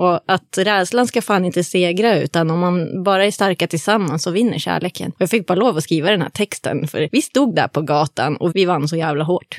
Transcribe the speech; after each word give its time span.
Och 0.00 0.20
att 0.26 0.58
rädslan 0.58 1.06
ska 1.06 1.22
fan 1.22 1.44
inte 1.44 1.64
segra, 1.64 2.18
utan 2.18 2.50
om 2.50 2.58
man 2.58 3.02
bara 3.02 3.24
är 3.24 3.30
starka 3.30 3.66
tillsammans 3.66 4.22
så 4.22 4.30
vinner 4.30 4.58
kärleken. 4.58 5.12
Jag 5.18 5.30
fick 5.30 5.46
bara 5.46 5.54
lov 5.54 5.76
att 5.76 5.84
skriva 5.84 6.10
den 6.10 6.22
här 6.22 6.30
texten, 6.30 6.88
för 6.88 7.08
vi 7.12 7.22
stod 7.22 7.54
där 7.54 7.68
på 7.68 7.82
gatan 7.82 8.36
och 8.36 8.50
vi 8.54 8.64
vann 8.64 8.88
så 8.88 8.96
jävla 8.96 9.24
hårt. 9.24 9.58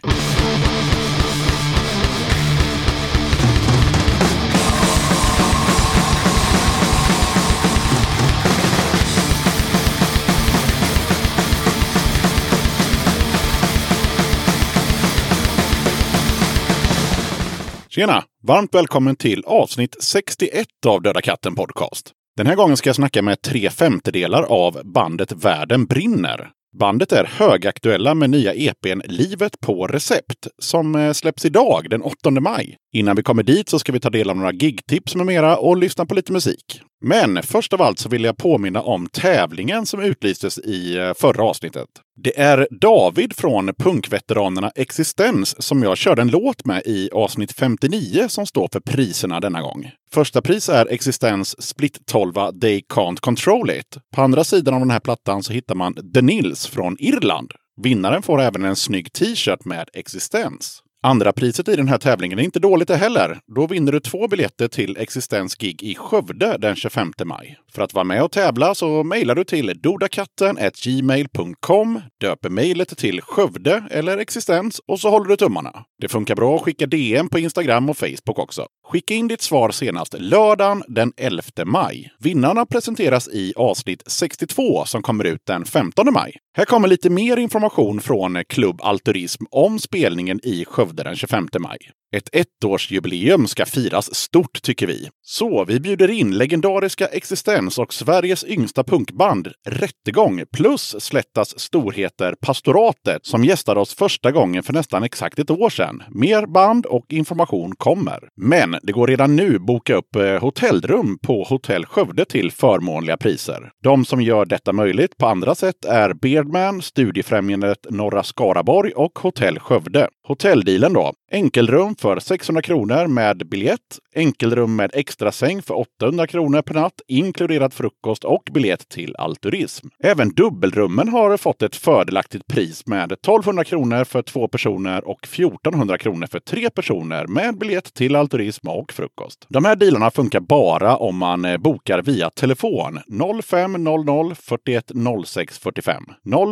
Tjena! 17.96 18.23
Varmt 18.44 18.76
välkommen 18.76 19.16
till 19.16 19.44
avsnitt 19.46 19.96
61 20.00 20.68
av 20.88 21.02
Döda 21.02 21.21
katten 21.21 21.55
Podcast. 21.55 22.12
Den 22.38 22.48
här 22.48 22.55
gången 22.55 22.77
ska 22.77 22.90
jag 22.90 22.95
snacka 22.95 23.22
med 23.22 23.41
tre 23.41 23.70
femtedelar 23.70 24.44
av 24.44 24.82
bandet 24.84 25.32
Världen 25.32 25.86
brinner. 25.86 26.49
Bandet 26.80 27.12
är 27.12 27.23
högaktuella 27.23 28.16
med 28.16 28.30
nya 28.30 28.54
EPn 28.54 29.02
Livet 29.05 29.59
på 29.59 29.88
recept 29.88 30.48
som 30.59 30.96
eh, 30.96 31.13
släpps 31.13 31.46
idag 31.46 31.90
den 31.90 32.02
8 32.02 32.32
maj. 32.32 32.77
Innan 32.94 33.16
vi 33.16 33.23
kommer 33.23 33.44
dit 33.44 33.70
så 33.70 33.80
ska 33.80 33.91
vi 33.91 33.99
ta 33.99 34.10
del 34.10 34.30
av 34.30 34.38
några 34.38 34.52
gigtips 34.52 35.16
med 35.16 35.26
mera 35.26 35.58
och 35.58 35.77
lyssna 35.77 36.05
på 36.05 36.16
lite 36.16 36.32
musik. 36.32 36.82
Men 37.02 37.44
först 37.44 37.73
av 37.73 37.82
allt 37.82 38.00
så 38.00 38.10
vill 38.10 38.23
jag 38.23 38.38
påminna 38.38 38.82
om 38.82 39.08
tävlingen 39.08 39.86
som 39.86 40.02
utlystes 40.02 40.60
i 40.60 40.98
eh, 40.98 41.14
förra 41.14 41.44
avsnittet. 41.44 41.88
Det 42.24 42.40
är 42.40 42.68
David 42.72 43.36
från 43.36 43.74
punkveteranerna 43.74 44.72
Existens 44.76 45.64
som 45.64 45.84
jag 45.84 45.98
körde 45.98 46.22
en 46.22 46.27
låt 46.27 46.66
med 46.66 46.82
i 46.86 47.10
avsnitt 47.14 47.52
59 47.52 48.27
som 48.27 48.46
står 48.46 48.70
för 48.74 48.80
priserna 48.80 49.40
denna 49.40 49.62
gång. 49.62 49.91
Första 50.12 50.41
pris 50.41 50.70
är 50.70 50.86
Existens 50.91 51.64
Split 51.64 52.05
12 52.05 52.34
They 52.62 52.82
Can't 52.90 53.20
Control 53.20 53.70
It. 53.70 53.98
På 54.16 54.22
andra 54.22 54.43
sidan 54.43 54.74
av 54.74 54.80
den 54.80 54.91
här 54.91 54.99
plattan 54.99 55.43
så 55.43 55.54
hittar 55.54 55.76
man 55.76 56.12
The 56.13 56.21
Nils 56.21 56.68
från 56.68 56.98
Irland. 56.99 57.52
Vinnaren 57.82 58.21
får 58.21 58.41
även 58.41 58.65
en 58.65 58.76
snygg 58.76 59.13
t-shirt 59.13 59.65
med 59.65 59.90
Existens. 59.93 60.82
Andra 61.04 61.34
priset 61.34 61.68
i 61.68 61.76
den 61.76 61.88
här 61.88 61.98
tävlingen 61.98 62.40
är 62.40 62.44
inte 62.44 62.60
dåligt 62.60 62.88
det 62.88 62.96
heller. 62.96 63.40
Då 63.55 63.68
vinner 63.68 63.91
du 63.91 63.99
två 63.99 64.28
biljetter 64.28 64.68
till 64.68 64.97
Existens 64.97 65.58
gig 65.58 65.84
i 65.84 65.96
Skövde 65.96 66.58
den 66.58 66.75
25 66.75 67.13
maj. 67.25 67.58
För 67.74 67.81
att 67.81 67.94
vara 67.94 68.03
med 68.03 68.24
och 68.24 68.31
tävla 68.31 68.75
så 68.75 69.03
mejlar 69.03 69.35
du 69.35 69.44
till 69.44 69.80
dodakattengmail.com, 69.81 72.02
döper 72.22 72.50
mejlet 72.50 72.97
till 72.97 73.22
Skövde 73.22 73.84
eller 73.91 74.18
Existens 74.18 74.81
och 74.88 75.00
så 75.00 75.09
håller 75.09 75.25
du 75.25 75.35
tummarna. 75.35 75.84
Det 76.02 76.09
funkar 76.09 76.35
bra 76.35 76.56
att 76.56 76.62
skicka 76.62 76.85
DM 76.85 77.30
på 77.30 77.40
Instagram 77.40 77.90
och 77.90 77.97
Facebook 77.97 78.40
också. 78.40 78.66
Skicka 78.88 79.13
in 79.13 79.28
ditt 79.28 79.41
svar 79.41 79.72
senast 79.72 80.16
lördagen 80.19 80.84
den 80.88 81.13
11 81.18 81.44
maj. 81.66 82.12
Vinnarna 82.19 82.66
presenteras 82.66 83.28
i 83.28 83.53
avsnitt 83.56 84.03
62 84.06 84.86
som 84.86 85.02
kommer 85.02 85.24
ut 85.24 85.41
den 85.47 85.66
15 85.66 86.13
maj. 86.13 86.38
Här 86.53 86.66
kommer 86.66 86.88
lite 86.88 87.09
mer 87.09 87.38
information 87.38 88.02
från 88.02 88.44
Klubb 88.50 88.81
Alturism 88.81 89.44
om 89.52 89.80
spelningen 89.80 90.40
i 90.44 90.66
Skövde 90.66 91.03
den 91.03 91.16
25 91.16 91.47
maj. 91.59 91.78
Ett 92.16 92.30
ettårsjubileum 92.35 93.47
ska 93.47 93.66
firas 93.66 94.16
stort 94.16 94.62
tycker 94.62 94.88
vi. 94.88 95.09
Så 95.34 95.66
vi 95.66 95.79
bjuder 95.79 96.12
in 96.12 96.38
legendariska 96.38 97.07
Existens 97.07 97.78
och 97.78 97.94
Sveriges 97.94 98.44
yngsta 98.44 98.84
punkband 98.84 99.47
Rättegång 99.69 100.44
plus 100.53 100.96
Slättas 101.00 101.59
storheter 101.59 102.35
Pastoratet 102.41 103.25
som 103.25 103.44
gästade 103.44 103.79
oss 103.79 103.96
första 103.96 104.31
gången 104.31 104.63
för 104.63 104.74
nästan 104.74 105.03
exakt 105.03 105.40
ett 105.40 105.50
år 105.50 105.69
sedan. 105.69 106.03
Mer 106.09 106.46
band 106.46 106.85
och 106.85 107.06
information 107.09 107.75
kommer. 107.75 108.19
Men 108.35 108.75
det 108.84 108.91
går 108.91 109.07
redan 109.07 109.35
nu 109.35 109.59
boka 109.59 109.96
upp 109.96 110.16
eh, 110.16 110.41
hotellrum 110.41 111.18
på 111.22 111.44
Hotell 111.44 111.85
Skövde 111.85 112.25
till 112.25 112.52
förmånliga 112.52 113.18
priser. 113.18 113.72
De 113.84 114.06
som 114.06 114.22
gör 114.22 114.46
detta 114.46 114.74
möjligt 114.74 115.18
på 115.18 115.28
andra 115.28 115.56
sätt 115.56 115.85
är 115.85 116.13
Beardman, 116.13 116.81
Studiefrämjandet 116.81 117.85
Norra 117.90 118.24
Skaraborg 118.24 118.92
och 118.92 119.19
Hotell 119.19 119.59
Skövde. 119.59 120.08
Hotelldealen 120.28 120.94
då. 120.94 121.13
Enkelrum 121.31 121.96
för 121.96 122.19
600 122.19 122.62
kronor 122.62 123.08
med 123.08 123.50
biljett. 123.50 124.00
Enkelrum 124.16 124.75
med 124.75 124.92
extra 124.94 125.21
säng 125.30 125.62
för 125.62 125.74
800 125.78 126.28
kronor 126.28 126.62
per 126.62 126.74
natt, 126.74 127.02
inkluderat 127.08 127.74
frukost 127.74 128.24
och 128.24 128.50
biljett 128.52 128.90
till 128.90 129.16
Alturism. 129.16 129.88
Även 130.04 130.30
dubbelrummen 130.30 131.09
har 131.09 131.38
fått 131.38 131.62
ett 131.62 131.76
fördelaktigt 131.76 132.48
pris 132.48 132.88
med 132.88 133.12
1200 133.12 133.64
kronor 133.64 134.04
för 134.04 134.22
två 134.22 134.48
personer 134.48 135.08
och 135.08 135.24
1400 135.24 135.98
kronor 135.98 136.28
för 136.28 136.40
tre 136.40 136.70
personer 136.70 137.28
med 137.28 137.58
biljett 137.58 137.94
till 137.94 138.16
Alturism 138.16 138.68
och 138.68 138.92
frukost. 138.92 139.46
De 139.50 139.66
här 139.66 139.76
dealarna 139.76 140.12
funkar 140.12 140.40
bara 140.40 140.98
om 140.98 141.18
man 141.18 141.46
eh, 141.46 141.58
bokar 141.58 142.02
via 142.02 142.30
telefon 142.30 143.00
0500 143.44 144.36
41 144.36 144.92
06 145.26 145.60
45. 145.60 146.04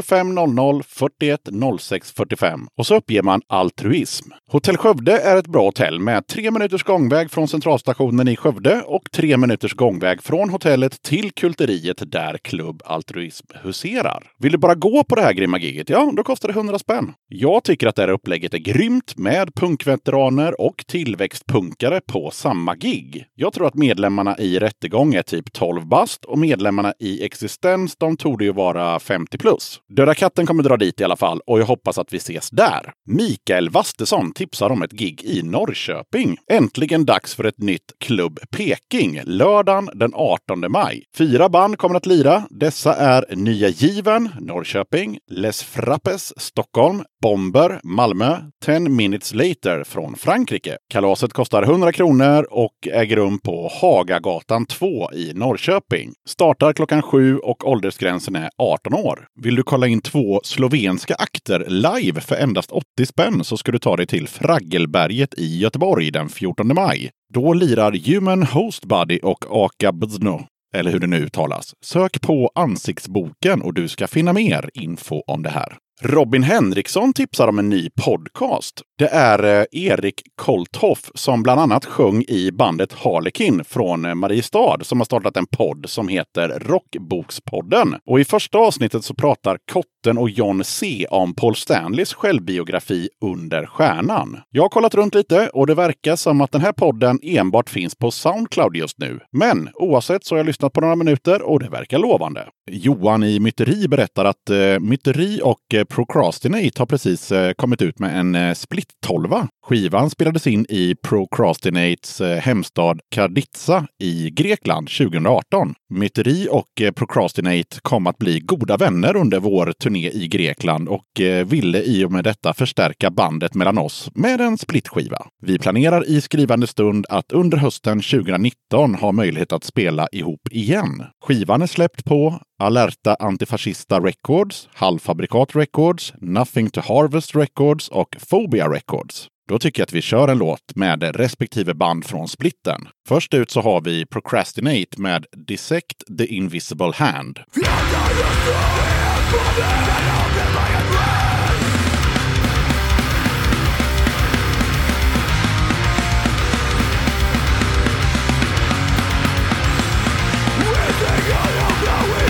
0500 0.03 0.84
41 0.88 1.40
06 1.79 2.12
45 2.12 2.68
och 2.78 2.85
så 2.85 2.96
uppger 2.96 3.22
man 3.22 3.41
altruism. 3.47 4.31
Hotell 4.52 4.78
Skövde 4.78 5.19
är 5.19 5.38
ett 5.38 5.47
bra 5.47 5.66
hotell 5.66 6.00
med 6.00 6.28
tre 6.28 6.52
minuters 6.52 6.84
gångväg 6.84 7.31
från 7.31 7.47
centralstationen 7.47 8.28
i 8.28 8.35
Skövde 8.35 8.59
och 8.68 9.12
tre 9.12 9.38
minuters 9.38 9.74
gångväg 9.74 10.24
från 10.24 10.50
hotellet 10.50 11.02
till 11.02 11.31
kulteriet 11.31 12.12
där 12.12 12.38
Klubb 12.38 12.81
Altruism 12.86 13.47
huserar. 13.64 14.31
Vill 14.40 14.52
du 14.52 14.58
bara 14.58 14.75
gå 14.75 15.03
på 15.03 15.16
det 15.16 15.22
här 15.22 15.34
grymma 15.34 15.59
giget? 15.59 15.90
Ja, 15.90 16.12
då 16.18 16.24
kostar 16.24 16.47
det 16.47 16.53
100 16.53 16.80
spänn. 16.80 17.14
Jag 17.28 17.64
tycker 17.64 17.88
att 17.88 17.96
det 17.96 18.02
här 18.02 18.09
upplägget 18.09 18.53
är 18.53 18.58
grymt 18.58 19.18
med 19.18 19.56
punkveteraner 19.56 20.62
och 20.62 20.84
tillväxtpunkare 20.88 22.02
på 22.08 22.31
samma 22.31 22.75
gig. 22.75 23.25
Jag 23.36 23.53
tror 23.53 23.68
att 23.68 23.75
medlemmarna 23.75 24.38
i 24.38 24.59
Rättegång 24.59 25.14
är 25.16 25.22
typ 25.22 25.53
12 25.53 25.88
bast 25.88 26.26
och 26.26 26.40
medlemmarna 26.40 26.94
i 27.00 27.26
Existens, 27.26 27.96
de 27.96 28.18
torde 28.18 28.46
ju 28.46 28.52
vara 28.52 29.00
50 29.00 29.38
plus. 29.38 29.81
Döda 29.90 30.16
katten 30.16 30.46
kommer 30.46 30.64
dra 30.64 30.78
dit 30.78 31.02
i 31.02 31.03
alla 31.03 31.16
fall 31.16 31.41
och 31.46 31.59
jag 31.59 31.66
hoppas 31.66 31.97
att 31.97 32.14
vi 32.14 32.18
ses 32.18 32.50
där. 32.50 32.91
Mikael 33.06 33.70
Wastesson 33.70 34.34
tipsar 34.34 34.70
om 34.70 34.81
ett 34.81 34.91
gig 34.91 35.24
i 35.24 35.44
Norrköping. 35.44 36.38
Äntligen 36.52 37.06
dags 37.06 37.36
för 37.36 37.44
ett 37.44 37.59
nytt 37.59 37.94
Klubb 38.00 38.38
Peking, 38.57 39.22
lördagen 39.25 39.89
den 39.94 40.11
18 40.13 40.66
maj. 40.72 41.03
Fyra 41.17 41.50
band 41.50 41.77
kommer 41.77 41.95
att 41.95 42.05
lira. 42.05 42.44
Dessa 42.50 42.95
är 42.95 43.35
Nya 43.35 43.67
Given, 43.67 44.29
Norrköping, 44.39 45.19
Les 45.31 45.63
Frappes, 45.63 46.39
Stockholm, 46.39 47.03
Bomber, 47.22 47.79
Malmö, 47.83 48.38
10 48.66 48.79
minutes 48.79 49.33
later 49.33 49.83
från 49.83 50.16
Frankrike. 50.16 50.78
Kalaset 50.89 51.33
kostar 51.33 51.63
100 51.63 51.91
kronor 51.91 52.47
och 52.49 52.88
äger 52.91 53.16
rum 53.16 53.39
på 53.39 53.72
Hagagatan 53.81 54.66
2 54.66 55.11
i 55.13 55.33
Norrköping. 55.33 56.13
Startar 56.28 56.73
klockan 56.73 57.01
7 57.01 57.38
och 57.38 57.67
åldersgränsen 57.67 58.35
är 58.35 58.49
18 58.57 58.94
år. 58.94 59.28
Vill 59.41 59.55
du 59.55 59.63
kolla 59.63 59.88
in 59.88 60.01
två 60.01 60.41
slovenska 60.44 61.16
akter 61.16 61.66
live 61.67 62.22
för 62.22 62.35
endast 62.35 62.72
80 62.72 63.05
spänn 63.05 63.44
så 63.44 63.57
ska 63.57 63.72
du 63.72 63.79
ta 63.79 63.95
dig 63.95 64.07
till 64.07 64.28
Fraggelberget 64.28 65.33
i 65.38 65.59
Göteborg 65.59 66.11
den 66.11 66.29
14 66.29 66.73
maj. 66.75 67.11
Då 67.34 67.53
lirar 67.53 68.13
Human 68.13 68.44
Host 68.44 68.85
Buddy 68.85 69.19
och 69.23 69.45
Aka 69.50 69.91
Bzno 69.91 70.47
eller 70.75 70.91
hur 70.91 71.00
det 71.00 71.07
nu 71.07 71.17
uttalas. 71.17 71.73
Sök 71.81 72.22
på 72.22 72.51
Ansiktsboken 72.56 73.62
och 73.62 73.73
du 73.73 73.88
ska 73.88 74.07
finna 74.07 74.34
mer 74.34 74.69
info 74.73 75.22
om 75.28 75.44
det 75.44 75.50
här. 75.50 75.78
Robin 76.01 76.43
Henriksson 76.43 77.13
tipsar 77.13 77.47
om 77.47 77.59
en 77.59 77.69
ny 77.69 77.89
podcast. 77.89 78.81
Det 78.97 79.07
är 79.07 79.43
eh, 79.43 79.65
Erik 79.71 80.21
Kolthoff 80.35 81.11
som 81.15 81.43
bland 81.43 81.61
annat 81.61 81.85
sjöng 81.85 82.23
i 82.27 82.51
bandet 82.51 82.93
Harlekin 82.93 83.63
från 83.63 84.05
eh, 84.05 84.15
Mariestad 84.15 84.77
som 84.81 84.99
har 84.99 85.05
startat 85.05 85.37
en 85.37 85.45
podd 85.45 85.85
som 85.89 86.07
heter 86.07 86.49
Rockbokspodden. 86.59 87.95
Och 88.05 88.19
i 88.19 88.25
första 88.25 88.57
avsnittet 88.57 89.03
så 89.03 89.13
pratar 89.13 89.57
Kotten 89.71 90.17
och 90.17 90.29
John 90.29 90.63
C 90.63 91.05
om 91.09 91.35
Paul 91.35 91.55
Stanleys 91.55 92.13
självbiografi 92.13 93.09
Under 93.25 93.66
stjärnan. 93.66 94.39
Jag 94.49 94.61
har 94.61 94.69
kollat 94.69 94.95
runt 94.95 95.16
lite 95.16 95.49
och 95.49 95.67
det 95.67 95.75
verkar 95.75 96.16
som 96.16 96.41
att 96.41 96.51
den 96.51 96.61
här 96.61 96.73
podden 96.73 97.19
enbart 97.23 97.69
finns 97.69 97.95
på 97.95 98.11
Soundcloud 98.11 98.75
just 98.75 98.99
nu. 98.99 99.19
Men 99.31 99.69
oavsett 99.73 100.25
så 100.25 100.35
har 100.35 100.40
jag 100.40 100.45
lyssnat 100.45 100.73
på 100.73 100.81
några 100.81 100.95
minuter 100.95 101.41
och 101.41 101.59
det 101.59 101.69
verkar 101.69 101.99
lovande. 101.99 102.47
Johan 102.72 103.23
i 103.23 103.40
Myteri 103.40 103.87
berättar 103.87 104.25
att 104.25 104.49
eh, 104.49 104.79
Myteri 104.79 105.41
och 105.43 105.73
eh, 105.73 105.85
Procrastinate 105.90 106.82
har 106.82 106.86
precis 106.86 107.32
eh, 107.32 107.53
kommit 107.53 107.82
ut 107.82 108.00
med 108.00 108.20
en 108.20 108.36
eh, 108.36 108.53
split-tolva. 108.53 109.47
Skivan 109.68 110.09
spelades 110.09 110.47
in 110.47 110.66
i 110.70 110.96
Procrastinates 111.03 112.22
eh, 112.22 112.38
hemstad 112.38 113.00
Karditsa 113.12 113.88
i 114.00 114.30
Grekland 114.30 114.90
2018. 114.90 115.74
Myteri 115.90 116.47
och 116.52 116.96
Procrastinate 116.96 117.80
kom 117.82 118.08
att 118.08 118.18
bli 118.18 118.40
goda 118.40 118.78
vänner 118.78 119.16
under 119.16 119.40
vår 119.40 119.72
turné 119.72 120.09
i 120.09 120.28
Grekland 120.28 120.90
och 120.90 121.06
ville 121.46 121.82
i 121.84 122.06
och 122.06 122.12
med 122.12 122.24
detta 122.24 122.53
förstärka 122.53 123.09
bandet 123.09 123.53
mellan 123.53 123.78
oss 123.78 124.09
med 124.14 124.41
en 124.41 124.58
splitskiva. 124.58 125.18
Vi 125.41 125.59
planerar 125.59 126.09
i 126.09 126.22
skrivande 126.22 126.68
stund 126.68 127.06
att 127.09 127.32
under 127.32 127.58
hösten 127.58 128.02
2019 128.02 128.96
ha 128.96 129.12
möjlighet 129.12 129.53
att 129.53 129.64
spela 129.64 130.08
ihop 130.12 130.41
igen. 130.52 131.03
Skivan 131.26 131.62
är 131.62 131.68
släppt 131.68 132.06
på 132.06 132.40
Alerta 132.61 133.16
Antifascista 133.20 134.00
Records, 134.00 134.70
Halvfabrikat 134.73 135.56
Records, 135.56 136.14
Nothing 136.22 136.70
to 136.70 136.82
Harvest 136.82 137.35
Records 137.35 137.88
och 137.88 138.16
Phobia 138.29 138.70
Records. 138.70 139.28
Då 139.47 139.59
tycker 139.59 139.82
jag 139.82 139.85
att 139.85 139.94
vi 139.94 140.02
kör 140.02 140.28
en 140.28 140.38
låt 140.38 140.76
med 140.76 141.16
respektive 141.16 141.73
band 141.73 142.06
från 142.06 142.28
splitten. 142.28 142.88
Först 143.08 143.34
ut 143.34 143.52
så 143.52 143.61
har 143.61 143.82
vi 143.82 144.06
Procrastinate 144.06 145.02
med 145.02 145.26
Dissect 145.47 146.17
the 146.17 146.26
Invisible 146.26 146.91
Hand. 146.96 147.40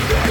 Då 0.08 0.29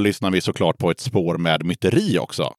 lyssnar 0.00 0.30
vi 0.30 0.40
såklart 0.40 0.78
på 0.78 0.90
ett 0.90 1.00
spår 1.00 1.38
med 1.38 1.64
myteri 1.64 2.18
också. 2.18 2.54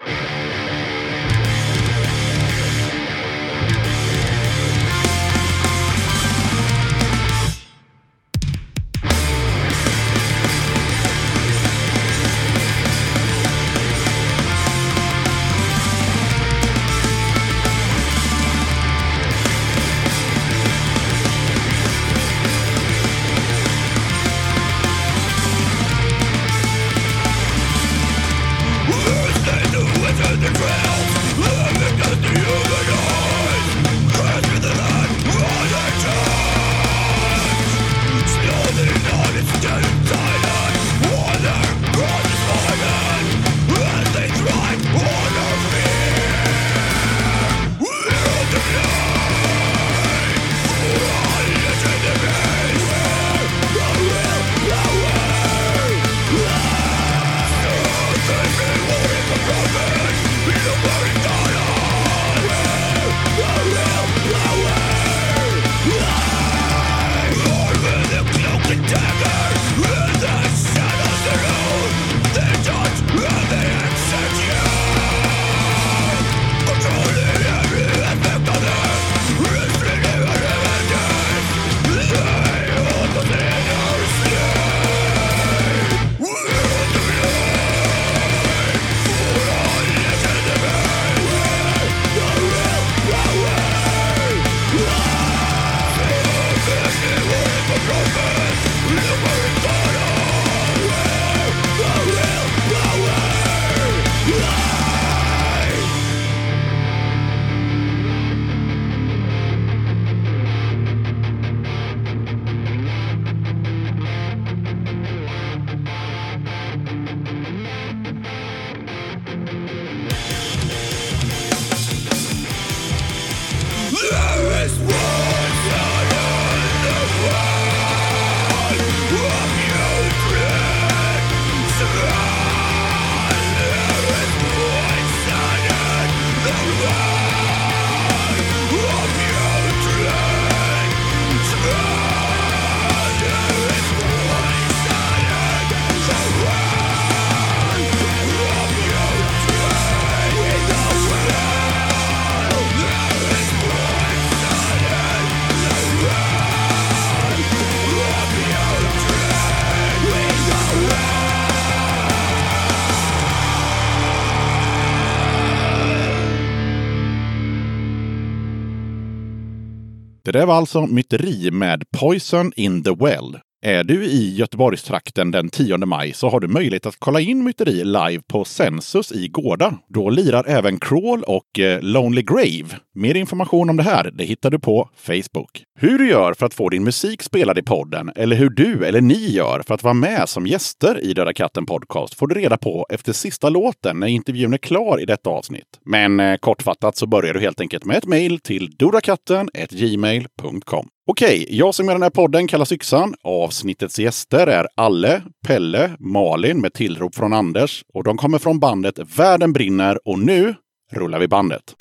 Det 170.31 170.39
där 170.39 170.45
var 170.45 170.55
alltså 170.55 170.87
Myteri 170.87 171.51
med 171.51 171.83
Poison 171.91 172.51
in 172.55 172.83
the 172.83 172.95
Well. 172.95 173.40
Är 173.63 173.83
du 173.83 174.05
i 174.05 174.35
Göteborgstrakten 174.35 175.31
den 175.31 175.49
10 175.49 175.77
maj 175.77 176.13
så 176.13 176.29
har 176.29 176.39
du 176.39 176.47
möjlighet 176.47 176.85
att 176.85 176.99
kolla 176.99 177.19
in 177.19 177.43
Myteri 177.43 177.83
live 177.83 178.21
på 178.27 178.45
Sensus 178.45 179.11
i 179.11 179.27
Gårda. 179.27 179.73
Då 179.87 180.09
lirar 180.09 180.45
även 180.47 180.79
Crawl 180.79 181.23
och 181.23 181.59
eh, 181.59 181.81
Lonely 181.81 182.21
Grave. 182.21 182.79
Mer 182.95 183.15
information 183.15 183.69
om 183.69 183.77
det 183.77 183.83
här 183.83 184.11
det 184.13 184.23
hittar 184.23 184.49
du 184.49 184.59
på 184.59 184.89
Facebook. 184.95 185.63
Hur 185.79 185.97
du 185.97 186.09
gör 186.09 186.33
för 186.33 186.45
att 186.45 186.53
få 186.53 186.69
din 186.69 186.83
musik 186.83 187.23
spelad 187.23 187.57
i 187.57 187.61
podden 187.61 188.11
eller 188.15 188.35
hur 188.35 188.49
du 188.49 188.85
eller 188.85 189.01
ni 189.01 189.31
gör 189.31 189.63
för 189.67 189.73
att 189.73 189.83
vara 189.83 189.93
med 189.93 190.29
som 190.29 190.47
gäster 190.47 191.03
i 191.03 191.13
Döda 191.13 191.33
katten 191.33 191.65
Podcast 191.65 192.13
får 192.13 192.27
du 192.27 192.35
reda 192.35 192.57
på 192.57 192.85
efter 192.89 193.13
sista 193.13 193.49
låten 193.49 193.99
när 193.99 194.07
intervjun 194.07 194.53
är 194.53 194.57
klar 194.57 195.01
i 195.01 195.05
detta 195.05 195.29
avsnitt. 195.29 195.79
Men 195.85 196.19
eh, 196.19 196.37
kortfattat 196.37 196.97
så 196.97 197.07
börjar 197.07 197.33
du 197.33 197.39
helt 197.39 197.61
enkelt 197.61 197.85
med 197.85 197.97
ett 197.97 198.05
mejl 198.05 198.39
till 198.39 198.71
dodakatten.gmail.com. 198.77 200.87
Okej, 201.07 201.45
jag 201.49 201.75
som 201.75 201.85
gör 201.85 201.93
den 201.93 202.03
här 202.03 202.09
podden 202.09 202.47
kallas 202.47 202.71
Yxan. 202.71 203.15
Avsnittets 203.23 203.99
gäster 203.99 204.47
är 204.47 204.67
Alle, 204.75 205.23
Pelle, 205.47 205.95
Malin 205.99 206.61
med 206.61 206.73
tillrop 206.73 207.15
från 207.15 207.33
Anders 207.33 207.83
och 207.93 208.03
de 208.03 208.17
kommer 208.17 208.37
från 208.39 208.59
bandet 208.59 208.99
Världen 209.17 209.53
brinner 209.53 210.07
och 210.07 210.19
nu 210.19 210.55
rullar 210.91 211.19
vi 211.19 211.27
bandet. 211.27 211.75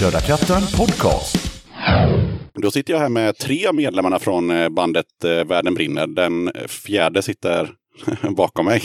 Döda 0.00 0.20
katten 0.20 0.62
Podcast. 0.76 1.36
Då 2.54 2.70
sitter 2.70 2.92
jag 2.92 3.00
här 3.00 3.08
med 3.08 3.36
tre 3.38 3.66
av 3.66 3.74
medlemmarna 3.74 4.18
från 4.18 4.50
eh, 4.50 4.68
bandet 4.68 5.24
eh, 5.24 5.44
Världen 5.44 5.74
brinner. 5.74 6.06
Den 6.06 6.52
fjärde 6.66 7.22
sitter 7.22 7.70
bakom 8.36 8.66
mig. 8.66 8.82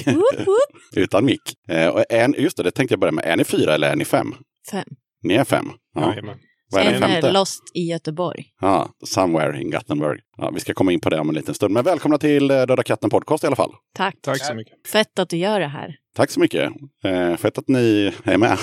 Utan 0.95 1.25
mick. 1.25 1.41
Eh, 1.69 1.87
och 1.87 2.03
just 2.37 2.57
det, 2.57 2.63
det 2.63 2.71
tänkte 2.71 2.93
jag 2.93 2.99
börja 2.99 3.11
med. 3.11 3.25
Är 3.25 3.35
ni 3.35 3.43
fyra 3.43 3.73
eller 3.73 3.91
är 3.91 3.95
ni 3.95 4.05
fem? 4.05 4.35
Fem. 4.71 4.87
Ni 5.23 5.33
är 5.33 5.43
fem? 5.43 5.69
Ja. 5.95 6.09
Jajamän. 6.09 6.37
Är 6.81 6.93
En 6.93 7.01
femte? 7.01 7.27
är 7.27 7.31
Lost 7.31 7.63
i 7.73 7.83
Göteborg. 7.89 8.45
Ja, 8.61 8.89
somewhere 9.05 9.61
in 9.61 9.71
Gothenburg. 9.71 10.19
Ja, 10.37 10.51
vi 10.53 10.59
ska 10.59 10.73
komma 10.73 10.91
in 10.91 10.99
på 10.99 11.09
det 11.09 11.19
om 11.19 11.29
en 11.29 11.35
liten 11.35 11.53
stund. 11.55 11.73
Men 11.73 11.83
välkomna 11.83 12.17
till 12.17 12.51
eh, 12.51 12.61
Döda 12.61 12.83
katten 12.83 13.09
podcast 13.09 13.43
i 13.43 13.47
alla 13.47 13.55
fall. 13.55 13.71
Tack. 13.95 14.15
Tack 14.21 14.45
så 14.45 14.53
mycket. 14.55 14.73
Fett 14.91 15.19
att 15.19 15.29
du 15.29 15.37
gör 15.37 15.59
det 15.59 15.67
här. 15.67 15.95
Tack 16.15 16.31
så 16.31 16.39
mycket. 16.39 16.71
Eh, 17.03 17.35
fett 17.35 17.57
att 17.57 17.67
ni 17.67 18.11
är 18.23 18.37
med. 18.37 18.57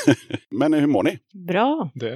Men 0.50 0.72
hur 0.74 0.86
mår 0.86 1.02
ni? 1.02 1.18
Bra. 1.48 1.90
Det, 1.94 2.10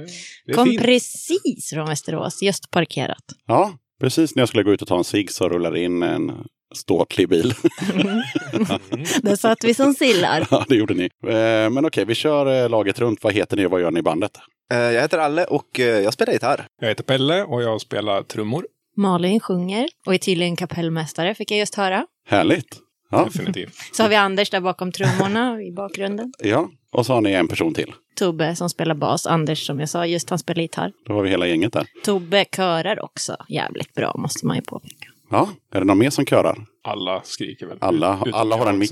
det 0.45 0.51
är 0.51 0.53
Kom 0.53 0.65
fint. 0.67 0.81
precis 0.81 1.69
från 1.73 1.87
Västerås, 1.87 2.41
just 2.41 2.71
parkerat. 2.71 3.23
Ja, 3.47 3.71
precis 4.01 4.35
när 4.35 4.41
jag 4.41 4.47
skulle 4.49 4.63
gå 4.63 4.71
ut 4.73 4.81
och 4.81 4.87
ta 4.87 4.97
en 4.97 5.03
cigg 5.03 5.31
så 5.31 5.49
rullar 5.49 5.77
in 5.77 6.03
en 6.03 6.31
ståtlig 6.73 7.29
bil. 7.29 7.53
Där 9.21 9.35
satt 9.35 9.63
vi 9.63 9.73
som 9.73 9.93
sillar. 9.93 10.47
ja, 10.51 10.65
det 10.69 10.75
gjorde 10.75 10.93
ni. 10.93 11.03
Eh, 11.27 11.69
men 11.69 11.85
okej, 11.85 12.05
vi 12.05 12.15
kör 12.15 12.63
eh, 12.63 12.69
laget 12.69 12.99
runt. 12.99 13.23
Vad 13.23 13.33
heter 13.33 13.57
ni 13.57 13.65
och 13.65 13.71
vad 13.71 13.81
gör 13.81 13.91
ni 13.91 13.99
i 13.99 14.03
bandet? 14.03 14.31
Eh, 14.73 14.77
Jag 14.79 15.01
heter 15.01 15.17
Alle 15.17 15.45
och 15.45 15.79
jag 15.79 16.13
spelar 16.13 16.33
gitarr. 16.33 16.65
Jag 16.81 16.87
heter 16.87 17.03
Pelle 17.03 17.43
och 17.43 17.61
jag 17.63 17.81
spelar 17.81 18.23
trummor. 18.23 18.65
Malin 18.97 19.39
sjunger 19.39 19.87
och 20.05 20.13
är 20.13 20.17
tydligen 20.17 20.55
kapellmästare, 20.55 21.35
fick 21.35 21.51
jag 21.51 21.59
just 21.59 21.75
höra. 21.75 22.05
Härligt. 22.29 22.77
Ja, 23.11 23.23
Definitivt. 23.25 23.73
Så 23.93 24.03
har 24.03 24.09
vi 24.09 24.15
Anders 24.15 24.49
där 24.49 24.59
bakom 24.61 24.91
trummorna 24.91 25.61
i 25.61 25.71
bakgrunden. 25.71 26.33
ja. 26.39 26.69
Och 26.93 27.05
så 27.05 27.13
har 27.13 27.21
ni 27.21 27.31
en 27.31 27.47
person 27.47 27.73
till. 27.73 27.93
Tobbe 28.15 28.55
som 28.55 28.69
spelar 28.69 28.95
bas. 28.95 29.27
Anders 29.27 29.65
som 29.65 29.79
jag 29.79 29.89
sa, 29.89 30.05
just 30.05 30.29
han 30.29 30.39
spelar 30.39 30.61
gitarr. 30.61 30.91
Då 31.05 31.13
har 31.13 31.23
vi 31.23 31.29
hela 31.29 31.47
gänget 31.47 31.73
där. 31.73 31.85
Tobbe 32.03 32.45
körar 32.55 33.03
också 33.03 33.35
jävligt 33.49 33.93
bra, 33.93 34.15
måste 34.17 34.45
man 34.45 34.55
ju 34.55 34.61
påpeka. 34.61 35.07
Ja, 35.31 35.49
är 35.73 35.79
det 35.79 35.85
någon 35.85 35.97
mer 35.97 36.09
som 36.09 36.25
körar? 36.25 36.57
Alla 36.83 37.21
skriker 37.23 37.65
väl. 37.65 37.77
Alla- 37.81 38.19
Utom 38.25 38.33
alla 38.33 38.55
har 38.55 38.65
en 38.67 38.77
mick 38.77 38.91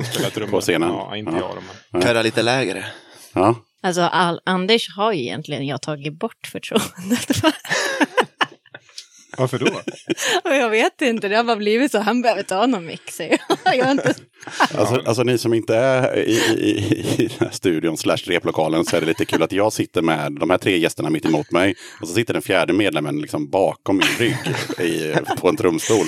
på 0.51 0.61
scenen. 0.61 0.89
Ja, 0.89 1.15
inte 1.17 1.31
Ja. 1.31 1.37
jag 1.39 1.63
men. 1.91 2.01
Köra 2.01 2.21
lite 2.21 2.41
lägre. 2.43 2.85
Ja, 3.33 3.55
Alltså, 3.83 4.01
all, 4.01 4.41
Anders 4.45 4.95
har 4.97 5.11
ju 5.13 5.19
egentligen 5.21 5.67
jag 5.67 5.81
tagit 5.81 6.19
bort 6.19 6.47
förtroendet 6.51 7.35
för. 7.37 7.51
Varför 9.39 9.59
då? 9.59 9.81
Jag 10.43 10.69
vet 10.69 11.01
inte, 11.01 11.27
det 11.27 11.35
har 11.35 11.43
bara 11.43 11.55
blivit 11.55 11.91
så. 11.91 11.99
Han 11.99 12.21
behöver 12.21 12.43
ta 12.43 12.65
någon 12.65 12.85
mix, 12.85 13.15
säger 13.15 13.39
jag. 13.65 13.91
inte... 13.91 14.15
Alltså, 14.77 15.01
alltså 15.05 15.23
ni 15.23 15.37
som 15.37 15.53
inte 15.53 15.75
är 15.75 16.17
i, 16.17 16.31
i, 16.31 17.23
i 17.23 17.29
studion 17.51 17.97
slash 17.97 18.17
replokalen 18.17 18.85
så 18.85 18.97
är 18.97 19.01
det 19.01 19.07
lite 19.07 19.25
kul 19.25 19.43
att 19.43 19.51
jag 19.51 19.73
sitter 19.73 20.01
med 20.01 20.31
de 20.31 20.49
här 20.49 20.57
tre 20.57 20.77
gästerna 20.77 21.09
mitt 21.09 21.25
emot 21.25 21.51
mig. 21.51 21.75
Och 22.01 22.07
så 22.07 22.13
sitter 22.13 22.33
den 22.33 22.41
fjärde 22.41 22.73
medlemmen 22.73 23.21
liksom 23.21 23.49
bakom 23.49 23.97
min 23.97 24.07
rygg 24.19 24.35
i, 24.79 25.15
på 25.37 25.49
en 25.49 25.57
trumstol. 25.57 26.05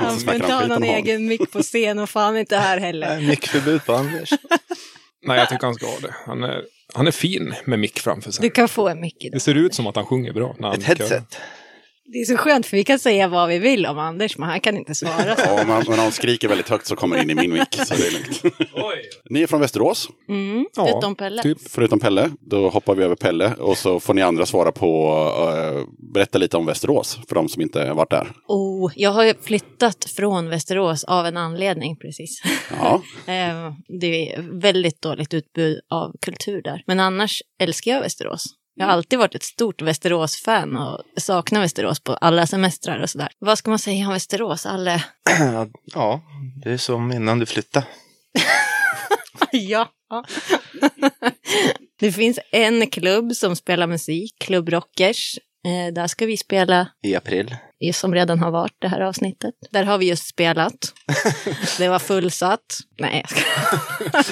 Han 0.00 0.20
snackar 0.20 0.40
inte 0.40 0.52
ha 0.52 0.66
någon 0.66 0.82
egen 0.82 1.26
mick 1.26 1.52
på 1.52 1.62
scen 1.62 1.98
och 1.98 2.10
fan 2.10 2.36
inte 2.36 2.56
här 2.56 2.78
heller. 2.78 3.08
Nej, 3.08 3.26
Mickförbud 3.26 3.84
på 3.84 3.92
Anders. 3.92 4.30
Nej, 5.26 5.38
jag 5.38 5.48
tycker 5.48 5.66
han 5.66 5.74
ska 5.74 5.86
ha 5.86 5.98
det. 6.00 6.14
Han 6.26 6.42
är, 6.42 6.62
han 6.94 7.06
är 7.06 7.10
fin 7.10 7.54
med 7.64 7.78
mick 7.78 8.00
framför 8.00 8.30
sig. 8.30 8.42
Du 8.42 8.50
kan 8.50 8.68
få 8.68 8.88
en 8.88 9.00
mick 9.00 9.24
idag. 9.24 9.36
Det 9.36 9.40
ser 9.40 9.54
ut 9.54 9.74
som 9.74 9.86
att 9.86 9.96
han 9.96 10.06
sjunger 10.06 10.32
bra 10.32 10.56
när 10.58 10.68
han 10.68 10.78
Ett 10.78 10.84
headset. 10.84 11.38
Det 12.12 12.18
är 12.18 12.24
så 12.24 12.36
skönt 12.36 12.66
för 12.66 12.76
vi 12.76 12.84
kan 12.84 12.98
säga 12.98 13.28
vad 13.28 13.48
vi 13.48 13.58
vill 13.58 13.86
om 13.86 13.98
Anders, 13.98 14.38
men 14.38 14.48
han 14.48 14.60
kan 14.60 14.76
inte 14.76 14.94
svara. 14.94 15.34
Ja, 15.38 15.60
om 15.62 15.68
man, 15.68 15.84
men 15.88 15.92
om 15.92 15.98
han 15.98 16.12
skriker 16.12 16.48
väldigt 16.48 16.68
högt 16.68 16.86
så 16.86 16.96
kommer 16.96 17.16
det 17.16 17.22
in 17.22 17.30
i 17.30 17.34
min 17.34 17.52
mick. 17.52 17.74
Så 17.74 17.94
det 17.94 18.06
är 18.06 18.12
lugnt. 18.12 18.42
Ni 19.30 19.42
är 19.42 19.46
från 19.46 19.60
Västerås, 19.60 20.08
Mm, 20.28 20.66
Ja, 20.76 20.98
utom 20.98 21.14
Pelle. 21.14 21.42
Typ. 21.42 21.58
förutom 21.70 22.00
Pelle. 22.00 22.30
Då 22.40 22.68
hoppar 22.68 22.94
vi 22.94 23.04
över 23.04 23.14
Pelle 23.16 23.54
och 23.54 23.78
så 23.78 24.00
får 24.00 24.14
ni 24.14 24.22
andra 24.22 24.46
svara 24.46 24.72
på, 24.72 25.14
uh, 25.76 26.12
berätta 26.14 26.38
lite 26.38 26.56
om 26.56 26.66
Västerås 26.66 27.18
för 27.28 27.34
de 27.34 27.48
som 27.48 27.62
inte 27.62 27.80
har 27.80 27.94
varit 27.94 28.10
där. 28.10 28.32
Oh, 28.48 28.92
jag 28.96 29.10
har 29.10 29.24
ju 29.24 29.34
flyttat 29.42 30.04
från 30.16 30.48
Västerås 30.48 31.04
av 31.04 31.26
en 31.26 31.36
anledning 31.36 31.96
precis. 31.96 32.42
Ja, 32.80 33.02
Eh, 33.26 33.72
det 34.00 34.32
är 34.32 34.60
väldigt 34.60 35.02
dåligt 35.02 35.34
utbud 35.34 35.80
av 35.90 36.12
kultur 36.20 36.62
där. 36.62 36.82
Men 36.86 37.00
annars 37.00 37.42
älskar 37.60 37.90
jag 37.90 38.00
Västerås. 38.00 38.44
Jag 38.74 38.86
har 38.86 38.92
alltid 38.92 39.18
varit 39.18 39.34
ett 39.34 39.42
stort 39.42 39.82
Västerås-fan 39.82 40.76
och 40.76 41.02
saknar 41.16 41.60
Västerås 41.60 42.00
på 42.00 42.14
alla 42.14 42.46
semestrar 42.46 42.98
och 43.02 43.10
sådär. 43.10 43.28
Vad 43.38 43.58
ska 43.58 43.70
man 43.70 43.78
säga 43.78 44.06
om 44.06 44.12
Västerås? 44.12 44.66
Alla... 44.66 45.02
Ja, 45.84 46.20
det 46.62 46.70
är 46.70 46.76
som 46.76 47.12
innan 47.12 47.38
du 47.38 47.46
flyttade. 47.46 47.86
ja. 49.52 49.92
det 52.00 52.12
finns 52.12 52.38
en 52.50 52.86
klubb 52.90 53.32
som 53.32 53.56
spelar 53.56 53.86
musik, 53.86 54.34
Klubb 54.38 54.68
Rockers. 54.68 55.38
Eh, 55.64 55.92
där 55.94 56.06
ska 56.06 56.26
vi 56.26 56.36
spela 56.36 56.88
I 57.02 57.14
april. 57.14 57.56
som 57.92 58.14
redan 58.14 58.38
har 58.38 58.50
varit 58.50 58.76
det 58.78 58.88
här 58.88 59.00
avsnittet. 59.00 59.54
Där 59.70 59.84
har 59.84 59.98
vi 59.98 60.08
just 60.08 60.26
spelat. 60.28 60.72
Det 61.78 61.88
var 61.88 61.98
fullsatt. 61.98 62.60
Nej, 62.98 63.24
jag 63.30 63.30
ska... 63.30 63.40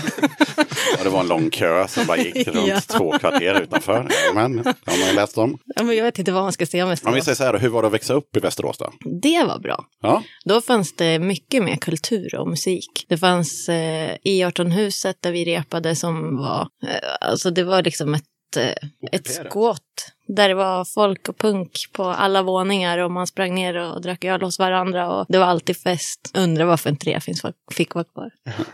ja, 0.99 1.03
det 1.05 1.09
var 1.09 1.21
en 1.21 1.29
lång 1.29 1.51
kö 1.51 1.89
som 1.89 2.07
bara 2.07 2.17
gick 2.19 2.49
runt 2.49 2.67
Ja. 2.69 2.81
två 2.81 3.19
kvarter 3.19 3.61
utanför. 3.63 4.09
Men 4.35 4.57
det 4.57 4.75
har 4.87 4.99
man 4.99 5.09
ju 5.09 5.15
läst 5.15 5.39
om. 5.39 5.59
Ja, 5.77 5.83
men 5.83 5.97
jag 5.97 6.05
vet 6.05 6.19
inte 6.19 6.33
vad 6.33 6.43
man 6.43 6.53
ska 6.53 6.67
säga 6.67 6.85
om 6.85 6.89
Om 6.91 6.91
vi 6.91 6.95
Västerås. 6.95 7.25
säger 7.25 7.37
så 7.37 7.45
här, 7.45 7.59
hur 7.59 7.69
var 7.69 7.83
det 7.83 7.89
att 7.89 7.95
växa 7.95 8.15
upp 8.15 8.37
i 8.37 8.41
Västerås 8.41 8.79
då? 8.79 8.93
Det 9.23 9.45
var 9.45 9.59
bra. 9.59 9.85
Ja, 10.03 10.23
Då 10.45 10.61
fanns 10.61 10.97
det 10.97 11.19
mycket 11.19 11.63
mer 11.63 11.77
kultur 11.77 12.35
och 12.35 12.49
musik. 12.49 13.07
Det 13.09 13.17
fanns 13.19 13.69
eh, 13.69 14.17
I18-huset 14.25 15.17
där 15.21 15.33
vi 15.33 15.45
repade 15.45 15.97
som 15.97 16.37
var, 16.37 16.61
eh, 16.61 17.29
alltså 17.31 17.51
det 17.51 17.65
var 17.65 17.83
liksom 17.83 18.15
ett, 18.15 18.25
ett 18.57 18.81
Ockuperat. 19.03 19.51
skåt. 19.51 19.83
Där 20.27 20.49
det 20.49 20.55
var 20.55 20.85
folk 20.85 21.29
och 21.29 21.39
punk 21.39 21.73
på 21.93 22.05
alla 22.05 22.43
våningar 22.43 22.99
och 22.99 23.11
man 23.11 23.27
sprang 23.27 23.55
ner 23.55 23.75
och 23.75 24.03
drack 24.03 24.25
öl 24.25 24.43
hos 24.43 24.59
varandra 24.59 25.11
och 25.17 25.27
det 25.29 25.39
var 25.39 25.47
alltid 25.47 25.77
fest. 25.77 26.31
Undrar 26.35 26.65
varför 26.65 26.91
inte 26.91 27.11
det 27.11 27.21
finns, 27.21 27.43
fick 27.73 27.95
vara 27.95 28.05
kvar. 28.05 28.31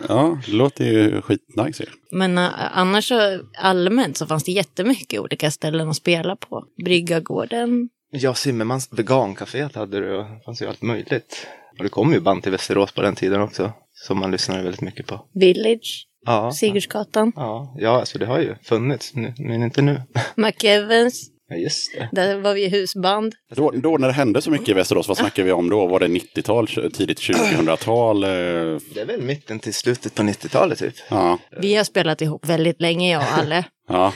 ja 0.09 0.39
det 0.47 0.53
låter 0.53 0.85
ju 0.85 1.23
skitnice 1.23 1.83
ju. 1.83 1.87
Men 2.11 2.39
eh, 2.39 2.51
annars 2.73 3.09
så 3.09 3.41
allmänt 3.59 4.17
så 4.17 4.27
fanns 4.27 4.45
det 4.45 4.53
jättemycket 4.53 5.21
olika 5.21 5.51
ställen 5.51 5.89
att 5.89 5.97
spela 5.97 6.37
på. 6.37 6.65
Bryggagården. 6.85 7.89
Ja, 8.11 8.35
Zimmermans 8.35 8.89
vegancafé 8.93 9.69
hade 9.75 10.01
du. 10.01 10.17
Det 10.17 10.41
fanns 10.45 10.63
ju 10.63 10.67
allt 10.67 10.83
möjligt. 10.83 11.47
Och 11.79 11.85
det 11.85 11.89
kom 11.91 12.13
ju 12.13 12.21
band 12.21 12.43
till 12.43 12.53
Västerås 12.53 12.93
på 12.93 13.03
den 13.03 13.15
tiden 13.15 13.41
också. 13.41 13.73
Som 13.95 14.19
man 14.19 14.31
lyssnade 14.31 14.63
väldigt 14.63 14.81
mycket 14.81 15.07
på. 15.07 15.27
Village, 15.35 16.07
Ja, 16.27 16.53
Sigurdsgatan, 16.53 17.33
ja, 17.37 17.75
ja 17.79 17.91
alltså 18.01 18.19
det 18.19 18.27
har 18.27 18.39
ju 18.41 18.55
funnits, 18.63 19.15
men 19.39 19.63
inte 19.63 19.83
nu. 19.83 20.03
McEvans. 20.37 21.31
Ja, 21.49 21.57
just 21.57 21.93
det. 21.99 22.09
Där 22.13 22.37
var 22.37 22.55
vi 22.55 22.69
husband. 22.69 23.35
Då, 23.57 23.71
då 23.71 23.97
när 23.97 24.09
det 24.09 24.15
hände 24.15 24.43
så 24.43 24.51
mycket 24.51 24.69
i 24.69 24.73
Västerås, 24.73 25.09
vad 25.09 25.17
snackar 25.17 25.43
vi 25.43 25.53
om 25.53 25.71
då? 25.71 25.87
Var 25.87 26.01
det 26.01 26.07
90-tal, 26.07 26.67
tidigt 26.69 27.19
2000-tal? 27.21 28.25
eh, 28.25 28.29
Det 28.31 29.01
är 29.01 29.07
väl 29.07 29.23
mitten 29.23 29.59
till 29.59 29.75
slutet 29.75 30.15
på 30.15 30.23
90-talet 30.23 30.79
typ. 30.79 30.95
Ja, 31.09 31.39
Vi 31.61 31.75
har 31.75 31.85
spelat 31.85 32.21
ihop 32.21 32.47
väldigt 32.47 32.81
länge, 32.81 33.13
jag 33.13 33.23
och 33.23 33.39
Alle. 33.39 33.65
Ja. 33.89 34.13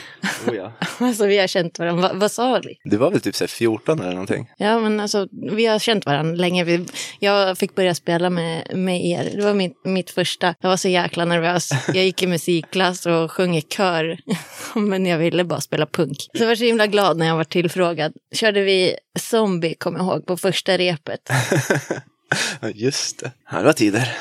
Oh, 0.47 0.55
ja. 0.55 0.71
Alltså 0.99 1.25
vi 1.25 1.37
har 1.37 1.47
känt 1.47 1.79
varandra, 1.79 2.07
Va, 2.07 2.13
vad 2.13 2.31
sa 2.31 2.61
vi? 2.63 2.77
Du 2.83 2.97
var 2.97 3.11
väl 3.11 3.21
typ 3.21 3.35
så 3.35 3.43
här 3.43 3.47
14 3.49 3.99
eller 3.99 4.11
någonting? 4.11 4.49
Ja 4.57 4.79
men 4.79 4.99
alltså 4.99 5.27
vi 5.51 5.65
har 5.65 5.79
känt 5.79 6.05
varandra 6.05 6.35
länge. 6.35 6.63
Vi, 6.63 6.85
jag 7.19 7.57
fick 7.57 7.75
börja 7.75 7.95
spela 7.95 8.29
med, 8.29 8.77
med 8.77 9.05
er. 9.05 9.31
Det 9.35 9.43
var 9.43 9.53
mitt, 9.53 9.85
mitt 9.85 10.09
första. 10.09 10.55
Jag 10.61 10.69
var 10.69 10.77
så 10.77 10.87
jäkla 10.87 11.25
nervös. 11.25 11.69
Jag 11.87 12.05
gick 12.05 12.23
i 12.23 12.27
musikklass 12.27 13.05
och 13.05 13.31
sjöng 13.31 13.57
i 13.57 13.61
kör. 13.61 14.17
men 14.75 15.05
jag 15.05 15.17
ville 15.17 15.43
bara 15.43 15.61
spela 15.61 15.85
punk. 15.85 16.17
Så 16.17 16.43
jag 16.43 16.47
var 16.47 16.55
så 16.55 16.63
himla 16.63 16.87
glad 16.87 17.17
när 17.17 17.27
jag 17.27 17.35
var 17.35 17.43
tillfrågad. 17.43 18.13
Körde 18.35 18.61
vi 18.61 18.95
Zombie, 19.19 19.75
kommer 19.75 19.99
jag 19.99 20.07
ihåg, 20.07 20.25
på 20.25 20.37
första 20.37 20.77
repet. 20.77 21.19
Ja, 22.61 22.69
Just 22.69 23.19
det. 23.19 23.31
Det 23.51 23.63
var 23.63 23.73
tider. 23.73 24.17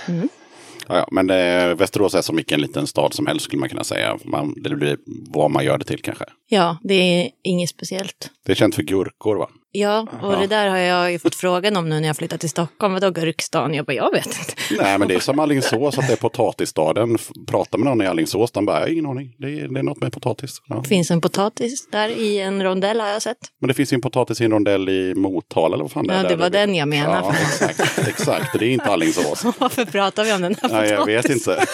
Ja, 0.90 0.96
ja, 0.96 1.08
men 1.10 1.26
det, 1.26 1.74
Västerås 1.74 2.14
är 2.14 2.22
som 2.22 2.36
vilken 2.36 2.60
liten 2.60 2.86
stad 2.86 3.14
som 3.14 3.26
helst 3.26 3.44
skulle 3.44 3.60
man 3.60 3.68
kunna 3.68 3.84
säga. 3.84 4.18
Man, 4.24 4.54
det 4.62 4.76
blir 4.76 4.98
vad 5.06 5.50
man 5.50 5.64
gör 5.64 5.78
det 5.78 5.84
till 5.84 6.02
kanske. 6.02 6.24
Ja, 6.48 6.76
det 6.82 6.94
är 6.94 7.30
inget 7.42 7.70
speciellt. 7.70 8.30
Det 8.44 8.52
är 8.52 8.56
känt 8.56 8.74
för 8.74 8.82
gurkor 8.82 9.36
va? 9.36 9.48
Ja, 9.72 10.06
och 10.22 10.36
det 10.40 10.46
där 10.46 10.68
har 10.68 10.76
jag 10.78 11.12
ju 11.12 11.18
fått 11.18 11.34
frågan 11.34 11.76
om 11.76 11.88
nu 11.88 12.00
när 12.00 12.06
jag 12.06 12.16
flyttat 12.16 12.40
till 12.40 12.50
Stockholm. 12.50 12.94
Vadå 12.94 13.10
gurkstan? 13.10 13.74
Jag 13.74 13.84
bara, 13.86 13.92
jag 13.92 14.12
vet 14.12 14.26
inte. 14.26 14.82
Nej, 14.82 14.98
men 14.98 15.08
det 15.08 15.14
är 15.14 15.20
som 15.20 15.38
Alingsås, 15.38 15.98
att 15.98 16.06
det 16.06 16.12
är 16.12 16.16
potatisstaden. 16.16 17.18
Pratar 17.46 17.78
med 17.78 17.84
någon 17.86 18.02
i 18.02 18.06
Alingsås, 18.06 18.50
de 18.52 18.66
bara, 18.66 18.76
"Jag 18.76 18.82
har 18.86 18.92
ingen 18.92 19.06
aning. 19.06 19.34
Det 19.38 19.46
är, 19.46 19.68
det 19.68 19.78
är 19.80 19.82
något 19.82 20.00
med 20.00 20.12
potatis. 20.12 20.62
Ja. 20.68 20.80
Det 20.82 20.88
finns 20.88 21.10
en 21.10 21.20
potatis 21.20 21.88
där 21.92 22.08
i 22.08 22.38
en 22.40 22.62
rondell 22.64 23.00
har 23.00 23.08
jag 23.08 23.22
sett. 23.22 23.36
Men 23.60 23.68
det 23.68 23.74
finns 23.74 23.92
ju 23.92 23.94
en 23.94 24.00
potatis 24.00 24.40
i 24.40 24.44
en 24.44 24.50
rondell 24.52 24.88
i 24.88 25.14
Motala 25.14 25.74
eller 25.74 25.84
vad 25.84 25.92
fan 25.92 26.06
det 26.06 26.14
är. 26.14 26.16
Ja, 26.16 26.22
det 26.22 26.28
där 26.28 26.36
var 26.36 26.50
det- 26.50 26.58
den 26.58 26.74
jag 26.74 26.88
menade. 26.88 27.18
Ja, 27.26 27.34
exakt, 27.42 28.08
exakt. 28.08 28.58
Det 28.58 28.64
är 28.66 28.70
inte 28.70 28.84
Alingsås. 28.90 29.44
Varför 29.58 29.84
pratar 29.84 30.24
vi 30.24 30.32
om 30.32 30.42
den 30.42 30.56
här 30.62 30.68
Nej, 30.72 30.88
jag 30.90 31.06
vet 31.06 31.22
potatisen? 31.26 31.52
inte. 31.54 31.66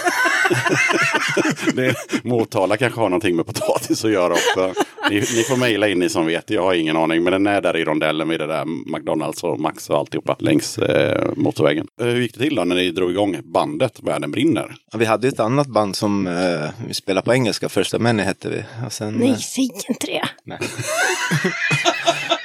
det, 1.74 1.94
Motala 2.24 2.76
kanske 2.76 3.00
har 3.00 3.08
någonting 3.08 3.36
med 3.36 3.46
potatis 3.46 4.04
att 4.04 4.10
göra 4.10 4.32
också. 4.32 4.72
Ni, 5.10 5.16
ni 5.16 5.42
får 5.42 5.56
mejla 5.56 5.88
in 5.88 5.98
ni 5.98 6.08
som 6.08 6.26
vet, 6.26 6.50
jag 6.50 6.62
har 6.62 6.74
ingen 6.74 6.96
aning. 6.96 7.22
Men 7.24 7.32
den 7.32 7.46
är 7.46 7.60
där 7.60 7.76
i 7.76 7.84
rondellen 7.86 8.28
vid 8.28 8.40
det 8.40 8.46
där 8.46 8.64
McDonalds 8.96 9.44
och 9.44 9.60
Max 9.60 9.90
och 9.90 9.98
alltihopa 9.98 10.36
längs 10.38 10.78
eh, 10.78 11.30
motorvägen. 11.36 11.86
Eh, 12.00 12.06
Hur 12.06 12.20
gick 12.20 12.34
det 12.34 12.40
till 12.40 12.54
då 12.54 12.64
när 12.64 12.76
ni 12.76 12.90
drog 12.90 13.10
igång 13.10 13.36
bandet 13.44 14.00
Världen 14.02 14.30
brinner? 14.30 14.74
Ja, 14.92 14.98
vi 14.98 15.04
hade 15.04 15.28
ett 15.28 15.40
annat 15.40 15.66
band 15.66 15.96
som 15.96 16.26
eh, 16.26 16.70
vi 16.88 16.94
spelade 16.94 17.24
på 17.24 17.34
engelska. 17.34 17.68
Första 17.68 17.98
Many 17.98 18.22
hette 18.22 18.48
vi. 18.48 18.64
Och 18.86 18.92
sen, 18.92 19.14
Nej, 19.14 19.30
eh, 19.30 19.36
säg 19.36 19.64
inte 19.88 20.06
det. 20.06 20.28
nej. 20.44 20.58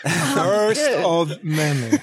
First 0.03 1.05
of 1.05 1.29
many. 1.41 1.89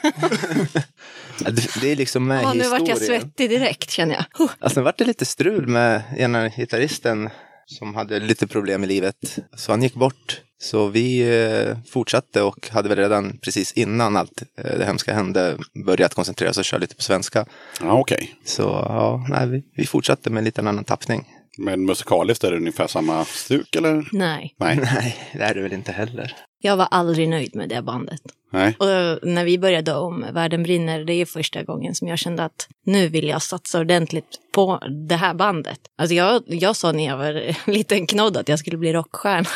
Det, 1.39 1.81
det 1.81 1.93
är 1.93 1.97
liksom 1.97 2.27
med 2.27 2.43
Ja, 2.43 2.53
nu 2.53 2.69
vart 2.69 2.89
jag 2.89 2.99
svettig 2.99 3.51
direkt 3.51 3.91
känner 3.91 4.15
jag. 4.15 4.25
Huh. 4.39 4.51
Alltså, 4.59 4.81
det 4.81 4.85
vart 4.85 4.99
det 4.99 5.05
lite 5.05 5.25
strul 5.25 5.67
med 5.67 6.03
ena 6.17 6.49
gitarristen 6.49 7.31
som 7.67 7.95
hade 7.95 8.21
lite 8.21 8.47
problem 8.47 8.85
i 8.85 8.87
livet. 8.87 9.39
Så 9.57 9.73
han 9.73 9.83
gick 9.83 9.95
bort. 9.95 10.41
Så 10.61 10.89
vi 10.89 11.21
eh, 11.43 11.77
fortsatte 11.91 12.43
och 12.43 12.69
hade 12.71 12.89
väl 12.89 12.99
redan 12.99 13.39
precis 13.39 13.73
innan 13.73 14.17
allt 14.17 14.43
eh, 14.59 14.79
det 14.79 14.85
hemska 14.85 15.15
hände 15.15 15.59
börjat 15.87 16.15
koncentrera 16.15 16.51
oss 16.51 16.59
och 16.59 16.65
köra 16.65 16.81
lite 16.81 16.97
på 16.97 17.03
svenska. 17.03 17.47
Ja, 17.81 17.93
okej. 18.01 18.35
Så 18.45 18.63
ja, 18.63 19.27
nej, 19.29 19.49
vi, 19.49 19.65
vi 19.77 19.87
fortsatte 19.87 20.31
med 20.31 20.39
en 20.39 20.45
liten 20.45 20.67
annan 20.67 20.85
tappning. 20.85 21.25
Men 21.59 21.87
musikaliskt 21.87 22.45
är 22.45 22.51
det 22.51 22.57
ungefär 22.57 22.87
samma 22.87 23.25
stuk 23.25 23.77
eller? 23.77 24.09
Nej, 24.13 24.55
Nej. 24.59 24.77
Nej, 24.83 25.17
det 25.33 25.43
är 25.43 25.55
det 25.55 25.63
väl 25.63 25.73
inte 25.73 25.93
heller. 25.93 26.37
jag 26.61 26.77
var 26.77 26.89
aldrig 26.91 27.29
nöjd 27.29 27.57
med 27.57 27.69
det 27.69 27.83
bandet. 27.83 28.21
Nej. 28.53 28.77
Och 28.79 29.29
när 29.29 29.45
vi 29.45 29.59
började 29.59 29.95
om 29.95 30.25
Världen 30.33 30.63
brinner, 30.63 31.05
det 31.05 31.13
är 31.15 31.27
första 31.27 31.63
gången 31.63 31.95
som 31.95 32.09
jag 32.09 32.19
kände 32.19 32.45
att 32.45 32.69
nu 32.87 33.09
vill 33.09 33.29
jag 33.29 33.43
satsa 33.43 33.81
ordentligt 33.81 34.39
på 34.55 34.83
det 35.09 35.17
här 35.17 35.35
bandet. 35.35 35.81
Alltså 35.99 36.15
jag, 36.15 36.43
jag 36.47 36.77
sa 36.77 36.93
när 36.93 37.07
jag 37.07 37.17
var 37.17 37.35
en 37.35 37.55
liten 37.75 38.07
knodd 38.07 38.37
att 38.37 38.49
jag 38.49 38.59
skulle 38.59 38.77
bli 38.77 38.93
rockstjärna. 38.93 39.49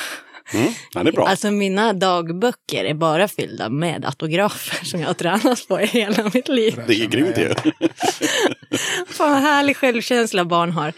Mm. 0.55 0.73
Ja, 0.95 1.03
det 1.03 1.11
är 1.11 1.13
bra. 1.13 1.27
Alltså 1.27 1.51
mina 1.51 1.93
dagböcker 1.93 2.85
är 2.85 2.95
bara 2.95 3.29
fyllda 3.29 3.69
med 3.69 4.05
autografer 4.05 4.85
som 4.85 5.01
jag 5.01 5.07
har 5.07 5.15
tränat 5.15 5.69
på 5.69 5.81
i 5.81 5.87
hela 5.87 6.31
mitt 6.35 6.49
liv. 6.49 6.83
det 6.87 6.95
är 7.03 7.07
grymt 7.07 7.39
ju. 7.39 7.55
Fan 9.07 9.31
vad 9.31 9.41
härlig 9.41 9.77
självkänsla 9.77 10.45
barn 10.45 10.71
har. 10.73 10.93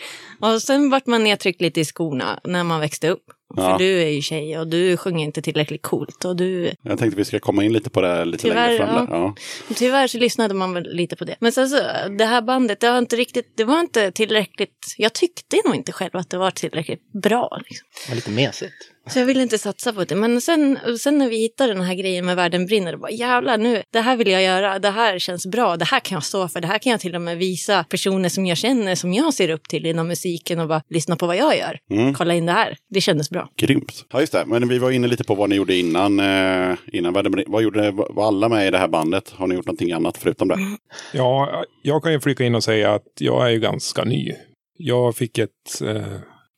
Och 0.44 0.62
sen 0.62 0.90
vart 0.90 1.07
man 1.07 1.24
nedtryckt 1.24 1.61
lite 1.61 1.80
i 1.80 1.85
skorna 1.85 2.40
när 2.44 2.64
man 2.64 2.80
växte 2.80 3.09
upp. 3.09 3.24
Ja. 3.57 3.62
För 3.62 3.78
du 3.78 4.02
är 4.02 4.09
ju 4.09 4.22
tjej 4.22 4.59
och 4.59 4.66
du 4.66 4.96
sjunger 4.96 5.24
inte 5.24 5.42
tillräckligt 5.42 5.83
coolt. 5.83 6.24
Och 6.24 6.37
du, 6.37 6.72
Jag 6.83 6.98
tänkte 6.98 7.16
vi 7.16 7.24
ska 7.24 7.40
komma 7.40 7.64
in 7.64 7.72
lite 7.72 7.90
på 7.90 8.00
det 8.00 8.09
här 8.09 8.24
lite 8.24 8.42
Tyvärr, 8.42 8.68
längre 8.68 8.87
fram. 8.87 9.07
ja. 9.11 9.16
Där. 9.16 9.35
Ja. 9.68 9.74
tyvärr 9.74 10.07
så 10.07 10.18
lyssnade 10.18 10.54
man 10.54 10.74
väl 10.74 10.96
lite 10.96 11.16
på 11.16 11.24
det. 11.24 11.37
Men 11.40 11.52
sen 11.52 11.68
så, 11.68 11.76
det 12.18 12.24
här 12.24 12.42
bandet, 12.42 12.80
det 12.80 12.90
var 12.90 12.98
inte 12.98 13.16
riktigt, 13.16 13.57
det 13.57 13.64
var 13.64 13.80
inte 13.80 14.11
tillräckligt, 14.11 14.94
jag 14.98 15.12
tyckte 15.12 15.57
nog 15.64 15.74
inte 15.74 15.92
själv 15.92 16.11
att 16.16 16.30
det 16.30 16.38
var 16.38 16.50
tillräckligt 16.50 17.12
bra. 17.22 17.61
Liksom. 17.68 17.87
Det 18.07 18.11
var 18.11 18.16
lite 18.16 18.30
mesigt. 18.30 18.74
Så 19.07 19.18
jag 19.18 19.26
ville 19.26 19.42
inte 19.42 19.59
satsa 19.59 19.92
på 19.92 20.04
det. 20.04 20.14
Men 20.14 20.40
sen, 20.40 20.78
sen 20.98 21.18
när 21.18 21.28
vi 21.28 21.37
hittade 21.37 21.72
den 21.74 21.83
här 21.83 21.94
grejen 21.94 22.26
med 22.26 22.37
Världen 22.37 22.66
brinner, 22.66 22.92
då 22.92 22.98
bara 22.98 23.11
jävlar 23.11 23.59
nu, 23.59 23.83
det 23.92 24.00
här 24.00 24.16
vill 24.16 24.28
jag 24.28 24.42
göra, 24.42 24.78
det 24.78 24.90
här 24.90 25.18
känns 25.18 25.46
bra, 25.46 25.76
det 25.76 25.85
här 25.85 26.00
kan 26.00 26.16
jag 26.16 26.24
stå 26.24 26.48
för, 26.48 26.61
det 26.61 26.66
här 26.66 26.78
kan 26.78 26.90
jag 26.90 27.00
till 27.00 27.14
och 27.14 27.20
med 27.20 27.38
visa 27.38 27.85
personer 27.85 28.28
som 28.28 28.46
jag 28.46 28.59
känner, 28.59 28.94
som 28.94 29.14
jag 29.14 29.35
ser 29.35 29.48
upp 29.48 29.68
till 29.68 29.87
inom 29.87 30.11
musiken 30.35 30.61
och 30.61 30.68
bara 30.68 30.83
lyssna 30.88 31.16
på 31.16 31.27
vad 31.27 31.37
jag 31.37 31.57
gör. 31.59 31.79
Mm. 31.90 32.14
Kolla 32.14 32.35
in 32.35 32.47
det 32.47 32.53
här, 32.53 32.77
det 32.90 33.01
kändes 33.01 33.31
bra. 33.31 33.49
Grymt. 33.57 34.05
Ja, 34.12 34.20
just 34.20 34.33
det. 34.33 34.44
Men 34.47 34.68
vi 34.68 34.79
var 34.79 34.90
inne 34.90 35.07
lite 35.07 35.25
på 35.25 35.35
vad 35.35 35.51
ni 35.51 35.57
gjorde 35.57 35.77
innan. 35.77 36.20
Eh, 36.20 36.77
innan 36.92 37.12
brinner. 37.12 37.44
vad 37.47 37.62
gjorde, 37.62 37.90
var 37.90 38.27
alla 38.27 38.49
med 38.49 38.66
i 38.66 38.70
det 38.70 38.79
här 38.79 38.88
bandet? 38.88 39.31
Har 39.31 39.47
ni 39.47 39.55
gjort 39.55 39.66
någonting 39.66 39.92
annat 39.92 40.18
förutom 40.18 40.49
det? 40.49 40.59
Ja, 41.12 41.64
jag 41.83 42.03
kan 42.03 42.12
ju 42.12 42.20
flika 42.20 42.44
in 42.44 42.55
och 42.55 42.64
säga 42.64 42.94
att 42.94 43.07
jag 43.20 43.47
är 43.47 43.51
ju 43.51 43.61
ganska 43.61 44.05
ny. 44.05 44.33
Jag 44.79 45.16
fick 45.16 45.38
ett... 45.38 45.83
Eh, 45.85 46.03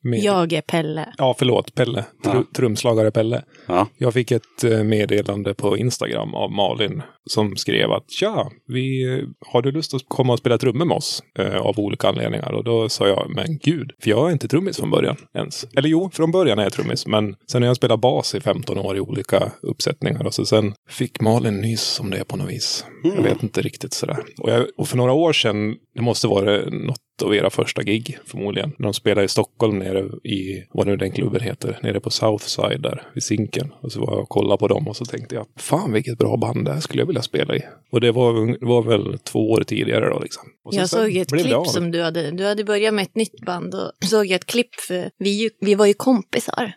med... 0.07 0.19
Jag 0.19 0.53
är 0.53 0.61
Pelle. 0.61 1.13
Ja, 1.19 1.35
förlåt, 1.39 1.75
Pelle. 1.75 2.03
Tr 2.03 2.31
Ja. 2.35 2.45
Trumslagare 2.57 3.11
Pelle. 3.11 3.43
Ja. 3.67 3.87
Jag 3.99 4.13
fick 4.13 4.31
ett 4.31 4.65
eh, 4.65 4.83
meddelande 4.83 5.55
på 5.55 5.77
Instagram 5.77 6.35
av 6.35 6.53
Malin 6.53 7.03
som 7.27 7.57
skrev 7.57 7.93
att 7.93 8.11
tja, 8.11 8.51
vi, 8.67 9.05
har 9.47 9.63
du 9.63 9.73
lust 9.73 9.95
att 9.95 10.03
komma 10.09 10.33
och 10.33 10.39
spela 10.39 10.59
trummor 10.59 10.85
med 10.85 10.97
oss? 10.97 11.23
Eh, 11.39 11.57
av 11.57 11.79
olika 11.79 12.09
anledningar. 12.09 12.53
Och 12.53 12.65
då 12.65 12.89
sa 12.89 13.09
jag, 13.09 13.31
men 13.31 13.59
gud, 13.63 13.93
för 14.03 14.11
jag 14.11 14.29
är 14.29 14.33
inte 14.33 14.49
trummis 14.49 14.77
från 14.77 14.91
början 14.91 15.17
ens. 15.35 15.67
Eller 15.77 15.89
jo, 15.89 16.11
från 16.13 16.31
början 16.31 16.59
är 16.59 16.63
jag 16.63 16.73
trummis, 16.73 17.07
men 17.07 17.35
sen 17.51 17.63
har 17.63 17.67
jag 17.67 17.77
spelat 17.77 18.01
bas 18.01 18.35
i 18.35 18.41
15 18.41 18.79
år 18.79 18.97
i 18.97 19.01
olika 19.01 19.53
uppsättningar. 19.63 20.27
Och 20.27 20.35
så 20.35 20.45
sen 20.45 20.75
fick 20.89 21.21
Malin 21.21 21.61
nys 21.61 22.01
om 22.01 22.11
det 22.11 22.25
på 22.25 22.37
något 22.37 22.51
vis. 22.51 22.85
Jag 23.03 23.23
vet 23.23 23.43
inte 23.43 23.63
riktigt 23.63 23.93
sådär. 23.93 24.19
Och, 24.39 24.51
jag, 24.51 24.67
och 24.77 24.89
för 24.89 24.97
några 24.97 25.13
år 25.13 25.33
sedan, 25.33 25.77
det 25.97 26.03
måste 26.03 26.27
vara 26.27 26.71
något 26.71 27.01
av 27.25 27.35
era 27.35 27.51
första 27.51 27.83
gig 27.83 28.19
förmodligen. 28.27 28.73
De 28.79 28.95
spelade 28.95 29.25
i 29.25 29.29
Stockholm 29.29 29.79
nere 29.79 30.01
i, 30.25 30.65
vad 30.71 30.87
nu 30.87 30.97
den 30.97 31.13
klubben 31.13 31.41
heter, 31.41 31.79
nere 31.83 32.01
på 32.01 32.11
Southside 32.11 32.83
där 32.83 33.03
vid 33.15 33.23
Zinken. 33.23 33.73
Och 33.81 33.93
så 33.93 34.01
var 34.01 34.13
jag 34.13 34.23
och 34.23 34.29
kollade 34.29 34.59
på 34.59 34.69
dem 34.69 34.89
och 34.89 34.97
så 34.97 35.05
tänkte 35.05 35.35
jag, 35.35 35.47
fan 35.57 35.93
vilket 35.93 36.19
bra 36.19 36.37
band 36.37 36.65
det 36.65 36.73
här 36.73 36.81
skulle 36.81 37.03
jag 37.03 37.07
vilja 37.07 37.23
spela 37.23 37.57
i. 37.57 37.63
Och 37.93 38.01
det 38.01 38.13
var, 38.13 38.67
var 38.67 38.83
väl 38.83 39.19
två 39.19 39.51
år 39.51 39.63
tidigare 39.63 40.09
då 40.09 40.19
liksom. 40.19 40.43
Och 40.65 40.75
Jag 40.75 40.89
såg 40.89 41.17
ett 41.17 41.29
klipp 41.29 41.67
som 41.67 41.91
du 41.91 42.03
hade, 42.03 42.31
du 42.31 42.45
hade 42.45 42.65
börjat 42.65 42.95
med 42.95 43.03
ett 43.03 43.17
nytt 43.17 43.41
band 43.47 43.75
och 43.75 43.93
såg 44.01 44.27
jag 44.27 44.37
ett 44.37 44.47
klipp 44.47 44.75
för 44.89 45.11
vi, 45.19 45.51
vi 45.61 45.75
var 45.75 45.87
ju 45.87 45.95
kompisar. 45.95 46.73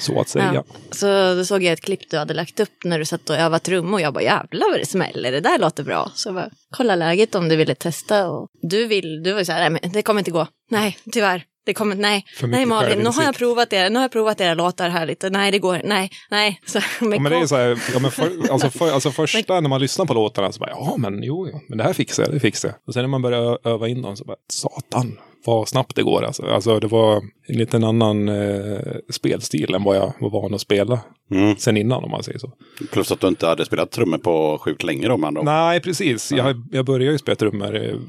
Så 0.00 0.20
att 0.20 0.28
säga. 0.28 0.50
Ja. 0.54 0.64
Så 0.90 1.34
då 1.34 1.44
såg 1.44 1.62
jag 1.62 1.72
ett 1.72 1.80
klipp 1.80 2.10
du 2.10 2.18
hade 2.18 2.34
lagt 2.34 2.60
upp 2.60 2.84
när 2.84 2.98
du 2.98 3.04
satt 3.04 3.30
och 3.30 3.36
övade 3.36 3.64
trum 3.64 3.94
och 3.94 4.00
jag 4.00 4.12
bara 4.14 4.24
jävlar 4.24 4.70
vad 4.70 4.80
det 4.80 4.86
smäller, 4.86 5.32
det 5.32 5.40
där 5.40 5.58
låter 5.58 5.84
bra. 5.84 6.12
Så 6.14 6.28
jag 6.28 6.34
bara, 6.34 6.50
kolla 6.70 6.96
läget 6.96 7.34
om 7.34 7.48
du 7.48 7.56
ville 7.56 7.74
testa 7.74 8.28
och 8.30 8.48
du 8.62 8.86
vill, 8.86 9.22
du 9.22 9.32
var 9.32 9.44
så 9.44 9.52
här, 9.52 9.70
nej 9.70 9.80
men 9.82 9.92
det 9.92 10.02
kommer 10.02 10.20
inte 10.20 10.30
gå, 10.30 10.46
nej 10.70 10.98
tyvärr. 11.12 11.44
Det 11.66 11.74
kommer, 11.74 11.96
nej, 11.96 12.24
nej 12.42 12.66
Malin, 12.66 12.98
nu 12.98 13.10
har 13.10 13.22
jag 13.22 13.34
provat 13.36 13.70
det, 13.70 13.88
nu 13.88 13.94
har 13.94 14.04
jag 14.04 14.12
provat 14.12 14.40
era 14.40 14.54
låtar 14.54 14.88
här 14.88 15.06
lite, 15.06 15.30
nej 15.30 15.52
det 15.52 15.58
går, 15.58 15.80
nej, 15.84 16.10
nej. 16.30 16.60
Så, 16.66 16.80
men 17.00 17.12
Ja, 17.12 17.18
men 17.20 17.32
det 17.32 17.38
är 17.38 17.46
så 17.46 17.56
här, 17.56 17.78
ja, 17.92 17.98
men 17.98 18.10
för, 18.10 18.52
alltså, 18.52 18.70
för, 18.70 18.92
alltså 18.92 19.10
första 19.26 19.60
när 19.60 19.68
man 19.68 19.80
lyssnar 19.80 20.06
på 20.06 20.14
låtarna 20.14 20.52
så 20.52 20.58
bara, 20.60 20.70
ja 20.70 20.94
men 20.98 21.22
jo, 21.22 21.48
jo, 21.52 21.60
men 21.68 21.78
det 21.78 21.84
här 21.84 21.92
fixar 21.92 22.22
jag, 22.22 22.32
det 22.32 22.40
fixar 22.40 22.68
jag. 22.68 22.76
Och 22.86 22.94
sen 22.94 23.02
när 23.02 23.08
man 23.08 23.22
börjar 23.22 23.68
öva 23.68 23.88
in 23.88 24.02
dem 24.02 24.16
så 24.16 24.24
bara, 24.24 24.36
satan, 24.48 25.18
vad 25.46 25.68
snabbt 25.68 25.96
det 25.96 26.02
går 26.02 26.24
alltså. 26.24 26.46
Alltså 26.46 26.80
det 26.80 26.86
var 26.86 27.16
en 27.46 27.56
liten 27.58 27.84
annan 27.84 28.28
eh, 28.28 28.78
spelstil 29.10 29.74
än 29.74 29.82
vad 29.82 29.96
jag 29.96 30.12
var 30.20 30.30
van 30.30 30.54
att 30.54 30.60
spela 30.60 31.00
Mm. 31.30 31.56
sen 31.56 31.76
innan 31.76 32.04
om 32.04 32.10
man 32.10 32.22
säger 32.22 32.38
så. 32.38 32.52
Plus 32.92 33.12
att 33.12 33.20
du 33.20 33.28
inte 33.28 33.46
hade 33.46 33.64
spelat 33.64 33.90
trummor 33.90 34.18
på 34.18 34.58
sjukt 34.60 34.82
länge 34.82 35.08
då 35.08 35.14
andra 35.14 35.40
ord. 35.40 35.44
Nej, 35.44 35.80
precis. 35.80 36.32
Jag, 36.32 36.62
jag 36.72 36.84
började 36.86 37.12
ju 37.12 37.18
spela 37.18 37.36
trummor 37.36 37.76
i, 37.76 38.00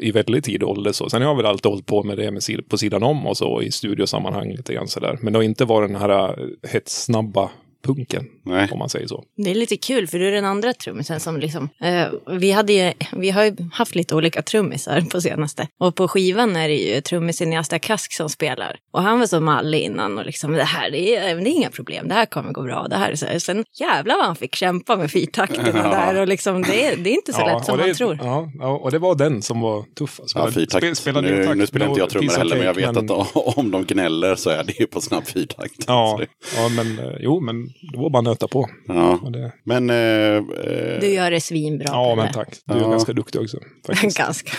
i 0.00 0.10
väldigt 0.10 0.44
tidig 0.44 0.68
ålder. 0.68 0.92
Så. 0.92 1.10
Sen 1.10 1.22
har 1.22 1.28
jag 1.28 1.36
väl 1.36 1.46
alltid 1.46 1.70
hållit 1.70 1.86
på 1.86 2.02
med 2.02 2.18
det 2.18 2.30
med, 2.30 2.42
på 2.68 2.78
sidan 2.78 3.02
om 3.02 3.26
och 3.26 3.36
så 3.36 3.62
i 3.62 3.70
studiosammanhang 3.70 4.50
lite 4.52 4.74
grann 4.74 4.88
sådär. 4.88 5.18
Men 5.22 5.32
det 5.32 5.38
har 5.38 5.44
inte 5.44 5.64
varit 5.64 5.88
den 5.90 6.00
här 6.00 6.28
eh, 6.28 6.70
hetssnabba 6.70 7.50
punken 7.84 8.26
Nej. 8.44 8.68
om 8.72 8.78
man 8.78 8.88
säger 8.88 9.06
så. 9.06 9.24
Det 9.36 9.50
är 9.50 9.54
lite 9.54 9.76
kul 9.76 10.06
för 10.06 10.18
du 10.18 10.28
är 10.28 10.32
den 10.32 10.44
andra 10.44 10.72
trummisen 10.72 11.20
som 11.20 11.36
liksom, 11.40 11.68
eh, 11.82 12.06
vi, 12.38 12.50
hade 12.52 12.72
ju, 12.72 12.92
vi 13.12 13.30
har 13.30 13.44
ju 13.44 13.56
haft 13.72 13.94
lite 13.94 14.14
olika 14.14 14.42
trummisar 14.42 15.00
på 15.00 15.20
senaste. 15.20 15.68
Och 15.80 15.94
på 15.94 16.08
skivan 16.08 16.56
är 16.56 16.68
det 16.68 16.74
ju 16.76 17.00
trummisen 17.00 17.52
i 17.52 17.56
Asta 17.56 17.78
Kask 17.78 18.12
som 18.12 18.28
spelar. 18.28 18.76
Och 18.92 19.02
han 19.02 19.18
var 19.18 19.26
så 19.26 19.40
mallig 19.40 19.80
innan 19.80 20.18
och 20.18 20.26
liksom 20.26 20.52
det 20.52 20.64
här 20.64 20.90
det 20.90 21.16
är, 21.16 21.36
det 21.36 21.50
är 21.50 21.52
inga 21.52 21.70
problem, 21.70 22.08
det 22.08 22.14
här 22.14 22.26
kommer 22.26 22.52
gå 22.52 22.62
bra. 22.62 22.86
Det 22.90 22.96
här 22.96 23.10
är 23.10 23.16
så 23.16 23.26
här. 23.26 23.38
Sen 23.38 23.64
jävlar 23.80 24.16
vad 24.16 24.26
han 24.26 24.36
fick 24.36 24.54
kämpa 24.54 24.96
med 24.96 25.10
fyrtakterna 25.10 25.68
Ja. 25.74 25.90
där 26.12 26.20
och 26.20 26.28
liksom 26.28 26.62
det, 26.62 26.86
är- 26.86 26.96
det 26.96 27.10
är 27.10 27.14
inte 27.14 27.32
så 27.32 27.46
lätt 27.46 27.64
som 27.64 27.78
det, 27.78 27.86
man 27.86 27.94
tror. 27.94 28.18
Ja, 28.22 28.50
ja, 28.58 28.66
och 28.68 28.90
det 28.90 28.98
var 28.98 29.14
den 29.14 29.42
som 29.42 29.60
var 29.60 29.82
tuff. 29.98 30.20
Alltså, 30.20 30.38
Ja, 30.38 30.50
fyrtakt. 30.50 30.84
Spe- 30.86 30.94
spelade 30.94 31.30
nu, 31.30 31.44
takt 31.44 31.56
nu 31.58 31.66
spelar 31.66 31.86
inte 31.88 32.00
jag 32.00 32.10
trummor 32.10 32.32
heller, 32.32 32.56
men 32.56 32.66
jag 32.66 32.74
vet 32.74 32.94
men- 32.94 33.10
att 33.10 33.36
om 33.56 33.70
de 33.70 33.84
gnäller 33.84 34.34
så 34.34 34.50
är 34.50 34.64
det 34.64 34.80
ju 34.80 34.86
på 34.86 35.00
snabb 35.00 35.26
fyrtakt. 35.26 35.84
Ja, 35.86 36.20
ja, 36.56 36.68
men 36.68 36.98
eh, 36.98 37.14
jo, 37.20 37.40
men 37.40 37.66
det 37.92 37.98
var 37.98 38.10
bara 38.10 38.29
att 38.29 38.29
nöta 38.30 38.48
på. 38.48 38.68
ja. 38.88 39.20
Det, 39.32 39.52
Men... 39.64 39.90
Eh, 39.90 39.96
eh, 39.96 41.00
Du 41.00 41.06
gör 41.06 41.30
det 41.30 41.40
svinbra. 41.40 41.84
ja, 41.88 42.14
men 42.14 42.32
tack. 42.32 42.56
Du 42.66 42.74
är 42.74 42.80
Ja. 42.80 42.88
ganska 42.90 43.12
duktig 43.12 43.40
också. 43.40 43.58
Faktiskt. 43.86 44.18
Ganska. 44.18 44.52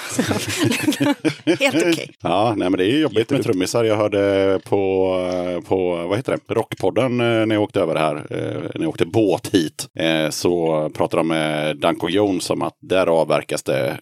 Helt 1.59 1.75
okej. 1.75 2.11
Ja, 2.21 2.53
nej 2.57 2.69
men 2.69 2.77
det 2.77 2.85
är 2.85 2.99
jobbigt 2.99 3.29
med 3.31 3.43
trummisar. 3.43 3.83
Jag 3.83 3.95
hörde 3.95 4.59
på, 4.63 5.61
på 5.67 5.95
vad 6.07 6.17
heter 6.17 6.37
det, 6.47 6.53
Rockpodden 6.53 7.11
eh, 7.21 7.45
när 7.45 7.55
jag 7.55 7.63
åkte 7.63 7.79
över 7.81 7.95
här, 7.95 8.15
eh, 8.15 8.61
när 8.75 8.81
jag 8.81 8.89
åkte 8.89 9.05
båt 9.05 9.47
hit, 9.53 9.87
så 10.29 10.89
pratade 10.93 11.19
de 11.19 11.27
med 11.27 11.77
Danko 11.77 12.09
Jones 12.09 12.49
om 12.49 12.61
att 12.61 12.77
där 12.81 13.07
avverkas 13.07 13.63
det 13.63 13.97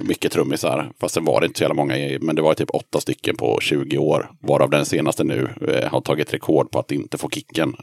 mycket 0.00 0.32
trummisar. 0.32 0.90
Fast 1.00 1.14
sen 1.14 1.24
var 1.24 1.40
det 1.40 1.46
inte 1.46 1.58
så 1.58 1.64
jävla 1.64 1.74
många, 1.74 1.94
men 2.20 2.36
det 2.36 2.42
var 2.42 2.54
typ 2.54 2.70
åtta 2.72 3.00
stycken 3.00 3.36
på 3.36 3.58
20 3.60 3.98
år. 3.98 4.30
Varav 4.40 4.70
den 4.70 4.84
senaste 4.86 5.24
nu 5.24 5.48
har 5.90 6.00
tagit 6.00 6.34
rekord 6.34 6.70
på 6.70 6.78
att 6.78 6.92
inte 6.92 7.18
få 7.18 7.28
kicken 7.30 7.76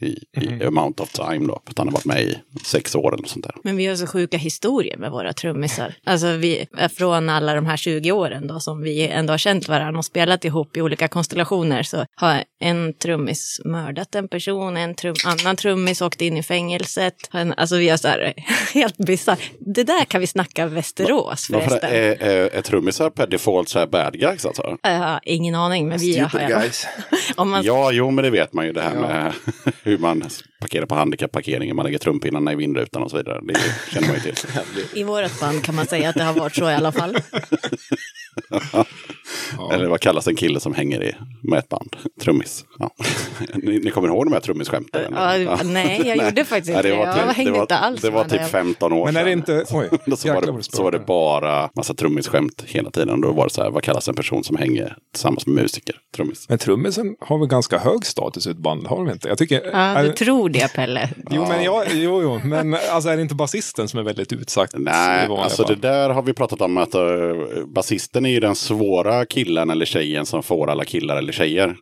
i, 0.00 0.06
i 0.40 0.63
amount 0.66 1.00
of 1.00 1.12
time 1.12 1.46
då. 1.46 1.62
För 1.64 1.70
att 1.70 1.78
han 1.78 1.88
har 1.88 1.92
varit 1.92 2.04
med 2.04 2.22
i 2.22 2.38
sex 2.64 2.94
år 2.94 3.14
eller 3.14 3.28
sånt 3.28 3.44
där. 3.44 3.54
Men 3.64 3.76
vi 3.76 3.86
har 3.86 3.96
så 3.96 4.06
sjuka 4.06 4.36
historier 4.36 4.96
med 4.96 5.10
våra 5.10 5.32
trummisar. 5.32 5.94
Alltså 6.04 6.32
vi, 6.32 6.66
från 6.96 7.28
alla 7.28 7.54
de 7.54 7.66
här 7.66 7.76
20 7.76 8.12
åren 8.12 8.46
då 8.46 8.60
som 8.60 8.82
vi 8.82 9.08
ändå 9.08 9.32
har 9.32 9.38
känt 9.38 9.68
varandra 9.68 9.98
och 9.98 10.04
spelat 10.04 10.44
ihop 10.44 10.76
i 10.76 10.82
olika 10.82 11.08
konstellationer 11.08 11.82
så 11.82 12.06
har 12.14 12.44
en 12.60 12.94
trummis 12.94 13.60
mördat 13.64 14.14
en 14.14 14.28
person, 14.28 14.76
en 14.76 14.94
trum, 14.94 15.14
annan 15.24 15.56
trummis 15.56 16.02
åkt 16.02 16.20
in 16.20 16.36
i 16.36 16.42
fängelset. 16.42 17.14
Alltså 17.56 17.76
vi 17.76 17.88
har 17.88 17.96
så 17.96 18.08
här 18.08 18.34
helt 18.74 18.96
bisarrt. 18.96 19.50
Det 19.60 19.84
där 19.84 20.04
kan 20.04 20.20
vi 20.20 20.26
snacka 20.26 20.66
Västerås 20.66 21.50
Varför 21.50 21.68
förresten. 21.68 21.90
är, 21.90 22.22
är, 22.22 22.48
är 22.48 22.62
trummisar 22.62 23.10
per 23.10 23.26
default 23.26 23.68
så 23.68 23.78
här 23.78 23.86
bad 23.86 24.18
guys 24.18 24.46
alltså? 24.46 24.76
Har 24.82 25.20
ingen 25.22 25.54
aning, 25.54 25.88
men 25.88 25.98
vi 25.98 26.18
har... 26.18 26.28
Stupid 26.28 26.48
guys. 26.48 26.86
Om 27.36 27.50
man, 27.50 27.62
Ja, 27.62 27.92
jo, 27.92 28.10
men 28.10 28.24
det 28.24 28.30
vet 28.30 28.52
man 28.52 28.66
ju 28.66 28.72
det 28.72 28.82
här 28.82 28.94
med 28.94 29.32
hur 29.82 29.98
man 29.98 30.24
parkerar 30.64 30.86
på 30.86 30.94
handikappparkeringen, 30.94 31.76
man 31.76 31.84
lägger 31.84 31.98
trumpinnarna 31.98 32.52
i 32.52 32.54
vindrutan 32.54 33.02
och 33.02 33.10
så 33.10 33.16
vidare. 33.16 33.40
Det 33.42 33.54
känner 33.92 34.08
man 34.08 34.16
ju 34.16 34.22
till. 34.22 34.34
I 35.00 35.04
vårt 35.04 35.40
band 35.40 35.64
kan 35.64 35.74
man 35.74 35.86
säga 35.86 36.08
att 36.08 36.14
det 36.14 36.22
har 36.22 36.34
varit 36.34 36.54
så 36.54 36.70
i 36.70 36.74
alla 36.74 36.92
fall. 36.92 37.16
Eller 39.72 39.86
vad 39.86 40.00
kallas 40.00 40.28
en 40.28 40.36
kille 40.36 40.60
som 40.60 40.74
hänger 40.74 41.02
i 41.02 41.14
med 41.42 41.58
ett 41.58 41.68
band? 41.68 41.96
Trummis. 42.20 42.64
Ja. 42.78 42.90
Ni, 43.54 43.78
ni 43.78 43.90
kommer 43.90 44.08
ihåg 44.08 44.26
de 44.26 44.32
här 44.32 44.40
trummisskämten? 44.40 45.04
eller? 45.04 45.38
Ja, 45.38 45.58
nej, 45.64 46.02
jag 46.04 46.16
gjorde 46.16 46.44
faktiskt 46.44 46.68
inte 46.68 46.82
det. 46.82 46.88
det. 46.88 46.96
var 46.96 47.06
Jag 47.06 47.28
typ, 47.28 47.36
hängde 47.36 47.50
det 47.50 47.56
var, 47.56 47.62
inte 47.62 47.76
alls 47.76 48.00
det 48.00 48.10
var 48.10 48.24
typ 48.24 48.32
det. 48.40 48.44
15 48.46 48.92
år 48.92 49.04
Men 49.04 49.16
är 49.16 49.24
det 49.24 49.32
inte... 49.32 49.64
Oj, 49.70 49.88
så, 50.16 50.34
var 50.34 50.40
det, 50.40 50.62
så 50.62 50.82
var 50.82 50.92
det 50.92 50.98
bara 50.98 51.70
massa 51.76 51.94
trummisskämt 51.94 52.64
hela 52.66 52.90
tiden. 52.90 53.20
Då 53.20 53.32
var 53.32 53.44
det 53.44 53.50
så 53.50 53.62
här, 53.62 53.70
vad 53.70 53.82
kallas 53.82 54.08
en 54.08 54.14
person 54.14 54.44
som 54.44 54.56
hänger 54.56 54.96
tillsammans 55.12 55.46
med 55.46 55.62
musiker? 55.62 55.96
Trummis. 56.16 56.48
Men 56.48 56.58
trummisen 56.58 57.16
har 57.20 57.38
väl 57.38 57.48
ganska 57.48 57.78
hög 57.78 58.06
status 58.06 58.46
i 58.46 58.50
ett 58.50 58.56
band, 58.56 58.86
har 58.86 58.96
de 58.96 59.10
inte? 59.10 59.28
Jag 59.28 59.38
tycker... 59.38 59.62
Ja, 59.72 59.78
är, 59.78 60.04
du 60.04 60.12
tror 60.12 60.48
det, 60.48 60.74
Pelle. 60.74 61.08
jo, 61.30 61.46
men 61.48 61.64
jag, 61.64 61.84
jo, 61.92 62.22
jo, 62.22 62.40
men 62.44 62.76
alltså 62.90 63.08
är 63.08 63.16
det 63.16 63.22
inte 63.22 63.34
basisten 63.34 63.88
som 63.88 64.00
är 64.00 64.04
väldigt 64.04 64.32
utsatt? 64.32 64.70
Nej, 64.74 65.26
alltså 65.26 65.62
det 65.62 65.68
fall? 65.68 65.80
där 65.80 66.10
har 66.10 66.22
vi 66.22 66.32
pratat 66.32 66.60
om 66.60 66.76
att 66.76 66.94
uh, 66.94 67.00
basisten 67.66 68.26
är 68.26 68.30
ju 68.30 68.40
den 68.40 68.54
svåra 68.54 69.23
killen 69.24 69.70
eller 69.70 69.86
tjejen 69.86 70.26
som 70.26 70.42
får 70.42 70.70
alla 70.70 70.84
killar 70.84 71.16
eller 71.16 71.32
tjejer. 71.32 71.76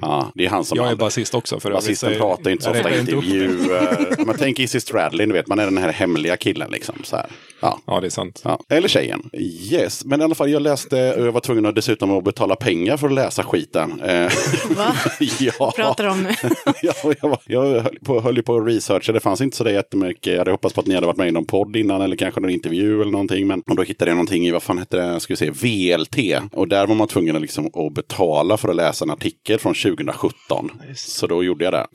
Ja, 0.00 0.32
det 0.34 0.44
är 0.46 0.50
han 0.50 0.64
som. 0.64 0.78
Jag 0.78 0.90
är 0.90 0.96
basist 0.96 1.34
också. 1.34 1.60
För 1.60 1.70
Basisten 1.70 2.14
pratar 2.18 2.50
inte 2.50 2.64
så 2.64 2.70
ofta 2.70 2.90
i 2.94 3.00
intervjuer. 3.00 4.24
Man 4.26 4.38
tänker 4.38 4.62
Izzy 4.62 4.80
Stradlin, 4.80 5.28
du 5.28 5.34
vet, 5.34 5.46
man 5.46 5.58
är 5.58 5.64
den 5.64 5.78
här 5.78 5.92
hemliga 5.92 6.36
killen 6.36 6.70
liksom. 6.70 6.94
Så 7.04 7.16
här. 7.16 7.26
Ja. 7.60 7.78
Ja, 7.86 8.00
det 8.00 8.06
är 8.06 8.10
sant. 8.10 8.40
Ja, 8.44 8.58
eller 8.68 8.88
tjejen. 8.88 9.30
Yes, 9.72 10.04
men 10.04 10.20
i 10.20 10.24
alla 10.24 10.34
fall 10.34 10.50
jag 10.50 10.62
läste, 10.62 10.96
jag 10.96 11.32
var 11.32 11.40
tvungen 11.40 11.66
att 11.66 11.74
dessutom 11.74 12.10
att 12.10 12.24
betala 12.24 12.56
pengar 12.56 12.96
för 12.96 13.06
att 13.06 13.12
läsa 13.12 13.42
skiten. 13.42 14.00
Eh, 14.00 14.32
Va? 14.76 14.94
ja. 15.38 15.72
Pratar 15.76 16.06
om 16.06 16.22
nu? 16.22 16.30
ja, 16.82 16.92
jag, 17.22 17.28
var, 17.28 17.38
jag 17.46 17.62
höll, 17.62 17.98
på, 18.04 18.20
höll 18.20 18.42
på 18.42 18.56
att 18.56 18.66
researcha, 18.66 19.12
det 19.12 19.20
fanns 19.20 19.40
inte 19.40 19.56
så 19.56 19.64
där 19.64 19.70
jättemycket. 19.70 20.32
Jag 20.32 20.38
hade 20.38 20.50
hoppats 20.50 20.74
på 20.74 20.80
att 20.80 20.86
ni 20.86 20.94
hade 20.94 21.06
varit 21.06 21.16
med 21.16 21.28
i 21.28 21.30
någon 21.30 21.44
podd 21.44 21.76
innan 21.76 22.02
eller 22.02 22.16
kanske 22.16 22.40
någon 22.40 22.50
intervju 22.50 23.00
eller 23.00 23.12
någonting. 23.12 23.46
Men 23.46 23.60
och 23.60 23.76
då 23.76 23.82
hittade 23.82 24.10
jag 24.10 24.16
någonting 24.16 24.46
i, 24.46 24.50
vad 24.50 24.62
fan 24.62 24.78
hette 24.78 24.96
det, 24.96 25.20
ska 25.20 25.34
vi 25.34 25.36
se, 25.36 25.50
VLT. 25.50 26.42
Och 26.52 26.68
där 26.68 26.81
var 26.86 26.94
man 26.94 27.08
tvungen 27.08 27.36
att, 27.36 27.42
liksom, 27.42 27.66
att 27.66 27.94
betala 27.94 28.56
för 28.56 28.68
att 28.68 28.76
läsa 28.76 29.04
en 29.04 29.10
artikel 29.10 29.58
från 29.58 29.74
2017. 29.74 30.70
Så 30.96 31.26
då 31.26 31.44
gjorde 31.44 31.64
jag 31.64 31.72
det. 31.72 31.86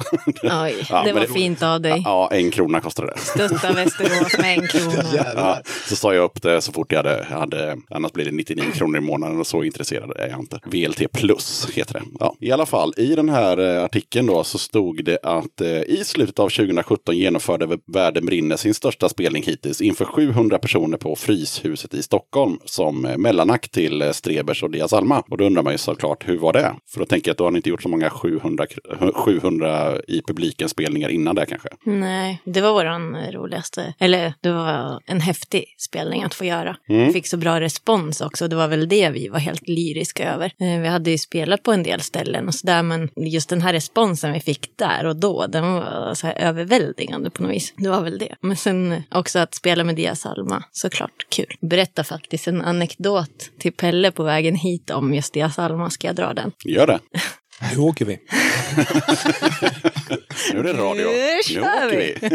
Oj, 0.44 0.76
Ja, 0.90 1.04
det 1.04 1.14
var 1.14 1.22
fint 1.26 1.64
av 1.64 1.82
dig. 1.82 2.02
ja, 2.06 2.30
en 2.32 2.52
krona 2.52 2.80
kostade 2.80 3.08
det. 3.08 3.20
Stötta 3.20 3.74
Västerås 3.74 4.38
med 4.38 4.58
en 4.60 4.68
krona. 4.68 5.04
Ja, 5.36 5.60
så 5.88 5.96
sa 5.96 6.14
jag 6.14 6.24
upp 6.24 6.42
det 6.42 6.62
så 6.62 6.72
fort 6.72 6.92
jag 6.92 6.98
hade, 7.04 7.26
hade, 7.30 7.78
annars 7.90 8.12
blir 8.12 8.26
det 8.26 8.32
99 8.32 8.64
kronor 8.74 8.98
i 8.98 9.02
månaden 9.02 9.40
och 9.40 9.48
så 9.48 9.64
intresserad 9.64 10.12
är 10.18 10.30
jag 10.30 10.40
inte. 10.40 10.60
VLT 10.66 11.12
plus 11.12 11.68
heter 11.74 11.94
det. 11.94 12.02
Ja, 12.20 12.36
I 12.40 12.52
alla 12.52 12.66
fall, 12.66 12.94
i 12.98 13.16
den 13.16 13.30
här 13.30 13.78
eh, 13.78 13.84
artikeln 13.84 14.28
då 14.28 14.44
så 14.44 14.58
stod 14.58 15.04
det 15.06 15.18
att 15.24 15.62
eh, 15.62 15.68
i 15.82 16.02
slutet 16.06 16.40
av 16.40 16.50
2017 16.50 17.18
genomförde 17.18 17.78
Världen 17.94 18.26
brinner 18.26 18.58
sin 18.58 18.74
största 18.74 19.10
spelning 19.10 19.44
hittills 19.44 19.82
inför 19.82 20.06
700 20.06 20.58
personer 20.60 20.98
på 20.98 21.16
Fryshuset 21.16 21.94
i 21.94 22.04
Stockholm 22.04 22.60
som 22.66 23.06
eh, 23.06 23.18
mellanakt 23.18 23.72
till 23.72 24.02
eh, 24.02 24.12
Strebers 24.12 24.64
och 24.64 24.70
Diaz 24.78 24.94
Alma. 24.94 25.24
Och 25.30 25.38
då 25.38 25.46
undrar 25.46 25.64
man 25.64 25.74
ju 25.74 25.78
såklart, 25.78 26.28
hur 26.28 26.38
var 26.38 26.54
det? 26.54 26.76
För 26.94 27.00
då 27.00 27.06
tänker 27.06 27.30
jag 27.30 27.34
att 27.34 27.38
då 27.38 27.44
har 27.44 27.52
ni 27.52 27.58
inte 27.58 27.70
gjort 27.70 27.82
så 27.84 27.90
många 27.90 28.10
700, 28.10 28.66
kr- 28.66 29.12
700 29.14 29.98
i 30.08 30.22
publiken 30.28 30.70
spelningar 30.70 31.10
innan 31.10 31.36
det 31.36 31.46
kanske. 31.46 31.70
Nej, 31.84 32.42
det 32.44 32.62
var 32.62 32.72
våran 32.74 33.18
roligaste, 33.32 33.94
eller 34.00 34.34
det 34.42 34.52
var 34.52 35.02
en 35.06 35.22
häftig 35.22 35.66
spelning 35.78 36.24
att 36.24 36.34
få 36.34 36.46
göra. 36.46 36.76
Mm. 36.90 37.14
Fick 37.14 37.28
så 37.28 37.38
bra 37.38 37.60
respons 37.62 38.22
också, 38.22 38.48
det 38.48 38.56
var 38.56 38.68
väl 38.68 38.88
det 38.90 39.10
vi 39.10 39.28
var 39.28 39.40
helt 39.40 39.68
lyriska 39.68 40.34
över. 40.34 40.46
Eh, 40.60 40.82
Vi 40.82 40.88
hade 40.88 41.12
ju 41.12 41.18
spelat 41.18 41.64
på 41.64 41.72
en 41.72 41.84
del 41.84 42.02
ställen 42.02 42.48
och 42.48 42.54
sådär, 42.56 42.84
men 42.84 43.10
just 43.16 43.50
den 43.50 43.62
här 43.62 43.74
responsen 43.74 44.34
vi 44.34 44.40
fick 44.40 44.78
där 44.78 45.06
och 45.06 45.16
då, 45.16 45.48
den 45.48 45.74
var 45.74 46.14
så 46.14 46.28
här 46.28 46.34
överväldigande 46.38 47.30
på 47.30 47.44
något 47.44 47.52
vis. 47.52 47.74
Det 47.78 47.90
var 47.90 48.02
väl 48.02 48.18
det. 48.18 48.36
Men 48.42 48.56
sen 48.56 49.04
också 49.12 49.40
att 49.40 49.56
spela 49.56 49.84
med 49.84 49.96
Diaz 49.96 50.26
Alma, 50.26 50.64
såklart 50.72 51.26
kul. 51.30 51.56
Berätta 51.62 52.04
faktiskt 52.04 52.48
en 52.48 52.62
anekdot 52.62 53.52
till 53.60 53.74
Pelle 53.74 54.12
på 54.12 54.24
vägen 54.24 54.56
hit 54.58 54.90
om 54.90 55.14
just 55.14 55.34
Diaz 55.34 55.60
Alma, 55.60 55.90
ska 55.90 56.08
jag 56.08 56.16
dra 56.16 56.34
den? 56.34 56.52
Gör 56.66 56.88
det. 56.88 57.00
Nu 57.76 57.82
åker 57.82 58.06
vi. 58.06 58.18
Nu 60.54 60.60
är 60.60 60.64
det 60.64 60.74
radio. 60.74 61.08
Nu 61.08 61.54
kör 61.54 61.90
vi. 61.90 62.18
vi. 62.22 62.30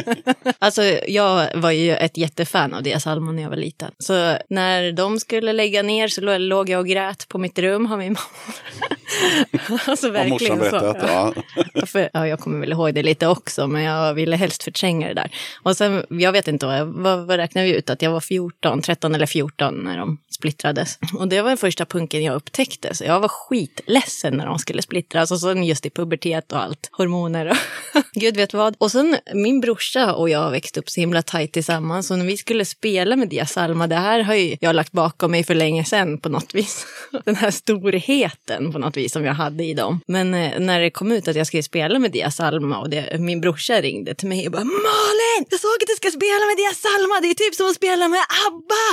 Alltså, 0.58 0.82
jag 1.08 1.48
var 1.54 1.70
ju 1.70 1.96
ett 1.96 2.16
jättefan 2.16 2.74
av 2.74 2.82
Diaz 2.82 3.06
Alma 3.06 3.32
när 3.32 3.42
jag 3.42 3.50
var 3.50 3.56
liten. 3.56 3.90
Så 3.98 4.36
när 4.48 4.92
de 4.92 5.20
skulle 5.20 5.52
lägga 5.52 5.82
ner 5.82 6.08
så 6.08 6.20
lå- 6.20 6.38
låg 6.38 6.68
jag 6.68 6.80
och 6.80 6.86
grät 6.86 7.28
på 7.28 7.38
mitt 7.38 7.58
rum, 7.58 7.86
har 7.86 7.96
min 7.96 8.12
mamma. 8.12 9.80
alltså 9.86 10.10
verkligen 10.10 10.58
så. 10.58 10.70
berättat? 10.70 10.96
Ja. 11.08 11.34
För, 11.86 12.10
ja, 12.12 12.28
jag 12.28 12.40
kommer 12.40 12.60
väl 12.60 12.72
ihåg 12.72 12.94
det 12.94 13.02
lite 13.02 13.26
också, 13.26 13.66
men 13.66 13.82
jag 13.82 14.14
ville 14.14 14.36
helst 14.36 14.62
förtränga 14.62 15.08
det 15.08 15.14
där. 15.14 15.30
Och 15.62 15.76
sen, 15.76 16.06
jag 16.08 16.32
vet 16.32 16.48
inte, 16.48 16.66
vad, 16.66 16.86
vad, 16.86 17.26
vad 17.26 17.36
räknar 17.36 17.62
vi 17.62 17.74
ut? 17.76 17.90
Att 17.90 18.02
jag 18.02 18.10
var 18.10 18.20
14, 18.20 18.82
13 18.82 19.14
eller 19.14 19.26
14 19.26 19.74
när 19.84 19.98
de 19.98 20.18
splittrades. 20.30 20.98
Och 21.18 21.28
det 21.28 21.42
var 21.42 21.48
den 21.48 21.56
första 21.58 21.84
punken 21.84 22.22
jag 22.22 22.34
upptäckte, 22.34 22.94
så 22.94 23.04
jag 23.04 23.20
var 23.20 23.28
skitledsen 23.28 24.36
när 24.36 24.46
de 24.46 24.58
skulle 24.58 24.82
splittras. 24.82 25.30
Och 25.30 25.40
sen 25.40 25.64
just 25.64 25.86
i 25.86 25.90
pubertet 25.90 26.52
och 26.52 26.62
allt, 26.62 26.88
hormoner 26.92 27.46
och 27.46 27.56
gud 28.12 28.36
vet 28.36 28.54
vad. 28.54 28.76
Och 28.78 28.92
sen 28.92 29.16
min 29.34 29.60
brorsa 29.60 30.14
och 30.14 30.28
jag 30.28 30.50
växte 30.50 30.80
upp 30.80 30.90
så 30.90 31.00
himla 31.00 31.22
tajt 31.22 31.52
tillsammans, 31.52 32.06
så 32.06 32.16
när 32.16 32.24
vi 32.24 32.36
skulle 32.36 32.64
spela 32.64 33.16
med 33.16 33.28
Dia 33.28 33.46
Salma, 33.46 33.86
det 33.86 33.96
här 33.96 34.20
har 34.20 34.34
ju 34.34 34.56
jag 34.60 34.76
lagt 34.76 34.92
bakom 34.92 35.30
mig 35.30 35.44
för 35.44 35.54
länge 35.54 35.84
sedan 35.84 36.18
på 36.18 36.28
något 36.28 36.54
vis. 36.54 36.86
Den 37.24 37.36
här 37.36 37.50
storheten 37.50 38.72
på 38.72 38.78
något 38.78 38.96
vis 38.96 39.12
som 39.12 39.24
jag 39.24 39.34
hade 39.34 39.64
i 39.64 39.74
dem. 39.74 40.00
Men 40.06 40.34
eh, 40.34 40.60
när 40.60 40.80
det 40.80 40.90
kom 40.90 41.12
ut 41.12 41.28
att 41.28 41.36
jag 41.36 41.46
skulle 41.46 41.62
spela 41.62 41.98
med 41.98 42.12
Dia 42.12 42.30
Salma 42.30 42.78
och 42.78 42.90
det, 42.90 43.20
min 43.20 43.40
brorsa 43.40 43.80
ringde 43.80 44.14
till 44.14 44.28
mig 44.28 44.46
och 44.46 44.52
bara 44.52 44.64
Malin, 44.64 45.46
jag 45.50 45.60
såg 45.60 45.70
att 45.82 45.88
du 45.88 45.94
ska 45.96 46.10
spela 46.10 46.46
med 46.46 46.56
Dia 46.56 46.74
Salma, 46.74 47.20
det 47.22 47.30
är 47.30 47.34
typ 47.34 47.54
som 47.54 47.66
att 47.66 47.76
spela 47.76 48.08
med 48.08 48.20
ABBA! 48.46 48.86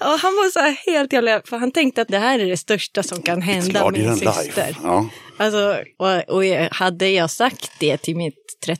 och 0.12 0.18
han 0.18 0.36
var 0.36 0.50
så 0.50 0.58
här 0.58 0.76
helt 0.86 1.12
jävla, 1.12 1.42
för 1.44 1.56
han 1.56 1.72
tänkte 1.72 2.02
att 2.02 2.08
det 2.08 2.18
här 2.18 2.38
är 2.38 2.46
det 2.46 2.56
största 2.56 3.02
som 3.02 3.22
kan 3.22 3.42
hända 3.42 3.90
min 3.90 4.16
syster. 4.16 4.76
Ja. 4.82 5.08
Alltså, 5.36 5.76
och, 5.98 6.34
och 6.34 6.44
jag- 6.44 6.68
hade 6.70 7.08
jag 7.08 7.30
sagt 7.30 7.70
det 7.80 7.96
till 7.96 8.16
mitt 8.16 8.34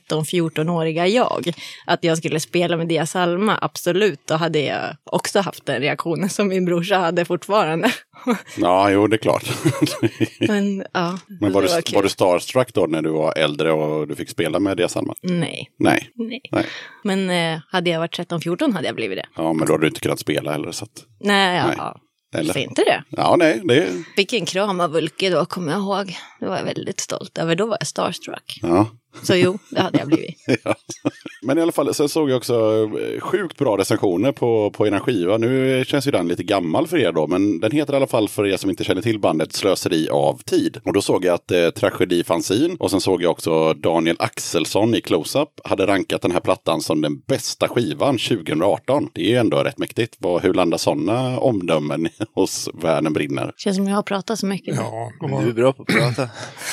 13-14-åriga 0.09 1.07
jag, 1.07 1.53
att 1.85 2.03
jag 2.03 2.17
skulle 2.17 2.39
spela 2.39 2.77
med 2.77 2.87
Dia 2.87 3.05
Salma, 3.05 3.59
absolut, 3.61 4.19
då 4.27 4.33
hade 4.35 4.59
jag 4.59 4.95
också 5.03 5.39
haft 5.39 5.65
den 5.65 5.81
reaktionen 5.81 6.29
som 6.29 6.47
min 6.47 6.65
brorsa 6.65 6.97
hade 6.97 7.25
fortfarande. 7.25 7.91
Ja, 8.57 8.89
jo, 8.91 9.07
det 9.07 9.15
är 9.15 9.17
klart. 9.17 9.43
Men 10.39 10.85
ja, 10.93 11.19
Men 11.41 11.51
var 11.53 11.61
det 11.61 11.67
du, 11.67 11.73
var 11.73 11.81
kul. 11.81 11.95
var 11.95 12.03
du 12.03 12.09
starstruck 12.09 12.73
då 12.73 12.85
när 12.85 13.01
du 13.01 13.09
var 13.09 13.37
äldre 13.37 13.71
och 13.71 14.07
du 14.07 14.15
fick 14.15 14.29
spela 14.29 14.59
med 14.59 14.77
Dia 14.77 14.87
Salma? 14.87 15.13
Nej, 15.21 15.69
Nej. 15.79 16.09
nej. 16.15 16.41
Nej. 16.51 16.65
Men 17.03 17.29
eh, 17.29 17.59
hade 17.71 17.89
jag 17.89 17.99
varit 17.99 18.19
13-14 18.19 18.73
hade 18.73 18.87
jag 18.87 18.95
blivit 18.95 19.17
det. 19.17 19.25
Ja, 19.35 19.53
men 19.53 19.67
då 19.67 19.73
hade 19.73 19.83
du 19.83 19.87
inte 19.87 19.99
kunnat 19.99 20.19
spela 20.19 20.51
heller. 20.51 20.71
Så 20.71 20.83
att, 20.83 20.91
Nej, 21.19 21.57
ja, 21.57 21.65
Nej. 21.67 21.75
ja. 21.77 21.99
Eller? 22.35 22.47
Varför 22.47 22.59
inte 22.59 22.83
det? 22.83 23.03
Ja, 23.09 23.35
nej, 23.35 23.61
det 23.63 23.87
Fick 24.15 24.33
en 24.33 24.45
kram 24.45 24.79
av 24.79 24.95
Ulke 24.95 25.29
då, 25.29 25.45
kommer 25.45 25.71
jag 25.71 25.81
ihåg. 25.81 26.17
Det 26.39 26.45
var 26.45 26.57
jag 26.57 26.63
väldigt 26.63 26.99
stolt 26.99 27.37
över. 27.37 27.55
Då 27.55 27.65
var 27.65 27.77
jag 27.79 27.87
starstruck. 27.87 28.59
Ja. 28.61 28.87
Så 29.23 29.35
jo, 29.35 29.57
det 29.69 29.81
hade 29.81 29.99
jag 29.99 30.07
blivit. 30.07 30.35
ja. 30.63 30.75
Men 31.41 31.57
i 31.57 31.61
alla 31.61 31.71
fall, 31.71 31.93
sen 31.93 32.09
såg 32.09 32.29
jag 32.29 32.37
också 32.37 32.89
eh, 33.15 33.19
sjukt 33.21 33.57
bra 33.57 33.77
recensioner 33.77 34.31
på, 34.31 34.71
på 34.71 34.87
er 34.87 34.99
skiva. 34.99 35.37
Nu 35.37 35.83
känns 35.87 36.07
ju 36.07 36.11
den 36.11 36.27
lite 36.27 36.43
gammal 36.43 36.87
för 36.87 36.97
er 36.97 37.11
då, 37.11 37.27
men 37.27 37.59
den 37.59 37.71
heter 37.71 37.93
i 37.93 37.95
alla 37.95 38.07
fall 38.07 38.29
för 38.29 38.47
er 38.47 38.57
som 38.57 38.69
inte 38.69 38.83
känner 38.83 39.01
till 39.01 39.19
bandet 39.19 39.53
Slöseri 39.53 40.09
av 40.09 40.41
tid. 40.45 40.77
Och 40.85 40.93
då 40.93 41.01
såg 41.01 41.25
jag 41.25 41.33
att 41.33 41.51
eh, 41.51 41.69
Tragedi 41.69 42.23
Fanzine 42.23 42.75
och 42.79 42.91
sen 42.91 43.01
såg 43.01 43.21
jag 43.23 43.31
också 43.31 43.73
Daniel 43.73 44.15
Axelsson 44.19 44.95
i 44.95 45.01
Close-Up 45.01 45.49
hade 45.63 45.87
rankat 45.87 46.21
den 46.21 46.31
här 46.31 46.39
plattan 46.39 46.81
som 46.81 47.01
den 47.01 47.19
bästa 47.19 47.67
skivan 47.67 48.17
2018. 48.17 49.09
Det 49.13 49.21
är 49.21 49.29
ju 49.29 49.35
ändå 49.35 49.57
rätt 49.57 49.77
mäktigt. 49.77 50.15
Vad, 50.19 50.41
hur 50.41 50.53
landar 50.53 50.77
sådana 50.77 51.39
omdömen 51.39 52.07
hos 52.33 52.69
Världen 52.73 53.13
brinner? 53.13 53.53
Känns 53.57 53.75
som 53.77 53.87
jag 53.87 53.95
har 53.95 54.03
pratat 54.03 54.39
så 54.39 54.45
mycket. 54.45 54.75
Ja, 54.75 55.11
Du 55.21 55.49
är 55.49 55.53
bra 55.53 55.73
på 55.73 55.81
att 55.81 55.87
prata. 55.87 56.29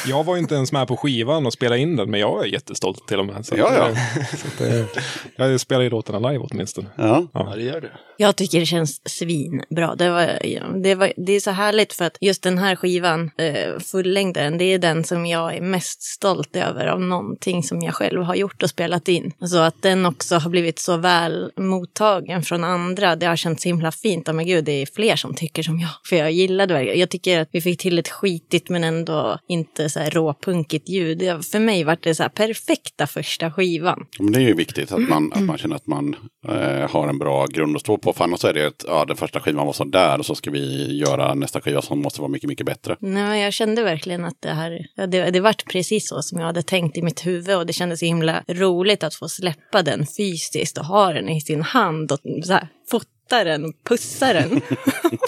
jag 0.06 0.24
var 0.24 0.34
ju 0.34 0.40
inte 0.40 0.54
ens 0.54 0.72
med 0.72 0.88
på 0.88 0.96
skivan 0.96 1.46
och 1.46 1.52
spelade 1.52 1.80
in 1.80 1.96
den, 1.96 2.10
men 2.10 2.20
jag 2.20 2.31
är 2.40 2.44
jättestolt 2.46 3.08
till 3.08 3.18
och 3.18 3.26
med. 3.26 3.46
Så 3.46 3.54
Ja, 3.56 3.74
ja. 3.74 3.88
eh, 3.88 3.96
Så 4.36 4.46
att, 4.48 4.60
eh, 4.60 5.48
jag 5.50 5.60
spelar 5.60 5.82
ju 5.82 5.90
låtarna 5.90 6.30
live 6.30 6.44
åtminstone. 6.50 6.88
Ja. 6.96 7.26
Ja, 7.32 7.52
det 7.56 7.62
gör 7.62 7.80
du. 7.80 7.90
Jag 8.16 8.36
tycker 8.36 8.60
det 8.60 8.66
känns 8.66 9.00
svinbra. 9.08 9.94
Det, 9.94 10.10
var, 10.10 10.38
det, 10.82 10.94
var, 10.94 11.12
det 11.16 11.32
är 11.32 11.40
så 11.40 11.50
härligt 11.50 11.92
för 11.92 12.04
att 12.04 12.16
just 12.20 12.42
den 12.42 12.58
här 12.58 12.76
skivan, 12.76 13.30
eh, 13.38 13.78
fullängden, 13.80 14.58
det 14.58 14.64
är 14.64 14.78
den 14.78 15.04
som 15.04 15.26
jag 15.26 15.56
är 15.56 15.60
mest 15.60 16.02
stolt 16.02 16.56
över 16.56 16.86
av 16.86 17.00
någonting 17.00 17.62
som 17.62 17.82
jag 17.82 17.94
själv 17.94 18.22
har 18.22 18.34
gjort 18.34 18.62
och 18.62 18.70
spelat 18.70 19.08
in. 19.08 19.32
Så 19.48 19.58
att 19.58 19.82
den 19.82 20.06
också 20.06 20.36
har 20.36 20.50
blivit 20.50 20.78
så 20.78 20.96
väl 20.96 21.50
mottagen 21.56 22.42
från 22.42 22.64
andra, 22.64 23.16
det 23.16 23.26
har 23.26 23.36
känts 23.36 23.62
så 23.62 23.68
himla 23.68 23.92
fint. 23.92 24.26
Ja, 24.26 24.32
men 24.32 24.46
gud, 24.46 24.64
det 24.64 24.72
är 24.72 24.86
fler 24.94 25.16
som 25.16 25.34
tycker 25.34 25.62
som 25.62 25.80
jag. 25.80 25.90
För 26.08 26.16
jag 26.16 26.32
gillade 26.32 26.74
det. 26.74 26.84
Jag 26.84 27.10
tycker 27.10 27.40
att 27.40 27.48
vi 27.52 27.60
fick 27.60 27.80
till 27.80 27.98
ett 27.98 28.08
skitigt 28.08 28.68
men 28.68 28.84
ändå 28.84 29.38
inte 29.48 29.88
så 29.90 30.00
här 30.00 30.10
råpunkigt 30.10 30.88
ljud. 30.88 31.18
Det, 31.18 31.46
för 31.46 31.58
mig 31.58 31.84
var 31.84 31.98
det 32.02 32.14
så 32.14 32.21
här 32.22 32.28
perfekta 32.28 33.06
första 33.06 33.52
skivan. 33.52 34.06
Men 34.18 34.32
det 34.32 34.38
är 34.38 34.42
ju 34.42 34.54
viktigt 34.54 34.92
att 34.92 35.08
man, 35.08 35.32
att 35.32 35.42
man 35.42 35.58
känner 35.58 35.76
att 35.76 35.86
man 35.86 36.16
eh, 36.48 36.90
har 36.90 37.08
en 37.08 37.18
bra 37.18 37.46
grund 37.46 37.76
att 37.76 37.82
stå 37.82 37.98
på. 37.98 38.12
För 38.12 38.24
annars 38.24 38.44
är 38.44 38.54
det 38.54 38.66
att 38.66 38.84
ja, 38.86 39.04
den 39.04 39.16
första 39.16 39.40
skivan 39.40 39.66
var 39.66 39.72
så 39.72 39.84
där 39.84 40.18
och 40.18 40.26
så 40.26 40.34
ska 40.34 40.50
vi 40.50 40.96
göra 40.96 41.34
nästa 41.34 41.60
skiva 41.60 41.82
som 41.82 42.02
måste 42.02 42.20
vara 42.20 42.30
mycket, 42.30 42.48
mycket 42.48 42.66
bättre. 42.66 42.96
Nej, 43.00 43.42
jag 43.42 43.52
kände 43.52 43.82
verkligen 43.82 44.24
att 44.24 44.36
det 44.40 44.50
här, 44.50 44.86
ja, 44.94 45.06
det, 45.06 45.30
det 45.30 45.40
vart 45.40 45.64
precis 45.72 46.08
så 46.08 46.22
som 46.22 46.38
jag 46.38 46.46
hade 46.46 46.62
tänkt 46.62 46.96
i 46.96 47.02
mitt 47.02 47.26
huvud 47.26 47.56
och 47.56 47.66
det 47.66 47.72
kändes 47.72 48.00
så 48.00 48.06
himla 48.06 48.42
roligt 48.48 49.02
att 49.02 49.14
få 49.14 49.28
släppa 49.28 49.82
den 49.82 50.06
fysiskt 50.16 50.78
och 50.78 50.84
ha 50.84 51.12
den 51.12 51.28
i 51.28 51.40
sin 51.40 51.62
hand 51.62 52.12
och 52.12 52.18
så 52.44 52.52
här, 52.52 52.68
fota 52.90 53.44
den, 53.44 53.72
pussa 53.88 54.32
den. 54.32 54.60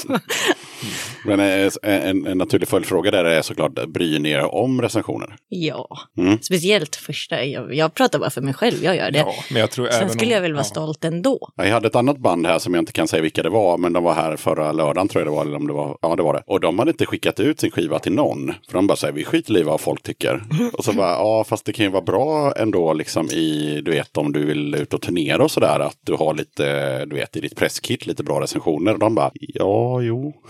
Men 1.24 1.40
eh, 1.40 1.70
en, 1.82 2.26
en 2.26 2.38
naturlig 2.38 2.68
följdfråga 2.68 3.10
där 3.10 3.24
är 3.24 3.42
såklart, 3.42 3.86
bryr 3.88 4.18
ni 4.18 4.30
er 4.30 4.54
om 4.54 4.82
recensioner? 4.82 5.36
ja, 5.48 5.88
Mm. 6.18 6.38
speciellt 6.42 6.96
första, 6.96 7.44
jag, 7.44 7.74
jag 7.74 7.94
pratar 7.94 8.18
bara 8.18 8.30
för 8.30 8.40
mig 8.40 8.54
själv, 8.54 8.84
jag 8.84 8.96
gör 8.96 9.10
det. 9.10 9.18
Ja, 9.18 9.34
men 9.50 9.60
jag 9.60 9.70
tror 9.70 9.86
Sen 9.86 9.96
även 9.96 10.08
skulle 10.10 10.26
om- 10.26 10.32
jag 10.32 10.40
väl 10.40 10.52
vara 10.52 10.60
ja. 10.60 10.64
stolt 10.64 11.04
ändå. 11.04 11.48
Jag 11.56 11.64
hade 11.70 11.86
ett 11.86 11.96
annat 11.96 12.18
band 12.18 12.46
här 12.46 12.58
som 12.58 12.74
jag 12.74 12.82
inte 12.82 12.92
kan 12.92 13.08
säga 13.08 13.22
vilka 13.22 13.42
det 13.42 13.50
var, 13.50 13.78
men 13.78 13.92
de 13.92 14.04
var 14.04 14.14
här 14.14 14.36
förra 14.36 14.72
lördagen 14.72 15.08
tror 15.08 15.20
jag 15.24 15.32
det 15.32 15.36
var, 15.36 15.42
eller 15.44 15.56
om 15.56 15.66
det 15.66 15.72
var, 15.72 15.98
ja 16.02 16.16
det 16.16 16.22
var 16.22 16.34
det. 16.34 16.42
Och 16.46 16.60
de 16.60 16.78
hade 16.78 16.90
inte 16.90 17.06
skickat 17.06 17.40
ut 17.40 17.60
sin 17.60 17.70
skiva 17.70 17.98
till 17.98 18.12
någon. 18.12 18.52
För 18.68 18.72
de 18.74 18.86
bara 18.86 18.96
säger, 18.96 19.14
vi 19.14 19.24
skiter 19.24 19.56
i 19.58 19.62
vad 19.62 19.80
folk 19.80 20.02
tycker. 20.02 20.42
Och 20.72 20.84
så 20.84 20.92
bara, 20.92 21.10
ja 21.10 21.44
fast 21.48 21.64
det 21.64 21.72
kan 21.72 21.84
ju 21.84 21.90
vara 21.92 22.02
bra 22.02 22.52
ändå 22.56 22.92
liksom 22.92 23.30
i, 23.30 23.80
du 23.84 23.90
vet 23.90 24.16
om 24.16 24.32
du 24.32 24.44
vill 24.46 24.74
ut 24.74 24.94
och 24.94 25.02
turnera 25.02 25.44
och 25.44 25.50
sådär, 25.50 25.80
att 25.80 25.96
du 26.00 26.12
har 26.14 26.34
lite, 26.34 27.04
du 27.04 27.16
vet 27.16 27.36
i 27.36 27.40
ditt 27.40 27.56
presskit 27.56 28.06
lite 28.06 28.22
bra 28.22 28.40
recensioner. 28.40 28.92
Och 28.92 28.98
de 28.98 29.14
bara, 29.14 29.30
ja 29.34 30.02
jo. 30.02 30.32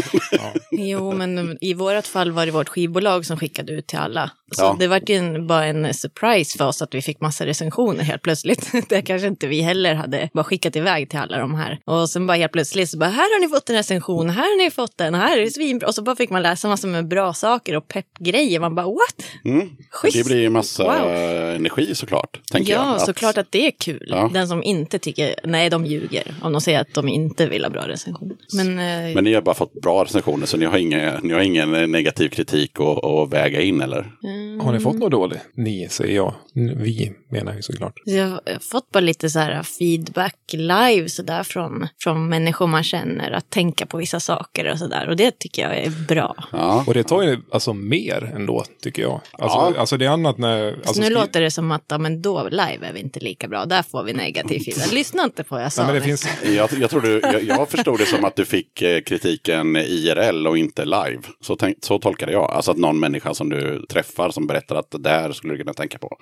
Jo, 0.70 1.12
men 1.12 1.58
i 1.60 1.74
vårt 1.74 2.06
fall 2.06 2.32
var 2.32 2.46
det 2.46 2.52
vårt 2.52 2.68
skivbolag 2.68 3.26
som 3.26 3.36
skickade 3.36 3.72
ut 3.72 3.86
till 3.86 3.98
alla. 3.98 4.30
Så 4.50 4.62
Ja. 4.62 4.76
det 4.78 4.86
var 4.86 5.00
ju 5.06 5.14
en, 5.16 5.46
bara 5.46 5.64
en 5.66 5.94
surprise 5.94 6.58
för 6.58 6.66
oss 6.68 6.82
att 6.82 6.94
vi 6.94 7.02
fick 7.02 7.20
massa 7.20 7.46
recensioner 7.46 8.02
helt 8.04 8.22
plötsligt. 8.22 8.70
Det 8.88 9.02
kanske 9.02 9.28
inte 9.28 9.46
vi 9.46 9.60
heller 9.60 9.94
hade 9.94 10.28
bara 10.32 10.44
skickat 10.44 10.76
iväg 10.76 11.10
till 11.10 11.18
alla 11.18 11.38
de 11.38 11.54
här. 11.54 11.78
Och 11.84 12.10
sen 12.10 12.26
bara 12.26 12.36
helt 12.36 12.52
plötsligt 12.52 12.90
så 12.90 12.98
bara, 12.98 13.10
här 13.10 13.16
har 13.34 13.40
ni 13.40 13.48
fått 13.48 13.70
en 13.70 13.76
recension, 13.76 14.30
här 14.30 14.42
har 14.42 14.64
ni 14.64 14.70
fått 14.70 15.00
en, 15.00 15.14
här 15.14 15.38
är 15.38 15.42
det 15.42 15.50
svinbra. 15.50 15.88
Och 15.88 15.94
så 15.94 16.02
bara 16.02 16.16
fick 16.16 16.30
man 16.30 16.42
läsa 16.42 16.68
massor 16.68 16.88
med 16.88 17.08
bra 17.08 17.32
saker 17.32 17.76
och 17.76 17.88
peppgrejer. 17.88 18.60
Man 18.60 18.74
bara, 18.74 18.86
what? 18.86 19.26
Mm. 19.44 19.68
Schysst. 19.90 20.16
Det 20.18 20.24
blir 20.26 20.40
ju 20.40 20.50
massa 20.50 20.84
Wow. 20.84 21.10
energi 21.56 21.94
såklart. 21.94 22.40
Tänker 22.52 22.72
Ja, 22.72 22.92
jag. 22.92 23.00
såklart 23.00 23.38
att 23.38 23.52
det 23.52 23.66
är 23.66 23.70
kul. 23.78 24.06
Ja. 24.10 24.30
Den 24.34 24.48
som 24.48 24.62
inte 24.62 24.98
tycker, 24.98 25.34
nej 25.44 25.70
de 25.70 25.86
ljuger 25.86 26.34
om 26.42 26.52
de 26.52 26.60
säger 26.60 26.80
att 26.80 26.94
de 26.94 27.08
inte 27.08 27.46
vill 27.46 27.64
ha 27.64 27.70
bra 27.70 27.88
recensioner. 27.88 28.36
Men, 28.56 28.68
eh, 28.68 29.14
Men 29.14 29.24
ni 29.24 29.34
har 29.34 29.42
bara 29.42 29.54
fått 29.54 29.72
bra 29.72 30.04
recensioner 30.04 30.46
så 30.46 30.56
ni 30.56 30.64
har 30.64 30.78
ingen, 30.78 31.20
ni 31.22 31.32
har 31.32 31.40
ingen 31.40 31.90
negativ 31.92 32.28
kritik 32.28 32.80
att, 32.80 33.04
att 33.04 33.32
väga 33.32 33.60
in 33.60 33.80
eller? 33.80 34.10
Har 34.62 34.72
ni 34.72 34.80
fått 34.80 34.96
något 34.96 35.10
dåligt? 35.10 35.38
Ni, 35.54 35.88
säger 35.90 36.16
jag. 36.16 36.34
Vi 36.54 37.12
menar 37.28 37.54
jag 37.54 37.64
såklart. 37.64 37.94
Jag 38.04 38.26
har 38.28 38.40
fått 38.70 38.90
bara 38.90 39.00
lite 39.00 39.30
så 39.30 39.38
här 39.38 39.62
feedback 39.62 40.36
live 40.52 41.08
så 41.08 41.22
där 41.22 41.42
från, 41.42 41.88
från 42.02 42.28
människor 42.28 42.66
man 42.66 42.84
känner 42.84 43.30
att 43.30 43.50
tänka 43.50 43.86
på 43.86 43.96
vissa 43.96 44.20
saker 44.20 44.70
och 44.72 44.78
så 44.78 44.86
där. 44.86 45.08
Och 45.08 45.16
det 45.16 45.38
tycker 45.38 45.62
jag 45.62 45.76
är 45.78 45.90
bra. 46.08 46.44
Ja. 46.52 46.84
Och 46.86 46.94
det 46.94 47.02
tar 47.04 47.22
ju 47.22 47.38
alltså 47.52 47.72
mer 47.74 48.32
ändå, 48.34 48.64
tycker 48.82 49.02
jag. 49.02 49.20
Alltså, 49.32 49.58
Ja. 49.58 49.72
alltså 49.80 49.96
det 49.96 50.04
är 50.06 50.10
annat 50.10 50.38
när... 50.38 50.70
Så 50.72 50.76
Alltså, 50.88 51.00
nu 51.00 51.06
skri- 51.06 51.14
låter 51.14 51.40
det 51.40 51.50
som 51.50 51.72
att 51.72 51.84
ja, 51.88 51.98
men 51.98 52.22
då 52.22 52.48
live 52.48 52.78
är 52.88 52.92
vi 52.92 53.00
inte 53.00 53.20
lika 53.20 53.48
bra. 53.48 53.64
Där 53.64 53.82
får 53.82 54.02
vi 54.04 54.12
negativ 54.12 54.60
feedback. 54.60 54.92
Lyssna 54.92 55.24
inte 55.24 55.44
på 55.44 55.54
vad 55.54 55.64
jag 55.64 55.72
sa. 55.72 55.82
Nej, 55.82 55.92
men 55.92 56.00
det 56.02 56.06
finns, 56.06 56.28
Jag, 56.56 56.68
jag, 56.80 56.90
tror 56.90 57.00
du, 57.00 57.20
jag, 57.22 57.42
jag 57.42 57.68
förstod 57.68 57.98
det 57.98 58.06
som 58.06 58.24
att 58.24 58.36
du 58.36 58.44
fick 58.44 58.82
eh, 58.82 59.00
kritiken 59.00 59.76
IRL 59.76 60.46
och 60.46 60.58
inte 60.58 60.84
live. 60.84 61.18
Så, 61.40 61.56
tänk, 61.56 61.76
så 61.80 61.98
tolkade 61.98 62.32
jag. 62.32 62.50
Alltså 62.50 62.70
att 62.70 62.76
någon 62.76 63.00
människa 63.00 63.34
som 63.34 63.48
du 63.48 63.86
träffar 63.88 64.29
som 64.32 64.46
berättar 64.46 64.76
att 64.76 64.90
det 64.90 64.98
där 64.98 65.32
skulle 65.32 65.52
du 65.54 65.58
kunna 65.58 65.72
tänka 65.74 65.98
på. 65.98 66.16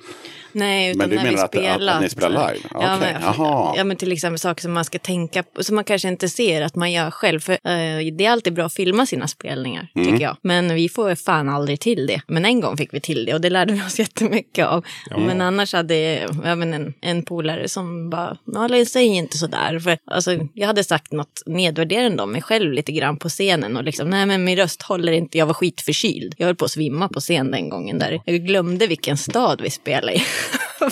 Nej, 0.52 0.90
utan 0.90 0.98
Men 0.98 1.10
du 1.10 1.16
när 1.16 1.22
vi 1.24 1.30
menar 1.30 1.44
att- 1.44 1.56
att- 1.56 1.88
att 1.96 2.02
ni 2.02 2.08
spelar 2.08 2.28
live? 2.52 2.68
Ja, 2.70 2.96
Okej, 2.96 3.12
men, 3.12 3.22
jaha. 3.22 3.74
ja, 3.76 3.84
men 3.84 3.96
till 3.96 4.12
exempel 4.12 4.38
saker 4.38 4.62
som 4.62 4.72
man 4.72 4.84
ska 4.84 4.98
tänka 4.98 5.42
på, 5.42 5.64
som 5.64 5.74
man 5.74 5.84
kanske 5.84 6.08
inte 6.08 6.28
ser 6.28 6.62
att 6.62 6.74
man 6.76 6.92
gör 6.92 7.10
själv. 7.10 7.40
För 7.40 7.52
eh, 7.52 8.12
det 8.16 8.24
är 8.24 8.30
alltid 8.30 8.52
bra 8.54 8.64
att 8.64 8.74
filma 8.74 9.06
sina 9.06 9.28
spelningar, 9.28 9.88
Mm. 9.94 10.06
tycker 10.08 10.24
jag. 10.24 10.36
Men 10.42 10.74
vi 10.74 10.88
får 10.88 11.14
fan 11.14 11.48
aldrig 11.48 11.80
till 11.80 12.06
det. 12.06 12.20
Men 12.26 12.44
en 12.44 12.60
gång 12.60 12.76
fick 12.76 12.94
vi 12.94 13.00
till 13.00 13.24
det 13.24 13.34
och 13.34 13.40
det 13.40 13.50
lärde 13.50 13.72
vi 13.72 13.80
oss 13.80 13.98
jättemycket 13.98 14.66
av. 14.66 14.84
Men 15.16 15.40
annars 15.40 15.72
hade 15.72 15.96
jag 16.44 16.58
men 16.58 16.74
en, 16.74 16.94
en 17.00 17.22
polare 17.22 17.68
som 17.68 18.10
bara, 18.10 18.36
"Ja, 18.44 18.84
säg 18.84 19.06
inte 19.06 19.38
sådär. 19.38 19.78
För 19.78 19.98
alltså, 20.04 20.38
jag 20.54 20.66
hade 20.66 20.84
sagt 20.84 21.12
något 21.12 21.42
nedvärderande 21.46 22.22
om 22.22 22.32
mig 22.32 22.42
själv 22.42 22.72
lite 22.72 22.92
grann 22.92 23.16
på 23.16 23.28
scenen 23.28 23.76
och 23.76 23.84
liksom, 23.84 24.10
nej 24.10 24.26
men 24.26 24.44
min 24.44 24.56
röst 24.56 24.82
håller 24.82 25.12
inte, 25.12 25.38
jag 25.38 25.46
var 25.46 25.54
skitförkyld. 25.54 26.34
Jag 26.38 26.46
höll 26.46 26.56
på 26.56 26.64
att 26.64 26.70
svimma 26.70 27.08
på 27.08 27.20
scen 27.20 27.50
den 27.50 27.68
gången 27.68 27.97
där. 27.98 28.20
Jag 28.24 28.40
glömde 28.46 28.86
vilken 28.86 29.16
stad 29.16 29.60
vi 29.60 29.70
spelade 29.70 30.14
i. 30.14 30.22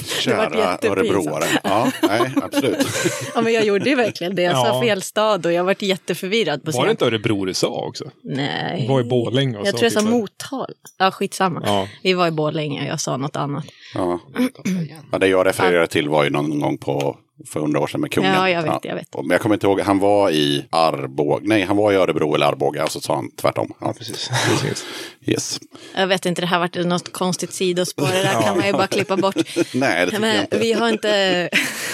Kära 0.20 0.78
örebroare. 0.82 1.44
Ja, 1.64 1.92
nej, 2.02 2.32
absolut. 2.42 2.86
Ja, 3.34 3.40
men 3.42 3.52
jag 3.52 3.64
gjorde 3.64 3.90
ju 3.90 3.96
verkligen 3.96 4.34
det. 4.34 4.42
Jag 4.42 4.56
sa 4.56 4.66
Ja. 4.66 4.80
fel 4.82 5.02
stad 5.02 5.46
och 5.46 5.52
jag 5.52 5.64
varit 5.64 5.82
jätteförvirrad 5.82 6.64
på 6.64 6.70
var 6.70 6.84
det 6.84 6.90
inte 6.90 7.04
Örebro 7.04 7.44
du 7.44 7.54
sa 7.54 7.68
också? 7.68 8.04
Nej. 8.24 8.80
Det 8.82 8.88
var 8.92 9.00
i 9.00 9.04
Borlänge 9.04 9.58
och 9.58 9.66
Jag 9.66 9.72
så 9.74 9.78
tror 9.78 9.84
jag 9.84 9.92
sa 9.92 10.00
typ. 10.00 10.10
Motala. 10.10 10.66
Ja, 10.98 11.10
skitsamma. 11.10 11.62
Ja. 11.64 11.88
Vi 12.02 12.12
var 12.14 12.28
i 12.28 12.30
Borlänge, 12.30 12.86
jag 12.88 13.00
sa 13.00 13.16
något 13.16 13.36
annat. 13.36 13.64
Ja. 13.94 14.20
Ja, 15.12 15.18
det 15.18 15.26
jag 15.28 15.46
refererade 15.46 15.86
till 15.86 16.08
var 16.08 16.24
ju 16.24 16.30
någon 16.30 16.60
gång 16.60 16.78
på 16.78 17.16
för 17.44 17.60
hundra 17.60 17.80
år 17.80 17.86
sedan 17.86 18.00
med 18.00 18.10
kungen. 18.10 18.34
Ja, 18.34 18.50
jag 18.50 18.62
vet, 18.62 18.84
jag 18.84 18.94
vet. 18.94 19.14
Men 19.14 19.30
jag 19.30 19.40
kommer 19.40 19.54
inte 19.54 19.66
ihåg, 19.66 19.80
han 19.80 19.98
var 19.98 20.30
i 20.30 20.66
Arboga, 20.70 21.42
nej 21.44 21.62
han 21.62 21.76
var 21.76 21.92
i 21.92 21.96
Örebro 21.96 22.34
eller 22.34 22.46
Arboga 22.46 22.84
och 22.84 22.92
så 22.92 23.00
sa 23.00 23.14
han 23.14 23.30
tvärtom. 23.30 23.72
Ja, 23.80 23.94
Precis. 23.98 24.28
Precis. 24.48 24.84
Yes. 25.26 25.60
Jag 25.96 26.06
vet 26.06 26.26
inte, 26.26 26.40
det 26.40 26.46
här 26.46 26.58
vart 26.58 26.74
något 26.76 27.12
konstigt 27.12 27.52
sidospår. 27.52 28.06
Det 28.06 28.22
där 28.22 28.42
kan 28.42 28.56
man 28.56 28.66
ju 28.66 28.72
bara 28.72 28.86
klippa 28.86 29.16
bort. 29.16 29.36
Nej, 29.74 30.06
det 30.06 30.10
tycker 30.10 30.12
jag 30.12 30.20
Men 30.20 30.40
inte. 30.40 30.58
vi 30.58 30.72
har 30.72 30.88
inte... 30.88 31.48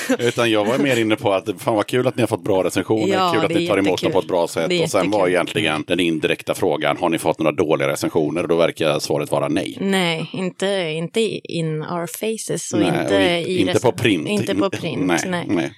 Utan 0.19 0.51
jag 0.51 0.65
var 0.65 0.79
mer 0.79 0.97
inne 0.97 1.17
på 1.17 1.33
att 1.33 1.49
fan 1.59 1.75
vad 1.75 1.87
kul 1.87 2.07
att 2.07 2.17
ni 2.17 2.23
har 2.23 2.27
fått 2.27 2.45
bra 2.45 2.65
recensioner, 2.65 3.15
Ja, 3.15 3.33
kul 3.35 3.45
att 3.45 3.55
ni 3.55 3.69
tar 3.69 3.79
emot 3.79 4.03
dem 4.03 4.13
på 4.13 4.19
ett 4.19 4.29
bra 4.29 4.49
sätt. 4.49 4.83
Och 4.83 4.91
sen 4.91 5.11
var 5.11 5.29
egentligen 5.29 5.85
den 5.87 6.01
indirekta 6.01 6.55
frågan, 6.55 6.97
har 6.97 7.09
ni 7.09 7.19
fått 7.19 7.39
några 7.39 7.53
dåliga 7.53 7.89
recensioner? 7.89 8.43
Och 8.43 8.49
då 8.49 8.57
verkar 8.57 8.99
svaret 8.99 9.31
vara 9.31 9.49
nej. 9.49 9.79
Nej, 9.81 10.31
inte, 10.33 10.67
inte 10.97 11.21
in 11.53 11.83
our 11.83 12.07
faces 12.07 12.73
och 12.73 12.81
Nej, 12.81 12.89
inte 12.89 13.17
och 13.17 13.49
i 13.51 13.61
inte 13.61 13.81
på 13.81 13.93
print. 13.93 14.29
Inte 14.29 14.55
på 14.55 14.71
print, 14.71 15.07
nej. 15.07 15.19
Nej. 15.33 15.47
nej. 15.49 15.73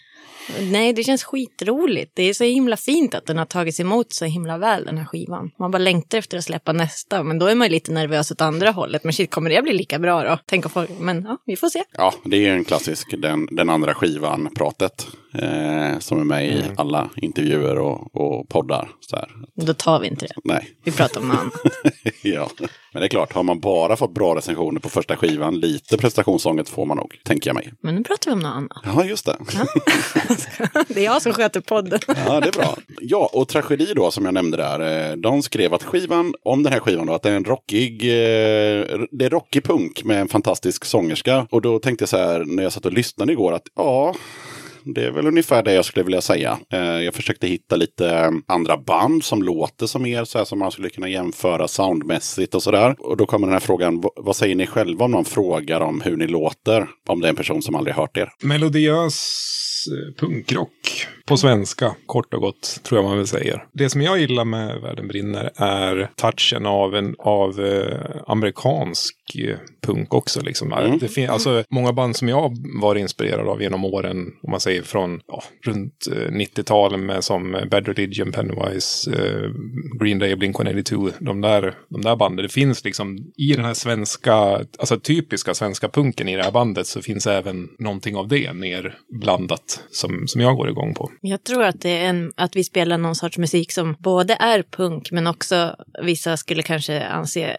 Nej, 0.60 0.92
det 0.92 1.04
känns 1.04 1.24
skitroligt. 1.24 2.12
Det 2.14 2.22
är 2.22 2.34
så 2.34 2.44
himla 2.44 2.76
fint 2.76 3.14
att 3.14 3.26
den 3.26 3.38
har 3.38 3.44
tagits 3.44 3.80
emot 3.80 4.12
så 4.12 4.24
himla 4.24 4.58
väl, 4.58 4.84
den 4.84 4.98
här 4.98 5.04
skivan. 5.04 5.50
Man 5.58 5.70
bara 5.70 5.78
längtar 5.78 6.18
efter 6.18 6.38
att 6.38 6.44
släppa 6.44 6.72
nästa, 6.72 7.22
men 7.22 7.38
då 7.38 7.46
är 7.46 7.54
man 7.54 7.66
ju 7.66 7.72
lite 7.72 7.92
nervös 7.92 8.30
åt 8.30 8.40
andra 8.40 8.70
hållet. 8.70 9.04
Men 9.04 9.12
shit, 9.12 9.30
kommer 9.30 9.50
det 9.50 9.62
bli 9.62 9.72
lika 9.72 9.98
bra 9.98 10.24
då? 10.24 10.38
Tänk 10.46 10.70
folk, 10.70 10.90
men 10.98 11.22
ja, 11.22 11.38
vi 11.46 11.56
får 11.56 11.68
se. 11.68 11.82
Ja, 11.92 12.14
det 12.24 12.46
är 12.46 12.52
en 12.52 12.64
klassisk, 12.64 13.14
den, 13.18 13.46
den 13.50 13.70
andra 13.70 13.94
skivan-pratet. 13.94 15.06
Eh, 15.38 15.98
som 15.98 16.20
är 16.20 16.24
med 16.24 16.48
i 16.48 16.62
alla 16.76 17.10
intervjuer 17.16 17.78
och, 17.78 18.16
och 18.16 18.48
poddar. 18.48 18.88
Så 19.00 19.16
här. 19.16 19.28
Då 19.54 19.74
tar 19.74 20.00
vi 20.00 20.06
inte 20.06 20.26
det. 20.26 20.34
Nej, 20.44 20.68
Vi 20.84 20.92
pratar 20.92 21.20
om 21.20 21.28
något 21.28 21.38
annat. 21.38 21.52
ja. 22.22 22.50
Men 22.94 23.00
det 23.00 23.06
är 23.06 23.08
klart, 23.08 23.32
har 23.32 23.42
man 23.42 23.60
bara 23.60 23.96
fått 23.96 24.14
bra 24.14 24.34
recensioner 24.36 24.80
på 24.80 24.88
första 24.88 25.16
skivan, 25.16 25.60
lite 25.60 25.96
prestationsångest 25.96 26.68
får 26.70 26.86
man 26.86 26.96
nog, 26.96 27.20
tänker 27.24 27.48
jag 27.50 27.54
mig. 27.54 27.72
Men 27.80 27.94
nu 27.94 28.04
pratar 28.04 28.30
vi 28.30 28.32
om 28.32 28.38
något 28.38 28.54
annat. 28.54 28.78
Ja, 28.84 29.04
just 29.04 29.26
det. 29.26 29.36
Det 30.88 31.00
är 31.00 31.04
jag 31.04 31.22
som 31.22 31.32
sköter 31.32 31.60
podden. 31.60 31.98
Ja, 32.26 32.40
det 32.40 32.48
är 32.48 32.52
bra. 32.52 32.76
Ja, 33.00 33.30
och 33.32 33.48
Tragedi 33.48 33.92
då, 33.96 34.10
som 34.10 34.24
jag 34.24 34.34
nämnde 34.34 34.56
där. 34.56 35.10
eh, 35.10 35.16
De 35.16 35.42
skrev 35.42 35.74
att 35.74 35.82
skivan, 35.82 36.34
om 36.44 36.62
den 36.62 36.72
här 36.72 36.80
skivan 36.80 37.06
då, 37.06 37.14
att 37.14 37.22
det 37.22 37.30
är 37.30 37.36
en 37.36 37.44
rockig, 37.44 38.02
eh, 38.04 38.84
det 39.10 39.24
är 39.24 39.30
rockig 39.30 39.64
punk 39.64 40.04
med 40.04 40.20
en 40.20 40.28
fantastisk 40.28 40.84
sångerska. 40.84 41.46
Och 41.50 41.62
då 41.62 41.78
tänkte 41.78 42.02
jag 42.02 42.08
så 42.08 42.16
här, 42.16 42.44
när 42.46 42.62
jag 42.62 42.72
satt 42.72 42.86
och 42.86 42.92
lyssnade 42.92 43.32
igår, 43.32 43.52
att 43.52 43.66
ja, 43.76 44.14
det 44.84 45.04
är 45.04 45.10
väl 45.10 45.26
ungefär 45.26 45.62
det 45.62 45.72
jag 45.72 45.84
skulle 45.84 46.04
vilja 46.04 46.20
säga. 46.20 46.58
Eh, 46.72 46.80
jag 46.80 47.14
försökte 47.14 47.46
hitta 47.46 47.76
lite 47.76 48.10
eh, 48.10 48.30
andra 48.46 48.76
band 48.76 49.24
som 49.24 49.42
låter 49.42 49.86
som 49.86 50.06
er, 50.06 50.24
så 50.24 50.38
här 50.38 50.44
som 50.44 50.58
man 50.58 50.70
skulle 50.70 50.88
kunna 50.88 51.08
jämföra 51.08 51.68
soundmässigt 51.68 52.54
och 52.54 52.62
sådär. 52.62 52.96
Och 52.98 53.16
då 53.16 53.26
kommer 53.26 53.46
den 53.46 53.52
här 53.52 53.60
frågan, 53.60 54.02
vad 54.16 54.36
säger 54.36 54.54
ni 54.54 54.66
själva 54.66 55.04
om 55.04 55.10
någon 55.10 55.24
frågar 55.24 55.80
om 55.80 56.00
hur 56.00 56.16
ni 56.16 56.26
låter? 56.26 56.88
Om 57.08 57.20
det 57.20 57.26
är 57.26 57.30
en 57.30 57.36
person 57.36 57.62
som 57.62 57.74
aldrig 57.74 57.96
hört 57.96 58.16
er. 58.16 58.28
Melodiös 58.42 59.16
eh, 59.86 60.14
punkrock 60.20 61.06
på 61.26 61.36
svenska, 61.36 61.94
kort 62.06 62.34
och 62.34 62.40
gott, 62.40 62.80
tror 62.82 62.98
jag 63.00 63.08
man 63.08 63.16
väl 63.16 63.26
säger. 63.26 63.64
Det 63.72 63.90
som 63.90 64.02
jag 64.02 64.18
gillar 64.18 64.44
med 64.44 64.80
Världen 64.80 65.08
brinner 65.08 65.50
är 65.56 66.10
touchen 66.16 66.66
av 66.66 66.94
en 66.94 67.14
av 67.18 67.60
eh, 67.60 68.22
amerikansk 68.26 69.16
eh, 69.34 69.56
punk 69.86 70.14
också. 70.14 70.40
Liksom. 70.40 70.72
Mm. 70.72 70.98
Det 70.98 71.08
fin- 71.08 71.30
alltså, 71.30 71.64
många 71.70 71.92
band 71.92 72.16
som 72.16 72.28
jag 72.28 72.56
var 72.82 72.94
inspirerad 72.96 73.48
av 73.48 73.62
genom 73.62 73.84
åren, 73.84 74.26
om 74.42 74.50
man 74.50 74.60
säger 74.60 74.82
från 74.82 75.20
ja, 75.26 75.42
runt 75.66 76.06
eh, 76.12 76.32
90-talen 76.32 77.06
med 77.06 77.24
som 77.24 77.54
eh, 77.54 77.64
Bad 77.64 77.88
Religion, 77.88 78.32
Pennywise, 78.32 79.10
eh, 79.10 79.50
Green 80.00 80.18
Day, 80.18 80.34
Blink-182, 80.34 81.12
de 81.18 81.40
där, 81.40 81.74
de 81.88 82.02
där 82.02 82.16
banden. 82.16 82.42
Det 82.42 82.52
finns 82.52 82.84
liksom 82.84 83.18
i 83.36 83.52
den 83.52 83.64
här 83.64 83.74
svenska, 83.74 84.34
alltså 84.78 85.00
typiska 85.00 85.54
svenska 85.54 85.88
punken 85.88 86.28
i 86.28 86.36
det 86.36 86.42
här 86.42 86.52
bandet 86.52 86.86
så 86.86 87.02
finns 87.02 87.26
även 87.26 87.68
någonting 87.78 88.16
av 88.16 88.28
det 88.28 88.52
nerblandat 88.52 89.80
som, 89.90 90.28
som 90.28 90.40
jag 90.40 90.56
går 90.56 90.68
igång 90.68 90.94
på. 90.94 91.10
Jag 91.20 91.44
tror 91.44 91.62
att, 91.62 91.80
det 91.80 91.90
är 91.90 92.08
en, 92.08 92.32
att 92.36 92.56
vi 92.56 92.64
spelar 92.64 92.98
någon 92.98 93.14
sorts 93.14 93.38
musik 93.38 93.72
som 93.72 93.96
både 93.98 94.36
är 94.40 94.62
punk 94.62 95.10
men 95.12 95.26
också 95.26 95.76
vissa 96.02 96.36
skulle 96.36 96.62
kanske 96.62 97.04
anse 97.04 97.56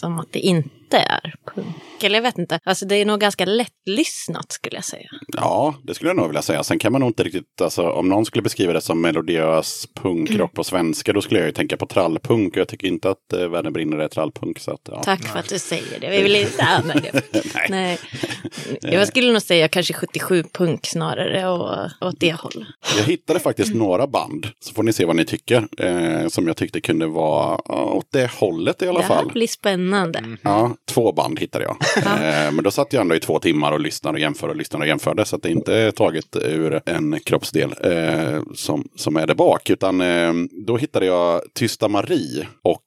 som 0.00 0.18
att 0.18 0.32
det 0.32 0.40
inte 0.40 0.68
är 0.96 1.34
punk. 1.54 1.76
Eller 2.02 2.14
jag 2.14 2.22
vet 2.22 2.38
inte. 2.38 2.58
Alltså 2.64 2.86
det 2.86 2.96
är 2.96 3.04
nog 3.04 3.20
ganska 3.20 3.44
lättlyssnat 3.44 4.52
skulle 4.52 4.76
jag 4.76 4.84
säga. 4.84 5.08
Ja, 5.36 5.74
det 5.84 5.94
skulle 5.94 6.10
jag 6.10 6.16
nog 6.16 6.26
vilja 6.26 6.42
säga. 6.42 6.62
Sen 6.62 6.78
kan 6.78 6.92
man 6.92 7.00
nog 7.00 7.10
inte 7.10 7.22
riktigt, 7.22 7.60
alltså 7.62 7.90
om 7.90 8.08
någon 8.08 8.24
skulle 8.26 8.42
beskriva 8.42 8.72
det 8.72 8.80
som 8.80 9.00
melodiös 9.00 9.88
punkrock 10.02 10.52
på 10.54 10.64
svenska, 10.64 11.12
då 11.12 11.22
skulle 11.22 11.40
jag 11.40 11.46
ju 11.46 11.52
tänka 11.52 11.76
på 11.76 11.86
trallpunk. 11.86 12.52
Och 12.52 12.60
jag 12.60 12.68
tycker 12.68 12.88
inte 12.88 13.10
att 13.10 13.32
eh, 13.32 13.48
Världen 13.48 13.72
brinner 13.72 13.96
är 13.98 14.08
trallpunk. 14.08 14.58
Så 14.58 14.70
att, 14.70 14.80
ja. 14.84 15.02
Tack 15.02 15.22
för 15.28 15.38
att 15.38 15.48
du 15.48 15.58
säger 15.58 16.00
det. 16.00 16.10
Vi 16.10 16.22
vill 16.22 16.36
inte 16.36 16.62
använda 16.62 17.10
det. 17.30 17.42
Nej. 17.68 17.98
Jag 18.82 19.08
skulle 19.08 19.32
nog 19.32 19.42
säga 19.42 19.68
kanske 19.68 19.94
77 19.94 20.42
punk 20.52 20.86
snarare 20.86 21.48
och 21.48 22.08
åt 22.08 22.20
det 22.20 22.32
hållet. 22.32 22.68
Jag 22.96 23.04
hittade 23.04 23.40
faktiskt 23.40 23.74
några 23.74 24.06
band, 24.06 24.46
så 24.60 24.74
får 24.74 24.82
ni 24.82 24.92
se 24.92 25.04
vad 25.04 25.16
ni 25.16 25.24
tycker, 25.24 25.68
eh, 25.78 26.28
som 26.28 26.46
jag 26.46 26.56
tyckte 26.56 26.80
kunde 26.80 27.06
vara 27.06 27.72
åt 27.72 28.06
det 28.12 28.30
hållet 28.32 28.82
i 28.82 28.88
alla 28.88 28.98
Det 28.98 29.04
här 29.06 29.14
fall. 29.16 29.32
blir 29.32 29.46
spännande. 29.46 30.24
Ja, 30.42 30.76
två 30.84 31.12
band 31.12 31.38
hittade 31.38 31.64
jag. 31.64 31.76
Eh, 32.22 32.52
men 32.52 32.64
då 32.64 32.70
satt 32.70 32.92
jag 32.92 33.00
ändå 33.00 33.14
i 33.14 33.20
två 33.20 33.38
timmar 33.38 33.72
och 33.72 33.80
lyssnade 33.80 34.16
och 34.16 34.20
jämförde 34.20 34.50
och 34.50 34.56
lyssnade 34.56 34.82
och 34.82 34.88
jämförde. 34.88 35.24
Så 35.24 35.36
att 35.36 35.42
det 35.42 35.50
inte 35.50 35.74
är 35.74 35.90
taget 35.90 36.36
ur 36.36 36.80
en 36.86 37.20
kroppsdel 37.20 37.74
eh, 37.84 38.42
som, 38.54 38.88
som 38.96 39.16
är 39.16 39.26
där 39.26 39.34
bak. 39.34 39.70
Utan 39.70 40.00
eh, 40.00 40.32
då 40.66 40.76
hittade 40.76 41.06
jag 41.06 41.42
Tysta 41.54 41.88
Marie 41.88 42.46
och 42.62 42.82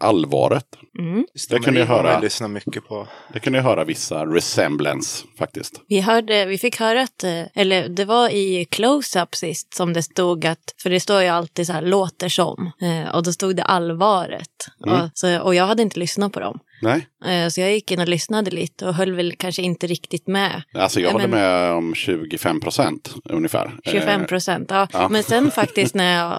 Allvaret. 0.00 0.66
Mm. 0.98 1.26
Det 1.50 1.58
kunde 1.58 1.80
jag 1.80 1.86
höra. 1.86 2.20
lyssnat 2.20 2.50
mycket 2.50 2.88
på. 2.88 3.08
Det 3.32 3.40
kunde 3.40 3.58
jag 3.58 3.64
höra 3.64 3.84
vissa 3.84 4.26
resemblance 4.26 5.24
faktiskt. 5.38 5.80
Vi, 5.88 6.00
hörde, 6.00 6.44
vi 6.44 6.58
fick 6.58 6.80
höra 6.80 7.02
att, 7.02 7.24
eller 7.54 7.88
det 7.88 8.04
var 8.04 8.28
i 8.28 8.64
close-up 8.70 9.34
sist 9.34 9.74
som 9.74 9.92
det 9.92 10.02
stod 10.02 10.46
att, 10.46 10.74
för 10.82 10.90
det 10.90 11.00
står 11.00 11.22
ju 11.22 11.28
alltid 11.28 11.66
så 11.66 11.72
här 11.72 11.82
låter 11.82 12.28
som, 12.28 12.70
och 13.14 13.22
då 13.22 13.32
stod 13.32 13.56
det 13.56 13.64
allvaret. 13.64 14.66
Mm. 14.86 15.00
Och, 15.00 15.10
så, 15.14 15.40
och 15.40 15.54
jag 15.54 15.66
hade 15.66 15.82
inte 15.82 15.98
lyssnat 15.98 16.32
på 16.32 16.40
dem. 16.40 16.58
Nej, 16.82 17.06
Eh, 17.26 17.48
Så 17.48 17.60
jag 17.60 17.72
gick 17.72 17.90
in 17.90 18.00
och 18.00 18.08
lyssnade 18.08 18.50
lite 18.50 18.86
och 18.86 18.94
höll 18.94 19.12
väl 19.12 19.32
kanske 19.38 19.62
inte 19.62 19.86
riktigt 19.86 20.26
med. 20.26 20.62
alltså 20.74 21.00
jag 21.00 21.08
Ja, 21.08 21.12
håller 21.12 21.28
men- 21.28 21.40
med 21.40 21.72
om 21.72 21.94
25 21.94 22.60
procent 22.60 23.14
ungefär. 23.30 23.70
25 23.84 24.20
Eh, 24.20 24.26
procent, 24.26 24.66
ja. 24.70 24.88
ja. 24.92 25.08
Men 25.08 25.22
sen 25.22 25.50
faktiskt 25.54 25.94
när 25.94 26.16
jag 26.18 26.36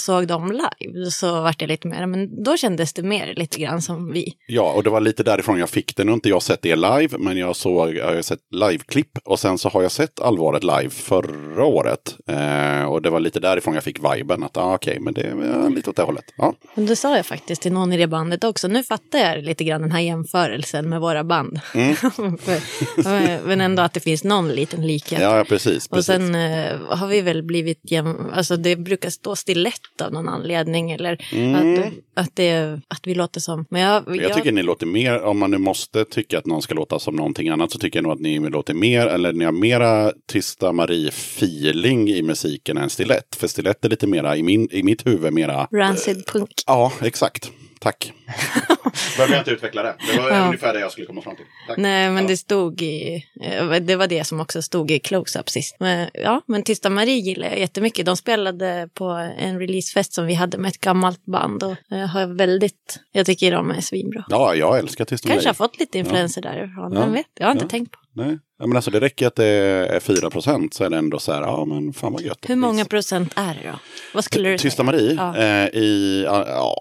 såg 0.00 0.26
dem 0.26 0.52
live 0.52 1.10
så 1.10 1.40
vart 1.42 1.60
jag 1.60 1.68
lite 1.68 1.88
mer, 1.88 2.06
men 2.06 2.42
då 2.44 2.56
kändes 2.56 2.92
det 2.92 3.02
mer 3.02 3.34
lite 3.36 3.58
grann 3.60 3.82
som 3.82 4.12
vi. 4.12 4.32
Ja, 4.46 4.72
och 4.72 4.82
det 4.82 4.90
var 4.90 5.00
lite 5.00 5.22
därifrån 5.22 5.58
jag 5.58 5.70
fick 5.70 5.96
det. 5.96 6.04
Nu 6.04 6.10
har 6.10 6.14
inte 6.14 6.28
jag 6.28 6.42
sett 6.42 6.62
det 6.62 6.76
live, 6.76 7.18
men 7.18 7.36
jag 7.36 7.56
såg, 7.56 7.94
jag 7.96 8.14
har 8.14 8.22
sett 8.22 8.40
liveklipp 8.50 9.18
och 9.24 9.40
sen 9.40 9.58
så 9.58 9.68
har 9.68 9.82
jag 9.82 9.92
sett 9.92 10.20
allvaret 10.20 10.64
live 10.64 10.90
förra 10.90 11.64
året. 11.64 12.16
Eh, 12.26 12.84
och 12.84 13.02
det 13.02 13.10
var 13.10 13.20
lite 13.20 13.40
därifrån 13.40 13.74
jag 13.74 13.84
fick 13.84 13.98
viben 14.14 14.42
att 14.42 14.56
ah, 14.56 14.74
okej, 14.74 14.98
men 15.00 15.14
det 15.14 15.20
är 15.22 15.70
lite 15.74 15.90
åt 15.90 15.96
det 15.96 16.02
hållet. 16.02 16.24
Ja, 16.36 16.54
Och 16.74 16.82
det 16.82 16.96
sa 16.96 17.16
jag 17.16 17.26
faktiskt 17.26 17.62
till 17.62 17.72
någon 17.72 17.92
i 17.92 17.96
det 17.96 18.06
bandet 18.06 18.44
också. 18.44 18.68
Nu 18.68 18.82
fattar 18.82 19.18
jag 19.18 19.44
lite 19.44 19.64
grann 19.64 19.79
den 19.80 19.92
här 19.92 20.00
jämförelsen 20.00 20.88
med 20.88 21.00
våra 21.00 21.24
band. 21.24 21.60
Mm. 21.74 21.94
För- 22.36 23.46
men 23.46 23.60
ändå 23.60 23.82
att 23.82 23.92
det 23.92 24.00
finns 24.00 24.24
någon 24.24 24.48
liten 24.48 24.86
likhet. 24.86 25.20
ja, 25.20 25.44
precis. 25.48 25.86
Och 25.86 25.96
precis. 25.96 26.06
sen 26.06 26.34
eh, 26.34 26.80
har 26.88 27.06
vi 27.06 27.20
väl 27.20 27.42
blivit 27.42 27.80
jäm... 27.82 28.16
Alltså 28.34 28.56
det 28.56 28.76
brukar 28.76 29.10
stå 29.10 29.36
stilett 29.36 30.00
av 30.02 30.12
någon 30.12 30.28
anledning. 30.28 30.90
Eller 30.90 31.12
att, 31.12 31.92
att, 32.14 32.36
det, 32.36 32.80
att 32.88 33.00
vi 33.06 33.14
låter 33.14 33.40
som... 33.40 33.66
Men 33.70 33.80
jag, 33.80 34.00
Mm. 34.06 34.22
Jag 34.22 34.34
tycker 34.34 34.52
ni 34.52 34.62
låter 34.62 34.86
mer, 34.86 35.22
om 35.22 35.38
man 35.38 35.50
nu 35.50 35.58
måste 35.58 36.04
tycka 36.04 36.38
att 36.38 36.46
någon 36.46 36.62
ska 36.62 36.74
låta 36.74 36.98
som 36.98 37.16
någonting 37.16 37.48
annat 37.48 37.70
så 37.70 37.78
tycker 37.78 37.98
jag 37.98 38.02
nog 38.02 38.12
att 38.12 38.20
ni 38.20 38.38
låter 38.38 38.74
mer, 38.74 39.06
eller 39.06 39.32
ni 39.32 39.44
har 39.44 39.52
mera 39.52 40.12
Tysta 40.32 40.72
Marie-feeling 40.72 42.08
i 42.08 42.22
musiken 42.22 42.76
än 42.78 42.90
stilett. 42.90 43.36
För 43.36 43.48
stilett 43.48 43.84
är 43.84 43.88
lite 43.88 44.06
mera, 44.06 44.36
i, 44.36 44.42
min, 44.42 44.68
i 44.70 44.82
mitt 44.82 45.06
huvud, 45.06 45.32
mera 45.32 45.68
Rancid 45.72 46.26
punk. 46.26 46.50
Ja, 46.66 46.92
exakt. 47.02 47.50
Tack. 47.82 48.12
Behöver 49.16 49.34
jag 49.34 49.40
inte 49.40 49.50
utveckla 49.50 49.82
det. 49.82 49.94
Det 50.12 50.20
var 50.20 50.30
Ja. 50.30 50.44
ungefär 50.46 50.72
det 50.74 50.80
jag 50.80 50.92
skulle 50.92 51.06
komma 51.06 51.22
fram 51.22 51.36
till. 51.36 51.44
Tack. 51.68 51.78
Nej, 51.78 52.10
men 52.10 52.22
Ja. 52.22 52.28
det 52.28 52.36
stod 52.36 52.82
i... 52.82 53.24
eh, 53.42 53.70
Det 53.80 53.96
var 53.96 54.06
det 54.06 54.24
som 54.24 54.40
också 54.40 54.62
stod 54.62 54.90
i 54.90 54.98
close-up 54.98 55.48
sist. 55.48 55.76
Men, 55.80 56.08
ja, 56.14 56.42
men 56.46 56.62
Tysta 56.62 56.90
Marie 56.90 57.14
gillar 57.16 57.48
jag 57.48 57.58
jättemycket. 57.58 58.06
De 58.06 58.16
spelade 58.16 58.88
på 58.94 59.04
en 59.38 59.58
releasefest 59.58 60.12
som 60.12 60.26
vi 60.26 60.34
hade 60.34 60.58
med 60.58 60.68
ett 60.68 60.80
gammalt 60.80 61.24
band. 61.26 61.62
Och 61.62 61.76
jag 61.88 62.06
har 62.08 62.26
väldigt... 62.26 62.98
Jag 63.12 63.26
tycker 63.26 63.52
de 63.52 63.70
är 63.70 63.80
svinbra. 63.80 64.24
Ja, 64.28 64.54
jag 64.54 64.78
älskar 64.78 65.04
Tysta 65.04 65.28
Kanske 65.28 65.48
har 65.48 65.52
Marie. 65.52 65.56
fått 65.70 65.80
lite 65.80 65.98
influenser 65.98 66.42
därifrån. 66.42 66.92
Ja. 66.92 67.00
Vem 67.00 67.12
vet? 67.12 67.26
Jag 67.34 67.46
har 67.46 67.52
inte 67.52 67.64
Ja. 67.64 67.68
tänkt 67.68 67.92
på. 67.92 67.98
Nej. 68.14 68.38
Ja, 68.58 68.66
men 68.66 68.76
alltså 68.76 68.90
det 68.90 69.00
räcker 69.00 69.26
att 69.26 69.36
det 69.36 69.46
är 69.46 70.00
4 70.00 70.30
procent 70.30 70.74
så 70.74 70.84
är 70.84 70.90
det 70.90 70.96
ändå 70.98 71.18
så 71.18 71.32
här, 71.32 71.40
ja 71.42 71.64
men 71.64 71.92
fan 71.92 72.12
vad 72.12 72.22
gött. 72.22 72.38
Hur 72.48 72.56
många 72.56 72.84
procent 72.84 73.32
är 73.36 73.54
det 73.62 73.68
då? 73.70 73.78
Vad 74.14 74.24
skulle 74.24 74.48
du 74.48 74.58
Tysta 74.58 74.76
säga? 74.76 74.84
Marie 74.92 75.14
Ja. 75.14 75.36
eh, 75.36 75.68
i, 75.80 76.22
ja, 76.26 76.74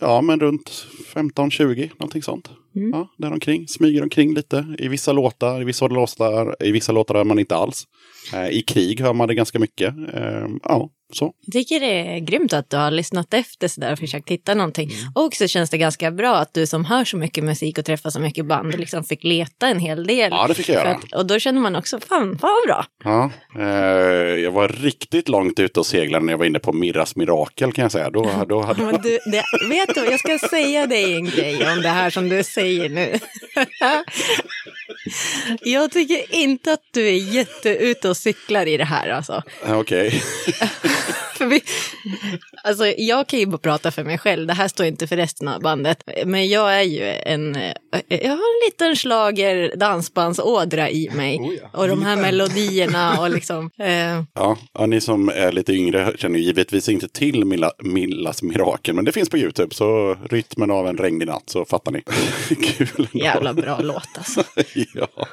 ja, 0.00 0.20
men 0.20 0.40
runt 0.40 0.86
15-20, 1.14 1.90
någonting 1.98 2.22
sånt. 2.22 2.50
Mm. 2.76 2.90
Ja, 2.90 3.08
där 3.16 3.32
omkring, 3.32 3.68
smyger 3.68 4.02
omkring 4.02 4.34
lite. 4.34 4.76
I 4.78 4.88
vissa 4.88 5.12
låtar, 5.12 5.62
i 5.62 5.64
vissa 5.64 5.86
låtar, 5.86 6.56
i 6.60 6.70
vissa 6.70 6.92
låtar 6.92 7.14
hör 7.14 7.24
man 7.24 7.38
inte 7.38 7.56
alls. 7.56 7.84
Eh, 8.34 8.48
I 8.48 8.62
krig 8.62 9.00
hör 9.00 9.12
man 9.12 9.28
det 9.28 9.34
ganska 9.34 9.58
mycket. 9.58 9.94
Eh, 10.14 10.48
ja, 10.62 10.90
så. 11.12 11.32
Jag 11.40 11.52
tycker 11.52 11.80
det 11.80 12.16
är 12.16 12.18
grymt 12.18 12.52
att 12.52 12.70
du 12.70 12.76
har 12.76 12.90
lyssnat 12.90 13.34
efter 13.34 13.68
sådär 13.68 13.92
och 13.92 13.98
försökt 13.98 14.30
hitta 14.30 14.54
någonting. 14.54 14.90
Mm. 14.90 15.12
Och 15.14 15.34
så 15.34 15.48
känns 15.48 15.70
det 15.70 15.78
ganska 15.78 16.10
bra 16.10 16.36
att 16.36 16.54
du 16.54 16.66
som 16.66 16.84
hör 16.84 17.04
så 17.04 17.16
mycket 17.16 17.44
musik 17.44 17.78
och 17.78 17.84
träffar 17.84 18.10
så 18.10 18.20
mycket 18.20 18.46
band 18.46 18.78
liksom 18.78 19.04
fick 19.04 19.24
leta 19.24 19.66
en 19.68 19.78
hel 19.78 20.06
del. 20.06 20.30
Ja, 20.30 20.46
det 20.48 20.54
fick 20.54 20.68
jag 20.68 20.74
göra. 20.74 20.94
att, 20.94 21.12
och 21.12 21.26
då 21.26 21.38
känner 21.38 21.60
man 21.60 21.76
också, 21.76 22.00
fan, 22.00 22.38
fan 22.38 22.56
vad 22.66 22.66
bra. 22.66 22.84
Ja, 23.04 23.30
eh, 23.58 23.66
jag 24.42 24.50
var 24.50 24.68
riktigt 24.68 25.28
långt 25.28 25.58
ute 25.58 25.80
och 25.80 25.86
seglade 25.86 26.24
när 26.24 26.32
jag 26.32 26.38
var 26.38 26.44
inne 26.46 26.58
på 26.58 26.72
Mirras 26.72 27.16
Mirakel 27.16 27.72
kan 27.72 27.82
jag 27.82 27.92
säga. 27.92 28.10
Då, 28.10 28.30
då 28.48 28.62
hade 28.62 28.82
Men 28.82 29.02
du, 29.02 29.18
det, 29.32 29.44
vet 29.68 29.94
du, 29.94 30.04
jag 30.04 30.20
ska 30.20 30.48
säga 30.48 30.86
dig 30.86 31.14
en 31.14 31.24
grej 31.24 31.72
om 31.72 31.82
det 31.82 31.88
här 31.88 32.10
som 32.10 32.28
du 32.28 32.44
säger 32.44 32.88
nu. 32.88 33.12
Jag 35.60 35.90
tycker 35.90 36.34
inte 36.34 36.72
att 36.72 36.82
du 36.90 37.06
är 37.08 37.34
jätteute 37.34 38.08
och 38.08 38.16
cyklar 38.16 38.66
i 38.66 38.76
det 38.76 38.84
här 38.84 39.08
alltså. 39.08 39.42
Okej. 39.66 40.22
för 41.36 41.46
vi, 41.46 41.62
alltså, 42.64 42.86
jag 42.86 43.26
kan 43.26 43.38
ju 43.38 43.46
bara 43.46 43.58
prata 43.58 43.90
för 43.90 44.04
mig 44.04 44.18
själv, 44.18 44.46
det 44.46 44.54
här 44.54 44.68
står 44.68 44.86
inte 44.86 45.06
för 45.06 45.16
resten 45.16 45.48
av 45.48 45.60
bandet. 45.60 46.02
Men 46.26 46.48
jag 46.48 46.74
är 46.74 46.82
ju 46.82 47.04
en, 47.04 47.54
jag 48.08 48.28
har 48.28 48.36
en 48.36 48.66
liten 48.66 48.96
slager 48.96 49.76
dansbandsådra 49.76 50.90
i 50.90 51.10
mig. 51.10 51.38
Oh 51.38 51.54
ja. 51.54 51.68
Och 51.80 51.88
de 51.88 52.02
här 52.02 52.16
melodierna 52.16 53.20
och 53.20 53.30
liksom, 53.30 53.70
eh, 53.78 54.22
Ja, 54.34 54.58
ja, 54.72 54.86
ni 54.86 55.00
som 55.00 55.28
är 55.28 55.52
lite 55.52 55.72
yngre 55.72 56.12
känner 56.16 56.38
givetvis 56.38 56.88
inte 56.88 57.08
till 57.08 57.44
Milla, 57.44 57.72
Millas 57.78 58.42
mirakel, 58.42 58.94
men 58.94 59.04
det 59.04 59.12
finns 59.12 59.28
på 59.28 59.38
YouTube. 59.38 59.74
Så 59.74 60.16
rytmen 60.30 60.70
av 60.70 60.86
en 60.88 60.96
regnig 60.96 61.28
natt 61.28 61.50
så 61.50 61.64
fattar 61.64 61.92
ni. 61.92 62.02
Kul 62.62 62.88
ändå. 62.98 63.24
jävla 63.24 63.52
bra 63.52 63.78
låt 63.80 64.08
alltså. 64.18 64.42
ja. 64.94 65.26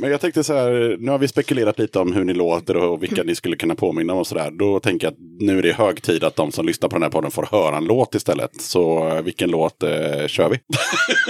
Men 0.00 0.10
jag 0.10 0.20
tänkte 0.20 0.44
så 0.44 0.54
här, 0.54 0.96
nu 0.98 1.10
har 1.10 1.18
vi 1.18 1.28
spekulerat 1.28 1.78
lite 1.78 1.98
om 1.98 2.12
hur 2.12 2.24
ni 2.24 2.32
låter 2.34 2.76
och 2.76 3.02
vilka 3.02 3.22
ni 3.22 3.34
skulle 3.34 3.56
kunna 3.56 3.74
påminna 3.74 4.12
om 4.12 4.18
och 4.18 4.26
så 4.26 4.34
där. 4.34 4.50
Då 4.50 4.80
tänker 4.80 5.06
jag 5.06 5.12
att 5.12 5.18
nu 5.40 5.58
är 5.58 5.62
det 5.62 5.72
hög 5.72 6.02
tid 6.02 6.24
att 6.24 6.36
de 6.36 6.52
som 6.52 6.66
lyssnar 6.66 6.88
på 6.88 6.96
den 6.96 7.02
här 7.02 7.10
podden 7.10 7.30
får 7.30 7.48
höra 7.50 7.76
en 7.76 7.84
låt 7.84 8.14
istället. 8.14 8.60
Så 8.60 9.08
eh, 9.08 9.22
vilken 9.22 9.50
låt 9.50 9.82
eh, 9.82 9.88
kör 10.26 10.48
vi? 10.48 10.60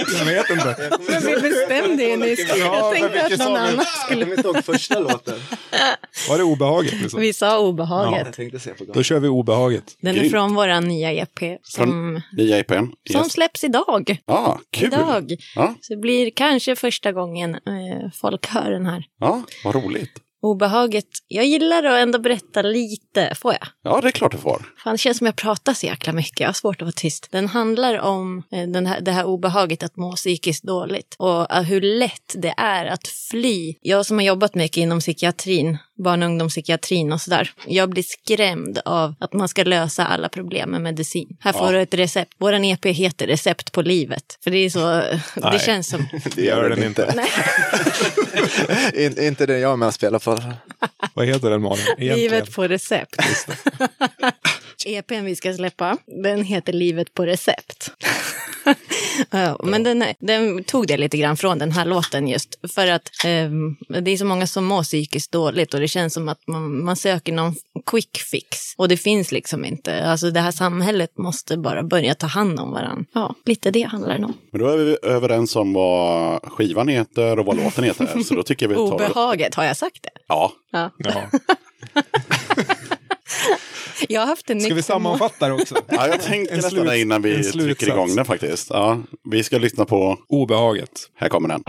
Jag 0.19 0.25
vet 0.25 0.49
inte. 0.49 0.75
Men 1.09 1.21
vi 1.25 1.41
bestämde 1.49 2.03
ju 2.03 2.17
nyss. 2.17 2.57
Jag 2.59 2.93
tänkte 2.93 3.25
att 3.25 3.39
någon 3.39 3.55
annan 3.57 3.85
skulle... 4.05 4.23
kommer 4.25 4.37
inte 4.37 4.47
ihåg 4.47 4.63
första 4.65 4.99
låten. 4.99 5.35
Var 6.29 6.37
det 6.37 6.43
obehaget? 6.43 6.93
Liksom? 7.01 7.19
Vi 7.21 7.33
sa 7.33 7.59
obehaget. 7.59 8.37
Gång. 8.37 8.87
Då 8.93 9.03
kör 9.03 9.19
vi 9.19 9.27
obehaget. 9.27 9.83
Den 10.01 10.15
är 10.17 10.29
från 10.29 10.55
våra 10.55 10.79
nya 10.79 11.11
EP 11.13 11.59
som, 11.63 12.21
nya 12.37 12.59
EPn? 12.59 12.73
som 12.73 13.21
Yes. 13.21 13.31
släpps 13.31 13.63
idag. 13.63 14.17
Ja, 14.25 14.59
kul! 14.71 14.87
Idag. 14.87 15.35
Ja, 15.55 15.75
Så 15.81 15.93
det 15.93 15.99
blir 15.99 16.31
kanske 16.35 16.75
första 16.75 17.11
gången 17.11 17.55
eh, 17.55 18.11
folk 18.17 18.47
hör 18.47 18.71
den 18.71 18.85
här. 18.85 19.03
ja, 19.19 19.43
vad 19.63 19.75
roligt. 19.75 20.11
Obehaget. 20.41 21.07
Jag 21.27 21.45
gillar 21.45 21.83
att 21.83 22.01
ändå 22.01 22.19
berätta 22.19 22.61
lite, 22.61 23.35
får 23.35 23.53
jag? 23.53 23.67
Ja, 23.81 24.01
det 24.01 24.07
är 24.07 24.11
klart 24.11 24.31
du 24.31 24.37
får. 24.37 24.65
Fan, 24.87 24.93
det 24.93 24.97
känns 24.97 25.17
som 25.17 25.25
jag 25.25 25.35
pratar 25.35 25.73
så 25.73 25.85
jäkla 25.85 26.13
mycket. 26.13 26.39
Jag 26.39 26.47
har 26.47 26.53
svårt 26.53 26.75
att 26.75 26.85
vara 26.85 26.91
tyst. 26.91 27.27
Den 27.31 27.47
handlar 27.47 27.99
om 27.99 28.43
eh, 28.51 28.67
den 28.67 28.85
här, 28.85 29.01
det 29.01 29.11
här 29.11 29.25
obehaget 29.25 29.83
att 29.83 29.95
må 29.97 30.15
psykiskt 30.15 30.63
dåligt 30.63 31.15
och 31.19 31.51
eh, 31.55 31.61
hur 31.61 31.81
lätt 31.81 32.35
det 32.35 32.53
är 32.57 32.85
att 32.85 33.07
fly. 33.07 33.75
Jag 33.81 34.05
som 34.05 34.17
har 34.17 34.25
jobbat 34.25 34.55
mycket 34.55 34.77
inom 34.77 34.99
psykiatrin, 34.99 35.77
barn 36.03 36.23
och 36.23 36.29
ungdomspsykiatrin 36.29 37.13
och 37.13 37.21
sådär. 37.21 37.51
Jag 37.67 37.89
blir 37.89 38.03
skrämd 38.03 38.79
av 38.85 39.15
att 39.19 39.33
man 39.33 39.47
ska 39.47 39.63
lösa 39.63 40.05
alla 40.05 40.29
problem 40.29 40.69
med 40.69 40.81
medicin. 40.81 41.37
Här 41.39 41.53
får 41.53 41.65
Ja. 41.65 41.71
du 41.71 41.81
ett 41.81 41.93
recept. 41.93 42.33
Våran 42.37 42.65
EP 42.65 42.85
heter 42.85 43.27
Recept 43.27 43.71
på 43.71 43.81
livet. 43.81 44.37
För 44.43 44.51
det 44.51 44.57
är 44.57 44.69
så, 44.69 44.79
det 44.79 45.21
Nej. 45.35 45.59
känns 45.59 45.89
som... 45.89 46.07
Det 46.35 46.41
gör 46.41 46.69
den 46.69 46.83
inte. 46.83 47.25
In, 48.93 49.23
inte 49.23 49.45
den 49.45 49.59
jag 49.59 49.71
är 49.71 49.75
med 49.75 49.87
och 49.87 49.93
spelar 49.93 50.19
på. 50.19 50.39
Vad 51.13 51.25
heter 51.25 51.49
den 51.49 51.61
Malin? 51.61 51.85
Livet 51.97 52.51
på 52.55 52.67
recept. 52.67 53.15
EPn 54.85 55.25
vi 55.25 55.35
ska 55.35 55.53
släppa, 55.53 55.97
den 56.05 56.43
heter 56.43 56.73
Livet 56.73 57.13
på 57.13 57.25
recept. 57.25 57.91
Ja, 59.29 59.59
Men 59.63 59.83
den, 59.83 60.03
den 60.19 60.63
tog 60.63 60.87
det 60.87 60.97
lite 60.97 61.17
grann 61.17 61.37
från 61.37 61.59
den 61.59 61.71
här 61.71 61.85
låten 61.85 62.27
just 62.27 62.73
för 62.73 62.87
att 62.87 63.09
ehm, 63.25 63.75
det 63.87 64.11
är 64.11 64.17
så 64.17 64.25
många 64.25 64.47
som 64.47 64.65
mår 64.65 64.83
psykiskt 64.83 65.31
dåligt 65.31 65.73
och 65.73 65.79
det 65.79 65.87
känns 65.87 66.13
som 66.13 66.29
att 66.29 66.47
man, 66.47 66.83
man 66.85 66.95
söker 66.95 67.33
någon 67.33 67.55
quick 67.85 68.17
fix 68.17 68.57
och 68.77 68.87
det 68.87 68.97
finns 68.97 69.31
liksom 69.31 69.65
inte. 69.65 70.05
Alltså 70.05 70.31
det 70.31 70.39
här 70.39 70.51
samhället 70.51 71.17
måste 71.17 71.57
bara 71.57 71.83
börja 71.83 72.15
ta 72.15 72.27
hand 72.27 72.59
om 72.59 72.71
varandra. 72.71 73.05
Ja, 73.13 73.35
lite 73.45 73.71
det 73.71 73.81
handlar 73.81 74.17
det 74.17 74.25
om. 74.25 74.33
Men 74.51 74.61
då 74.61 74.67
är 74.67 74.77
vi 74.77 74.97
överens 75.03 75.55
om 75.55 75.73
vad 75.73 76.41
skivan 76.43 76.87
heter 76.87 77.39
och 77.39 77.45
vad 77.45 77.55
låten 77.55 77.83
heter. 77.83 78.23
Så 78.23 78.33
då 78.33 78.43
tycker 78.43 78.65
jag 78.65 78.69
vi 78.69 78.75
tar... 78.75 78.93
Obehaget, 78.93 79.55
har 79.55 79.63
jag 79.63 79.77
sagt 79.77 80.03
det? 80.03 80.09
Ja, 80.27 80.51
Ja. 80.71 80.91
Ja. 80.97 81.23
Jag 84.09 84.21
har 84.21 84.27
haft 84.27 84.49
en 84.49 84.61
Ska 84.61 84.73
vi 84.73 84.81
sammanfatta 84.81 85.47
det 85.47 85.53
också? 85.53 85.75
ja 85.87 86.07
jag 86.07 86.21
tänkte 86.21 86.53
En 86.53 86.59
nästan 86.61 86.85
det 86.85 86.99
innan 86.99 87.21
vi 87.21 87.43
trycker 87.43 87.87
igång 87.87 88.15
den 88.15 88.25
faktiskt. 88.25 88.69
Ja, 88.69 89.01
vi 89.31 89.43
ska 89.43 89.57
lyssna 89.57 89.85
på... 89.85 90.17
Obehaget. 90.27 90.91
Här 91.15 91.29
kommer 91.29 91.49
den. 91.49 91.63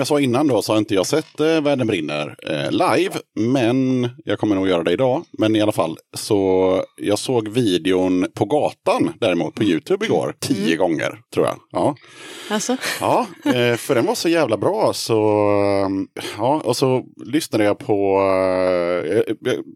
Jag 0.00 0.06
sa 0.06 0.20
innan 0.20 0.46
då 0.46 0.62
så 0.62 0.72
har 0.72 0.78
inte 0.78 0.94
jag 0.94 1.06
sett 1.06 1.40
eh, 1.40 1.60
Världen 1.60 1.86
brinner 1.86 2.36
eh, 2.48 2.70
live. 2.70 3.14
Men 3.34 4.08
jag 4.24 4.38
kommer 4.38 4.54
nog 4.54 4.68
göra 4.68 4.82
det 4.82 4.92
idag. 4.92 5.24
Men 5.38 5.56
i 5.56 5.60
alla 5.60 5.72
fall, 5.72 5.96
så 6.16 6.82
jag 6.96 7.18
såg 7.18 7.48
videon 7.48 8.26
på 8.34 8.44
gatan 8.44 9.12
däremot 9.20 9.54
på 9.54 9.64
YouTube 9.64 10.04
igår. 10.06 10.34
Tio 10.40 10.76
gånger 10.76 11.18
tror 11.34 11.46
jag. 11.46 11.56
Ja, 11.70 11.94
Alltså, 12.50 12.76
ja 13.00 13.26
eh, 13.44 13.76
för 13.76 13.94
den 13.94 14.06
var 14.06 14.14
så 14.14 14.28
jävla 14.28 14.56
bra. 14.56 14.92
Så, 14.94 15.14
eh, 15.52 16.22
ja, 16.38 16.60
och 16.64 16.76
så 16.76 17.04
lyssnade 17.26 17.64
jag 17.64 17.78
på, 17.78 18.20
eh, 18.20 19.16
jag, 19.16 19.24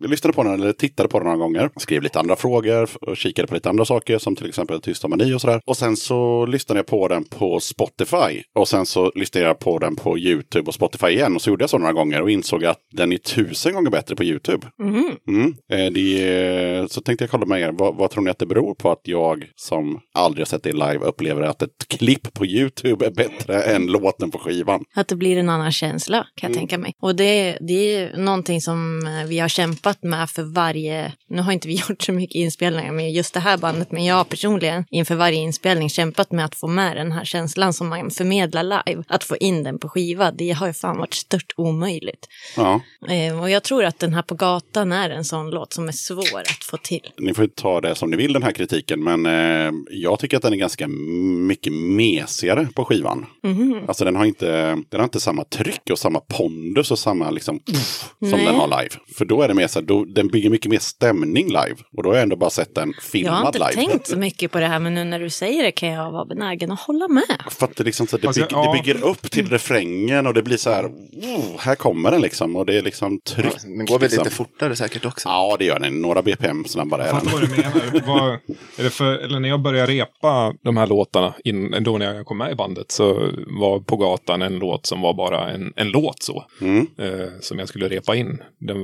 jag 0.01 0.11
lyssnade 0.11 0.33
på 0.35 0.43
den, 0.43 0.55
eller 0.55 0.73
tittade 0.73 1.09
på 1.09 1.19
den 1.19 1.25
några 1.25 1.39
gånger. 1.39 1.71
Skrev 1.77 2.03
lite 2.03 2.19
andra 2.19 2.37
frågor 2.37 2.89
och 3.01 3.17
kikade 3.17 3.49
på 3.49 3.55
lite 3.55 3.69
andra 3.69 3.85
saker 3.85 4.19
som 4.19 4.37
till 4.37 4.49
exempel 4.49 4.81
Tysta 4.81 5.09
mani 5.09 5.35
och 5.35 5.41
sådär. 5.41 5.61
Och 5.67 5.77
sen 5.77 5.97
så 5.97 6.47
lyssnade 6.47 6.79
jag 6.79 6.87
på 6.87 7.09
den 7.09 7.25
på 7.25 7.61
Spotify. 7.61 8.43
Och 8.55 8.69
sen 8.69 8.87
så 8.87 9.13
lyssnade 9.15 9.47
jag 9.47 9.59
på 9.59 9.79
den 9.79 9.97
på 9.97 10.14
YouTube 10.19 10.69
och 10.69 10.75
Spotify 10.75 11.07
igen. 11.07 11.35
Och 11.35 11.43
så 11.43 11.51
gjorde 11.51 11.63
jag 11.63 11.71
så 11.71 11.79
några 11.79 11.93
gånger 11.93 12.23
och 12.23 12.31
insåg 12.31 12.65
att 12.65 12.79
den 12.93 13.13
är 13.13 13.17
tusen 13.17 13.75
gånger 13.75 13.91
bättre 13.91 14.17
på 14.17 14.25
YouTube. 14.25 14.67
mhm. 14.79 15.17
Mm. 15.29 15.55
Det 15.95 16.29
är, 16.29 16.87
så 16.87 17.01
tänkte 17.01 17.23
jag 17.25 17.31
kolla 17.31 17.47
med 17.47 17.61
er, 17.61 17.73
vad, 17.73 17.97
vad 17.97 18.11
tror 18.11 18.23
ni 18.23 18.31
att 18.31 18.39
det 18.39 18.47
beror 18.47 18.75
på 18.75 18.91
att 18.91 19.01
jag 19.03 19.47
som 19.57 20.01
aldrig 20.15 20.41
har 20.41 20.47
sett 20.47 20.63
det 20.63 20.73
live 20.73 20.99
upplever 20.99 21.43
att 21.43 21.63
ett 21.63 21.89
klipp 21.89 22.35
på 22.35 22.47
YouTube 22.47 23.07
är 23.07 23.11
bättre 23.11 23.63
än 23.63 23.87
låten 23.87 24.31
på 24.31 24.39
skivan? 24.39 24.85
att 25.05 25.09
det 25.09 25.17
blir 25.17 25.37
en 25.37 25.49
annan 25.49 25.73
känsla 25.73 26.27
kan 26.35 26.51
jag 26.51 26.59
tänka 26.59 26.79
mig. 26.79 26.93
Och 27.03 27.17
det, 27.17 27.59
det 27.61 27.95
är 27.95 28.17
någonting 28.17 28.61
som 28.61 29.07
eh, 29.07 29.29
vi 29.29 29.39
har 29.39 29.49
kämpat 29.49 30.03
med 30.03 30.31
för 30.31 30.43
varje, 30.43 31.13
nu 31.29 31.43
har 31.43 31.53
inte 31.53 31.69
vi 31.69 31.75
gjort 31.89 32.03
så 32.03 32.13
mycket 32.13 32.35
inspelningar 32.35 32.93
med 32.93 33.13
just 33.13 33.35
det 33.35 33.41
här 33.41 33.59
bandet, 33.59 33.93
men 33.93 34.05
jag 34.05 34.29
personligen 34.29 34.85
inför 34.91 35.15
varje 35.15 35.39
inspelning 35.39 35.91
kämpat 35.91 36.33
med 36.33 36.45
att 36.45 36.55
få 36.55 36.67
med 36.67 36.97
den 36.97 37.13
här 37.13 37.25
känslan 37.25 37.73
som 37.73 37.89
man 37.89 38.11
förmedlar 38.11 38.63
live. 38.63 39.03
Att 39.09 39.25
få 39.25 39.37
in 39.37 39.63
den 39.63 39.79
på 39.79 39.89
skiva, 40.05 40.31
det 40.31 40.51
har 40.51 40.67
ju 40.67 40.73
fan 40.73 40.99
varit 40.99 41.15
stört 41.15 41.53
omöjligt. 41.57 42.27
Ja, 42.57 42.81
Eh, 43.09 43.41
och 43.43 43.51
jag 43.51 43.63
tror 43.63 43.85
att 43.85 43.99
den 43.99 44.15
här 44.15 44.23
på 44.23 44.35
gatan 44.35 44.93
är 44.93 45.11
en 45.11 45.25
sån 45.25 45.51
låt 45.51 45.73
som 45.73 45.89
är 45.89 45.93
svår 45.93 46.41
att 46.41 46.65
få 46.71 46.77
till. 46.77 47.11
ni 47.19 47.35
får 47.35 47.45
ju 47.45 47.51
ta 47.51 47.81
det 47.81 47.95
som 47.95 48.11
ni 48.11 48.17
vill 48.17 48.33
den 48.33 48.43
här 48.43 48.53
kritiken, 48.53 49.05
men 49.05 49.27
eh, 49.27 49.73
jag 49.91 50.19
tycker 50.19 50.37
att 50.37 50.43
den 50.43 50.53
är 50.53 50.57
ganska 50.57 50.89
mycket 50.89 51.73
mesigare 51.73 52.69
på 52.75 52.85
skivan. 52.85 53.27
Mhm. 53.43 53.85
Alltså 53.89 54.05
den 54.05 54.17
har 54.17 54.25
inte, 54.25 54.47
den 54.71 55.01
har 55.01 55.05
inte 55.05 55.21
samma 55.21 55.45
tryck 55.45 55.91
och 55.91 55.99
samma 55.99 56.21
pondus 56.21 56.91
och 56.91 56.99
samma 56.99 57.31
liksom 57.31 57.57
uff, 57.71 58.11
som 58.19 58.29
Nej. 58.31 58.47
den 58.47 58.55
har 58.55 58.67
live. 58.83 58.95
För 59.19 59.25
då 59.25 59.43
är 59.43 59.49
det 59.49 59.55
mer 59.55 59.67
så 59.67 59.79
här, 59.81 59.87
då, 59.87 60.05
den 60.05 60.29
bygger 60.29 60.51
mycket 60.51 60.71
mer 60.71 60.79
stämning 60.79 61.47
live. 61.47 61.77
Och 61.97 62.03
då 62.03 62.11
har 62.11 62.15
jag 62.15 62.23
ändå 62.23 62.37
bara 62.37 62.51
sett 62.51 62.75
den 62.75 62.93
Jag 62.97 63.03
filmad 63.05 63.35
har 63.35 63.47
inte 63.47 63.59
live. 63.59 63.73
tänkt 63.89 64.07
så 64.07 64.17
mycket 64.19 64.51
på 64.53 64.59
det 64.61 64.67
här, 64.67 64.79
men 64.79 64.95
nu 64.95 65.05
när 65.05 65.21
du 65.21 65.31
säger 65.31 65.63
det 65.63 65.73
kan 65.73 65.89
jag 65.89 66.11
vara 66.13 66.25
benägen 66.25 66.71
att 66.71 66.81
hålla 66.81 67.09
med. 67.09 67.43
För 67.51 67.67
att 67.67 67.77
det, 67.77 67.85
liksom, 67.85 68.07
så, 68.07 68.17
det, 68.17 68.27
Alltså, 68.27 68.43
bygg, 68.43 68.53
ja. 68.53 68.73
det 68.73 68.83
bygger 68.83 69.05
upp 69.05 69.31
till 69.31 69.49
refrängen 69.51 69.94
och 70.27 70.35
det 70.35 70.43
blir 70.43 70.57
så 70.57 70.71
här, 70.71 70.87
oh, 70.87 71.59
här 71.59 71.75
kommer 71.75 72.11
den 72.11 72.21
liksom. 72.21 72.57
Och 72.57 72.67
det 72.67 72.79
är 72.79 72.83
liksom 72.83 73.21
tryck. 73.21 73.63
Den 73.63 73.87
går 73.87 73.99
väl 73.99 74.03
liksom. 74.03 74.25
lite 74.25 74.37
fortare 74.37 74.77
säkert 74.77 75.05
också. 75.05 75.29
Ja, 75.29 75.57
det 75.59 75.65
gör 75.65 75.79
den. 75.79 76.03
Några 76.03 76.23
BPM 76.23 76.65
snabbare 76.65 77.03
är 77.03 77.13
den. 77.13 77.33
vad 77.33 77.41
du 77.41 77.49
menar. 77.49 78.07
Vad, 78.07 78.33
är 78.79 78.85
det 78.85 78.91
för, 78.91 79.19
eller 79.19 79.41
när 79.41 79.49
jag 79.49 79.61
började 79.61 79.93
repa 79.93 80.55
de 80.63 80.77
här 80.77 80.87
låtarna, 80.87 81.35
in, 81.45 81.75
då 81.81 81.99
när 81.99 82.15
jag 82.15 82.27
kom 82.27 82.39
med 82.39 82.53
i 82.53 82.55
bandet, 82.55 82.91
så 82.91 83.31
var 83.47 83.81
På 83.81 83.97
gatan 83.97 84.43
en 84.43 84.59
låt 84.59 84.87
som 84.87 85.01
var 85.01 85.15
bara 85.15 85.51
en, 85.51 85.73
en 85.77 85.89
låt 85.89 86.23
så. 86.23 86.45
Mm. 86.61 86.87
Eh, 86.99 87.29
som 87.41 87.59
jag 87.59 87.69
skulle 87.69 87.89
repa 87.89 88.17
in. 88.17 88.43
Den, 88.59 88.77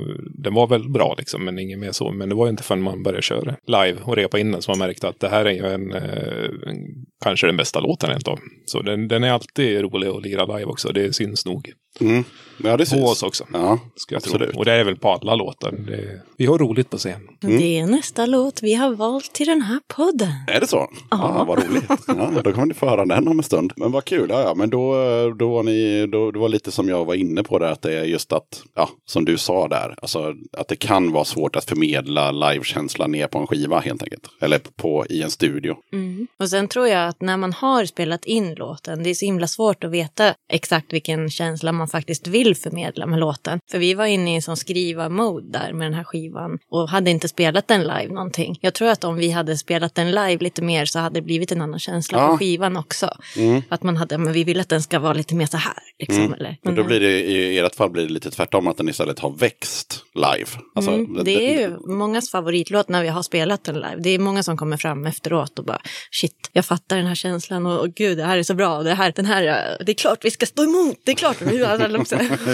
den 0.43 0.53
var 0.53 0.67
väl 0.67 0.89
bra 0.89 1.15
liksom, 1.17 1.45
men 1.45 1.59
inget 1.59 1.79
mer 1.79 1.91
så. 1.91 2.11
Men 2.11 2.29
det 2.29 2.35
var 2.35 2.45
ju 2.45 2.49
inte 2.49 2.63
förrän 2.63 2.81
man 2.81 3.03
började 3.03 3.21
köra 3.21 3.55
live 3.67 3.97
och 4.03 4.15
repa 4.15 4.39
in 4.39 4.51
den 4.51 4.61
som 4.61 4.71
man 4.71 4.87
märkte 4.87 5.07
att 5.07 5.19
det 5.19 5.29
här 5.29 5.45
är 5.45 5.51
ju 5.51 5.65
en, 5.65 5.91
eh, 5.91 6.69
en 6.69 7.05
kanske 7.23 7.47
den 7.47 7.57
bästa 7.57 7.79
låten 7.79 8.09
rent 8.09 8.27
av. 8.27 8.39
Så 8.65 8.81
den, 8.81 9.07
den 9.07 9.23
är 9.23 9.31
alltid 9.31 9.81
rolig 9.81 10.07
att 10.07 10.23
lira 10.23 10.45
live 10.45 10.65
också, 10.65 10.90
det 10.91 11.15
syns 11.15 11.45
nog. 11.45 11.63
Mm. 11.99 12.23
Ja, 12.63 12.77
det 12.77 12.83
På 12.83 12.85
syns. 12.85 13.03
oss 13.03 13.23
också. 13.23 13.45
Ja, 13.53 13.79
Ska 13.95 14.15
jag 14.15 14.19
absolut. 14.19 14.49
tro. 14.49 14.59
Och 14.59 14.65
det 14.65 14.73
är 14.73 14.83
väl 14.83 14.95
på 14.97 15.09
alla 15.09 15.35
låtar. 15.35 15.71
Det, 15.71 16.21
vi 16.37 16.45
har 16.45 16.57
roligt 16.57 16.89
på 16.89 16.97
scen. 16.97 17.21
Mm. 17.43 17.57
Det 17.57 17.79
är 17.79 17.87
nästa 17.87 18.25
låt 18.25 18.63
vi 18.63 18.73
har 18.73 18.95
valt 18.95 19.33
till 19.33 19.47
den 19.47 19.61
här 19.61 19.79
podden. 19.87 20.31
Är 20.47 20.59
det 20.59 20.67
så? 20.67 20.87
Ja, 21.11 21.45
vad 21.47 21.63
roligt. 21.63 21.83
Ja, 22.07 22.41
då 22.43 22.51
kommer 22.51 22.65
ni 22.65 22.73
få 22.73 22.89
höra 22.89 23.05
den 23.05 23.27
om 23.27 23.39
en 23.39 23.43
stund. 23.43 23.73
Men 23.75 23.91
vad 23.91 24.05
kul. 24.05 24.27
Ja, 24.29 24.41
ja, 24.41 24.53
men 24.55 24.69
då, 24.69 24.95
då, 25.39 25.49
var 25.49 25.63
ni, 25.63 26.07
då, 26.07 26.31
det 26.31 26.39
var 26.39 26.49
lite 26.49 26.71
som 26.71 26.89
jag 26.89 27.05
var 27.05 27.15
inne 27.15 27.43
på 27.43 27.59
där, 27.59 27.71
att 27.71 27.81
det 27.81 27.99
är 27.99 28.03
just 28.03 28.33
att, 28.33 28.63
ja, 28.75 28.89
som 29.05 29.25
du 29.25 29.37
sa 29.37 29.67
där, 29.67 29.95
alltså 30.01 30.33
att 30.57 30.67
det 30.67 30.75
kan 30.75 31.11
vara 31.11 31.25
svårt 31.25 31.55
att 31.55 31.65
förmedla 31.65 32.31
livekänslan 32.31 33.11
ner 33.11 33.27
på 33.27 33.39
en 33.39 33.47
skiva 33.47 33.79
helt 33.79 34.03
enkelt. 34.03 34.23
Eller 34.41 34.59
på, 34.75 35.05
i 35.09 35.21
en 35.21 35.31
studio. 35.31 35.75
Mm. 35.93 36.27
Och 36.39 36.49
sen 36.49 36.67
tror 36.67 36.87
jag 36.87 37.07
att 37.07 37.21
när 37.21 37.37
man 37.37 37.53
har 37.53 37.85
spelat 37.85 38.25
in 38.25 38.53
låten, 38.53 39.03
det 39.03 39.09
är 39.09 39.13
så 39.13 39.25
himla 39.25 39.47
svårt 39.47 39.83
att 39.83 39.91
veta 39.91 40.33
exakt 40.53 40.93
vilken 40.93 41.29
känsla 41.29 41.71
man 41.71 41.80
faktiskt 41.87 42.27
vill 42.27 42.55
förmedla 42.55 43.05
med 43.05 43.19
låten. 43.19 43.59
För 43.71 43.77
vi 43.79 43.93
var 43.93 44.05
inne 44.05 44.31
i 44.31 44.35
en 44.35 44.41
sån 44.41 44.57
skriva-mode 44.57 45.51
där 45.59 45.73
med 45.73 45.85
den 45.85 45.93
här 45.93 46.03
skivan 46.03 46.59
och 46.71 46.89
hade 46.89 47.11
inte 47.11 47.27
spelat 47.27 47.67
den 47.67 47.81
live 47.81 48.07
någonting. 48.13 48.57
Jag 48.61 48.73
tror 48.73 48.87
att 48.89 49.03
om 49.03 49.15
vi 49.15 49.31
hade 49.31 49.57
spelat 49.57 49.95
den 49.95 50.11
live 50.11 50.37
lite 50.37 50.61
mer 50.61 50.85
så 50.85 50.99
hade 50.99 51.15
det 51.15 51.21
blivit 51.21 51.51
en 51.51 51.61
annan 51.61 51.79
känsla 51.79 52.17
Ja. 52.17 52.27
på 52.27 52.37
skivan 52.37 52.77
också. 52.77 53.09
Mm. 53.37 53.61
Att 53.69 53.83
man 53.83 53.97
hade, 53.97 54.17
men 54.17 54.33
vi 54.33 54.43
vill 54.43 54.59
att 54.59 54.69
den 54.69 54.81
ska 54.81 54.99
vara 54.99 55.13
lite 55.13 55.35
mer 55.35 55.45
så 55.45 55.57
här. 55.57 55.73
Liksom, 55.99 56.21
Mm. 56.21 56.33
eller? 56.33 56.57
Men 56.63 56.75
då 56.75 56.83
blir 56.83 56.99
det, 56.99 57.23
i 57.23 57.57
ert 57.59 57.75
fall 57.75 57.89
blir 57.89 58.03
det 58.07 58.13
lite 58.13 58.31
tvärtom, 58.31 58.67
att 58.67 58.77
den 58.77 58.89
istället 58.89 59.19
har 59.19 59.31
växt 59.31 60.03
live. 60.15 60.49
Alltså, 60.75 60.91
Mm, 60.91 61.23
det 61.23 61.31
är 61.53 61.59
ju 61.59 61.77
mångas 61.97 62.29
favoritlåt 62.31 62.89
när 62.89 63.01
vi 63.03 63.07
har 63.09 63.23
spelat 63.23 63.63
den 63.63 63.75
live. 63.75 63.95
Det 63.99 64.09
är 64.09 64.19
många 64.19 64.43
som 64.43 64.57
kommer 64.57 64.77
fram 64.77 65.05
efteråt 65.05 65.59
och 65.59 65.65
bara 65.65 65.81
shit, 66.11 66.49
jag 66.53 66.65
fattar 66.65 66.97
den 66.97 67.05
här 67.05 67.15
känslan 67.15 67.65
och, 67.65 67.79
och 67.79 67.93
gud, 67.93 68.17
det 68.17 68.23
här 68.23 68.37
är 68.37 68.43
så 68.43 68.53
bra. 68.53 68.83
Det 68.83 68.93
här, 68.93 69.13
den 69.15 69.25
här, 69.25 69.43
det 69.85 69.91
är 69.91 69.93
klart 69.93 70.25
vi 70.25 70.31
ska 70.31 70.45
stå 70.45 70.63
emot. 70.63 70.97
Det 71.03 71.11
är 71.11 71.15
klart. 71.15 71.41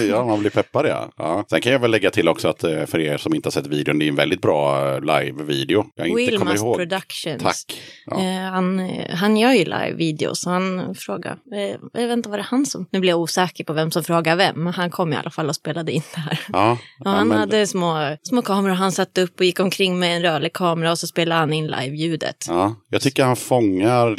ja, 0.10 0.26
man 0.26 0.40
blir 0.40 0.50
peppad 0.52 0.86
ja. 0.86 1.12
ja. 1.18 1.46
Sen 1.50 1.62
kan 1.62 1.72
jag 1.72 1.80
väl 1.80 1.92
lägga 1.92 2.12
till 2.12 2.28
också 2.28 2.48
att 2.48 2.64
eh, 2.64 2.86
för 2.86 3.00
er 3.00 3.18
som 3.18 3.36
inte 3.36 3.48
har 3.48 3.52
sett 3.52 3.68
videon, 3.68 4.00
det 4.00 4.06
är 4.06 4.10
en 4.10 4.16
väldigt 4.16 4.42
bra 4.42 4.90
eh, 4.96 5.02
live-video. 5.02 5.86
Jag 5.96 6.08
inte 6.08 6.20
kommer 6.22 6.32
Wilmas 6.32 6.62
ihåg. 6.62 6.76
Productions. 6.78 7.44
Tack. 7.44 7.82
Ja. 8.06 8.20
Eh, 8.24 8.42
han, 8.52 8.80
eh, 8.80 9.16
han 9.16 9.38
gör 9.38 9.52
ju 9.52 9.66
live-videos, 9.66 10.42
så 10.42 10.50
han 10.50 10.96
frågar, 10.96 11.32
eh, 11.32 11.76
jag 11.94 12.08
vet 12.08 12.18
inte 12.18 12.30
vad 12.30 12.40
det 12.40 12.42
är 12.44 12.48
han 12.50 12.66
som, 12.66 12.86
nu 12.92 13.00
blir 13.00 13.10
jag 13.10 13.20
osäker 13.20 13.64
på 13.64 13.74
vem 13.74 13.92
som 13.92 14.04
frågar 14.04 14.36
vem, 14.36 14.64
men 14.64 14.74
han 14.74 14.90
kom 14.90 15.14
i 15.14 15.16
alla 15.16 15.30
fall 15.30 15.50
och 15.50 15.56
spelade 15.56 15.92
in 15.92 16.02
det 16.16 16.20
här. 16.20 16.40
Ja, 16.54 16.78
Ja, 17.00 17.10
han 17.10 17.28
men- 17.28 17.38
hade 17.38 17.68
små, 17.68 18.18
små 18.24 18.42
kameror 18.42 18.74
han 18.74 18.92
satte 18.92 19.22
upp 19.22 19.40
och 19.40 19.46
gick 19.46 19.60
omkring 19.60 20.00
med 20.00 20.16
en 20.16 20.22
rörlig 20.22 20.54
kamera 20.54 20.92
och 20.92 21.00
så 21.00 21.08
spelade 21.08 21.40
han 21.40 21.54
in 21.54 21.68
live-ljudet. 21.68 22.46
Ja, 22.48 22.76
jag 22.90 23.02
tycker 23.02 23.24
han 23.24 23.36
fångar 23.36 24.16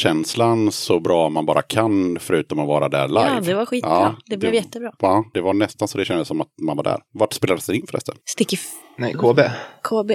livekänslan 0.00 0.72
så 0.72 1.00
bra 1.00 1.28
man 1.28 1.46
bara 1.46 1.62
kan 1.62 2.18
förutom 2.20 2.58
att 2.58 2.66
vara 2.68 2.88
där 2.88 3.08
live. 3.08 3.20
Ja, 3.34 3.40
det 3.40 3.54
var 3.54 3.66
skitbra. 3.66 4.16
Det 4.26 4.36
blev 4.40 4.54
jättebra. 4.54 4.92
Ja, 4.98 5.24
det 5.34 5.40
var 5.40 5.54
nästan 5.54 5.88
så 5.88 5.98
det 5.98 6.04
kändes 6.04 6.28
som 6.28 6.40
att 6.40 6.52
man 6.62 6.76
var 6.76 6.84
där. 6.84 7.00
Vart 7.12 7.32
spelades 7.32 7.66
det 7.66 7.76
in 7.76 7.86
förresten? 7.86 8.14
Sticky 8.24 8.56
Nej, 9.00 9.14
KB. 9.14 9.40
KB. 9.82 10.10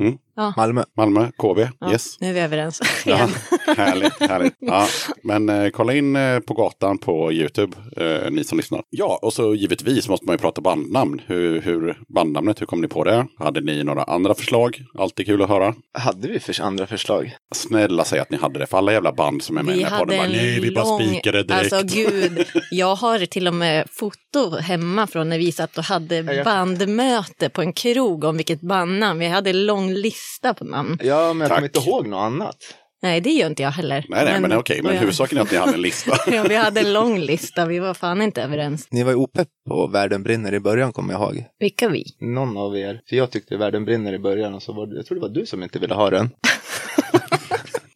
Mm. 0.00 0.18
Malmö. 0.56 0.84
Malmö, 0.96 1.30
KB? 1.38 1.58
Ja, 1.80 1.92
Yes. 1.92 2.20
Nu 2.20 2.28
är 2.28 2.32
vi 2.32 2.40
överens. 2.40 2.80
Ja, 3.06 3.16
härligt, 3.76 4.20
härligt. 4.20 4.54
Ja, 4.60 4.86
men 5.22 5.48
eh, 5.48 5.70
kolla 5.70 5.94
in 5.94 6.16
eh, 6.16 6.38
på 6.40 6.54
gatan 6.54 6.98
på 6.98 7.32
YouTube, 7.32 7.76
eh, 7.96 8.30
ni 8.30 8.44
som 8.44 8.58
lyssnar. 8.58 8.82
Ja, 8.90 9.18
och 9.22 9.32
så 9.32 9.54
givetvis 9.54 10.08
måste 10.08 10.26
man 10.26 10.34
ju 10.34 10.38
prata 10.38 10.60
bandnamn. 10.60 11.20
Hur, 11.26 11.60
hur 11.60 11.98
bandnamnet, 12.08 12.60
hur 12.60 12.66
kom 12.66 12.80
ni 12.80 12.88
på 12.88 13.04
det? 13.04 13.26
Hade 13.38 13.60
ni 13.60 13.84
några 13.84 14.02
andra 14.02 14.34
förslag? 14.34 14.82
Alltid 14.98 15.26
kul 15.26 15.42
att 15.42 15.48
höra. 15.48 15.74
Hade 15.98 16.28
vi 16.28 16.40
för 16.40 16.62
andra 16.62 16.86
förslag? 16.86 17.36
Snälla 17.54 18.04
säg 18.04 18.20
att 18.20 18.30
ni 18.30 18.36
hade 18.36 18.58
det, 18.58 18.66
för 18.66 18.78
alla 18.78 18.92
jävla 18.92 19.12
band 19.12 19.42
som 19.42 19.58
är 19.58 19.62
med 19.62 19.76
i 19.76 19.82
den 19.82 19.92
här 19.92 19.98
podden 19.98 20.18
bara, 20.18 20.28
nej, 20.28 20.60
vi 20.60 20.70
bara 20.70 20.98
spikade 20.98 21.42
direkt. 21.42 21.72
Alltså 21.72 21.96
gud, 21.98 22.46
jag 22.70 22.94
har 22.94 23.26
till 23.26 23.48
och 23.48 23.54
med 23.54 23.86
foto 23.90 24.56
hemma 24.56 25.06
från 25.06 25.28
när 25.28 25.38
vi 25.38 25.52
satt 25.52 25.78
och 25.78 25.84
hade 25.84 26.42
bandmöte 26.44 27.48
på 27.48 27.62
en 27.62 27.72
krog 27.72 28.09
om 28.24 28.36
vilket 28.36 28.60
bandnamn. 28.60 29.18
Vi 29.20 29.26
hade 29.28 29.50
en 29.50 29.66
lång 29.66 29.90
lista 29.92 30.54
på 30.54 30.64
namn. 30.64 30.98
Ja, 31.02 31.32
men 31.32 31.40
jag 31.40 31.48
Tack. 31.48 31.56
kommer 31.58 31.68
inte 31.68 31.90
ihåg 31.90 32.06
något 32.06 32.18
annat. 32.18 32.56
Nej, 33.02 33.12
Nej, 33.12 33.20
det 33.20 33.30
gör 33.30 33.46
inte 33.46 33.62
jag 33.62 33.70
heller. 33.70 34.04
nej, 34.08 34.24
men, 34.24 34.42
men 34.42 34.58
okej, 34.58 34.80
men 34.82 34.92
jag- 34.92 35.00
huvudsaken 35.00 35.38
är 35.38 35.42
att 35.42 35.50
ni 35.50 35.56
hade 35.58 35.72
en 35.74 35.82
lista. 35.82 36.16
Ja, 36.32 36.44
vi 36.48 36.56
hade 36.56 36.80
en 36.80 36.92
lång 36.92 37.18
lista, 37.18 37.66
vi 37.66 37.78
var 37.78 37.94
fan 37.94 38.22
inte 38.22 38.42
överens. 38.42 38.88
Ni 38.90 39.02
var 39.02 39.10
ju 39.10 39.16
opepp 39.16 39.48
på 39.68 39.86
Världen 39.86 40.22
brinner 40.22 40.54
i 40.54 40.60
början, 40.60 40.92
kommer 40.92 41.12
jag 41.14 41.22
ihåg. 41.22 41.44
Vilka 41.58 41.88
vi? 41.88 42.04
Någon 42.20 42.56
av 42.56 42.76
er. 42.78 43.00
För 43.08 43.16
jag 43.16 43.30
tyckte 43.30 43.56
Världen 43.56 43.84
brinner 43.84 44.12
i 44.12 44.18
början 44.18 44.54
och 44.54 44.62
så 44.62 44.72
var 44.72 44.86
det, 44.86 44.96
jag 44.96 45.06
tror 45.06 45.14
det 45.14 45.20
var 45.22 45.28
du 45.28 45.46
som 45.46 45.62
inte 45.62 45.78
ville 45.78 45.94
ha 45.94 46.10
den. 46.10 46.30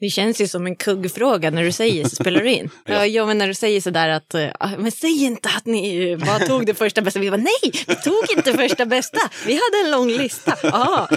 Det 0.05 0.11
känns 0.11 0.40
ju 0.40 0.48
som 0.48 0.66
en 0.66 0.76
kuggfråga 0.76 1.50
när 1.50 1.62
du 1.62 1.72
säger 1.72 2.05
så 2.05 2.16
spelar 2.16 2.40
du 2.40 2.50
in. 2.50 2.70
ja. 2.86 3.07
ja, 3.07 3.26
men 3.26 3.38
när 3.38 3.48
du 3.48 3.55
säger 3.55 3.80
sådär 3.80 4.09
att, 4.09 4.34
eh, 4.34 4.48
ah, 4.61 4.68
men 4.78 4.92
säg 4.92 5.24
inte 5.24 5.48
att 5.48 5.66
ni 5.66 6.11
eh, 6.11 6.18
bara 6.18 6.38
tog 6.38 6.66
det 6.66 6.74
första 6.74 7.02
bästa. 7.02 7.20
Vi 7.20 7.28
var 7.28 7.38
nej, 7.38 7.84
vi 7.86 7.94
tog 7.94 8.36
inte 8.36 8.52
första 8.52 8.86
bästa. 8.86 9.18
Vi 9.46 9.52
hade 9.52 9.84
en 9.84 9.90
lång 9.90 10.09
lista. 10.09 10.57
Ah. 10.62 11.09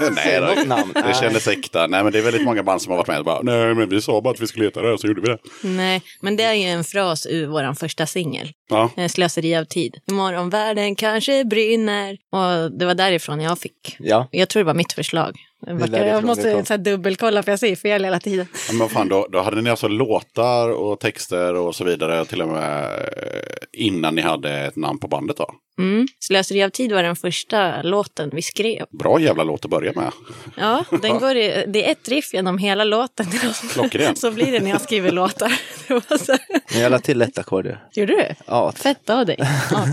nej, 0.14 0.66
namn. 0.66 0.92
det 0.94 1.16
kändes 1.20 1.48
äkta. 1.48 1.86
Nej, 1.86 2.02
men 2.02 2.12
det 2.12 2.18
är 2.18 2.22
väldigt 2.22 2.44
många 2.44 2.62
band 2.62 2.82
som 2.82 2.90
har 2.90 2.98
varit 2.98 3.08
med 3.08 3.18
och 3.18 3.24
bara, 3.24 3.42
nej, 3.42 3.74
men 3.74 3.88
vi 3.88 4.02
sa 4.02 4.20
bara 4.20 4.34
att 4.34 4.40
vi 4.40 4.46
skulle 4.46 4.64
heta 4.64 4.82
det, 4.82 4.98
så 4.98 5.06
gjorde 5.06 5.20
vi 5.20 5.28
det. 5.28 5.38
Nej, 5.62 6.02
men 6.20 6.36
det 6.36 6.42
är 6.42 6.54
ju 6.54 6.64
en 6.66 6.84
fras 6.84 7.26
ur 7.30 7.46
vår 7.46 7.74
första 7.74 8.06
singel. 8.06 8.52
Ja, 8.70 8.90
Eh, 8.96 9.08
Slöseri 9.08 9.56
av 9.56 9.64
tid. 9.64 9.96
Imorgon 10.10 10.50
världen 10.50 10.94
kanske 10.96 11.44
brinner. 11.44 12.16
Och 12.32 12.78
det 12.78 12.86
var 12.86 12.94
därifrån 12.94 13.40
jag 13.40 13.58
fick. 13.58 13.96
Ja, 13.98 14.28
Jag 14.30 14.48
tror 14.48 14.60
det 14.60 14.66
var 14.66 14.74
mitt 14.74 14.92
förslag. 14.92 15.36
Jag, 15.66 16.24
måste 16.24 16.64
så 16.64 16.72
här, 16.72 16.78
dubbelkolla 16.78 17.42
för 17.42 17.52
jag 17.52 17.58
säger 17.58 17.76
fel 17.76 18.04
hela 18.04 18.20
tiden. 18.20 18.46
Ja, 18.52 18.72
men 18.72 18.78
vad 18.78 18.90
fan, 18.90 19.08
då, 19.08 19.26
då 19.32 19.40
hade 19.40 19.62
ni 19.62 19.70
alltså 19.70 19.88
låtar 19.88 20.68
och 20.68 21.00
texter 21.00 21.54
och 21.54 21.74
så 21.74 21.84
vidare 21.84 22.24
till 22.24 22.42
och 22.42 22.48
med 22.48 22.84
eh, 22.84 23.86
innan 23.86 24.14
ni 24.14 24.22
hade 24.22 24.50
ett 24.52 24.76
namn 24.76 24.98
på 24.98 25.08
bandet 25.08 25.36
då? 25.36 25.54
Mm. 25.78 26.06
Slöseri 26.20 26.62
av 26.62 26.68
tid 26.68 26.92
var 26.92 27.02
den 27.02 27.16
första 27.16 27.82
låten 27.82 28.30
vi 28.32 28.42
skrev. 28.42 28.86
Bra 28.90 29.20
jävla 29.20 29.44
låt 29.44 29.64
att 29.64 29.70
börja 29.70 29.92
med. 29.92 30.12
Ja, 30.56 30.84
den 31.02 31.18
går 31.18 31.36
i, 31.36 31.64
det 31.68 31.88
är 31.88 31.92
ett 31.92 32.08
riff 32.08 32.34
genom 32.34 32.58
hela 32.58 32.84
låten. 32.84 33.26
Klockren. 33.72 34.16
Så 34.16 34.30
blir 34.30 34.52
det 34.52 34.60
när 34.60 34.70
jag 34.70 34.80
skriver 34.80 35.10
låtar. 35.10 35.52
Men 36.72 36.82
jag 36.82 36.90
la 36.90 36.98
till 36.98 37.22
ett 37.22 37.38
ackord. 37.38 37.76
Gjorde 37.92 38.12
du? 38.12 38.34
Ja, 38.46 38.72
Fett 38.72 39.10
av 39.10 39.26
dig. 39.26 39.36
Ja. 39.70 39.86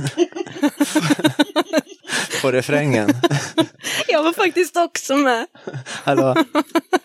på 2.41 2.51
refrängen. 2.51 3.09
Jag 4.07 4.23
var 4.23 4.33
faktiskt 4.33 4.77
också 4.77 5.15
med. 5.15 5.45
Hallå? 6.03 6.35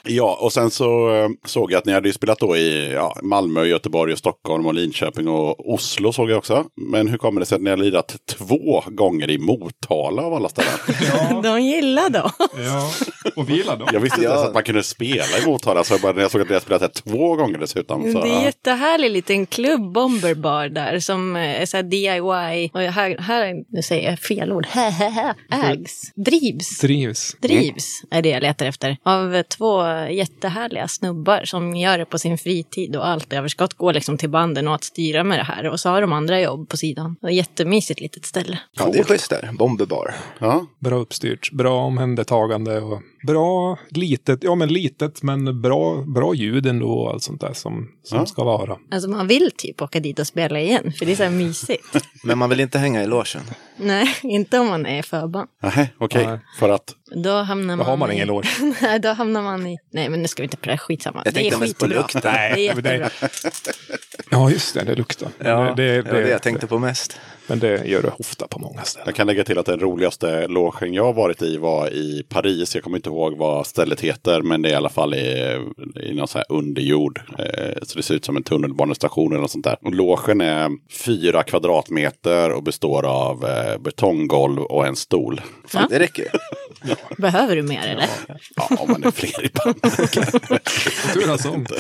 Ja, 0.03 0.39
och 0.41 0.53
sen 0.53 0.71
så 0.71 1.15
eh, 1.15 1.29
såg 1.45 1.73
jag 1.73 1.79
att 1.79 1.85
ni 1.85 1.93
hade 1.93 2.13
spelat 2.13 2.39
då 2.39 2.57
i 2.57 2.93
ja, 2.93 3.17
Malmö, 3.23 3.65
Göteborg, 3.65 4.13
och 4.13 4.19
Stockholm 4.19 4.67
och 4.67 4.75
Linköping 4.75 5.29
och 5.29 5.73
Oslo 5.75 6.13
såg 6.13 6.31
jag 6.31 6.39
också. 6.39 6.65
Men 6.77 7.09
hur 7.09 7.19
kommer 7.19 7.41
det 7.41 7.47
sig 7.47 7.57
att 7.57 7.63
ni 7.63 7.71
har 7.71 7.77
lirat 7.77 8.17
två 8.29 8.85
gånger 8.87 9.31
i 9.31 9.39
Motala 9.39 10.23
av 10.23 10.35
alla 10.35 10.49
ställen? 10.49 10.73
De 11.43 11.61
gillar 11.63 12.11
då. 12.11 12.31
Ja, 12.65 12.91
och 13.37 13.51
vi 13.51 13.55
gillar 13.57 13.77
dem. 13.77 13.89
Jag 13.93 14.01
visste 14.01 14.17
inte 14.21 14.25
Ja. 14.25 14.35
ens 14.35 14.49
att 14.49 14.55
man 14.55 14.63
kunde 14.63 14.83
spela 14.83 15.39
i 15.43 15.47
Motala, 15.47 15.85
så 15.85 15.95
jag 15.95 16.01
bara, 16.01 16.13
när 16.13 16.23
jag 16.23 16.31
såg 16.31 16.41
att 16.41 16.49
ni 16.49 16.55
hade 16.55 16.65
spelat 16.65 16.83
här 16.83 16.89
två 16.89 17.37
gånger 17.37 17.59
dessutom. 17.59 18.13
Så, 18.13 18.21
Det 18.21 18.29
är 18.29 18.33
en 18.33 18.39
ja. 18.41 18.45
jättehärlig 18.45 19.11
liten 19.11 19.47
klubb, 19.47 19.93
Bomber 19.93 20.35
Bar 20.35 20.69
där, 20.69 21.01
som 21.01 21.37
eh, 21.37 21.61
är 21.63 21.67
så 21.67 21.77
här 21.77 21.85
DIY. 21.85 22.71
Och 22.75 22.81
här, 22.81 23.19
här, 23.19 23.55
nu 23.69 23.83
säger 23.83 24.11
jag 24.11 24.19
fel 24.19 24.53
ord, 24.53 24.67
ägs, 25.51 26.13
drivs. 26.15 26.79
Trivs. 26.79 27.37
Drivs 27.41 28.03
är 28.11 28.23
det 28.23 28.29
jag 28.29 28.43
letar 28.43 28.67
efter. 28.67 28.97
Av 29.03 29.43
två 29.43 29.83
jättehärliga 30.11 30.89
snubbar 30.89 31.45
som 31.45 31.77
gör 31.77 31.99
det 31.99 32.05
på 32.05 32.19
sin 32.19 32.39
fritid 32.39 32.97
och 32.97 33.07
allt 33.09 33.33
överskott 33.33 33.75
går 33.75 33.93
liksom 33.93 34.19
till 34.19 34.31
banden 34.31 34.69
och 34.69 34.75
att 34.75 34.85
styra 34.85 35.25
med 35.25 35.39
det 35.39 35.43
här. 35.45 35.69
Och 35.69 35.81
så 35.81 35.89
har 35.89 36.01
de 36.01 36.13
andra 36.13 36.41
jobb 36.41 36.69
på 36.69 36.77
sidan. 36.77 37.17
Jättemysigt 37.31 38.01
litet 38.01 38.25
ställe. 38.27 38.59
Ja, 38.77 38.89
det 38.93 38.99
är 38.99 39.05
schysst 39.05 39.31
där. 39.31 39.51
Bomberbar. 39.53 40.15
Ja. 40.39 40.67
Bra 40.79 40.97
uppstyrt, 40.97 41.53
bra 41.53 41.85
omhändertagande 41.85 42.81
och 42.81 43.01
bra 43.27 43.79
litet, 43.89 44.45
ja 44.45 44.55
men 44.55 44.69
litet 44.69 45.23
men 45.23 45.63
bra, 45.63 46.03
bra 46.03 46.35
ljud 46.35 46.67
ändå 46.67 46.89
och 46.91 47.11
allt 47.11 47.23
sånt 47.23 47.41
där 47.41 47.53
som, 47.53 47.89
som 48.03 48.19
Ja. 48.19 48.27
ska 48.27 48.45
vara. 48.45 48.77
Alltså 48.91 49.11
man 49.11 49.27
vill 49.27 49.51
typ 49.57 49.83
åka 49.83 50.01
dit 50.01 50.19
och 50.19 50.27
spela 50.27 50.61
igen, 50.61 50.93
för 50.99 51.07
det 51.07 51.13
är 51.13 51.17
så 51.17 51.23
här 51.23 51.31
mysigt. 51.31 51.85
Men 52.25 52.39
man 52.39 52.51
vill 52.51 52.61
inte 52.61 52.79
hänga 52.79 53.03
i 53.03 53.07
logen. 53.07 53.43
Nej, 53.77 54.15
inte 54.23 54.59
om 54.59 54.67
man 54.67 54.84
är 54.87 55.03
förband. 55.03 55.49
Nej, 55.63 55.95
okej. 55.99 56.27
Nej. 56.27 56.39
För 56.59 56.69
att, 56.69 56.95
Då 57.17 57.31
hamnar 57.31 57.75
Då 57.75 57.79
man 57.79 57.87
har 57.87 57.97
man 57.97 58.11
i... 58.11 58.15
ingen 58.15 58.29
låt. 58.29 58.47
Nej, 58.83 58.99
då 59.01 59.09
hamnar 59.09 59.43
man 59.43 59.67
i... 59.67 59.79
Nej, 59.93 60.09
men 60.09 60.23
nu 60.23 60.29
ska 60.29 60.43
vi 60.43 60.45
inte 60.45 60.57
prata 60.57 60.79
skitsamma. 60.79 61.23
Jag 61.25 61.35
det 61.35 61.41
är 61.41 61.43
tänkte 61.43 61.59
mest 61.61 61.79
på 61.79 61.85
skitbra. 61.85 62.01
lukten. 62.01 62.21
Det 62.25 62.29
är 62.29 62.55
Nej, 62.55 62.73
det- 62.83 62.93
jättebra. 62.97 63.11
Ja 64.31 64.51
just 64.51 64.75
det, 64.75 64.83
det 64.85 64.95
luktar. 64.95 65.29
Ja, 65.39 65.75
det, 65.77 66.03
det, 66.03 66.13
var 66.13 66.21
det 66.21 66.29
jag 66.29 66.43
tänkte 66.43 66.67
på 66.67 66.79
mest. 66.79 67.21
Men 67.47 67.59
det 67.59 67.85
gör 67.87 68.03
det 68.03 68.13
ofta 68.19 68.47
på 68.47 68.59
många 68.59 68.83
ställen. 68.83 69.07
jag 69.07 69.15
kan 69.15 69.27
lägga 69.27 69.45
till 69.45 69.59
att 69.59 69.67
den 69.67 69.81
roligaste 69.81 70.47
logen 70.49 70.95
jag 70.95 71.05
har 71.05 71.13
varit 71.13 71.43
i 71.43 71.57
var 71.57 71.89
i 71.95 72.23
Paris. 72.29 72.75
Jag 72.75 72.85
kommer 72.85 72.97
inte 72.99 73.09
ihåg 73.09 73.37
vad 73.37 73.67
stället 73.67 74.01
heter, 74.01 74.43
men 74.43 74.63
det 74.63 74.69
är 74.69 74.73
i 74.73 74.75
alla 74.77 74.89
fall 74.89 75.15
i, 75.15 75.59
i 76.03 76.15
någon 76.15 76.29
så 76.29 76.39
här 76.39 76.47
underjord. 76.49 77.21
Eh, 77.39 77.75
så 77.83 77.97
det 77.97 78.03
ser 78.03 78.15
ut 78.15 78.25
som 78.25 78.37
en 78.37 78.43
tunnelbanestation 78.43 79.33
eller 79.33 79.41
något 79.41 79.51
sånt 79.51 79.65
där. 79.65 79.77
Och 79.83 79.95
logen 79.95 80.41
är 80.41 80.71
fyra 81.05 81.43
kvadratmeter 81.43 82.51
och 82.53 82.63
består 82.63 83.07
av 83.07 83.45
eh, 83.45 83.79
betonggolv 83.81 84.63
och 84.63 84.87
en 84.87 84.97
stol. 84.97 85.41
Fan, 85.69 85.83
Ja. 85.91 85.99
det 85.99 86.05
räcker. 86.05 86.27
Behöver 87.19 87.57
du 87.57 87.63
mer 87.63 87.87
eller? 87.87 88.09
Ja, 88.57 88.69
om 88.79 88.91
man 88.91 89.05
är 89.05 89.11
fler 89.11 89.45
i 89.45 89.51
bandet. 89.65 90.11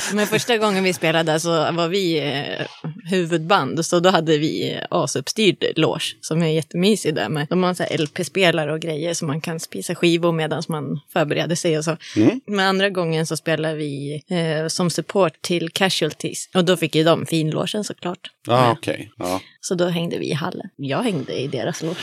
Men 0.14 0.26
första 0.26 0.58
gången 0.58 0.84
vi 0.84 0.92
spelade 0.92 1.40
så 1.40 1.72
var 1.72 1.88
vi 1.88 2.18
eh, 2.18 2.66
huvudband. 3.10 3.86
Så 3.86 4.00
då 4.00 4.10
hade 4.10 4.38
vi 4.38 4.72
eh, 4.72 4.78
asuppstyrd 4.90 5.64
loge 5.76 6.16
som 6.20 6.42
är 6.42 6.46
jättemysig 6.48 7.14
där 7.14 7.28
med. 7.28 7.46
De 7.50 7.62
har 7.62 7.74
så 7.74 7.84
LP-spelare 7.98 8.72
och 8.72 8.80
grejer 8.80 9.14
så 9.14 9.24
man 9.24 9.40
kan 9.40 9.60
spisa 9.60 9.94
skivor 9.94 10.32
medan 10.32 10.62
man 10.68 11.00
förbereder 11.12 11.56
sig 11.56 11.78
och 11.78 11.84
så. 11.84 11.96
Men 12.46 12.66
andra 12.66 12.90
gången 12.90 13.26
så 13.26 13.36
spelade 13.36 13.74
vi 13.74 14.22
eh, 14.28 14.68
som 14.68 14.90
support 14.90 15.42
till 15.42 15.70
Casualties. 15.70 16.48
Och 16.54 16.64
då 16.64 16.76
fick 16.76 16.94
ju 16.94 17.04
de 17.04 17.26
finlogen 17.26 17.84
såklart. 17.84 18.30
Ja, 18.46 18.72
okej. 18.72 19.10
Ja. 19.64 19.68
Så 19.68 19.74
då 19.74 19.86
hängde 19.86 20.18
vi 20.18 20.30
i 20.30 20.32
hallen. 20.32 20.66
Jag 20.76 21.02
hängde 21.02 21.32
i 21.40 21.46
deras 21.48 21.82
loge. 21.82 21.96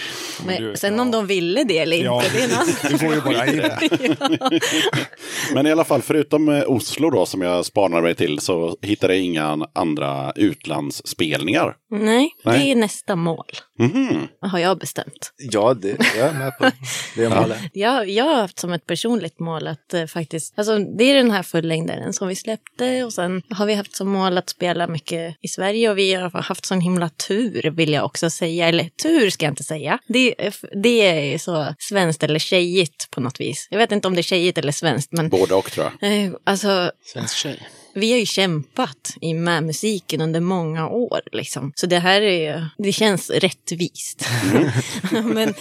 Men 0.46 0.64
du- 0.64 0.76
sen 0.76 1.00
om 1.00 1.12
de 1.12 1.28
ville 1.28 1.64
det 1.64 1.78
eller 1.78 1.98
inte, 1.98 2.06
Ja. 2.06 2.24
det 2.34 2.40
är 2.42 2.46
en 2.46 2.54
annan 2.54 2.68
Du 2.90 2.98
får 2.98 3.14
ju 3.14 3.22
bara 3.22 3.46
det. 3.46 4.60
Men 5.54 5.68
i 5.68 5.72
alla 5.72 5.84
fall, 5.84 6.02
förutom 6.02 6.50
eh, 6.50 6.64
Oslo 6.68 7.10
då 7.10 7.26
som 7.26 7.42
jag 7.42 7.66
spanar 7.66 8.02
mig 8.02 8.16
till 8.16 8.40
så 8.40 8.78
hittade 8.82 9.16
jag 9.16 9.24
inga 9.24 9.68
andra 9.76 10.32
utlandsspelningar. 10.36 11.76
Nej, 11.92 12.30
Nej. 12.46 12.60
det 12.60 12.72
är 12.72 12.76
nästa 12.76 13.16
mål. 13.16 13.46
Mhm. 13.80 14.28
Har 14.42 14.60
jag 14.60 14.78
bestämt. 14.80 15.32
Ja, 15.38 15.74
det, 15.74 15.98
jag 16.18 16.28
är 16.28 16.34
med 16.34 16.58
på 16.58 16.66
det 17.16 17.30
målet. 17.30 17.58
Jag, 17.74 18.10
jag 18.10 18.26
har 18.26 18.36
haft 18.36 18.60
som 18.60 18.74
ett 18.74 18.86
personligt 18.86 19.40
mål 19.40 19.68
att 19.68 19.94
eh, 19.94 20.06
faktiskt, 20.06 20.54
alltså 20.58 20.78
det 20.80 21.04
är 21.04 21.16
den 21.16 21.32
här 21.32 21.44
fullängdaren 21.44 22.14
som 22.14 22.28
vi 22.28 22.36
släppte 22.36 23.04
och 23.04 23.14
sen 23.14 23.42
har 23.50 23.66
vi 23.66 23.74
haft 23.74 23.96
som 23.96 24.10
mål 24.10 24.38
att 24.38 24.50
spela 24.50 24.88
mycket 24.88 25.36
i 25.42 25.48
Sverige 25.48 25.90
och 25.90 25.98
vi 25.98 26.14
har 26.14 26.42
haft 26.42 26.66
sån 26.66 26.82
himla 26.82 27.10
tur 27.10 27.51
vill 27.76 27.94
jag 27.94 28.06
också 28.06 28.30
säga, 28.30 28.68
eller 28.68 28.84
tur 29.04 29.30
ska 29.30 29.46
jag 29.46 29.52
inte 29.52 29.64
säga. 29.64 30.00
Det, 30.08 30.46
är- 30.46 30.82
det 30.84 31.02
är 31.34 31.38
så 31.38 31.76
svenskt 31.80 32.24
eller 32.24 32.40
tjejigt 32.40 33.08
på 33.12 33.22
något 33.22 33.40
vis. 33.40 33.68
Jag 33.72 33.78
vet 33.78 33.92
inte 33.92 34.08
om 34.08 34.16
det 34.16 34.22
är 34.22 34.24
tjejigt 34.24 34.58
eller 34.58 34.72
svenskt 34.72 35.12
men 35.12 35.30
Både 35.30 35.54
och 35.56 35.72
tror 35.72 35.92
jag. 36.02 36.26
eh, 36.26 36.32
alltså 36.44 36.92
Svensk 37.06 37.36
tjej. 37.38 37.68
Vi 37.94 38.12
har 38.12 38.20
ju 38.20 38.26
kämpat 38.26 39.16
med 39.36 39.64
musiken 39.64 40.22
under 40.22 40.40
många 40.40 40.88
år. 40.88 41.22
Liksom. 41.32 41.72
Så 41.76 41.88
det 41.88 42.00
här 42.00 42.22
är 42.22 42.70
det 42.78 42.92
känns 42.92 43.30
rättvist. 43.30 44.30
men 45.24 45.54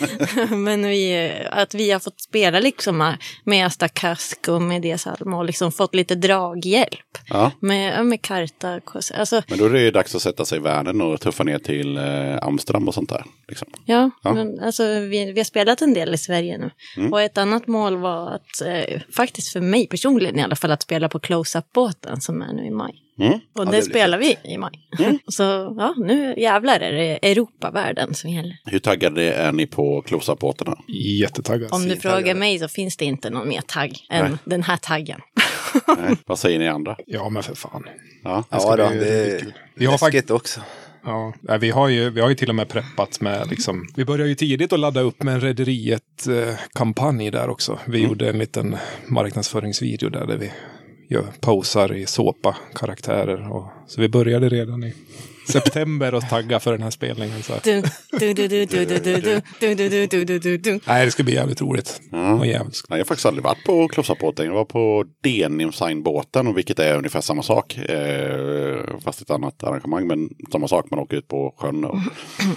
men 0.51 0.89
vi, 0.89 1.33
att 1.51 1.75
vi 1.75 1.91
har 1.91 2.01
fått 2.01 2.21
spela 2.21 2.61
liksom 2.61 3.15
med 3.45 3.67
Asta 3.67 3.89
Kask 3.89 4.49
och 4.49 4.63
med 4.63 4.83
Dia 4.83 4.99
Salma 4.99 5.37
och 5.37 5.45
liksom 5.45 5.73
fått 5.73 5.95
lite 5.95 6.15
draghjälp. 6.15 7.19
Ja. 7.27 7.51
Med, 7.61 8.07
med 8.07 8.23
Karta. 8.23 8.81
Alltså, 9.15 9.43
Men 9.49 9.59
då 9.59 9.65
är 9.65 9.71
det 9.71 9.81
ju 9.81 9.91
dags 9.91 10.15
att 10.15 10.23
sätta 10.23 10.45
sig 10.45 10.59
i 10.59 10.61
världen 10.61 11.01
och 11.01 11.21
tuffa 11.21 11.45
ner 11.45 11.59
till 11.59 11.97
eh, 11.97 12.37
Amsterdam 12.43 12.89
och 12.89 12.95
sånt 12.95 13.09
där. 13.09 13.25
Liksom. 13.49 13.69
ja, 13.85 14.11
Ja. 14.23 14.33
Men, 14.35 14.61
alltså, 14.61 14.85
vi, 14.85 15.33
vi 15.33 15.41
har 15.41 15.45
spelat 15.45 15.83
en 15.83 15.95
del 15.95 16.15
i 16.15 16.19
Sverige 16.19 16.59
nu. 16.59 16.71
Och 17.11 17.23
ett 17.23 17.39
annat 17.39 17.67
mål 17.67 17.97
var 17.97 18.31
att, 18.35 18.61
eh, 18.67 19.01
faktiskt 19.13 19.53
för 19.53 19.61
mig 19.61 19.87
personligen 19.87 20.39
i 20.39 20.43
alla 20.43 20.57
fall, 20.57 20.71
att 20.71 20.83
spela 20.83 21.09
på 21.09 21.19
Close-Up-båten 22.21 22.23
som 22.23 22.43
är 22.43 22.53
nu 22.53 22.67
i 22.67 22.71
maj. 22.71 22.95
Mm. 23.19 23.33
Och 23.33 23.41
Ja, 23.55 23.65
det, 23.65 23.77
det 23.77 23.83
spelar 23.83 24.19
vi 24.19 24.37
i 24.45 24.59
maj. 24.59 24.73
Så 25.29 25.43
ja, 25.79 25.95
nu 25.97 26.35
jävlar 26.37 26.81
är 26.81 26.93
det 26.93 27.31
Europavärlden 27.31 28.15
som 28.15 28.31
gäller. 28.31 28.57
Hur 28.65 28.79
taggade 28.79 29.33
är 29.33 29.53
ni 29.53 29.67
på 29.67 30.03
close-up-båtarna? 30.03 30.77
Jättetaggad. 31.21 31.73
Om 31.73 31.89
du 31.89 31.97
frågar 31.97 32.35
mig 32.35 32.59
så 32.59 32.69
finns 32.69 32.97
det 32.97 33.05
inte 33.05 33.31
någon 33.31 33.49
mer 33.49 33.61
tagg 33.61 34.07
än 34.11 34.31
Nej. 34.31 34.39
den 34.45 34.63
här 34.63 34.77
taggen. 34.77 35.21
Nej. 35.99 36.17
Vad 36.27 36.39
säger 36.39 36.59
ni 36.59 36.69
andra? 36.69 36.97
Ja 37.07 37.29
men 37.29 37.43
för 37.43 37.55
fan. 37.55 37.85
Ja. 38.25 38.45
Det 38.51 38.57
Ja, 38.57 38.77
då, 38.77 38.89
bli 38.89 38.99
det 38.99 39.37
är 39.37 39.41
kul. 39.41 39.53
Vi 39.75 39.87
har 39.87 39.99
faktiskt 39.99 40.31
också. 40.31 40.61
Ja, 41.05 41.35
nej, 41.41 41.59
vi 41.59 41.71
har, 41.71 41.89
ju, 41.89 42.11
vi 42.11 42.21
har 42.21 42.29
ju 42.29 42.35
till 42.35 42.49
och 42.49 42.55
med 42.55 42.69
preppat 42.69 43.21
med 43.21 43.51
liksom, 43.51 43.89
vi 43.97 44.05
började 44.05 44.29
ju 44.29 44.35
tidigt 44.35 44.73
att 44.73 44.81
ladda 44.81 45.01
upp 45.01 45.23
med 45.23 45.35
en 45.35 45.41
Rederiet-kampanj 45.41 47.31
där 47.31 47.49
också. 47.49 47.79
Vi 47.87 48.03
gjorde 48.03 48.29
en 48.29 48.39
liten 48.39 48.77
marknadsföringsvideo 49.07 50.09
där, 50.09 50.27
där 50.27 50.37
vi 50.37 50.51
gör, 51.11 51.27
posar 51.41 51.93
i 51.93 52.07
såpa-karaktärer. 52.07 53.53
Och, 53.53 53.65
så 53.87 54.01
vi 54.01 54.09
började 54.09 54.49
redan 54.49 54.85
i 54.85 54.95
september 55.49 56.15
och 56.15 56.29
tagga 56.29 56.61
för 56.61 56.73
den 56.73 56.83
här 56.83 56.91
spelningen. 56.91 57.43
Nej, 60.87 61.05
det 61.05 61.11
ska 61.11 61.23
bli 61.23 61.35
jävligt 61.35 61.61
roligt. 61.61 62.01
Mm. 62.13 62.39
Och 62.39 62.47
jävligt. 62.47 62.83
Nej, 62.89 62.99
jag 62.99 63.05
har 63.05 63.09
faktiskt 63.09 63.27
aldrig 63.27 63.45
varit 63.45 63.65
på 63.65 63.89
Klossabåten. 63.89 64.47
Jag 64.47 64.55
var 64.55 64.65
på 64.65 65.05
Denim-sign-båten 65.23 66.47
och 66.47 66.59
vilket 66.59 66.79
är 66.79 66.97
ungefär 66.97 67.21
samma 67.21 67.43
sak. 67.43 67.79
Eh, 67.79 68.99
fast 69.05 69.21
ett 69.21 69.31
annat 69.31 69.65
arrangemang, 69.65 70.07
men 70.07 70.29
samma 70.53 70.69
sak. 70.69 70.91
Man 70.91 71.01
åker 71.01 71.17
ut 71.17 71.29
på 71.29 71.55
sjön. 71.59 71.85
Och, 71.85 71.99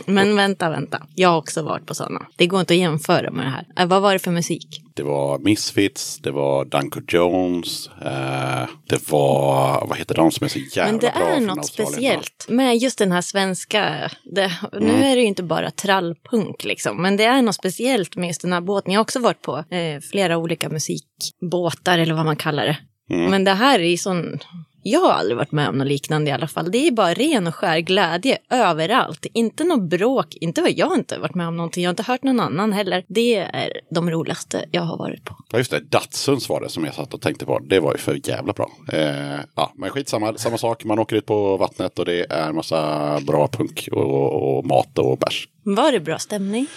men 0.05 0.35
vänta, 0.35 0.69
vänta. 0.69 1.01
Jag 1.15 1.29
har 1.29 1.37
också 1.37 1.63
varit 1.63 1.85
på 1.85 1.95
sådana. 1.95 2.25
Det 2.35 2.47
går 2.47 2.59
inte 2.59 2.73
att 2.73 2.79
jämföra 2.79 3.31
med 3.31 3.45
det 3.45 3.49
här. 3.49 3.85
Vad 3.85 4.01
var 4.01 4.13
det 4.13 4.19
för 4.19 4.31
musik? 4.31 4.81
Det 4.95 5.03
var 5.03 5.39
Misfits, 5.39 6.17
det 6.17 6.31
var 6.31 6.65
Duncan 6.65 7.05
Jones, 7.07 7.87
eh, 8.01 8.67
det 8.89 9.11
var, 9.11 9.85
vad 9.87 9.97
heter 9.97 10.15
de 10.15 10.31
som 10.31 10.45
är 10.45 10.49
så 10.49 10.59
jävla 10.59 10.91
Men 10.91 10.99
det 10.99 11.13
bra 11.15 11.27
är 11.29 11.39
något 11.39 11.65
speciellt 11.65 12.45
med 12.49 12.77
just 12.77 12.97
den 12.97 13.11
här 13.11 13.21
svenska. 13.21 14.11
Det, 14.35 14.51
Nu 14.73 14.89
Mm. 14.89 15.03
är 15.03 15.15
det 15.15 15.21
ju 15.21 15.27
inte 15.27 15.43
bara 15.43 15.71
trallpunk 15.71 16.63
liksom, 16.63 17.01
men 17.01 17.17
det 17.17 17.23
är 17.23 17.41
något 17.41 17.55
speciellt 17.55 18.15
med 18.15 18.27
just 18.27 18.41
den 18.41 18.53
här 18.53 18.61
båten. 18.61 18.91
Jag 18.93 18.99
har 18.99 19.03
också 19.03 19.19
varit 19.19 19.41
på 19.41 19.57
eh, 19.57 19.99
flera 20.11 20.37
olika 20.37 20.69
musikbåtar 20.69 21.97
eller 21.99 22.13
vad 22.13 22.25
man 22.25 22.35
kallar 22.35 22.65
det. 22.65 22.77
Mm. 23.09 23.31
Men 23.31 23.43
det 23.43 23.53
här 23.53 23.79
är 23.79 23.83
ju 23.89 23.97
sån 23.97 24.39
Jag 24.85 24.99
har 24.99 25.11
aldrig 25.11 25.37
varit 25.37 25.51
med 25.51 25.69
om 25.69 25.77
något 25.77 25.87
liknande 25.87 26.29
i 26.29 26.33
alla 26.33 26.47
fall. 26.47 26.71
Det 26.71 26.87
är 26.87 26.91
bara 26.91 27.13
ren 27.13 27.47
och 27.47 27.55
skär 27.55 27.79
glädje 27.79 28.37
överallt. 28.49 29.25
Inte 29.33 29.63
något 29.63 29.81
bråk, 29.89 30.35
inte 30.35 30.61
vad 30.61 30.71
jag 30.71 30.95
inte 30.95 31.17
varit 31.17 31.35
med 31.35 31.47
om 31.47 31.57
någonting. 31.57 31.83
Jag 31.83 31.89
har 31.89 31.93
inte 31.93 32.03
hört 32.03 32.23
någon 32.23 32.39
annan 32.39 32.73
heller. 32.73 33.03
Det 33.07 33.37
är 33.37 33.71
de 33.91 34.09
roligaste 34.09 34.65
jag 34.71 34.81
har 34.81 34.97
varit 34.97 35.25
på. 35.25 35.35
Ja 35.51 35.57
just 35.57 35.71
det, 35.71 35.79
Datsuns 35.79 36.49
var 36.49 36.61
det 36.61 36.69
som 36.69 36.85
jag 36.85 36.93
satt 36.93 37.13
och 37.13 37.21
tänkte 37.21 37.45
på. 37.45 37.59
Det 37.59 37.79
var 37.79 37.91
ju 37.91 37.97
för 37.97 38.29
jävla 38.29 38.53
bra. 38.53 38.71
Eh, 38.93 39.39
ja, 39.55 39.71
men 39.75 39.89
skitsamma, 39.89 40.33
samma 40.37 40.57
sak. 40.57 40.83
Man 40.83 40.99
åker 40.99 41.15
ut 41.15 41.25
på 41.25 41.57
vattnet 41.57 41.99
och 41.99 42.05
det 42.05 42.31
är 42.31 42.51
massa 42.51 43.19
bra 43.27 43.47
punk 43.47 43.89
och, 43.91 44.57
och 44.57 44.65
mat 44.65 44.97
och 44.97 45.17
bärs. 45.17 45.47
Var 45.63 45.91
det 45.91 45.99
bra 45.99 46.19
stämning? 46.19 46.67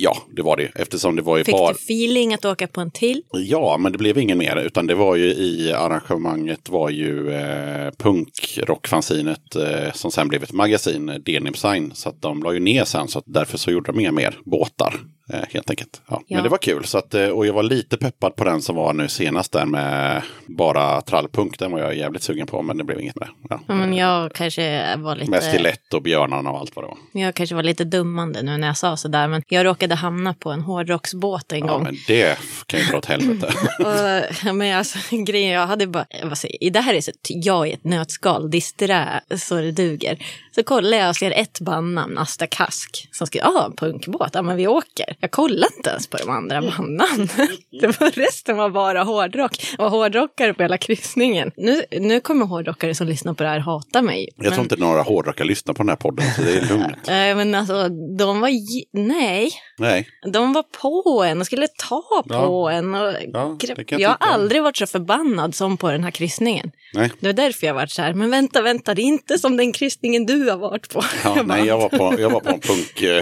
Ja, 0.00 0.16
det 0.36 0.42
var 0.42 0.56
det. 0.56 0.70
Eftersom 0.74 1.16
det 1.16 1.22
var 1.22 1.38
ju 1.38 1.44
Fick 1.44 1.54
bara... 1.54 1.72
du 1.72 1.78
feeling 1.78 2.34
att 2.34 2.44
åka 2.44 2.66
på 2.66 2.80
en 2.80 2.90
till? 2.90 3.22
Ja, 3.32 3.76
men 3.78 3.92
det 3.92 3.98
blev 3.98 4.18
ingen 4.18 4.38
mer. 4.38 4.56
Utan 4.56 4.86
det 4.86 4.94
var 4.94 5.16
ju 5.16 5.24
i 5.24 5.72
arrangemanget 5.72 6.68
var 6.68 6.90
ju 6.90 7.30
eh, 7.30 7.90
punkrockfanzinet 7.98 9.56
eh, 9.56 9.92
som 9.92 10.10
sen 10.10 10.28
blev 10.28 10.42
ett 10.42 10.52
magasin, 10.52 11.08
eh, 11.08 11.14
Denim 11.14 11.54
Sign. 11.54 11.90
Så 11.94 12.08
att 12.08 12.22
de 12.22 12.42
la 12.42 12.52
ju 12.52 12.60
ner 12.60 12.84
sen, 12.84 13.08
så 13.08 13.18
att 13.18 13.24
därför 13.26 13.58
så 13.58 13.70
gjorde 13.70 13.92
de 13.92 14.00
inga 14.00 14.12
mer 14.12 14.38
båtar. 14.44 14.94
Eh, 15.32 15.40
helt 15.50 15.70
enkelt. 15.70 16.02
Ja. 16.08 16.22
Ja. 16.26 16.36
Men 16.36 16.42
det 16.44 16.48
var 16.50 16.58
kul. 16.58 16.84
Så 16.84 16.98
att, 16.98 17.14
eh, 17.14 17.26
och 17.28 17.46
jag 17.46 17.52
var 17.52 17.62
lite 17.62 17.96
peppad 17.96 18.36
på 18.36 18.44
den 18.44 18.62
som 18.62 18.76
var 18.76 18.92
nu 18.92 19.08
senast 19.08 19.52
där 19.52 19.64
med 19.64 20.22
bara 20.46 21.00
trallpunk. 21.00 21.58
Den 21.58 21.72
var 21.72 21.78
jag 21.78 21.96
jävligt 21.96 22.22
sugen 22.22 22.46
på, 22.46 22.62
men 22.62 22.76
det 22.78 22.84
blev 22.84 23.00
inget 23.00 23.16
med. 23.16 23.28
Ja. 23.50 23.60
Ja, 23.68 23.74
men 23.74 23.94
jag 23.94 24.32
kanske 24.32 24.96
var 24.96 25.16
Med 25.16 25.26
lite... 25.26 25.40
stilett 25.40 25.94
och 25.94 26.02
björnarna 26.02 26.50
och 26.50 26.58
allt 26.58 26.76
vad 26.76 26.84
det 26.84 26.88
var. 26.88 27.22
Jag 27.22 27.34
kanske 27.34 27.54
var 27.54 27.62
lite 27.62 27.84
dummande 27.84 28.42
nu 28.42 28.56
när 28.56 28.66
jag 28.66 28.76
sa 28.76 28.96
sådär, 28.96 29.28
men 29.28 29.42
jag 29.48 29.66
råkade 29.66 29.94
hamna 29.94 30.34
på 30.34 30.50
en 30.50 30.60
hårdrocksbåt 30.60 31.52
en 31.52 31.58
Ja, 31.58 31.66
gång. 31.66 31.82
men 31.82 31.96
det 32.06 32.38
kan 32.66 32.80
ju 32.80 32.86
dra 32.86 32.98
åt 32.98 33.04
helvete. 33.06 33.46
Och, 33.78 34.24
ja, 34.46 34.52
men 34.52 34.78
alltså, 34.78 34.98
grejen, 35.16 35.52
jag 35.52 35.66
hade 35.66 35.86
bara, 35.86 36.06
vad 36.24 36.38
säger, 36.38 36.70
det 36.70 36.80
här 36.80 36.94
är 36.94 37.00
så 37.00 37.10
jag 37.24 37.68
i 37.68 37.72
ett 37.72 37.84
nötskal, 37.84 38.50
disträ 38.50 39.20
så 39.36 39.54
det 39.54 39.72
duger. 39.72 40.18
Så 40.54 40.62
kollar 40.62 40.98
jag 40.98 41.08
och 41.08 41.16
ser 41.16 41.30
ett 41.30 41.60
bandnamn, 41.60 42.18
Asta 42.18 42.46
Kask, 42.46 43.08
som 43.12 43.26
ska, 43.26 43.38
ja, 43.38 43.66
en 43.66 43.76
punkbåt, 43.76 44.30
ja 44.32 44.42
men 44.42 44.56
vi 44.56 44.66
åker. 44.66 45.14
Jag 45.20 45.30
kollade 45.30 45.72
inte 45.76 45.90
ens 45.90 46.06
på 46.06 46.16
de 46.16 46.30
andra 46.30 46.62
bandnamnen. 46.62 47.28
Det 47.80 48.00
var, 48.00 48.10
resten 48.10 48.56
var 48.56 48.70
bara 48.70 49.02
hårdrock. 49.02 49.74
Och 49.78 49.90
hårdrockare 49.90 50.54
på 50.54 50.62
hela 50.62 50.78
kryssningen. 50.78 51.50
Nu, 51.56 51.82
nu 52.00 52.20
kommer 52.20 52.46
hårdrockare 52.46 52.94
som 52.94 53.06
lyssnar 53.06 53.34
på 53.34 53.42
det 53.42 53.48
här 53.48 53.58
hata 53.58 54.02
mig. 54.02 54.28
Jag 54.36 54.52
tror 54.52 54.62
inte 54.62 54.76
några 54.76 55.02
hårdrockare 55.02 55.48
lyssnar 55.48 55.74
på 55.74 55.82
den 55.82 55.88
här 55.88 55.96
podden, 55.96 56.26
så 56.36 56.42
det 56.42 56.58
är 56.58 56.68
lugnt. 56.68 56.96
Nej, 57.06 57.34
men 57.34 57.54
alltså, 57.54 57.88
de 58.18 58.40
var, 58.40 58.50
nej, 58.92 59.50
Nej, 59.78 60.08
de 60.32 60.52
var 60.52 60.62
på 60.62 61.24
en 61.24 61.40
och 61.40 61.46
skulle 61.46 61.68
ta 61.68 62.02
på 62.28 62.70
Ja. 62.70 62.72
en. 62.72 62.94
Och 62.94 63.12
Ja, 63.32 63.56
jag 63.60 64.00
jag 64.00 64.08
har 64.08 64.16
aldrig 64.20 64.62
varit 64.62 64.76
så 64.76 64.86
förbannad 64.86 65.54
som 65.54 65.76
på 65.76 65.90
den 65.90 66.04
här 66.04 66.10
kryssningen. 66.10 66.70
Nej. 66.94 67.10
Det 67.20 67.26
var 67.26 67.32
därför 67.32 67.66
jag 67.66 67.74
varit 67.74 67.90
så 67.90 68.02
här, 68.02 68.14
men 68.14 68.30
vänta, 68.30 68.62
vänta, 68.62 68.94
det 68.94 69.02
är 69.02 69.04
inte 69.04 69.38
som 69.38 69.56
den 69.56 69.72
kryssningen 69.72 70.26
du 70.26 70.50
har 70.50 70.56
varit 70.56 70.88
på. 70.88 71.02
Ja, 71.24 71.36
Jag 71.36 71.46
nej, 71.46 71.66
jag 71.66 71.78
var 71.78 71.88
på, 71.88 72.20
jag 72.20 72.30
var 72.30 72.40
på 72.40 72.48
en 72.50 72.60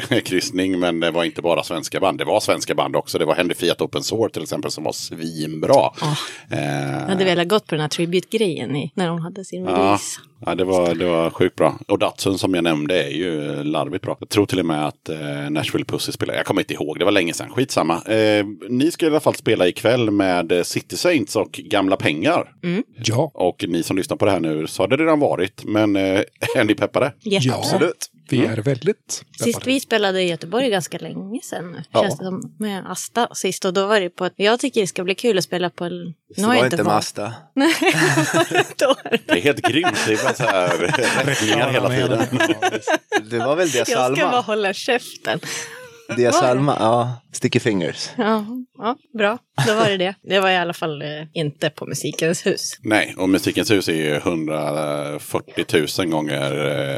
punkkryssning, 0.09 0.79
men 0.79 1.01
det 1.01 1.11
var 1.11 1.25
inte 1.25 1.43
bara 1.43 1.63
svenska 1.63 2.01
band. 2.01 2.19
Det 2.19 2.25
var 2.25 2.41
svenska 2.41 2.75
band 2.75 2.97
också. 2.97 3.19
Det 3.19 3.25
var 3.25 3.35
Henry 3.35 3.55
Fiat 3.55 3.81
Open 3.81 4.03
Source 4.03 4.33
till 4.33 4.43
exempel 4.43 4.71
som 4.71 4.85
var 4.85 4.93
svinbra. 4.93 5.91
Ja. 6.01 6.17
Eh, 6.51 6.59
Jag 6.93 7.09
hade 7.09 7.25
velat 7.25 7.49
gått 7.49 7.67
på 7.67 7.75
den 7.75 7.83
här 7.83 7.89
tribute-grejen 7.89 8.91
när 8.95 9.09
de 9.09 9.21
hade 9.21 9.45
sin 9.45 9.67
release. 9.67 10.21
ja 10.21 10.27
det, 10.57 10.65
var, 10.65 10.95
det 10.95 11.05
var 11.05 11.31
sjukt 11.31 11.57
bra. 11.57 11.79
Och 11.89 11.99
Datsun 11.99 12.39
som 12.39 12.55
jag 12.55 12.65
nämnde 12.65 13.03
är 13.05 13.11
ju 13.11 13.65
larvigt 13.65 14.05
bra. 14.05 14.17
Jag 14.21 14.29
tror 14.29 14.47
till 14.47 14.59
och 14.61 14.67
med 14.67 14.87
att 14.87 15.09
eh, 15.09 15.51
Nashville 15.51 15.85
Pussy 15.85 16.13
spelar. 16.13 16.35
Jag 16.35 16.47
kommer 16.47 16.61
inte 16.61 16.75
ihåg, 16.75 16.99
det 16.99 17.05
var 17.05 17.13
länge 17.13 17.33
sedan. 17.35 17.51
Skitsamma. 17.51 18.03
Eh, 18.03 18.47
ni 18.69 18.91
ska 18.91 19.07
i 19.07 19.09
alla 19.09 19.21
fall 19.21 19.35
spela 19.35 19.69
ikväll 19.69 20.11
med 20.11 20.53
eh, 20.53 20.63
City 20.63 20.97
Saints 20.97 21.37
och 21.37 21.53
Gamla 21.53 21.97
Pengar. 21.97 22.53
Ja, 23.05 23.31
Och 23.35 23.65
ni 23.69 23.83
som 23.83 23.97
lyssnar 23.97 24.17
på 24.17 24.25
det 24.25 24.31
här 24.31 24.41
nu 24.41 24.67
så 24.67 24.83
har 24.83 24.89
det 24.89 24.97
redan 24.97 25.21
varit. 25.21 25.65
Men 25.65 25.97
eh, 25.97 26.03
är 26.57 26.65
ni 26.65 26.75
peppade? 26.75 27.13
Ja. 27.23 27.55
Absolut. 27.55 28.11
vi 28.31 28.45
är 28.45 28.57
väldigt 28.57 29.25
Sist 29.45 29.67
vi 29.67 29.81
spelade 29.81 30.23
i 30.23 30.29
Göteborg 30.29 30.71
ganska 30.71 30.99
länge 30.99 31.41
sedan 31.43 31.73
nu. 31.73 31.83
Ja. 31.93 32.03
Känns 32.03 32.19
det 32.19 32.25
som 32.25 32.55
med 32.59 32.91
Asta 32.91 33.29
sist. 33.35 33.65
Och 33.65 33.73
då 33.73 33.87
var 33.87 34.01
det 34.01 34.11
på 34.11 34.25
ett, 34.25 34.33
jag 34.37 34.61
tycker 34.61 34.81
det 34.81 34.87
ska 34.87 35.05
bli 35.05 35.15
kul 35.15 35.39
att 35.39 35.45
spela 35.45 35.71
på 35.71 35.85
en... 35.85 36.15
Så 36.37 36.43
har 36.43 36.49
var 36.49 36.55
jag 36.55 36.67
inte 36.67 36.77
varit. 36.77 36.87
Masta. 36.87 37.33
Nej. 37.55 37.75
Det 39.27 39.33
är 39.33 39.41
helt 39.41 39.61
grymt. 39.63 39.97
Det 40.29 40.37
så 40.37 40.43
här 40.43 40.79
rättningar 41.25 41.71
hela 41.71 41.89
tiden. 41.89 42.27
Det 43.31 43.39
var 43.39 43.57
väl 43.57 43.71
Dia 43.71 43.79
Jag 43.79 43.87
ska 43.87 43.97
bara 43.97 44.17
Salma? 44.17 44.41
hålla 44.41 44.73
käften. 44.73 45.41
Dia 46.17 46.33
Salma, 46.33 46.77
ja. 46.81 47.21
Sticky 47.37 47.61
Fingers. 47.61 48.11
Ja, 48.17 48.47
ja, 48.79 48.97
bra. 49.19 49.39
Då 49.67 49.75
var 49.75 49.89
det 49.91 49.97
det. 49.97 50.15
Det 50.23 50.41
var 50.41 50.51
i 50.51 50.57
alla 50.57 50.73
fall 50.73 51.03
eh, 51.03 51.09
inte 51.35 51.71
på 51.71 51.87
Musikens 51.87 52.47
hus. 52.47 52.73
Nej, 52.83 53.15
och 53.19 53.29
Musikens 53.29 53.71
hus 53.71 53.89
är 53.89 53.93
ju 53.93 54.15
140 54.15 55.65
000 55.99 56.09
gånger 56.09 56.53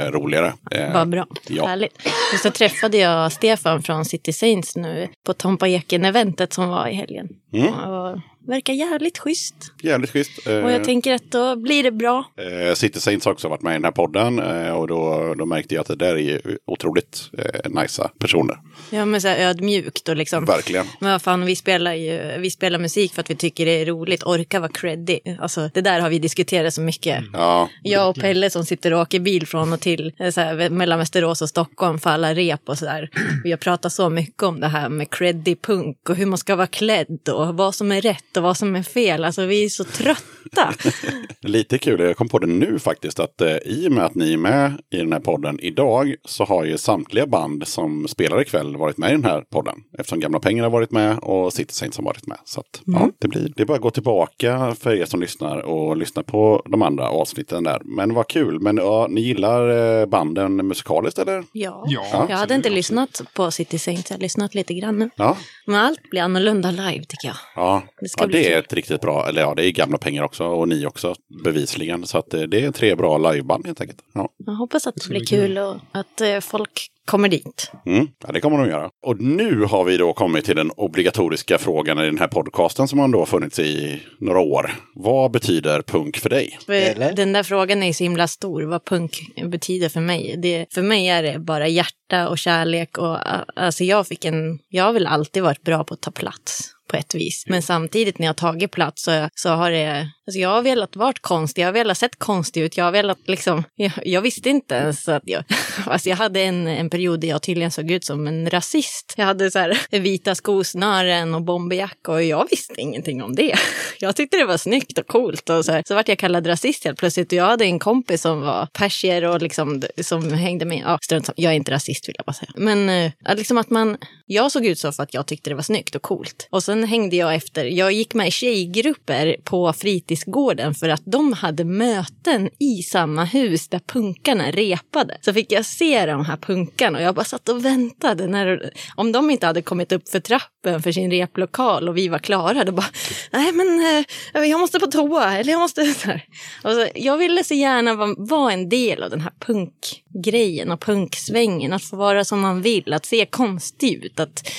eh, 0.07 0.11
roligare. 0.11 0.53
Eh, 0.70 0.93
Vad 0.93 1.09
bra. 1.09 1.26
Ja. 1.49 1.66
Härligt. 1.66 1.97
Och 2.32 2.39
så 2.43 2.51
träffade 2.51 2.97
jag 2.99 3.32
Stefan 3.32 3.82
från 3.82 4.05
City 4.05 4.32
Saints 4.32 4.76
nu 4.76 5.09
på 5.26 5.34
Tompa 5.34 5.68
Eken-eventet 5.68 6.53
som 6.53 6.68
var 6.68 6.89
i 6.89 6.95
helgen. 6.95 7.28
Mm. 7.53 7.74
Och 7.74 8.18
verkar 8.47 8.72
jävligt 8.72 9.18
schysst. 9.18 9.55
Jävligt 9.82 10.11
schysst. 10.11 10.47
Eh, 10.47 10.64
Och 10.64 10.70
jag 10.72 10.84
tänker 10.84 11.14
att 11.14 11.30
då 11.30 11.57
blir 11.57 11.82
det 11.82 11.93
bra. 11.93 12.24
Eh, 12.68 12.74
City 12.74 13.01
Saints 13.01 13.24
har 13.26 13.32
också 13.32 13.49
varit 13.49 13.62
med 13.62 13.70
i 13.70 13.74
den 13.74 13.84
här 13.84 13.91
podden 13.93 14.39
eh, 14.39 14.70
och 14.72 14.89
då, 14.89 15.34
då 15.39 15.47
märkte 15.47 15.74
jag 15.74 15.82
att 15.82 15.89
det 15.89 15.97
där 15.97 16.14
är 16.14 16.18
ju 16.18 16.41
otroligt 16.66 17.20
eh, 17.39 17.70
nice 17.82 18.11
personer. 18.18 18.57
Ja, 18.91 19.05
men 19.05 19.20
så 19.20 19.28
här 19.28 19.39
ödmjukt 19.49 20.09
och 20.09 20.16
liksom. 20.16 20.27
Verkligen. 20.32 20.86
Men 21.00 21.12
vad 21.12 21.22
fan, 21.22 21.46
vi 21.46 21.56
spelar 21.56 21.94
ju 21.94 22.38
vi 22.38 22.50
spelar 22.50 22.78
musik 22.78 23.14
för 23.14 23.20
att 23.20 23.30
vi 23.30 23.34
tycker 23.34 23.66
det 23.66 23.82
är 23.82 23.86
roligt. 23.86 24.22
Orka 24.22 24.60
vara 24.60 24.72
creddy. 24.72 25.20
Alltså, 25.40 25.70
det 25.74 25.80
där 25.80 26.00
har 26.00 26.10
vi 26.10 26.18
diskuterat 26.18 26.74
så 26.74 26.80
mycket. 26.80 27.24
Ja, 27.32 27.68
Jag 27.82 28.10
och 28.10 28.16
Pelle 28.16 28.50
som 28.50 28.64
sitter 28.64 28.92
och 28.94 29.00
åker 29.00 29.20
bil 29.20 29.46
från 29.46 29.72
och 29.72 29.80
till 29.80 30.12
eh, 30.18 30.30
så 30.30 30.40
här, 30.40 30.70
mellan 30.70 30.98
Västerås 30.98 31.42
och 31.42 31.48
Stockholm 31.48 31.98
för 31.98 32.10
alla 32.10 32.34
rep 32.34 32.68
och 32.68 32.78
sådär. 32.78 33.10
Vi 33.44 33.50
har 33.50 33.58
pratat 33.58 33.92
så 33.92 34.10
mycket 34.10 34.42
om 34.42 34.60
det 34.60 34.68
här 34.68 34.88
med 34.88 35.10
creddy 35.10 35.56
punk 35.56 36.08
och 36.08 36.16
hur 36.16 36.26
man 36.26 36.38
ska 36.38 36.56
vara 36.56 36.66
klädd 36.66 37.28
och 37.28 37.56
vad 37.56 37.74
som 37.74 37.92
är 37.92 38.00
rätt 38.00 38.36
och 38.36 38.42
vad 38.42 38.56
som 38.56 38.76
är 38.76 38.82
fel. 38.82 39.24
Alltså 39.24 39.46
vi 39.46 39.64
är 39.64 39.68
så 39.68 39.84
trötta. 39.84 40.74
lite 41.40 41.78
kul. 41.78 42.00
Jag 42.00 42.16
kom 42.16 42.28
på 42.28 42.38
det 42.38 42.46
nu 42.46 42.78
faktiskt 42.78 43.20
att 43.20 43.40
eh, 43.40 43.56
i 43.56 43.88
och 43.88 43.92
med 43.92 44.04
att 44.04 44.14
ni 44.14 44.32
är 44.32 44.36
med 44.36 44.72
i 44.92 44.96
den 44.96 45.12
här 45.12 45.20
podden 45.20 45.60
idag 45.60 46.14
så 46.24 46.44
har 46.44 46.64
ju 46.64 46.78
samtliga 46.78 47.26
band 47.26 47.68
som 47.68 48.08
spelar 48.08 48.40
ikväll 48.40 48.76
varit 48.76 48.98
med 48.98 49.08
i 49.08 49.12
den 49.12 49.24
här 49.24 49.40
podden. 49.40 49.74
Eftersom 49.98 50.17
Gamla 50.20 50.38
Pengar 50.40 50.62
har 50.64 50.70
varit 50.70 50.90
med 50.90 51.18
och 51.18 51.52
City 51.52 51.74
Saints 51.74 51.96
har 51.96 52.04
varit 52.04 52.26
med. 52.26 52.38
Så 52.44 52.60
att, 52.60 52.82
ja, 52.84 53.10
det, 53.18 53.28
blir, 53.28 53.52
det 53.56 53.62
är 53.62 53.66
bara 53.66 53.74
att 53.74 53.80
gå 53.80 53.90
tillbaka 53.90 54.74
för 54.74 54.94
er 54.94 55.04
som 55.04 55.20
lyssnar 55.20 55.58
och 55.58 55.96
lyssna 55.96 56.22
på 56.22 56.62
de 56.66 56.82
andra 56.82 57.08
avsnitten 57.08 57.64
där. 57.64 57.82
Men 57.84 58.14
vad 58.14 58.28
kul. 58.28 58.60
Men 58.60 58.76
ja, 58.76 59.06
ni 59.10 59.20
gillar 59.20 60.00
eh, 60.00 60.06
banden 60.06 60.56
musikaliskt 60.56 61.18
eller? 61.18 61.44
Ja. 61.52 61.84
Ja, 61.86 62.26
jag 62.28 62.36
hade 62.36 62.54
inte 62.54 62.70
lyssnat 62.70 63.20
på 63.34 63.50
City 63.50 63.78
Saints, 63.78 64.10
jag 64.10 64.16
har 64.16 64.22
lyssnat 64.22 64.54
lite 64.54 64.74
grann 64.74 64.98
nu. 64.98 65.10
Ja, 65.16 65.36
Men 65.66 65.74
allt 65.74 66.10
blir 66.10 66.22
annorlunda 66.22 66.70
live 66.70 67.04
tycker 67.04 67.28
jag. 67.28 67.36
Ja, 67.56 67.82
Det 68.00 68.08
ska 68.08 68.24
ja 68.24 68.28
det 68.28 68.52
är 68.52 68.58
ett 68.58 68.72
riktigt 68.72 69.00
bra, 69.00 69.28
eller 69.28 69.40
ja, 69.42 69.54
det 69.54 69.66
är 69.66 69.70
gamla 69.70 69.98
pengar 69.98 70.22
också 70.22 70.44
och 70.44 70.68
ni 70.68 70.86
också 70.86 71.14
bevisligen. 71.44 72.06
Så 72.06 72.18
att 72.18 72.34
eh, 72.34 72.40
det 72.40 72.64
är 72.64 72.70
tre 72.70 72.94
bra 72.94 73.18
liveband 73.18 73.66
helt 73.66 73.80
enkelt. 73.80 73.98
Ja. 74.12 74.28
Jag 74.36 74.52
hoppas 74.52 74.86
att 74.86 74.94
det 74.94 75.08
blir 75.08 75.24
kul 75.24 75.58
och 75.58 75.76
att 75.92 76.20
eh, 76.20 76.40
folk 76.40 76.90
kommer 77.09 77.28
dit. 77.28 77.72
Mm, 77.86 78.09
ja, 78.26 78.32
det 78.32 78.40
kommer 78.40 78.59
de 78.59 78.68
göra. 78.68 78.90
Och 79.06 79.20
nu 79.20 79.64
har 79.64 79.84
vi 79.84 79.96
då 79.96 80.12
kommit 80.12 80.44
till 80.44 80.56
den 80.56 80.70
obligatoriska 80.70 81.59
frågan 81.59 81.98
i 81.98 82.04
den 82.04 82.18
här 82.18 82.28
podcasten 82.28 82.88
som 82.88 82.98
har 82.98 83.09
då 83.09 83.26
funnits 83.26 83.59
i 83.59 84.02
några 84.20 84.40
år. 84.40 84.70
Vad 84.94 85.30
betyder 85.30 85.82
punk 85.82 86.16
för 86.16 86.30
dig? 86.30 86.59
För 86.66 86.72
Eller? 86.72 87.12
Den 87.12 87.32
där 87.32 87.42
frågan 87.42 87.82
är 87.82 87.92
så 87.92 88.04
himla 88.04 88.28
stor, 88.28 88.62
vad 88.62 88.84
punk 88.84 89.20
betyder 89.46 89.88
för 89.88 90.00
mig. 90.00 90.36
Det, 90.42 90.66
för 90.74 90.82
mig 90.82 91.09
är 91.09 91.22
det 91.22 91.38
bara 91.38 91.68
hjärta 91.68 92.28
och 92.28 92.38
kärlek 92.38 92.98
och 92.98 93.18
alltså 93.56 93.84
jag 93.84 94.06
fick 94.06 94.24
en, 94.24 94.59
jag 94.68 94.84
har 94.84 94.92
väl 94.92 95.06
alltid 95.06 95.42
varit 95.42 95.62
bra 95.62 95.84
på 95.84 95.94
att 95.94 96.00
ta 96.00 96.11
plats 96.11 96.74
på 96.89 96.97
ett 96.97 97.14
vis. 97.14 97.45
Men 97.47 97.62
samtidigt 97.62 98.18
när 98.18 98.26
jag 98.26 98.36
tagit 98.36 98.70
plats 98.70 99.03
så, 99.03 99.28
så 99.34 99.49
har 99.49 99.70
det, 99.70 100.09
alltså 100.26 100.39
jag 100.39 100.49
har 100.49 100.62
velat 100.62 100.97
vara 100.97 101.12
konstig, 101.20 101.62
jag 101.62 101.66
har 101.66 101.72
velat 101.72 101.99
sett 101.99 102.18
konstig 102.18 102.62
ut, 102.62 102.76
jag 102.76 102.84
har 102.84 102.93
velat 102.93 103.18
liksom, 103.26 103.64
jag, 103.74 103.93
jag 104.05 104.20
visste 104.20 104.51
inte 104.51 104.74
ens 104.74 105.09
att 105.09 105.22
jag, 105.26 105.45
alltså 105.86 106.09
jag 106.09 106.16
hade 106.16 106.41
en, 106.41 106.66
en 106.66 106.91
period 106.91 107.20
där 107.20 107.28
jag 107.28 107.43
tydligen 107.43 107.70
såg 107.70 107.91
ut 107.91 108.05
som 108.05 108.26
en 108.26 108.51
rasist. 108.51 109.14
Jag 109.16 109.24
hade 109.24 109.51
så 109.51 109.59
här 109.59 109.78
vita 109.99 110.34
skosnören 110.34 111.34
och 111.34 111.43
bomberjacka 111.43 112.12
och 112.12 112.22
jag 112.22 112.47
visste 112.51 112.80
ingenting 112.80 113.22
om 113.22 113.34
det. 113.34 113.55
Jag 114.01 114.16
tyckte 114.16 114.36
det 114.36 114.45
var 114.45 114.57
snyggt 114.57 114.99
och 114.99 115.07
coolt 115.07 115.51
och 115.51 115.64
så, 115.64 115.72
här, 115.72 115.82
så 115.86 115.95
vart 115.95 116.09
jag 116.09 116.18
kallad 116.18 116.47
rasist 116.47 116.84
helt 116.84 116.99
plötsligt 116.99 117.32
och 117.32 117.39
jag 117.39 117.45
hade 117.45 117.64
en 117.64 117.78
kompis 117.78 118.22
som 118.22 118.41
var 118.41 118.66
persier 118.66 119.24
och 119.24 119.43
liksom 119.43 119.82
som 120.03 120.32
hängde 120.32 120.64
med, 120.64 120.82
ja 120.84 120.99
strunt 121.03 121.26
samma. 121.26 121.34
jag 121.36 121.53
är 121.53 121.57
inte 121.57 121.70
rasist 121.72 122.09
vill 122.09 122.14
jag 122.18 122.26
bara 122.26 122.32
säga. 122.32 122.53
Men 122.57 122.89
eh, 122.89 123.36
liksom 123.36 123.59
att 123.59 123.70
man, 123.70 123.97
jag 124.26 124.53
såg 124.53 124.66
ut 124.66 124.78
så 124.78 124.93
för 124.93 125.03
att 125.03 125.14
jag 125.14 125.26
tyckte 125.26 125.51
det 125.51 125.55
var 125.55 125.62
snyggt 125.62 125.95
och 125.95 126.03
coolt. 126.03 126.49
Och 126.51 126.62
sen 126.62 126.77
sen 126.78 126.88
hängde 126.88 127.16
jag 127.16 127.34
efter. 127.34 127.64
Jag 127.64 127.92
gick 127.92 128.14
med 128.14 128.28
i 128.28 128.30
tjejgrupper 128.30 129.36
på 129.44 129.72
fritidsgården 129.72 130.74
för 130.74 130.88
att 130.88 131.02
de 131.04 131.32
hade 131.32 131.64
möten 131.64 132.50
i 132.58 132.82
samma 132.82 133.24
hus 133.24 133.68
där 133.68 133.78
punkarna 133.78 134.50
repade. 134.50 135.18
Så 135.20 135.32
fick 135.32 135.52
jag 135.52 135.64
se 135.64 136.06
de 136.06 136.24
här 136.24 136.36
punkarna 136.36 136.98
och 136.98 137.04
jag 137.04 137.14
bara 137.14 137.24
satt 137.24 137.48
och 137.48 137.64
väntade. 137.64 138.26
När, 138.26 138.72
om 138.96 139.12
de 139.12 139.30
inte 139.30 139.46
hade 139.46 139.62
kommit 139.62 139.92
upp 139.92 140.08
för 140.08 140.20
trappen 140.20 140.82
för 140.82 140.92
sin 140.92 141.10
replokal 141.10 141.88
och 141.88 141.96
vi 141.96 142.08
var 142.08 142.18
klara, 142.18 142.64
då 142.64 142.72
bara, 142.72 142.86
nej 143.30 143.52
men 143.52 144.04
eh, 144.34 144.48
jag 144.48 144.60
måste 144.60 144.78
på 144.78 144.86
toa 144.86 145.38
eller 145.38 145.52
jag 145.52 145.60
måste... 145.60 145.84
Så 145.98 146.06
här. 146.06 146.24
Och 146.64 146.70
så, 146.70 146.86
jag 146.94 147.18
ville 147.18 147.44
så 147.44 147.54
gärna 147.54 147.94
vara, 147.94 148.14
vara 148.18 148.52
en 148.52 148.68
del 148.68 149.02
av 149.02 149.10
den 149.10 149.20
här 149.20 149.32
punkgrejen 149.38 150.70
och 150.70 150.80
punksvängen, 150.80 151.72
att 151.72 151.84
få 151.84 151.96
vara 151.96 152.24
som 152.24 152.40
man 152.40 152.62
vill, 152.62 152.92
att 152.92 153.06
se 153.06 153.26
konstig 153.26 154.04
ut, 154.04 154.20
att 154.20 154.50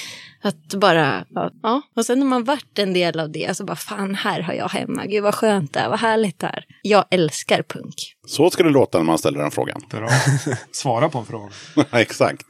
att 0.42 0.74
bara, 0.74 1.26
ja. 1.30 1.52
ja. 1.64 1.82
Och 1.96 2.06
sen 2.06 2.20
när 2.20 2.26
man 2.26 2.44
varit 2.44 2.80
en 2.80 2.94
del 2.94 3.20
av 3.20 3.32
det 3.32 3.58
så 3.58 3.64
bara, 3.64 3.76
fan 3.76 4.16
här 4.16 4.42
har 4.42 4.54
jag 4.54 4.70
hemma. 4.70 5.06
Gud 5.06 5.24
vad 5.24 5.36
skönt 5.36 5.74
det 5.74 5.80
är, 5.80 5.90
vad 5.90 6.00
härligt 6.00 6.40
det 6.40 6.48
är. 6.48 6.66
Jag 6.82 7.06
älskar 7.12 7.64
punk. 7.64 7.96
Så 8.28 8.50
ska 8.50 8.64
det 8.64 8.70
låta 8.70 8.98
när 8.98 9.06
man 9.06 9.18
ställer 9.18 9.40
den 9.40 9.52
frågan. 9.52 9.82
Bra. 9.90 10.10
Svara 10.72 11.10
på 11.10 11.20
en 11.20 11.26
fråga. 11.26 11.50
Exakt. 11.92 12.46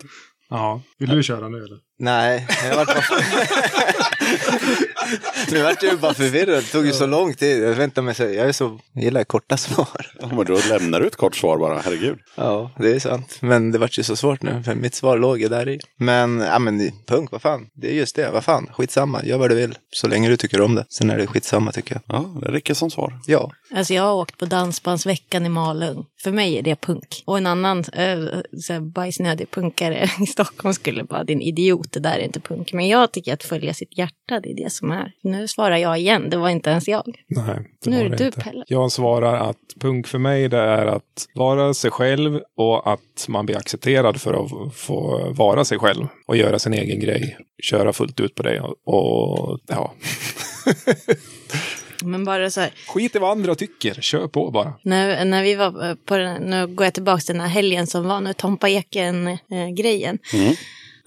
Ja. 0.50 0.82
Vill 0.98 1.10
du 1.10 1.24
köra 1.24 1.50
nu 1.50 1.58
eller? 1.58 1.89
Nej, 2.02 2.48
jag 2.70 2.76
vart 2.76 2.88
bara... 2.88 3.02
nu 5.52 5.64
vart 5.64 5.84
jag 5.84 6.00
bara 6.00 6.14
förvirrad. 6.14 6.64
Det 6.64 6.72
tog 6.72 6.86
ju 6.86 6.92
så 6.92 7.06
lång 7.06 7.34
tid. 7.34 7.64
Jag 7.64 7.74
väntar 7.74 8.02
mig 8.02 8.16
så. 8.16 8.24
Jag 8.24 8.48
är 8.48 8.52
så, 8.52 8.80
jag 8.94 9.04
gillar 9.04 9.24
korta 9.24 9.58
svar. 9.68 10.12
Ja, 10.20 10.28
men 10.28 10.46
då 10.46 10.60
lämnar 10.70 11.00
du 11.00 11.08
ett 11.08 11.16
kort 11.16 11.36
svar 11.36 11.58
bara, 11.58 11.80
herregud. 11.80 12.20
Ja, 12.36 12.72
det 12.78 12.92
är 12.92 13.00
sant. 13.00 13.38
Men 13.42 13.72
det 13.72 13.78
vart 13.78 13.98
ju 13.98 14.04
så 14.04 14.16
svårt 14.16 14.42
nu, 14.42 14.64
för 14.66 14.76
mitt 14.76 14.96
svar 14.96 15.18
låg 15.18 15.42
ju 15.42 15.48
där 15.48 15.70
i. 15.70 15.80
Men, 15.98 16.40
ja 16.40 16.60
men 16.60 16.92
punk, 17.08 17.32
vad 17.32 17.42
fan. 17.42 17.68
Det 17.74 17.88
är 17.88 17.94
just 17.94 18.16
det, 18.16 18.32
vad 18.32 18.44
fan. 18.44 18.70
Skitsamma, 18.74 19.24
gör 19.24 19.38
vad 19.38 19.50
du 19.50 19.56
vill. 19.56 19.78
Så 19.92 20.08
länge 20.08 20.30
du 20.30 20.38
tycker 20.38 20.62
om 20.62 20.76
det. 20.76 20.86
Sen 20.90 21.10
är 21.10 21.18
det 21.18 21.28
skitsamma 21.28 21.72
tycker 21.72 21.96
jag. 21.96 22.18
Ja, 22.18 22.40
det 22.42 22.52
räcker 22.52 22.74
som 22.74 22.92
svar. 22.92 23.14
Ja, 23.28 23.52
Alltså 23.76 23.94
jag 23.94 24.04
har 24.04 24.14
åkt 24.14 24.38
på 24.38 24.46
Dansbandsveckan 24.46 25.46
i 25.46 25.50
Malung. 25.50 26.06
För 26.24 26.32
mig 26.32 26.58
är 26.58 26.62
det 26.62 26.76
punk. 26.76 27.24
Och 27.26 27.38
en 27.38 27.48
annan 27.48 27.84
äh, 27.94 28.82
bajsnödig 28.82 29.52
punkare 29.52 30.10
i 30.22 30.26
Stockholm 30.26 30.74
skulle 30.74 31.04
bara, 31.04 31.24
din 31.24 31.42
idiot, 31.42 31.89
det 31.92 32.00
där 32.00 32.18
är 32.20 32.24
inte 32.24 32.40
punk. 32.40 32.74
Men 32.74 32.88
jag 32.88 33.12
tycker 33.12 33.34
att 33.34 33.44
följa 33.44 33.74
sitt 33.74 33.98
hjärta, 33.98 34.40
det 34.40 34.52
är 34.52 34.56
det 34.64 34.72
som 34.72 34.92
är. 34.92 35.12
Nu 35.22 35.48
svarar 35.48 35.78
jag 35.78 36.00
igen, 36.00 36.30
det 36.30 36.38
var 36.38 36.50
inte 36.50 36.70
ens 36.70 36.88
jag. 36.88 37.24
Nej, 37.28 37.60
det 37.84 37.90
Nu 37.90 37.98
är 38.00 38.04
var 38.04 38.10
det 38.10 38.16
det 38.16 38.24
du, 38.24 38.26
inte. 38.26 38.42
Pelle. 38.42 38.64
Jag 38.68 38.92
svarar 38.92 39.50
att 39.50 39.58
punk 39.80 40.08
för 40.08 40.18
mig 40.20 40.48
det 40.50 40.58
är 40.58 40.86
att 40.86 41.28
vara 41.36 41.74
sig 41.74 41.92
själv 41.92 42.40
och 42.58 42.92
att 42.94 43.26
man 43.28 43.46
blir 43.46 43.58
accepterad 43.58 44.22
för 44.22 44.44
att 44.46 44.76
få 44.76 45.28
vara 45.34 45.66
sig 45.66 45.80
själv 45.80 46.08
och 46.28 46.38
göra 46.38 46.60
sin 46.60 46.74
egen 46.74 47.00
grej. 47.00 47.38
Köra 47.64 47.94
fullt 47.94 48.20
ut 48.20 48.36
på 48.36 48.44
det 48.44 48.62
och, 48.62 48.76
och 48.86 49.60
ja. 49.68 49.94
Men 52.04 52.26
bara 52.26 52.50
så 52.50 52.62
här, 52.62 52.72
Skit 52.88 53.16
i 53.16 53.20
vad 53.20 53.32
andra 53.32 53.56
tycker, 53.56 53.94
kör 53.94 54.28
på 54.28 54.52
bara. 54.52 54.74
när, 54.84 55.26
när 55.26 55.44
vi 55.44 55.56
var 55.56 55.96
på 55.96 56.18
den, 56.18 56.42
nu 56.44 56.68
går 56.68 56.86
jag 56.86 56.94
tillbaka 56.94 57.22
till 57.22 57.34
den 57.36 57.42
här 57.42 57.50
helgen 57.50 57.88
som 57.88 58.08
var 58.08 58.22
nu, 58.22 58.34
Tompa 58.34 58.70
Eken-grejen. 58.70 60.20
Mm. 60.34 60.56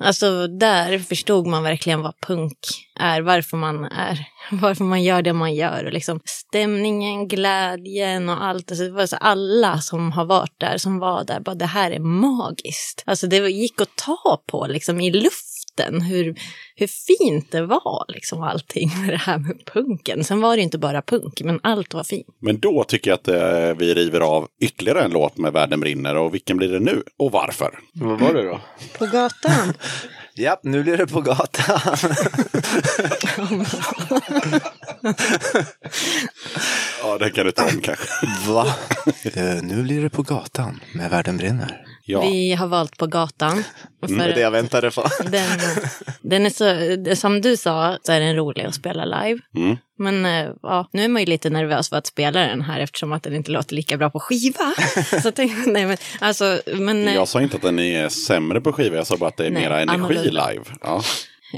Alltså 0.03 0.47
där 0.47 0.99
förstod 0.99 1.47
man 1.47 1.63
verkligen 1.63 2.03
vad 2.03 2.21
punk 2.21 2.59
är, 3.01 3.21
varför 3.21 3.57
man 3.57 3.85
är, 3.85 4.27
varför 4.51 4.85
man 4.85 5.03
gör 5.03 5.23
det 5.23 5.33
man 5.33 5.55
gör. 5.55 5.85
Och 5.85 5.93
liksom 5.93 6.21
stämningen, 6.25 7.29
glädjen 7.29 8.29
och 8.29 8.45
allt. 8.45 8.71
Alltså 8.71 8.85
det 8.85 8.91
var 8.91 9.07
så 9.07 9.17
alla 9.17 9.79
som 9.79 10.13
har 10.13 10.25
varit 10.25 10.61
där, 10.61 10.79
som 10.79 10.99
var 10.99 11.25
där, 11.25 11.41
bara 11.41 11.55
det 11.55 11.67
här 11.67 11.91
är 11.91 11.99
magiskt. 11.99 13.03
Alltså 13.07 13.27
det 13.27 13.37
gick 13.37 13.81
att 13.81 13.97
ta 13.97 14.43
på 14.47 14.67
liksom 14.67 15.01
i 15.01 15.11
luften, 15.11 15.52
hur, 15.81 16.35
hur 16.75 16.87
fint 16.87 17.53
det 17.53 17.67
var 17.67 18.05
liksom 18.09 18.43
allting 18.43 18.91
med 19.01 19.09
det 19.09 19.17
här 19.17 19.39
med 19.39 19.57
punken. 19.67 20.25
Sen 20.25 20.41
var 20.41 20.57
det 20.57 20.63
inte 20.63 20.79
bara 20.79 21.03
punk, 21.03 21.41
men 21.45 21.61
allt 21.63 21.95
var 21.95 22.05
fint. 22.05 22.27
Men 22.39 22.59
då 22.61 22.85
tycker 22.85 23.11
jag 23.11 23.15
att 23.19 23.29
eh, 23.29 23.79
vi 23.79 23.95
river 23.95 24.21
av 24.21 24.49
ytterligare 24.61 25.03
en 25.03 25.11
låt 25.11 25.39
med 25.39 25.53
Världen 25.53 25.81
brinner. 25.81 26.17
Och 26.17 26.35
vilken 26.35 26.57
blir 26.57 26.69
det 26.69 26.81
nu? 26.81 27.03
Och 27.19 27.33
varför? 27.33 27.79
vad 27.93 28.21
var 28.21 28.35
det 28.35 28.43
då? 28.43 28.61
På 28.99 29.07
gatan. 29.07 29.73
Ja, 30.35 30.61
nu 30.63 30.83
blir 30.83 30.97
det 30.97 31.07
på 31.07 31.21
gatan. 31.21 31.81
Ja, 37.03 37.19
det 37.19 37.31
kan 37.31 37.47
du 37.47 37.53
ta 37.53 37.63
om 37.65 37.81
kanske. 37.81 38.07
Va? 38.47 38.67
Eh, 39.35 39.63
nu 39.63 39.83
blir 39.83 40.03
det 40.03 40.11
på 40.11 40.23
gatan 40.23 40.81
med 40.95 41.11
Världen 41.11 41.37
brinner. 41.37 41.85
Ja. 42.05 42.21
Vi 42.31 42.53
har 42.53 42.67
valt 42.67 42.97
på 42.97 43.07
gatan. 43.07 43.65
Det 44.01 44.09
För 44.09 44.21
är 44.21 44.35
det 44.35 44.41
jag 44.41 44.51
väntade 44.51 44.91
på. 44.91 45.05
den, 45.31 45.61
den 46.21 46.47
är 46.47 46.51
så, 46.51 47.17
som 47.17 47.41
du 47.41 47.57
sa, 47.57 47.99
så 48.03 48.13
är 48.13 48.21
den 48.21 48.37
rolig 48.37 48.63
att 48.63 48.75
spela 48.75 49.05
live. 49.05 49.41
Mm. 49.57 49.77
Men 49.99 50.27
eh, 50.27 50.51
ja, 50.63 50.89
nu 50.93 51.05
är 51.05 51.09
man 51.09 51.23
ju 51.23 51.27
lite 51.27 51.51
nervös 51.51 51.89
för 51.89 51.97
att 51.97 52.07
spela 52.07 52.41
den 52.41 52.63
här 52.63 52.81
eftersom 52.81 53.13
att 53.13 53.23
den 53.23 53.35
inte 53.35 53.51
låter 53.51 53.75
lika 53.75 53.97
bra 53.97 54.11
på 54.11 54.21
skiva. 54.21 54.75
så 55.23 55.31
tänkte, 55.33 55.71
nej 55.71 55.87
men 55.87 55.97
alltså, 56.21 56.61
men, 56.67 57.09
eh, 57.09 57.15
Jag 57.15 57.29
sa 57.29 57.43
inte 57.43 57.57
att 57.57 57.63
den 57.63 57.79
är 57.79 58.09
sämre 58.09 58.61
på 58.61 58.73
skiva, 58.73 58.97
jag 58.97 59.07
sa 59.07 59.17
bara 59.17 59.29
att 59.29 59.37
det 59.37 59.47
är 59.47 59.51
Nej, 59.51 59.63
mera 59.63 59.81
energi 59.81 59.99
annorlunda. 59.99 60.51
live. 60.51 60.65
Ja. 60.81 61.03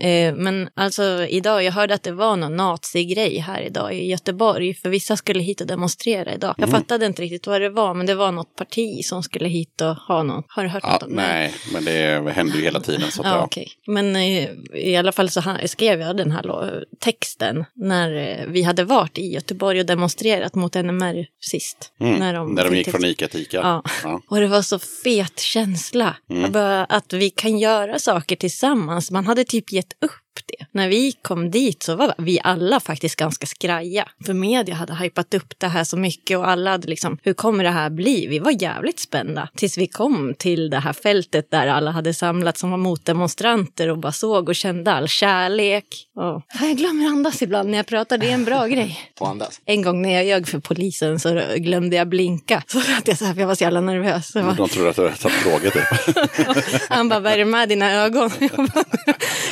Eh, 0.01 0.35
men 0.35 0.69
alltså 0.75 1.27
idag, 1.29 1.65
jag 1.65 1.73
hörde 1.73 1.95
att 1.95 2.03
det 2.03 2.13
var 2.13 2.37
någon 2.37 2.57
nazi-grej 2.57 3.39
här 3.39 3.63
idag 3.63 3.95
i 3.95 4.07
Göteborg. 4.11 4.75
För 4.75 4.89
vissa 4.89 5.17
skulle 5.17 5.43
hit 5.43 5.61
och 5.61 5.67
demonstrera 5.67 6.35
idag. 6.35 6.55
Jag 6.59 6.71
fattade 6.71 7.07
inte 7.07 7.23
riktigt 7.23 7.47
vad 7.47 7.61
det 7.61 7.71
var, 7.71 7.95
men 7.95 8.07
det 8.07 8.15
var 8.15 8.33
något 8.33 8.57
parti 8.57 9.05
som 9.05 9.23
skulle 9.23 9.49
hit 9.49 9.81
och 9.81 9.97
ha 9.97 10.23
någon. 10.23 10.43
Har 10.49 10.63
du 10.63 10.69
hört 10.69 10.83
Ja, 10.87 10.93
något 10.93 11.03
om 11.03 11.09
det? 11.09 11.15
nej, 11.17 11.53
men 11.73 11.85
det 11.85 12.33
händer 12.35 12.57
ju 12.57 12.63
hela 12.65 12.81
tiden. 12.81 13.11
Så 13.11 13.23
att, 13.23 13.29
Ja, 13.35 13.37
ja. 13.37 13.45
okej. 13.45 13.69
Men 13.87 14.17
eh, 14.17 14.49
i 14.75 14.97
alla 14.97 15.13
fall 15.13 15.31
så 15.31 15.43
skrev 15.67 16.01
jag 16.01 16.17
den 16.17 16.31
här 16.31 16.85
texten 17.01 17.65
när 17.75 18.15
eh, 18.41 18.47
vi 18.49 18.63
hade 18.63 18.85
varit 18.85 19.19
i 19.19 19.27
Göteborg 19.27 19.81
och 19.81 19.87
demonstrerat 19.87 20.55
mot 20.55 20.75
NMR 20.75 21.27
sist. 21.41 21.93
Mm. 22.01 22.15
När 22.15 22.35
de, 22.35 22.55
När 22.55 22.65
de 22.65 22.77
gick 22.77 22.91
från 22.91 23.05
Ica 23.05 23.29
till 23.29 23.41
Ica. 23.41 23.57
Ja. 23.57 23.83
Ja. 24.05 24.21
Och 24.31 24.41
det 24.41 24.47
var 24.47 24.63
så 24.63 24.79
fet 24.79 25.41
känsla. 25.41 26.17
Mm. 26.31 26.53
Bara, 26.53 26.85
att 26.85 27.13
vi 27.13 27.31
kan 27.31 27.59
göra 27.59 27.99
saker 27.99 28.37
tillsammans. 28.37 29.11
Man 29.11 29.27
hade 29.27 29.45
typ 29.45 29.73
gett 29.73 29.84
upp 30.03 30.24
det. 30.47 30.67
När 30.73 30.89
vi 30.89 31.13
kom 31.13 31.51
dit 31.51 31.83
så 31.83 31.97
var 31.97 32.15
vi 32.19 32.41
alla 32.45 32.81
faktiskt 32.81 33.17
ganska 33.17 33.47
skraja. 33.47 34.09
För 34.27 34.35
media 34.35 34.75
hade 34.75 34.95
hypat 34.95 35.35
upp 35.35 35.55
det 35.59 35.69
här 35.69 35.85
så 35.85 35.97
mycket 35.97 36.39
och 36.39 36.49
alla 36.49 36.71
hade 36.71 36.89
liksom, 36.89 37.19
hur 37.23 37.35
kommer 37.35 37.65
det 37.65 37.71
här 37.71 37.91
bli? 37.91 38.27
Vi 38.27 38.39
var 38.39 38.63
jävligt 38.63 39.01
spända. 39.01 39.49
Tills 39.57 39.79
vi 39.79 39.87
kom 39.87 40.35
till 40.39 40.71
det 40.71 40.79
här 40.79 40.93
fältet 40.93 41.51
där 41.51 41.67
alla 41.67 41.91
hade 41.91 42.15
samlats 42.15 42.61
som 42.61 42.71
var 42.71 42.79
motdemonstranter 42.79 43.91
och 43.91 43.99
bara 43.99 44.13
såg 44.13 44.49
och 44.49 44.55
kände 44.55 44.93
all 44.93 45.09
kärlek. 45.09 45.87
Och... 46.17 46.43
Jag 46.61 46.77
glömmer 46.77 47.07
andas 47.07 47.43
ibland 47.43 47.71
när 47.71 47.79
jag 47.79 47.87
pratar, 47.87 48.19
det 48.19 48.31
är 48.31 48.35
en 48.35 48.45
bra 48.45 48.67
grej. 48.67 49.01
Och 49.21 49.29
andas. 49.29 49.61
En 49.65 49.83
gång 49.83 50.03
när 50.03 50.11
jag 50.11 50.25
ljög 50.25 50.49
för 50.49 50.59
polisen 50.59 51.21
så 51.21 51.43
glömde 51.57 51.97
jag 51.97 52.09
blinka. 52.09 52.63
Så 52.67 52.79
att 52.79 53.09
jag, 53.09 53.19
så 53.19 53.25
här, 53.25 53.35
för 53.35 53.41
jag 53.41 53.49
var 53.49 53.55
så 53.55 53.65
jävla 53.65 53.81
nervös. 53.81 54.33
Så 54.33 54.43
bara, 54.43 54.53
De 54.53 54.69
trodde 54.69 54.91
att 54.91 54.97
du 54.97 55.03
hade 55.03 55.17
tagit 55.17 55.45
droger 55.45 55.71
typ. 55.71 56.89
han 56.89 57.09
bara, 57.09 57.21
vad 57.21 57.33
är 57.33 57.39
det 57.39 57.45
med 57.45 57.69
dina 57.69 57.93
ögon? 57.93 58.31
Jag 58.41 58.69
bara, 58.75 58.85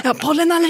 jag 0.05 0.19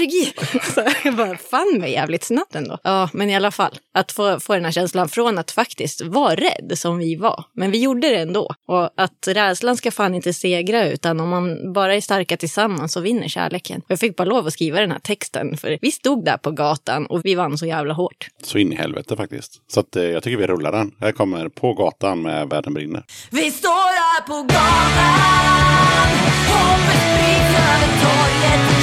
pollenallergi. 0.03 0.33
Så 0.73 1.07
jag 1.07 1.15
bara, 1.15 1.37
fann 1.37 1.77
mig 1.79 1.91
jävligt 1.91 2.23
snabbt 2.23 2.55
ändå. 2.55 2.77
Ja, 2.83 3.09
men 3.13 3.29
i 3.29 3.35
alla 3.35 3.51
fall, 3.51 3.79
att 3.93 4.11
få, 4.11 4.39
få 4.39 4.53
den 4.53 4.65
här 4.65 4.71
känslan 4.71 5.09
från 5.09 5.37
att 5.37 5.51
faktiskt 5.51 6.01
vara 6.01 6.35
rädd 6.35 6.71
som 6.75 6.97
vi 6.97 7.15
var. 7.15 7.45
Men 7.53 7.71
vi 7.71 7.81
gjorde 7.81 8.09
det 8.09 8.15
ändå. 8.15 8.55
Och 8.67 8.89
att 8.97 9.27
rädslan 9.27 9.77
ska 9.77 9.91
fan 9.91 10.15
inte 10.15 10.33
segra, 10.33 10.89
utan 10.89 11.19
om 11.19 11.29
man 11.29 11.73
bara 11.73 11.95
är 11.95 12.01
starka 12.01 12.37
tillsammans 12.37 12.93
så 12.93 12.99
vinner 12.99 13.27
kärleken. 13.27 13.79
Och 13.79 13.91
jag 13.91 13.99
fick 13.99 14.15
bara 14.15 14.25
lov 14.25 14.47
att 14.47 14.53
skriva 14.53 14.79
den 14.79 14.91
här 14.91 14.99
texten, 14.99 15.57
för 15.57 15.77
vi 15.81 15.91
stod 15.91 16.25
där 16.25 16.37
på 16.37 16.51
gatan 16.51 17.05
och 17.05 17.21
vi 17.23 17.35
vann 17.35 17.57
så 17.57 17.65
jävla 17.65 17.93
hårt. 17.93 18.27
Så 18.43 18.57
in 18.57 18.73
i 18.73 18.75
helvete 18.75 19.15
faktiskt. 19.15 19.61
Så 19.67 19.79
att, 19.79 19.95
eh, 19.95 20.03
jag 20.03 20.23
tycker 20.23 20.37
vi 20.37 20.47
rullar 20.47 20.71
den. 20.71 20.91
Här 20.99 21.11
kommer 21.11 21.49
På 21.49 21.73
gatan 21.73 22.21
med 22.21 22.49
Världen 22.49 22.73
brinner. 22.73 23.03
Vi 23.31 23.51
står 23.51 23.69
här 23.69 24.21
på 24.27 24.41
gatan 24.41 26.13
Hoppet 26.47 27.03
sprids 27.13 27.53
över 27.59 27.89
torget 28.01 28.82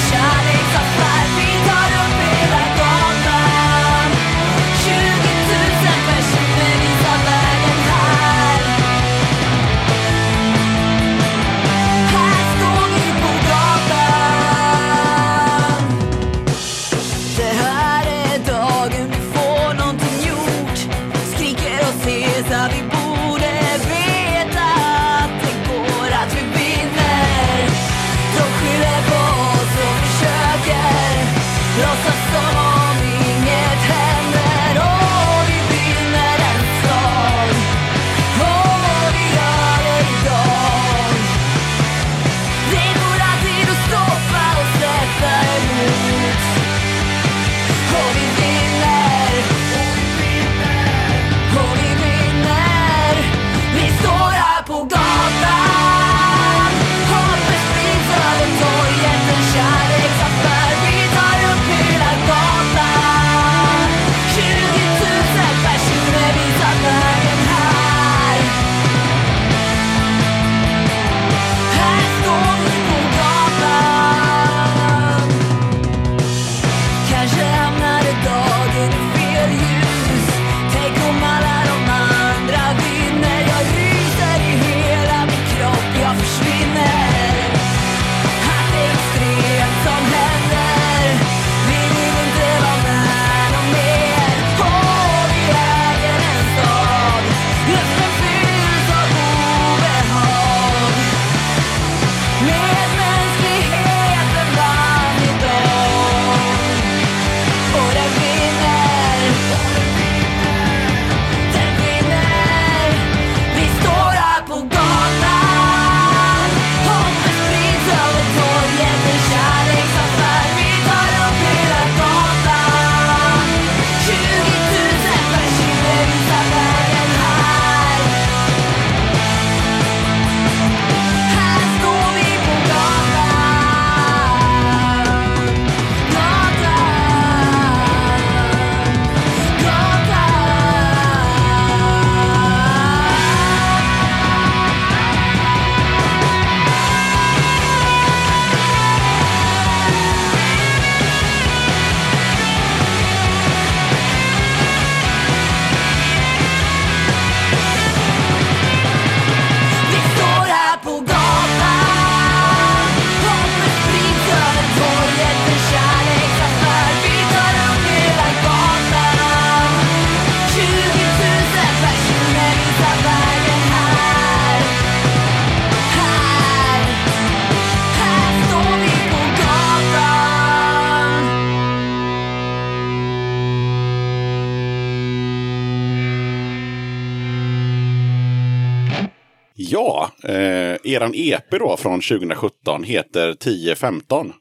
eran 191.00 191.12
EP 191.14 191.50
då 191.50 191.76
från 191.76 192.00
2017 192.00 192.84
heter 192.84 193.28
1015. 193.28 194.32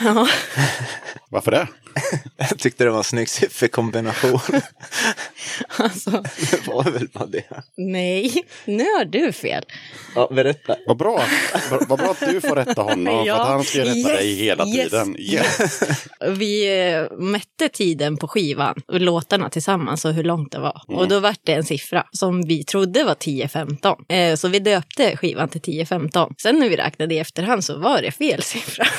Ja. 0.00 0.26
Varför 1.30 1.50
det? 1.50 1.68
Tyckte 2.60 2.84
det 2.84 2.90
var 2.90 2.98
en 2.98 3.04
snygg 3.04 3.28
sifferkombination. 3.28 4.40
Alltså, 5.78 6.10
det 6.50 6.66
var 6.66 6.82
väl 6.90 7.08
bara 7.12 7.26
det. 7.26 7.44
nej, 7.76 8.44
nu 8.64 8.84
har 8.84 9.04
du 9.04 9.32
fel. 9.32 9.64
Ja, 10.14 10.28
berätta. 10.32 10.76
Vad 10.86 10.96
bra. 10.96 11.24
Vad 11.88 11.98
bra 11.98 12.10
att 12.10 12.20
du 12.20 12.40
får 12.40 12.56
rätta 12.56 12.82
honom. 12.82 13.26
Ja. 13.26 13.36
För 13.36 13.42
att 13.42 13.48
han 13.48 13.64
ska 13.64 13.80
rätta 13.80 13.90
Yes, 13.96 14.06
dig 14.06 14.34
hela 14.34 14.66
yes, 14.66 14.90
tiden. 14.90 15.16
Yes. 15.18 15.82
Vi 16.28 16.82
eh, 16.92 17.18
mätte 17.18 17.68
tiden 17.68 18.16
på 18.16 18.28
skivan 18.28 18.82
och 18.88 19.00
låtarna 19.00 19.50
tillsammans 19.50 20.04
och 20.04 20.12
hur 20.14 20.24
långt 20.24 20.52
det 20.52 20.58
var. 20.60 20.82
Och 20.88 21.08
då 21.08 21.20
var 21.20 21.34
det 21.44 21.52
en 21.52 21.64
siffra 21.64 22.06
som 22.12 22.42
vi 22.46 22.64
trodde 22.64 23.04
var 23.04 23.14
10-15. 23.14 23.96
Eh, 24.08 24.36
Så 24.36 24.48
vi 24.48 24.58
döpte 24.58 25.16
skivan 25.16 25.48
till 25.48 25.60
10-15. 25.60 26.34
Sen 26.42 26.58
när 26.58 26.68
vi 26.68 26.76
räknade 26.76 27.14
i 27.14 27.18
efterhand 27.18 27.64
så 27.64 27.78
var 27.78 28.02
det 28.02 28.12
fel 28.12 28.42
siffra. 28.42 28.84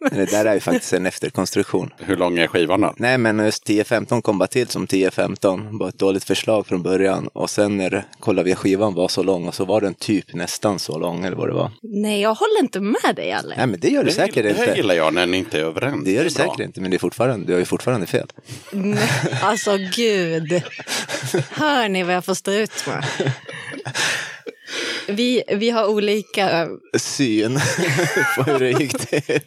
Men 0.00 0.18
Det 0.18 0.30
där 0.30 0.44
är 0.44 0.54
ju 0.54 0.60
faktiskt 0.60 0.92
en 0.92 1.06
efterkonstruktion. 1.06 1.90
Hur 1.98 2.16
lång 2.16 2.38
är 2.38 2.46
skivan 2.46 2.80
då? 2.80 2.94
Nej, 2.96 3.18
men 3.18 3.38
just 3.38 3.66
10-15 3.68 4.22
kom 4.22 4.38
bara 4.38 4.46
till 4.46 4.68
som 4.68 4.86
10-15. 4.86 5.78
Bara 5.78 5.88
ett 5.88 5.98
dåligt 5.98 6.24
förslag 6.24 6.66
från 6.66 6.82
början. 6.82 7.28
Och 7.32 7.50
sen 7.50 7.76
när 7.76 7.90
det- 7.90 8.04
kollade 8.20 8.48
vi 8.48 8.54
skivan 8.54 8.94
var 8.94 9.08
så 9.08 9.22
lång 9.22 9.48
och 9.48 9.54
så 9.54 9.64
var 9.64 9.80
den 9.80 9.94
typ 9.94 10.34
nästan 10.34 10.78
så 10.78 10.98
lång 10.98 11.24
eller 11.24 11.36
vad 11.36 11.48
det 11.48 11.54
var. 11.54 11.70
Nej, 11.82 12.20
jag 12.20 12.34
håller 12.34 12.60
inte 12.60 12.80
med 12.80 13.14
dig, 13.16 13.32
Alle. 13.32 13.54
Nej, 13.56 13.66
men 13.66 13.80
det 13.80 13.88
gör 13.88 14.00
du 14.04 14.08
Det, 14.08 14.14
säkert 14.14 14.42
det 14.44 14.50
inte. 14.50 14.72
gillar 14.76 14.94
jag 14.94 15.14
när 15.14 15.26
ni 15.26 15.36
inte 15.36 15.58
är 15.58 15.62
överens. 15.64 16.04
Det 16.04 16.12
gör 16.12 16.24
du 16.24 16.30
säkert 16.30 16.60
inte, 16.60 16.80
men 16.80 16.90
det 16.90 16.96
är 16.96 16.98
fortfarande, 16.98 17.46
du 17.46 17.52
har 17.52 17.58
ju 17.60 17.64
fortfarande 17.64 18.06
fel. 18.06 18.26
Nej, 18.72 19.08
Alltså, 19.42 19.76
gud. 19.96 20.52
Hör 21.50 21.88
ni 21.88 22.02
vad 22.02 22.14
jag 22.14 22.24
får 22.24 22.34
stå 22.34 22.52
ut 22.52 22.86
med? 22.86 23.04
Vi, 25.06 25.42
vi 25.48 25.70
har 25.70 25.86
olika... 25.86 26.68
Syn 26.94 27.54
på 28.36 28.42
hur 28.42 28.58
det 28.58 28.70
gick 28.70 28.98
till. 28.98 29.40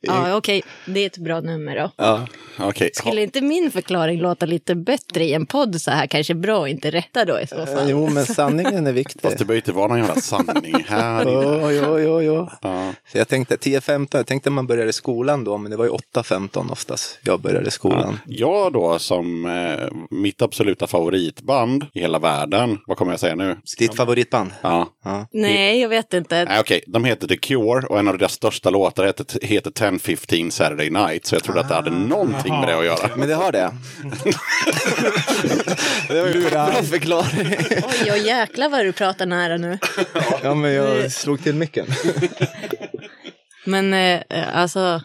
Ja, 0.00 0.36
okej, 0.36 0.62
det 0.84 1.00
är 1.00 1.06
ett 1.06 1.18
bra 1.18 1.40
nummer 1.40 1.76
då. 1.76 1.92
Ja. 1.96 2.26
Okej. 2.60 2.90
Skulle 2.94 3.22
inte 3.22 3.40
min 3.40 3.70
förklaring 3.70 4.20
låta 4.20 4.46
lite 4.46 4.74
bättre 4.74 5.24
i 5.24 5.32
en 5.34 5.46
podd 5.46 5.80
så 5.80 5.90
här? 5.90 6.06
Kanske 6.06 6.34
bra 6.34 6.62
att 6.64 6.68
inte 6.68 6.90
rätta 6.90 7.24
då 7.24 7.40
i 7.40 7.46
så 7.46 7.66
fall. 7.66 7.90
Jo, 7.90 8.08
men 8.10 8.26
sanningen 8.26 8.86
är 8.86 8.92
viktig. 8.92 9.22
Fast 9.22 9.38
det 9.38 9.44
behöver 9.44 9.60
inte 9.60 9.72
vara 9.72 9.88
någon 9.88 9.98
jävla 9.98 10.14
sanning 10.20 10.84
här. 10.88 11.24
Jo, 11.24 11.70
jo, 11.70 11.98
jo, 11.98 12.22
jo. 12.22 12.48
Ja. 12.62 12.92
Så 13.12 13.18
jag 13.18 13.28
tänkte 13.28 13.56
10-15, 13.56 14.08
jag 14.10 14.26
tänkte 14.26 14.50
man 14.50 14.66
började 14.66 14.92
skolan 14.92 15.44
då, 15.44 15.58
men 15.58 15.70
det 15.70 15.76
var 15.76 15.84
ju 15.84 15.90
8-15 15.90 16.72
oftast 16.72 17.18
jag 17.22 17.40
började 17.40 17.70
skolan. 17.70 18.18
Jag 18.26 18.72
då 18.72 18.98
som 18.98 19.46
eh, 19.46 19.88
mitt 20.10 20.42
absoluta 20.42 20.86
favoritband 20.86 21.86
i 21.94 22.00
hela 22.00 22.18
världen. 22.18 22.78
Vad 22.86 22.96
kommer 22.96 23.12
jag 23.12 23.20
säga 23.20 23.34
nu? 23.34 23.56
Ditt 23.78 23.94
favoritband? 23.94 24.50
Ja. 24.60 24.88
Ja. 25.04 25.26
Nej, 25.32 25.80
jag 25.80 25.88
vet 25.88 26.14
inte. 26.14 26.44
Nej, 26.44 26.60
okej. 26.60 26.80
De 26.86 27.04
heter 27.04 27.28
The 27.28 27.36
Cure 27.36 27.86
och 27.86 27.98
en 27.98 28.08
av 28.08 28.18
deras 28.18 28.32
största 28.32 28.70
låtar 28.70 29.06
heter, 29.06 29.26
heter 29.42 29.70
10-15 29.70 30.50
Saturday 30.50 30.90
Night. 30.90 31.26
Så 31.26 31.34
jag 31.34 31.42
trodde 31.44 31.60
att 31.60 31.68
det 31.68 31.74
hade 31.74 31.90
någonting 31.90 32.47
med 32.52 32.68
det 32.68 32.78
att 32.78 32.84
göra. 32.84 33.10
Men 33.16 33.28
det 33.28 33.34
har 33.34 33.52
det. 33.52 33.58
det 36.08 36.22
var 36.22 36.28
ju 36.28 36.44
en 36.44 36.50
bra 36.50 36.82
förklaring. 36.82 37.56
Oj, 37.70 38.12
oj, 38.12 38.26
jäklar 38.26 38.68
vad 38.68 38.84
du 38.84 38.92
pratar 38.92 39.26
nära 39.26 39.56
nu. 39.56 39.78
Ja, 40.42 40.54
men 40.54 40.72
jag 40.72 41.12
slog 41.12 41.42
till 41.42 41.54
micken. 41.54 41.86
Men 43.68 43.94
eh, 43.94 44.58
alltså, 44.58 45.02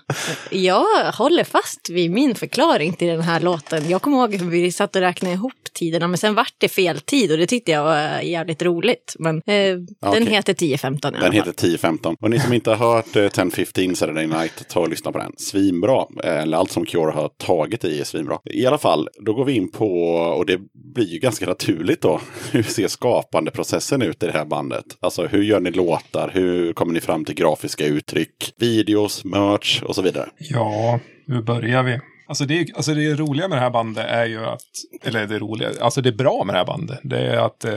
jag 0.51 1.11
håller 1.13 1.43
fast 1.43 1.89
vid 1.89 2.11
min 2.11 2.35
förklaring 2.35 2.93
till 2.93 3.07
den 3.07 3.21
här 3.21 3.39
låten. 3.39 3.89
Jag 3.89 4.01
kommer 4.01 4.17
ihåg 4.17 4.35
hur 4.35 4.49
vi 4.49 4.71
satt 4.71 4.95
och 4.95 5.01
räknade 5.01 5.33
ihop 5.33 5.53
tiderna, 5.73 6.07
men 6.07 6.17
sen 6.17 6.35
vart 6.35 6.53
det 6.57 6.69
fel 6.69 6.99
tid 6.99 7.31
och 7.31 7.37
det 7.37 7.47
tyckte 7.47 7.71
jag 7.71 7.83
var 7.83 8.21
jävligt 8.21 8.61
roligt. 8.61 9.15
Men 9.19 9.37
eh, 9.37 9.77
den 10.11 10.27
heter 10.27 10.53
10-15 10.53 11.03
i 11.03 11.07
alla 11.07 11.19
Den 11.19 11.31
heter 11.31 11.51
10-15. 11.51 12.15
Och 12.19 12.29
ni 12.29 12.39
som 12.39 12.53
inte 12.53 12.69
har 12.69 12.95
hört 12.95 13.15
eh, 13.15 13.19
10-15 13.19 13.93
Saturday 13.93 14.27
Night, 14.27 14.69
ta 14.69 14.79
och 14.79 14.89
lyssna 14.89 15.11
på 15.11 15.17
den. 15.17 15.31
Svinbra. 15.37 16.05
Eh, 16.23 16.41
Eller 16.41 16.57
allt 16.57 16.71
som 16.71 16.85
Cure 16.85 17.11
har 17.11 17.29
tagit 17.29 17.85
i 17.85 17.99
är 17.99 18.03
svinbra. 18.03 18.39
I 18.45 18.65
alla 18.65 18.77
fall, 18.77 19.09
då 19.19 19.33
går 19.33 19.45
vi 19.45 19.53
in 19.53 19.71
på, 19.71 20.03
och 20.13 20.45
det 20.45 20.59
blir 20.95 21.07
ju 21.07 21.19
ganska 21.19 21.45
naturligt 21.45 22.01
då, 22.01 22.21
hur 22.51 22.63
ser 22.63 22.87
skapandeprocessen 22.87 24.01
ut 24.01 24.23
i 24.23 24.25
det 24.25 24.31
här 24.31 24.45
bandet? 24.45 24.85
Alltså 24.99 25.25
hur 25.25 25.43
gör 25.43 25.59
ni 25.59 25.71
låtar? 25.71 26.31
Hur 26.33 26.73
kommer 26.73 26.93
ni 26.93 27.01
fram 27.01 27.25
till 27.25 27.35
grafiska 27.35 27.85
uttryck? 27.85 28.52
Videos, 28.59 29.25
merch 29.25 29.81
och 29.83 29.95
så 29.95 30.01
vidare. 30.01 30.29
Ja, 30.37 30.99
hur 31.27 31.41
börjar 31.41 31.83
vi? 31.83 31.99
Alltså 32.27 32.45
det, 32.45 32.59
är- 32.59 32.75
alltså 32.75 32.93
det 32.93 33.13
roliga 33.15 33.47
med 33.47 33.57
det 33.57 33.61
här 33.61 33.69
bandet 33.69 34.05
är 34.07 34.25
ju 34.25 34.45
att, 34.45 34.61
eller 35.03 35.27
det 35.27 35.39
roliga, 35.39 35.69
alltså 35.81 36.01
det 36.01 36.09
är 36.09 36.13
bra 36.13 36.43
med 36.45 36.55
det 36.55 36.59
här 36.59 36.65
bandet. 36.65 36.99
Det 37.03 37.17
är 37.19 37.37
att 37.37 37.65
eh, 37.65 37.73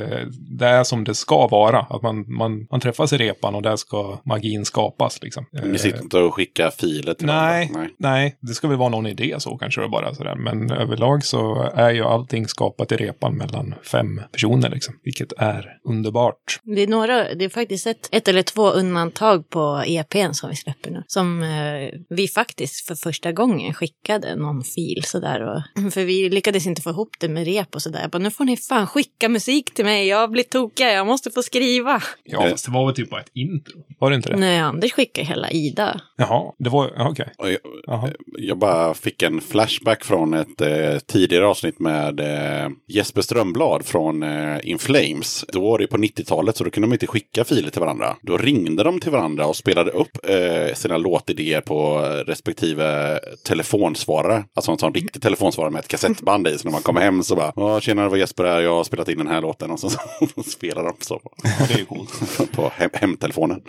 det 0.59 0.67
är 0.67 0.85
som 0.85 1.05
det 1.05 1.15
ska 1.15 1.49
vara. 1.49 1.79
Att 1.91 2.03
man, 2.03 2.25
man, 2.37 2.67
man 2.71 2.81
träffas 2.81 3.13
i 3.13 3.17
repan 3.17 3.55
och 3.55 3.63
där 3.63 3.77
ska 3.77 4.19
magin 4.25 4.65
skapas 4.65 5.23
liksom. 5.23 5.47
Ni 5.53 5.69
Eh, 5.71 5.75
sitter 5.75 6.03
inte 6.03 6.19
och 6.19 6.35
skickar 6.35 6.71
filer 6.71 7.15
till 7.15 7.27
Nej, 7.27 7.71
varandra? 7.73 7.91
nej, 7.99 8.37
det 8.41 8.55
ska 8.55 8.69
väl 8.69 8.77
vara 8.79 8.89
någon 8.89 9.07
idé 9.07 9.35
så 9.39 9.57
kanske 9.59 9.81
det 9.81 9.89
bara 9.89 10.15
sådär. 10.15 10.35
Men 10.35 10.71
överlag 10.71 11.25
så 11.25 11.71
är 11.75 11.91
ju 11.91 12.03
allting 12.05 12.49
skapat 12.49 12.93
i 12.93 12.97
repan 12.97 13.37
mellan 13.37 13.75
fem 13.93 14.21
personer 14.33 14.71
liksom. 14.71 14.95
Vilket 15.05 15.33
är 15.39 15.79
underbart. 15.85 16.61
Det 16.63 16.83
är, 16.83 16.87
några, 16.87 17.35
det 17.35 17.45
är 17.45 17.49
faktiskt 17.49 17.87
ett, 17.87 18.09
ett 18.13 18.29
eller 18.29 18.43
två 18.43 18.71
undantag 18.71 19.51
på 19.51 19.83
EPn 19.87 20.33
som 20.33 20.51
vi 20.51 20.57
släpper 20.57 20.91
nu. 20.91 21.03
Som 21.07 21.43
eh, 21.43 21.89
vi 22.09 22.29
faktiskt 22.29 22.87
för 22.87 22.95
första 22.95 23.33
gången 23.33 23.75
skickade 23.75 24.37
någon 24.47 24.65
fil 24.65 25.03
sådär. 25.05 25.41
Och, 25.43 25.93
för 25.93 26.05
vi 26.05 26.29
lyckades 26.31 26.67
inte 26.67 26.83
få 26.83 26.91
ihop 26.91 27.11
det 27.21 27.29
med 27.29 27.45
rep 27.47 27.75
och 27.75 27.83
sådär. 27.83 28.01
Jag 28.03 28.11
bara, 28.11 28.19
nu 28.19 28.31
får 28.31 28.45
ni 28.45 28.57
fan 28.57 28.87
skicka 28.87 29.29
musik 29.29 29.75
till 29.75 29.85
mig. 29.85 30.07
Jag 30.09 30.31
blir 30.31 30.43
tokig, 30.43 30.85
jag 30.85 31.07
måste 31.07 31.31
få 31.31 31.43
skriva. 31.43 32.03
Ja, 32.25 32.45
Eh. 32.45 32.51
fast 32.51 32.65
det 32.67 32.73
var 32.73 32.87
väl 32.87 32.95
typ 32.95 33.11
bara 33.11 33.21
ett 33.21 33.31
intro. 33.35 33.79
Var 33.99 34.11
det 34.11 34.17
inte 34.17 34.29
det? 34.31 34.37
Nej, 34.37 34.59
Anders 34.59 34.93
skickade 34.93 35.27
hela 35.27 35.51
Ida. 35.51 36.01
Jaha, 36.17 36.53
det 36.59 36.71
var, 36.71 36.93
okej. 37.11 37.29
Och 37.39 37.51
jag, 37.51 37.59
Jaha. 37.87 38.11
jag 38.39 38.59
bara 38.59 38.95
fick 38.95 39.23
en 39.23 39.41
flashback 39.41 40.05
från 40.05 40.35
ett 40.35 40.61
eh, 40.61 40.99
tidigare 41.07 41.47
avsnitt 41.47 41.79
med 41.81 42.21
eh, 42.21 42.69
Jesper 42.89 43.23
Strömblad 43.23 43.85
från 43.87 44.23
eh, 44.23 44.59
In 44.63 44.79
Flames. 44.79 45.45
Då 45.49 45.61
var 45.61 45.79
det 45.79 45.87
på 45.87 45.97
90-talet 45.97 46.57
så 46.57 46.65
då 46.65 46.71
kunde 46.71 46.89
de 46.89 46.93
inte 46.93 47.07
skicka 47.07 47.45
filer 47.45 47.71
till 47.71 47.81
varandra. 47.81 48.17
Då 48.23 48.37
ringde 48.37 48.83
de 48.83 49.01
till 49.01 49.11
varandra 49.11 49.47
och 49.47 49.57
spelade 49.57 49.91
upp 49.91 50.19
eh, 50.29 50.75
sina 50.75 50.97
låtidéer 50.97 51.61
på 51.61 51.99
respektive 52.27 53.19
telefonsvarare. 53.45 54.26
Alltså 54.55 54.73
en 54.73 54.79
sån 54.79 54.95
riktig 54.95 55.23
telefonsvarare 55.23 55.71
med 55.73 55.79
ett 55.81 55.89
kassettband 55.89 56.49
i. 56.49 56.59
Så 56.59 56.65
när 56.65 56.73
man 56.73 56.83
kommer 56.83 57.01
hem 57.01 57.23
så 57.23 57.37
bara, 57.37 57.53
"Ja, 57.57 57.81
tjena 57.81 58.03
det 58.03 58.09
var 58.09 58.17
Jesper 58.17 58.45
här, 58.45 58.61
jag 58.61 58.75
har 58.75 58.85
spelat 58.85 59.09
in 59.09 59.19
den 59.19 59.27
här 59.29 59.41
låten. 59.41 59.71
Och 59.71 59.81
så, 59.81 59.91
så 60.35 60.43
spelar 60.43 60.83
de 60.85 60.93
så 61.01 61.19
på, 61.19 61.31
Ja, 61.43 61.51
det 61.69 61.75
är 61.75 61.79
ju 61.79 61.85
coolt. 61.85 62.13
på 62.53 62.73
hem, 62.75 62.91
hemtelefonen. 62.93 63.61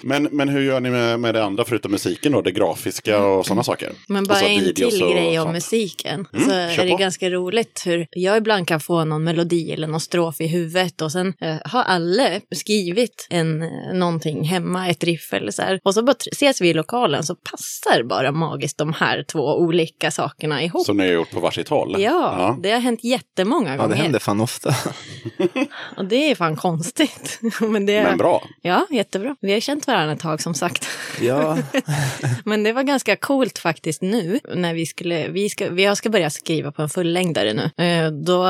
Men, 0.00 0.28
men 0.32 0.48
hur 0.48 0.60
gör 0.60 0.80
ni 0.80 0.90
med, 0.90 1.20
med 1.20 1.34
det 1.34 1.44
andra 1.44 1.64
förutom 1.64 1.90
musiken 1.92 2.32
då? 2.32 2.42
Det 2.42 2.52
grafiska 2.52 3.24
och 3.24 3.46
sådana 3.46 3.62
saker? 3.62 3.92
Men 4.08 4.24
bara 4.24 4.34
Alltså 4.34 4.50
en 4.50 4.74
till 4.74 5.02
och 5.02 5.12
grej 5.12 5.38
om 5.38 5.44
sånt. 5.44 5.54
musiken. 5.54 6.26
Mm, 6.32 6.46
så 6.48 6.52
är 6.82 6.84
det 6.84 6.90
på. 6.90 6.96
ganska 6.96 7.30
roligt 7.30 7.82
hur 7.86 8.06
jag 8.10 8.36
ibland 8.36 8.68
kan 8.68 8.80
få 8.80 9.04
någon 9.04 9.24
melodi 9.24 9.72
eller 9.72 9.86
någon 9.86 10.00
strof 10.00 10.40
i 10.40 10.46
huvudet 10.46 11.02
och 11.02 11.12
sen 11.12 11.32
eh, 11.40 11.56
har 11.64 11.82
alla 11.82 12.40
skrivit 12.56 13.26
en, 13.30 13.62
eh, 13.62 13.68
någonting 13.94 14.44
hemma, 14.44 14.88
ett 14.88 15.04
riff 15.04 15.32
eller 15.32 15.52
så 15.52 15.62
här. 15.62 15.80
Och 15.84 15.94
så 15.94 16.02
bara 16.02 16.16
ses 16.32 16.60
vi 16.60 16.68
i 16.68 16.74
lokalen 16.74 17.22
så 17.24 17.34
passar 17.34 18.02
bara 18.02 18.32
magiskt 18.32 18.78
de 18.78 18.92
här 18.92 19.24
två 19.32 19.58
olika 19.58 20.05
sakerna 20.10 20.62
ihop. 20.62 20.86
Som 20.86 20.96
ni 20.96 21.06
har 21.06 21.12
gjort 21.12 21.30
på 21.30 21.40
varsitt 21.40 21.68
håll? 21.68 21.96
Ja, 22.02 22.58
det 22.62 22.70
har 22.72 22.80
hänt 22.80 23.04
jättemånga 23.04 23.66
Ja, 23.70 23.72
det 23.76 23.78
gånger. 23.82 23.96
händer 23.96 24.18
fan 24.18 24.40
ofta. 24.40 24.74
Och 25.96 26.04
det 26.04 26.30
är 26.30 26.34
fan 26.34 26.56
konstigt. 26.56 27.40
Men, 27.60 27.86
det, 27.86 28.02
Men 28.02 28.18
bra. 28.18 28.42
Ja, 28.62 28.86
jättebra. 28.90 29.36
Vi 29.40 29.52
har 29.52 29.60
känt 29.60 29.86
varandra 29.86 30.12
ett 30.12 30.20
tag 30.20 30.42
som 30.42 30.54
sagt. 30.54 30.88
Ja, 31.20 31.58
Men 32.44 32.62
det 32.62 32.72
var 32.72 32.82
ganska 32.82 33.16
coolt 33.16 33.58
faktiskt 33.58 34.02
nu 34.02 34.40
när 34.54 34.74
vi 34.74 34.86
skulle, 34.86 35.28
vi 35.28 35.48
ska, 35.48 35.70
vi 35.70 35.82
jag 35.84 35.96
ska 35.96 36.10
börja 36.10 36.30
skriva 36.30 36.72
på 36.72 36.82
en 36.82 36.88
fullängdare 36.88 37.52
nu. 37.52 37.84
Eh, 37.84 38.10
Då 38.10 38.42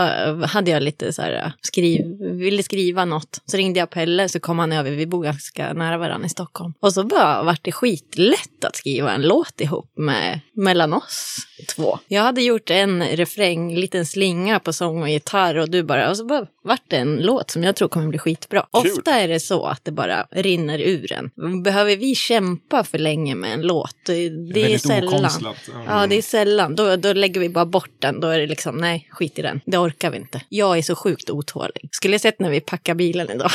hade 0.47 0.71
jag 0.71 0.83
lite 0.83 1.13
så 1.13 1.23
här, 1.23 1.53
skriv, 1.61 2.07
ville 2.21 2.63
skriva 2.63 3.05
något. 3.05 3.41
Så 3.47 3.57
ringde 3.57 3.79
jag 3.81 3.91
Pelle 3.91 4.29
så 4.29 4.41
kom 4.41 4.59
han 4.59 4.73
över, 4.73 4.91
vi 4.91 5.07
bor 5.07 5.25
ganska 5.25 5.73
nära 5.73 5.99
varandra 5.99 6.27
i 6.27 6.31
Stockholm. 6.31 6.73
Och 6.81 6.93
så 6.93 7.05
bara 7.05 7.43
vart 7.43 7.65
det 7.65 7.73
skitlätt 7.73 8.65
att 8.65 8.77
skriva 8.77 9.13
en 9.13 9.23
låt 9.23 9.61
ihop 9.61 9.93
med, 9.97 10.41
mellan 10.55 10.93
oss 10.93 11.37
två. 11.69 11.99
Jag 12.09 12.23
hade 12.23 12.43
gjort 12.43 12.71
en 12.71 13.03
refräng, 13.03 13.77
liten 13.77 14.07
slinga 14.07 14.61
på 14.61 14.73
sång 14.73 15.03
och 15.03 15.09
gitarr 15.09 15.55
och 15.55 15.71
du 15.71 15.83
bara, 15.83 16.11
och 16.11 16.17
så 16.17 16.25
bara 16.25 16.47
vart 16.63 16.83
det 16.89 16.97
en 16.97 17.17
låt 17.17 17.51
som 17.51 17.65
jag 17.65 17.77
tror 17.77 17.89
kommer 17.89 18.09
bli 18.09 18.19
skitbra. 18.19 18.67
Kul. 18.83 18.93
Ofta 18.93 19.11
är 19.11 19.29
det 19.29 19.41
så 19.41 19.67
att 19.67 19.85
det 19.85 19.93
bara 19.93 20.27
rinner 20.31 20.79
ur 20.79 21.13
en. 21.13 21.63
Behöver 21.63 21.97
vi 21.97 22.15
kämpa 22.15 22.85
för 22.85 22.99
länge 22.99 23.35
med 23.35 23.53
en 23.53 23.63
låt? 23.63 23.97
Det, 24.07 24.13
det 24.13 24.61
är 24.61 24.63
väldigt 24.63 24.83
sällan. 24.83 25.15
okonstlat. 25.15 25.57
Ja, 25.87 26.07
det 26.07 26.17
är 26.17 26.23
sällan. 26.23 26.77
Då, 26.77 26.97
då 26.97 27.13
lägger 27.13 27.41
vi 27.41 27.49
bara 27.49 27.67
bort 27.67 27.91
den. 27.99 28.21
Då 28.21 28.29
är 28.29 28.39
det 28.39 28.47
liksom, 28.47 28.77
nej, 28.77 29.09
skit 29.11 29.39
i 29.39 29.43
den. 29.43 29.61
Det 29.67 29.79
orkar 29.79 30.11
vi 30.11 30.17
inte. 30.17 30.43
Jag 30.49 30.79
är 30.79 30.83
så 30.83 30.95
sjukt 30.95 31.31
otålig. 31.31 31.89
Skulle 31.93 32.15
jag 32.15 32.21
sett 32.21 32.41
när 32.41 32.51
vi 32.51 32.61
packar 32.61 32.95
bilen 32.95 33.31
idag. 33.31 33.51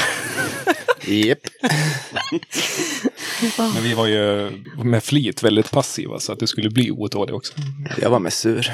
Jep. 1.06 1.40
Men 3.58 3.84
vi 3.84 3.94
var 3.94 4.08
ju 4.08 4.52
med 4.84 5.04
flit 5.04 5.44
väldigt 5.44 5.72
passiva 5.72 6.20
så 6.20 6.32
att 6.32 6.40
det 6.40 6.48
skulle 6.48 6.70
bli 6.70 6.92
otålig 6.92 7.36
också. 7.36 7.54
Jag 8.02 8.10
var 8.10 8.20
med 8.20 8.34
sur. 8.34 8.72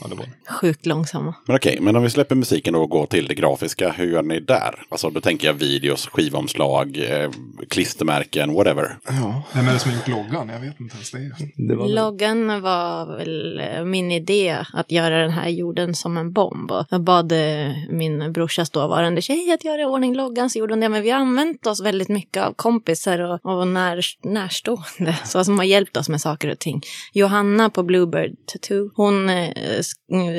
Ja, 0.00 0.06
det 0.08 0.14
var 0.14 0.24
det. 0.24 0.52
Sjukt 0.52 0.86
långsamma. 0.86 1.34
Men 1.46 1.56
okej, 1.56 1.78
men 1.80 1.96
om 1.96 2.02
vi 2.02 2.10
släpper 2.10 2.34
musiken 2.34 2.74
då 2.74 2.82
och 2.82 2.90
går 2.90 3.06
till 3.06 3.26
det 3.26 3.34
grafiska, 3.34 3.92
hur 3.92 4.12
gör 4.12 4.22
ni 4.22 4.40
där? 4.40 4.82
Alltså 4.88 5.10
då 5.10 5.20
tänker 5.20 5.46
jag 5.46 5.54
videos, 5.54 6.06
skivomslag, 6.06 6.98
eh, 7.10 7.30
klistermärken, 7.68 8.54
whatever. 8.54 8.98
Ja, 9.08 9.42
Vem 9.54 9.68
är 9.68 9.72
det 9.72 9.78
som 9.78 9.90
har 9.90 9.98
gjort 9.98 10.08
loggan? 10.08 10.48
Jag 10.48 10.60
vet 10.60 10.80
inte 10.80 10.94
ens 10.94 11.10
det. 11.10 11.32
det 11.68 11.76
var. 11.76 11.88
Loggan 11.88 12.62
var 12.62 13.16
väl 13.18 13.60
eh, 13.60 13.84
min 13.84 14.12
idé 14.12 14.56
att 14.72 14.92
göra 14.92 15.22
den 15.22 15.30
här 15.30 15.48
jorden 15.48 15.94
som 15.94 16.16
en 16.16 16.32
bomb. 16.32 16.70
Och 16.70 16.86
jag 16.90 17.00
bad 17.00 17.32
eh, 17.32 17.72
min 17.90 18.32
brorsas 18.32 18.70
dåvarande 18.70 19.22
tjej 19.22 19.52
att 19.52 19.64
göra 19.64 19.82
i 19.82 19.84
ordning 19.84 20.14
loggan, 20.14 20.50
så 20.50 20.58
gjorde 20.58 20.72
hon 20.72 20.80
det. 20.80 20.88
Men 20.88 21.02
vi 21.02 21.10
har 21.10 21.18
använt 21.18 21.66
oss 21.66 21.80
väldigt 21.80 22.08
mycket 22.08 22.42
av 22.42 22.52
kompisar 22.52 23.18
och, 23.18 23.46
och 23.46 23.68
när, 23.68 24.00
närstående 24.22 25.18
så 25.24 25.44
som 25.44 25.58
har 25.58 25.64
hjälpt 25.64 25.96
oss 25.96 26.08
med 26.08 26.20
saker 26.20 26.50
och 26.50 26.58
ting. 26.58 26.82
Johanna 27.12 27.70
på 27.70 27.82
Bluebird 27.82 28.36
Tattoo, 28.46 28.90
hon 28.94 29.28
eh, 29.28 29.80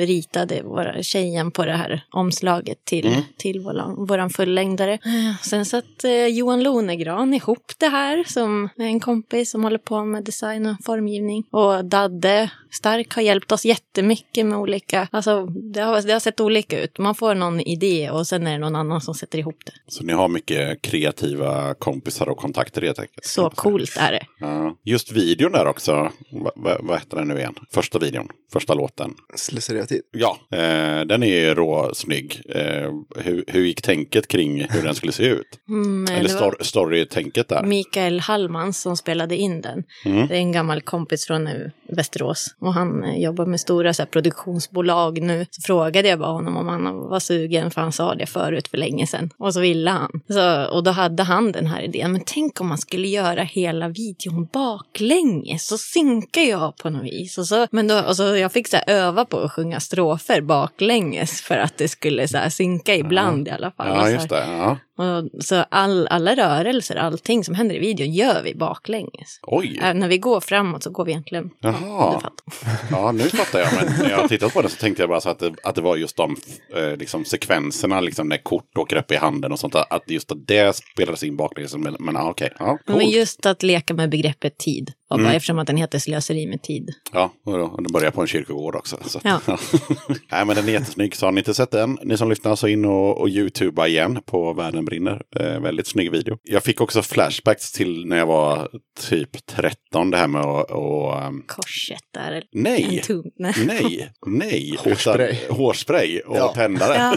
ritade 0.06 0.62
våra, 0.62 1.02
tjejen 1.02 1.50
på 1.50 1.64
det 1.64 1.72
här 1.72 2.04
omslaget 2.10 2.84
till, 2.84 3.22
till 3.38 3.60
våran, 3.60 4.06
våran 4.06 4.30
fullängdare. 4.30 4.92
Eh, 4.92 5.36
Sen 5.42 5.64
satt 5.64 6.04
eh, 6.04 6.26
Johan 6.26 6.62
Lonegran 6.62 7.34
ihop 7.34 7.72
det 7.78 7.88
här 7.88 8.24
som 8.26 8.68
är 8.76 8.84
en 8.84 9.00
kompis 9.00 9.50
som 9.50 9.64
håller 9.64 9.78
på 9.78 10.04
med 10.04 10.24
design 10.24 10.66
och 10.66 10.76
formgivning. 10.84 11.44
Och 11.50 11.84
Dadde 11.84 12.50
Stark 12.70 13.14
har 13.14 13.22
hjälpt 13.22 13.52
oss 13.52 13.64
jättemycket 13.64 14.46
med 14.46 14.58
olika, 14.58 15.08
alltså 15.10 15.46
det 15.46 15.80
har, 15.80 16.02
det 16.02 16.12
har 16.12 16.20
sett 16.20 16.40
olika 16.40 16.80
ut. 16.80 16.98
Man 16.98 17.14
får 17.14 17.34
någon 17.34 17.60
idé 17.60 18.10
och 18.10 18.26
sen 18.26 18.46
är 18.46 18.52
det 18.52 18.58
någon 18.58 18.76
annan 18.76 19.00
som 19.00 19.14
sätter 19.14 19.38
ihop 19.38 19.56
det. 19.66 19.72
Så 19.86 20.04
ni 20.04 20.12
har 20.12 20.28
mycket 20.28 20.82
kreativa 20.82 21.74
kompisar 21.74 22.28
och 22.28 22.36
kontakter 22.36 22.82
helt 22.82 22.98
enkelt. 22.98 23.24
Så 23.24 23.50
coolt 23.50 23.96
är 23.98 24.12
det. 24.12 24.26
Ja. 24.40 24.76
Just 24.84 25.12
videon 25.12 25.52
där 25.52 25.66
också, 25.66 25.92
va, 26.32 26.50
va, 26.56 26.76
vad 26.80 26.98
heter 26.98 27.16
den 27.16 27.28
nu 27.28 27.38
igen? 27.38 27.54
Första 27.72 27.98
videon, 27.98 28.28
första 28.52 28.74
låten. 28.74 29.14
Slöseriet. 29.38 29.92
Ja, 30.12 30.38
eh, 30.52 31.00
den 31.06 31.22
är 31.22 31.26
ju 31.40 31.54
råsnygg. 31.54 32.42
Eh, 32.48 32.90
hur, 33.16 33.44
hur 33.46 33.64
gick 33.64 33.82
tänket 33.82 34.28
kring 34.28 34.66
hur 34.70 34.82
den 34.82 34.94
skulle 34.94 35.12
se 35.12 35.24
ut? 35.24 35.46
Mm, 35.68 36.04
Eller 36.16 36.28
det 36.28 36.34
var- 36.34 36.50
stor, 36.52 36.56
story-tänket 36.64 37.48
där? 37.48 37.62
Mikael 37.62 38.20
Hallman 38.20 38.72
som 38.72 38.96
spelade 38.96 39.36
in 39.36 39.60
den. 39.60 39.84
Det 40.04 40.34
är 40.34 40.38
en 40.38 40.52
gammal 40.52 40.80
kompis 40.80 41.26
från 41.26 41.46
eh, 41.46 41.52
Västerås. 41.88 42.46
Och 42.60 42.74
han 42.74 43.04
eh, 43.04 43.22
jobbar 43.22 43.46
med 43.46 43.60
stora 43.60 43.94
så 43.94 44.02
här, 44.02 44.06
produktionsbolag 44.06 45.22
nu. 45.22 45.46
Så 45.50 45.62
frågade 45.62 46.08
jag 46.08 46.18
bara 46.18 46.30
honom 46.32 46.56
om 46.56 46.68
han 46.68 46.84
var 47.08 47.20
sugen, 47.20 47.70
för 47.70 47.80
han 47.80 47.92
sa 47.92 48.14
det 48.14 48.26
förut 48.26 48.68
för 48.68 48.78
länge 48.78 49.06
sedan. 49.06 49.30
Och 49.38 49.54
så 49.54 49.60
ville 49.60 49.90
han. 49.90 50.20
Så, 50.28 50.64
och 50.66 50.82
då 50.84 50.90
hade 50.90 51.22
han 51.22 51.52
den 51.52 51.66
här 51.66 51.82
idén. 51.82 52.12
Men 52.12 52.22
tänk 52.26 52.60
om 52.60 52.66
man 52.68 52.78
skulle 52.78 53.08
göra 53.08 53.42
hela 53.42 53.88
videon 53.88 54.48
baklänges. 54.52 55.66
Så 55.66 55.78
synkar 55.78 56.42
jag 56.42 56.76
på 56.76 56.90
något 56.90 57.04
vis. 57.04 57.38
Och 57.38 57.46
så, 57.46 57.66
men 57.70 57.88
då, 57.88 58.00
och 58.00 58.16
så 58.16 58.22
jag 58.22 58.52
fick 58.52 58.68
så 58.68 58.76
här, 58.76 58.84
öva 58.86 59.24
på 59.28 59.40
att 59.40 59.52
sjunga 59.52 59.80
strofer 59.80 60.40
baklänges. 60.40 61.40
För 61.40 61.56
att 61.56 61.78
det 61.78 61.88
skulle 61.88 62.28
så 62.28 62.38
här, 62.38 62.48
synka 62.48 62.94
ibland 62.94 63.48
i 63.48 63.50
alla 63.50 63.70
fall. 63.70 63.88
Ja, 63.88 64.10
just 64.10 64.28
det. 64.28 64.44
Ja. 64.46 64.76
Och 64.98 65.44
så 65.44 65.54
all, 65.70 66.06
alla 66.06 66.36
rörelser, 66.36 66.96
allting 66.96 67.44
som 67.44 67.54
händer 67.54 67.74
i 67.74 67.78
videon 67.78 68.12
gör 68.12 68.42
vi 68.42 68.54
baklänges. 68.54 69.40
Oj, 69.42 69.80
Äh, 69.82 69.94
när 69.94 70.08
vi 70.08 70.18
går 70.18 70.40
framåt 70.40 70.82
så 70.82 70.90
går 70.90 71.04
vi 71.04 71.10
egentligen... 71.12 71.50
Jaha. 71.60 72.20
Ja 72.90 73.12
nu 73.12 73.22
fattar 73.22 73.58
jag. 73.58 73.68
Men 73.74 73.92
när 74.02 74.10
jag 74.10 74.28
tittat 74.28 74.54
på 74.54 74.62
det 74.62 74.68
så 74.68 74.76
tänkte 74.76 75.02
jag 75.02 75.08
bara 75.10 75.20
så 75.20 75.28
att 75.30 75.38
det, 75.38 75.54
att 75.64 75.74
det 75.74 75.80
var 75.80 75.96
just 75.96 76.16
de 76.16 76.36
eh, 76.76 76.96
liksom, 76.96 77.24
sekvenserna, 77.24 78.00
liksom, 78.00 78.28
när 78.28 78.36
kort 78.36 78.78
åker 78.78 78.96
upp 78.96 79.12
i 79.12 79.16
handen 79.16 79.52
och 79.52 79.58
sånt. 79.58 79.74
Att 79.74 80.10
just 80.10 80.32
att 80.32 80.46
det 80.46 80.76
spelades 80.76 81.22
in 81.22 81.36
baklänges. 81.36 81.74
Men, 81.76 81.96
men 82.00 82.14
ja, 82.14 82.30
okej. 82.30 82.52
Ja, 82.58 82.78
Men 82.86 82.98
coolt. 82.98 83.14
just 83.14 83.46
att 83.46 83.62
leka 83.62 83.94
med 83.94 84.10
begreppet 84.10 84.58
tid. 84.58 84.92
Och 85.10 85.18
bara, 85.18 85.32
Eftersom 85.32 85.58
att 85.58 85.66
den 85.66 85.76
heter 85.76 85.98
slöseri 85.98 86.46
med 86.46 86.62
tid. 86.62 86.90
Ja, 87.12 87.32
och 87.46 87.52
då- 87.58 87.64
och 87.64 87.82
den 87.82 87.92
börjar 87.92 88.10
på 88.10 88.20
en 88.20 88.26
kyrkogård 88.26 88.76
också. 88.76 88.96
Så. 89.06 89.20
Ja. 89.24 89.40
Nej, 90.30 90.44
men 90.44 90.56
den 90.56 90.68
är 90.68 90.72
jättesnygg. 90.72 91.16
Så 91.16 91.26
har 91.26 91.32
ni 91.32 91.38
inte 91.40 91.54
sett 91.54 91.70
den, 91.70 91.98
ni 92.02 92.16
som 92.16 92.28
lyssnar, 92.28 92.56
så 92.56 92.68
in 92.68 92.84
och, 92.84 93.18
och 93.20 93.28
youtuba 93.28 93.86
igen 93.86 94.18
på 94.26 94.52
Världen 94.52 94.84
brinner. 94.88 95.22
Eh, 95.40 95.60
väldigt 95.60 95.86
snygg 95.86 96.10
video. 96.10 96.38
Jag 96.42 96.62
fick 96.62 96.80
också 96.80 97.02
flashbacks 97.02 97.72
till 97.72 98.06
när 98.06 98.16
jag 98.16 98.26
var 98.26 98.68
typ 99.08 99.46
13, 99.46 100.10
det 100.10 100.16
här 100.16 100.26
med 100.28 100.40
att... 100.42 100.70
Och, 100.70 101.22
ehm, 101.22 101.42
Korset 101.46 102.00
där. 102.14 102.42
nej. 102.52 103.02
Nej. 103.36 103.52
nej, 103.66 104.08
nej. 104.26 104.76
Hårspray. 104.84 105.30
Utan, 105.44 105.56
hårspray 105.56 106.20
och 106.20 106.36
Ja. 106.36 106.52
tändare. 106.54 107.16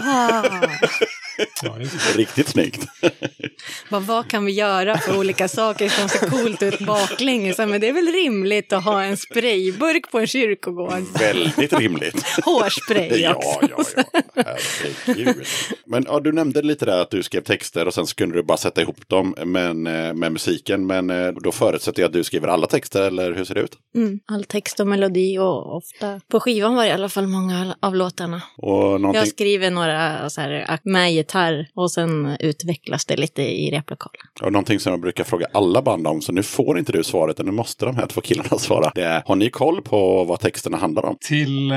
Ja. 1.62 1.76
Riktigt 2.16 2.48
snyggt. 2.48 2.86
Bara, 3.90 4.00
vad 4.00 4.28
kan 4.28 4.44
vi 4.44 4.52
göra 4.52 4.98
för 4.98 5.18
olika 5.18 5.48
saker 5.48 5.88
som 5.88 6.08
ser 6.08 6.26
coolt 6.26 6.62
ut 6.62 6.78
baklänges? 6.78 7.58
Men 7.58 7.80
det 7.80 7.88
är 7.88 7.92
väl 7.92 8.06
rimligt 8.06 8.72
att 8.72 8.84
ha 8.84 9.02
en 9.02 9.16
sprayburk 9.16 10.10
på 10.10 10.18
en 10.18 10.26
kyrkogård. 10.26 11.02
Väldigt 11.18 11.72
rimligt. 11.72 12.24
Hårspray 12.44 13.28
också. 13.28 13.48
Ja, 13.60 13.64
ja, 13.76 13.84
ja. 14.34 14.42
Herregud. 15.04 15.46
Men 15.86 16.04
ja, 16.08 16.20
du 16.20 16.32
nämnde 16.32 16.62
lite 16.62 16.84
där 16.84 17.02
att 17.02 17.10
du 17.10 17.22
skrev 17.22 17.40
texter 17.40 17.86
och 17.86 17.94
sen 17.94 18.06
så 18.06 18.14
kunde 18.14 18.34
du 18.34 18.42
bara 18.42 18.58
sätta 18.58 18.82
ihop 18.82 19.08
dem 19.08 19.34
men, 19.44 19.86
eh, 19.86 20.14
med 20.14 20.32
musiken. 20.32 20.86
Men 20.86 21.10
eh, 21.10 21.32
då 21.32 21.52
förutsätter 21.52 22.02
jag 22.02 22.08
att 22.08 22.12
du 22.12 22.24
skriver 22.24 22.48
alla 22.48 22.66
texter, 22.66 23.02
eller 23.02 23.32
hur 23.32 23.44
ser 23.44 23.54
det 23.54 23.60
ut? 23.60 23.78
Mm, 23.94 24.20
all 24.26 24.44
text 24.44 24.80
och 24.80 24.86
melodi 24.86 25.38
och 25.38 25.76
ofta. 25.76 26.20
På 26.28 26.40
skivan 26.40 26.74
var 26.74 26.82
det 26.82 26.88
i 26.88 26.92
alla 26.92 27.08
fall 27.08 27.26
många 27.26 27.76
av 27.80 27.96
låtarna. 27.96 28.42
Och 28.56 29.00
någonting... 29.00 29.14
Jag 29.14 29.28
skriver 29.28 29.70
några 29.70 30.30
så 30.30 30.40
här, 30.40 30.78
med 30.82 31.12
gitarr 31.12 31.51
och 31.74 31.90
sen 31.90 32.36
utvecklas 32.40 33.04
det 33.04 33.16
lite 33.16 33.42
i 33.42 33.70
replokalen. 33.70 34.26
Och 34.42 34.52
någonting 34.52 34.80
som 34.80 34.90
jag 34.90 35.00
brukar 35.00 35.24
fråga 35.24 35.46
alla 35.52 35.82
band 35.82 36.06
om, 36.06 36.20
så 36.20 36.32
nu 36.32 36.42
får 36.42 36.78
inte 36.78 36.92
du 36.92 37.04
svaret, 37.04 37.38
nu 37.38 37.52
måste 37.52 37.86
de 37.86 37.96
här 37.96 38.06
två 38.06 38.20
killarna 38.20 38.48
svara. 38.58 38.92
Det 38.94 39.04
är, 39.04 39.22
har 39.26 39.36
ni 39.36 39.50
koll 39.50 39.82
på 39.82 40.24
vad 40.24 40.40
texterna 40.40 40.76
handlar 40.76 41.04
om? 41.04 41.16
Till 41.20 41.70
eh, 41.70 41.76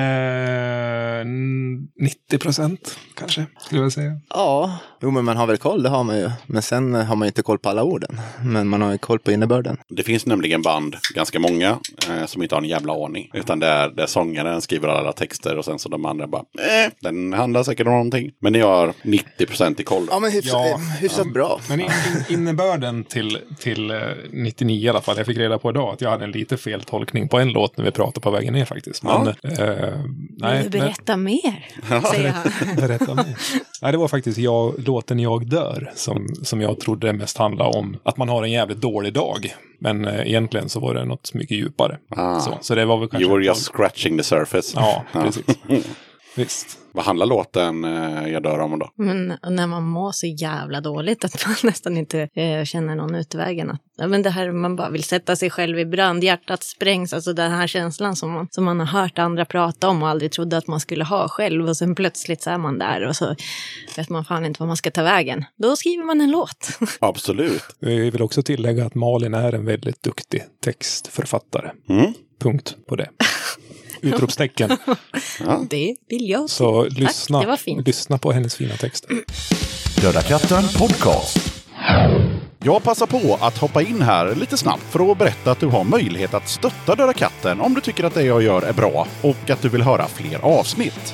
90 1.99 2.37
procent 2.39 2.99
kanske, 3.15 3.45
skulle 3.59 3.81
jag 3.81 3.91
säga. 3.91 4.11
Ja, 4.29 4.79
jo 5.01 5.11
men 5.11 5.25
man 5.25 5.37
har 5.37 5.47
väl 5.47 5.57
koll, 5.57 5.83
det 5.83 5.89
har 5.89 6.03
man 6.03 6.17
ju. 6.17 6.29
Men 6.47 6.61
sen 6.61 6.93
har 6.93 7.15
man 7.15 7.27
inte 7.27 7.41
koll 7.41 7.59
på 7.59 7.69
alla 7.69 7.83
orden. 7.83 8.19
Men 8.43 8.67
man 8.67 8.81
har 8.81 8.91
ju 8.91 8.97
koll 8.97 9.19
på 9.19 9.31
innebörden. 9.31 9.77
Det 9.89 10.03
finns 10.03 10.25
nämligen 10.25 10.61
band, 10.61 10.95
ganska 11.15 11.39
många, 11.39 11.79
eh, 12.09 12.25
som 12.25 12.43
inte 12.43 12.55
har 12.55 12.61
en 12.61 12.69
jävla 12.69 13.05
aning. 13.05 13.29
Utan 13.33 13.59
det 13.59 13.67
är 13.67 13.89
där 13.89 14.05
sångaren 14.05 14.61
skriver 14.61 14.87
alla 14.87 15.13
texter 15.13 15.57
och 15.57 15.65
sen 15.65 15.79
så 15.79 15.89
de 15.89 16.05
andra 16.05 16.27
bara, 16.27 16.41
eh, 16.41 16.91
den 17.01 17.33
handlar 17.33 17.63
säkert 17.63 17.87
om 17.87 17.93
någonting. 17.93 18.31
Men 18.39 18.53
ni 18.53 18.59
har 18.59 18.93
90% 19.03 19.64
i 19.79 19.83
koll. 19.83 20.07
Ja 20.11 20.19
men 20.19 20.31
hyfsat, 20.31 20.53
Ja, 20.53 20.69
eh, 20.69 20.79
hyfsat 20.79 21.33
bra. 21.33 21.59
Men 21.69 21.79
in, 21.79 21.85
in, 22.29 22.33
innebörden 22.37 23.03
till, 23.03 23.39
till 23.59 23.91
eh, 23.91 23.97
99 24.31 24.85
i 24.85 24.89
alla 24.89 25.01
fall, 25.01 25.17
jag 25.17 25.25
fick 25.25 25.37
reda 25.37 25.57
på 25.57 25.69
idag 25.69 25.93
att 25.93 26.01
jag 26.01 26.09
hade 26.09 26.23
en 26.23 26.31
lite 26.31 26.57
fel 26.57 26.83
tolkning 26.83 27.27
på 27.27 27.39
en 27.39 27.49
låt 27.49 27.77
när 27.77 27.85
vi 27.85 27.91
pratade 27.91 28.19
på 28.19 28.31
vägen 28.31 28.53
ner 28.53 28.65
faktiskt. 28.65 29.03
Men, 29.03 29.27
eh, 29.27 29.33
nej, 30.37 30.63
Vill 30.63 30.71
du 30.71 30.79
berätta 30.79 31.17
mer? 31.17 31.69
Säger 32.11 32.31
han. 32.31 32.51
men, 32.65 32.75
berätta 32.87 33.15
mer. 33.15 33.37
Nej, 33.81 33.91
det 33.91 33.97
var 33.97 34.07
faktiskt 34.07 34.37
jag, 34.37 34.87
låten 34.87 35.19
Jag 35.19 35.49
dör 35.49 35.91
som, 35.95 36.27
som 36.43 36.61
jag 36.61 36.79
trodde 36.79 37.13
mest 37.13 37.37
handlade 37.37 37.77
om 37.77 37.97
att 38.03 38.17
man 38.17 38.29
har 38.29 38.43
en 38.43 38.51
jävligt 38.51 38.81
dålig 38.81 39.13
dag. 39.13 39.55
Men 39.79 40.05
eh, 40.05 40.27
egentligen 40.27 40.69
så 40.69 40.79
var 40.79 40.93
det 40.93 41.05
något 41.05 41.33
mycket 41.33 41.57
djupare. 41.57 41.97
Ah. 42.09 42.39
Så, 42.39 42.57
så 42.61 42.75
det 42.75 42.85
var 42.85 42.97
väl 42.97 43.09
kanske... 43.09 43.25
You 43.25 43.35
were 43.37 43.45
just 43.45 43.65
scratching 43.65 44.17
the 44.17 44.23
surface. 44.23 44.73
Ja, 44.75 45.03
precis. 45.13 45.45
Visst. 46.35 46.79
Vad 46.91 47.05
handlar 47.05 47.25
låten 47.25 47.83
eh, 47.83 48.27
Jag 48.27 48.43
dör 48.43 48.59
om 48.59 48.79
då? 48.79 48.89
Men 48.95 49.27
när 49.49 49.67
man 49.67 49.83
mår 49.83 50.11
så 50.11 50.27
jävla 50.27 50.81
dåligt 50.81 51.25
att 51.25 51.47
man 51.47 51.55
nästan 51.63 51.97
inte 51.97 52.29
eh, 52.33 52.63
känner 52.63 52.95
någon 52.95 53.15
utvägen. 53.15 53.71
Att, 53.71 53.81
ja, 53.97 54.07
men 54.07 54.21
det 54.21 54.29
här 54.29 54.51
man 54.51 54.75
bara 54.75 54.89
vill 54.89 55.03
sätta 55.03 55.35
sig 55.35 55.49
själv 55.49 55.79
i 55.79 55.85
brand, 55.85 56.23
hjärtat 56.23 56.63
sprängs, 56.63 57.13
alltså 57.13 57.33
den 57.33 57.51
här 57.51 57.67
känslan 57.67 58.15
som 58.15 58.31
man, 58.31 58.47
som 58.51 58.63
man 58.63 58.79
har 58.79 59.01
hört 59.01 59.19
andra 59.19 59.45
prata 59.45 59.89
om 59.89 60.03
och 60.03 60.09
aldrig 60.09 60.31
trodde 60.31 60.57
att 60.57 60.67
man 60.67 60.79
skulle 60.79 61.03
ha 61.03 61.27
själv. 61.27 61.69
Och 61.69 61.77
sen 61.77 61.95
plötsligt 61.95 62.41
så 62.41 62.49
är 62.49 62.57
man 62.57 62.79
där 62.79 63.07
och 63.07 63.15
så 63.15 63.35
vet 63.97 64.09
man 64.09 64.25
fan 64.25 64.45
inte 64.45 64.59
var 64.59 64.67
man 64.67 64.77
ska 64.77 64.91
ta 64.91 65.03
vägen. 65.03 65.45
Då 65.57 65.75
skriver 65.75 66.03
man 66.03 66.21
en 66.21 66.31
låt. 66.31 66.79
Absolut. 66.99 67.63
Vi 67.79 68.09
vill 68.09 68.21
också 68.21 68.43
tillägga 68.43 68.85
att 68.85 68.95
Malin 68.95 69.33
är 69.33 69.53
en 69.53 69.65
väldigt 69.65 70.03
duktig 70.03 70.43
textförfattare. 70.63 71.71
Mm. 71.89 72.13
Punkt 72.39 72.75
på 72.87 72.95
det. 72.95 73.09
Utropstecken. 74.01 74.69
det 75.69 75.95
vill 76.09 76.29
jag 76.29 76.49
Så 76.49 76.83
Tack, 76.83 76.97
lyssna, 76.99 77.41
det 77.41 77.47
var 77.47 77.57
fint. 77.57 77.87
lyssna 77.87 78.17
på 78.17 78.31
hennes 78.31 78.55
fina 78.55 78.75
texter. 78.75 79.09
Döda 80.01 80.21
katten 80.21 80.63
podcast. 80.77 81.37
Jag 82.59 82.83
passar 82.83 83.05
på 83.05 83.37
att 83.41 83.57
hoppa 83.57 83.81
in 83.81 84.01
här 84.01 84.35
lite 84.35 84.57
snabbt 84.57 84.83
för 84.83 85.11
att 85.11 85.17
berätta 85.17 85.51
att 85.51 85.59
du 85.59 85.67
har 85.67 85.83
möjlighet 85.83 86.33
att 86.33 86.49
stötta 86.49 86.95
Döda 86.95 87.13
katten 87.13 87.61
om 87.61 87.73
du 87.73 87.81
tycker 87.81 88.03
att 88.03 88.13
det 88.13 88.23
jag 88.23 88.43
gör 88.43 88.61
är 88.61 88.73
bra 88.73 89.07
och 89.21 89.49
att 89.49 89.61
du 89.61 89.69
vill 89.69 89.81
höra 89.81 90.07
fler 90.07 90.39
avsnitt. 90.45 91.13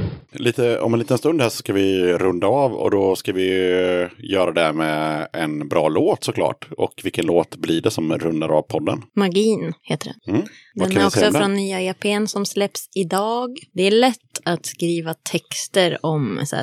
Lite, 0.33 0.79
om 0.79 0.93
en 0.93 0.99
liten 0.99 1.17
stund 1.17 1.41
här 1.41 1.49
så 1.49 1.57
ska 1.57 1.73
vi 1.73 2.13
runda 2.13 2.47
av 2.47 2.73
och 2.73 2.91
då 2.91 3.15
ska 3.15 3.33
vi 3.33 3.49
göra 4.17 4.51
det 4.51 4.73
med 4.73 5.27
en 5.33 5.67
bra 5.67 5.89
låt 5.89 6.23
såklart. 6.23 6.67
Och 6.77 7.01
vilken 7.03 7.25
låt 7.25 7.55
blir 7.55 7.81
det 7.81 7.91
som 7.91 8.17
rundar 8.17 8.49
av 8.49 8.61
podden? 8.61 9.01
Magin 9.15 9.73
heter 9.81 10.13
den. 10.25 10.35
Mm. 10.35 10.47
Den 10.75 10.97
är 10.97 11.05
också 11.05 11.31
från 11.31 11.53
nya 11.53 11.81
EPn 11.81 12.25
som 12.27 12.45
släpps 12.45 12.89
idag. 12.95 13.57
Det 13.73 13.87
är 13.87 13.91
lätt 13.91 14.17
att 14.45 14.65
skriva 14.65 15.13
texter 15.13 16.05
om 16.05 16.39
så 16.45 16.55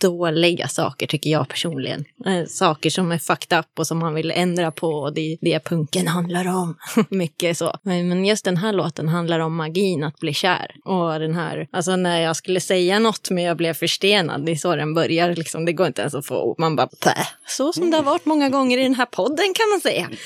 dåliga 0.00 0.68
saker 0.68 1.06
tycker 1.06 1.30
jag 1.30 1.48
personligen. 1.48 2.04
Eh, 2.26 2.44
saker 2.46 2.90
som 2.90 3.12
är 3.12 3.18
fucked 3.18 3.58
up 3.58 3.78
och 3.78 3.86
som 3.86 3.98
man 3.98 4.14
vill 4.14 4.30
ändra 4.30 4.70
på 4.70 4.88
och 4.88 5.14
det 5.14 5.32
är 5.32 5.38
det 5.40 5.64
punken 5.64 6.06
handlar 6.06 6.48
om. 6.48 6.76
Mycket 7.10 7.58
så. 7.58 7.74
Men 7.82 8.24
just 8.24 8.44
den 8.44 8.56
här 8.56 8.72
låten 8.72 9.08
handlar 9.08 9.40
om 9.40 9.56
magin 9.56 10.04
att 10.04 10.18
bli 10.18 10.34
kär. 10.34 10.74
Och 10.84 11.20
den 11.20 11.34
här, 11.34 11.68
alltså 11.72 11.96
när 11.96 12.20
jag 12.20 12.36
skulle 12.36 12.60
säga 12.60 12.98
något 12.98 13.15
men 13.30 13.44
jag 13.44 13.56
blev 13.56 13.74
förstenad, 13.74 14.46
det 14.46 14.52
är 14.52 14.56
så 14.56 14.76
den 14.76 14.94
börjar 14.94 15.34
liksom. 15.34 15.64
Det 15.64 15.72
går 15.72 15.86
inte 15.86 16.00
ens 16.00 16.14
att 16.14 16.26
få, 16.26 16.54
man 16.58 16.76
bara 16.76 16.86
Pä. 16.86 17.26
Så 17.46 17.72
som 17.72 17.90
det 17.90 17.96
har 17.96 18.04
varit 18.04 18.24
många 18.24 18.48
gånger 18.48 18.78
i 18.78 18.82
den 18.82 18.94
här 18.94 19.06
podden 19.06 19.54
kan 19.54 19.68
man 19.70 19.80
säga. 19.80 20.08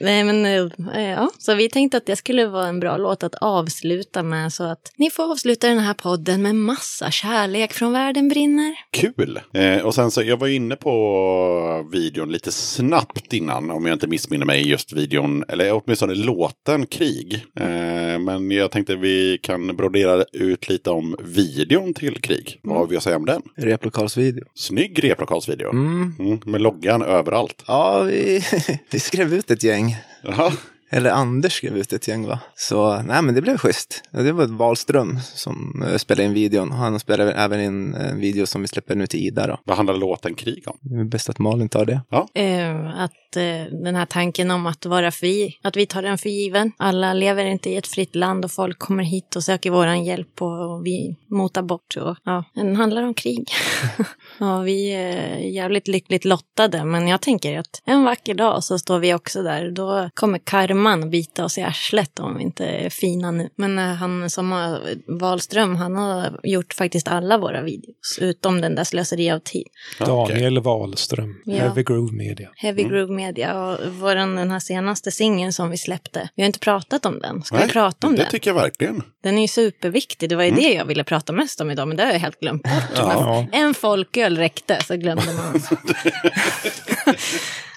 Nej 0.00 0.24
men 0.24 0.46
eh, 0.46 1.10
ja, 1.10 1.30
så 1.38 1.54
vi 1.54 1.68
tänkte 1.68 1.96
att 1.96 2.06
det 2.06 2.16
skulle 2.16 2.46
vara 2.46 2.66
en 2.66 2.80
bra 2.80 2.96
låt 2.96 3.22
att 3.22 3.34
avsluta 3.34 4.22
med 4.22 4.52
så 4.52 4.64
att 4.64 4.92
ni 4.96 5.10
får 5.10 5.32
avsluta 5.32 5.68
den 5.68 5.78
här 5.78 5.94
podden 5.94 6.42
med 6.42 6.54
massa 6.54 7.10
kärlek 7.10 7.72
från 7.72 7.92
världen 7.92 8.28
brinner. 8.28 8.74
Kul! 8.90 9.40
Eh, 9.52 9.78
och 9.78 9.94
sen 9.94 10.10
så, 10.10 10.22
jag 10.22 10.36
var 10.36 10.46
ju 10.46 10.54
inne 10.54 10.76
på 10.76 11.88
videon 11.92 12.32
lite 12.32 12.52
snabbt 12.52 13.32
innan, 13.32 13.70
om 13.70 13.86
jag 13.86 13.94
inte 13.94 14.06
missminner 14.06 14.46
mig, 14.46 14.68
just 14.68 14.92
videon, 14.92 15.44
eller 15.48 15.72
åtminstone 15.72 16.14
låten 16.14 16.86
Krig. 16.86 17.44
Eh, 17.60 18.18
men 18.18 18.50
jag 18.50 18.70
tänkte 18.70 18.96
vi 18.96 19.38
kan 19.42 19.76
brodera 19.76 20.24
ut 20.32 20.67
lite 20.68 20.90
om 20.90 21.16
videon 21.18 21.94
till 21.94 22.20
Krig. 22.20 22.60
Vad 22.62 22.76
har 22.76 22.86
vi 22.86 22.96
att 22.96 23.02
säga 23.02 23.16
om 23.16 23.26
den? 23.26 23.42
Replokalsvideo. 23.56 24.44
Snygg 24.54 25.04
replokalsvideo. 25.04 25.70
Mm. 25.70 26.14
Mm, 26.18 26.40
med 26.44 26.60
loggan 26.60 27.02
överallt. 27.02 27.64
Ja, 27.66 28.02
vi, 28.02 28.42
vi 28.90 29.00
skrev 29.00 29.34
ut 29.34 29.50
ett 29.50 29.62
gäng. 29.62 29.96
Jaha. 30.22 30.52
Eller 30.90 31.10
Anders 31.10 31.52
skrev 31.52 31.76
ut 31.76 31.92
ett 31.92 32.08
gäng 32.08 32.26
va? 32.26 32.40
Så 32.56 33.02
nej 33.02 33.22
men 33.22 33.34
det 33.34 33.42
blev 33.42 33.58
schysst. 33.58 34.02
Det 34.10 34.32
var 34.32 34.46
Wahlström 34.46 35.18
som 35.20 35.82
uh, 35.86 35.96
spelade 35.96 36.24
in 36.24 36.34
videon. 36.34 36.72
Han 36.72 37.00
spelade 37.00 37.32
även 37.32 37.60
in 37.60 37.94
en 37.94 38.20
video 38.20 38.46
som 38.46 38.62
vi 38.62 38.68
släpper 38.68 38.94
nu 38.94 39.06
till 39.06 39.20
Ida 39.20 39.46
då. 39.46 39.60
Vad 39.64 39.76
handlar 39.76 39.96
låten 39.96 40.34
Krig 40.34 40.64
om? 40.66 40.78
Det 40.80 41.00
är 41.00 41.04
bäst 41.04 41.28
att 41.28 41.38
Malin 41.38 41.68
tar 41.68 41.84
det. 41.84 42.00
Eh, 42.34 43.00
att 43.00 43.36
eh, 43.36 43.78
den 43.82 43.96
här 43.96 44.06
tanken 44.06 44.50
om 44.50 44.66
att 44.66 44.86
vara 44.86 45.10
fri, 45.10 45.58
att 45.62 45.76
vi 45.76 45.86
tar 45.86 46.02
den 46.02 46.18
för 46.18 46.28
given. 46.28 46.72
Alla 46.76 47.14
lever 47.14 47.44
inte 47.44 47.70
i 47.70 47.76
ett 47.76 47.86
fritt 47.86 48.14
land 48.14 48.44
och 48.44 48.52
folk 48.52 48.78
kommer 48.78 49.02
hit 49.02 49.36
och 49.36 49.44
söker 49.44 49.70
våran 49.70 50.04
hjälp 50.04 50.42
och 50.42 50.86
vi 50.86 51.16
motar 51.30 51.62
bort. 51.62 51.96
Och, 51.96 52.16
ja, 52.24 52.44
den 52.54 52.76
handlar 52.76 53.02
om 53.02 53.14
krig. 53.14 53.50
ja, 54.40 54.60
vi 54.60 54.90
är 54.92 55.36
jävligt 55.36 55.88
lyckligt 55.88 56.24
lottade, 56.24 56.84
men 56.84 57.08
jag 57.08 57.20
tänker 57.20 57.58
att 57.58 57.82
en 57.86 58.04
vacker 58.04 58.34
dag 58.34 58.64
så 58.64 58.78
står 58.78 58.98
vi 58.98 59.14
också 59.14 59.42
där. 59.42 59.70
Då 59.70 60.10
kommer 60.14 60.38
karman 60.38 61.10
bita 61.10 61.44
oss 61.44 61.58
i 61.58 61.62
arslet 61.62 62.18
om 62.18 62.36
vi 62.36 62.42
inte 62.42 62.66
är 62.66 62.90
fina 62.90 63.30
nu. 63.30 63.48
Men 63.56 63.78
eh, 63.78 63.84
han 63.84 64.30
som 64.30 64.52
har, 64.52 64.80
Wahlström, 65.20 65.76
han 65.76 65.96
har 65.96 66.40
gjort 66.42 66.74
faktiskt 66.74 67.08
alla 67.08 67.38
våra 67.38 67.62
videos, 67.62 68.18
utom 68.20 68.60
den 68.60 68.74
där 68.74 68.84
slöseri 68.84 69.30
av 69.30 69.38
tid. 69.38 69.66
Daniel 69.98 70.58
Wahlström, 70.60 71.34
Ja. 71.44 71.54
Heavy 71.54 71.82
Groove 71.82 72.12
Media. 72.16 72.48
Heavy 72.56 72.82
Groove 72.82 73.12
Media 73.14 73.64
och 73.66 73.92
våran, 73.92 74.36
den 74.36 74.50
här 74.50 74.58
senaste 74.60 75.10
singeln 75.10 75.52
som 75.52 75.70
vi 75.70 75.78
släppte. 75.78 76.28
Vi 76.34 76.42
har 76.42 76.46
inte 76.46 76.58
pratat 76.58 77.06
om 77.06 77.18
den. 77.18 77.42
Ska 77.42 77.56
vi 77.56 77.62
Nej, 77.62 77.70
prata 77.72 78.06
om 78.06 78.12
det 78.14 78.22
den? 78.22 78.30
tycker 78.30 78.50
jag 78.50 78.54
verkligen. 78.54 79.02
Den 79.22 79.38
är 79.38 79.42
ju 79.42 79.48
superviktig. 79.48 80.28
Det 80.28 80.36
var 80.36 80.44
ju 80.44 80.50
det 80.50 80.72
jag 80.72 80.84
ville 80.84 81.04
prata 81.04 81.32
mest 81.32 81.60
om 81.60 81.70
idag, 81.70 81.88
men 81.88 81.96
det 81.96 82.04
har 82.04 82.12
jag 82.12 82.18
helt 82.18 82.40
glömt 82.40 82.62
bort. 82.62 82.72
Ja. 82.96 83.46
En 83.52 83.74
folköl 83.74 84.27
räckte, 84.36 84.78
så 84.84 84.96
glömde 84.96 85.32
man. 85.34 85.62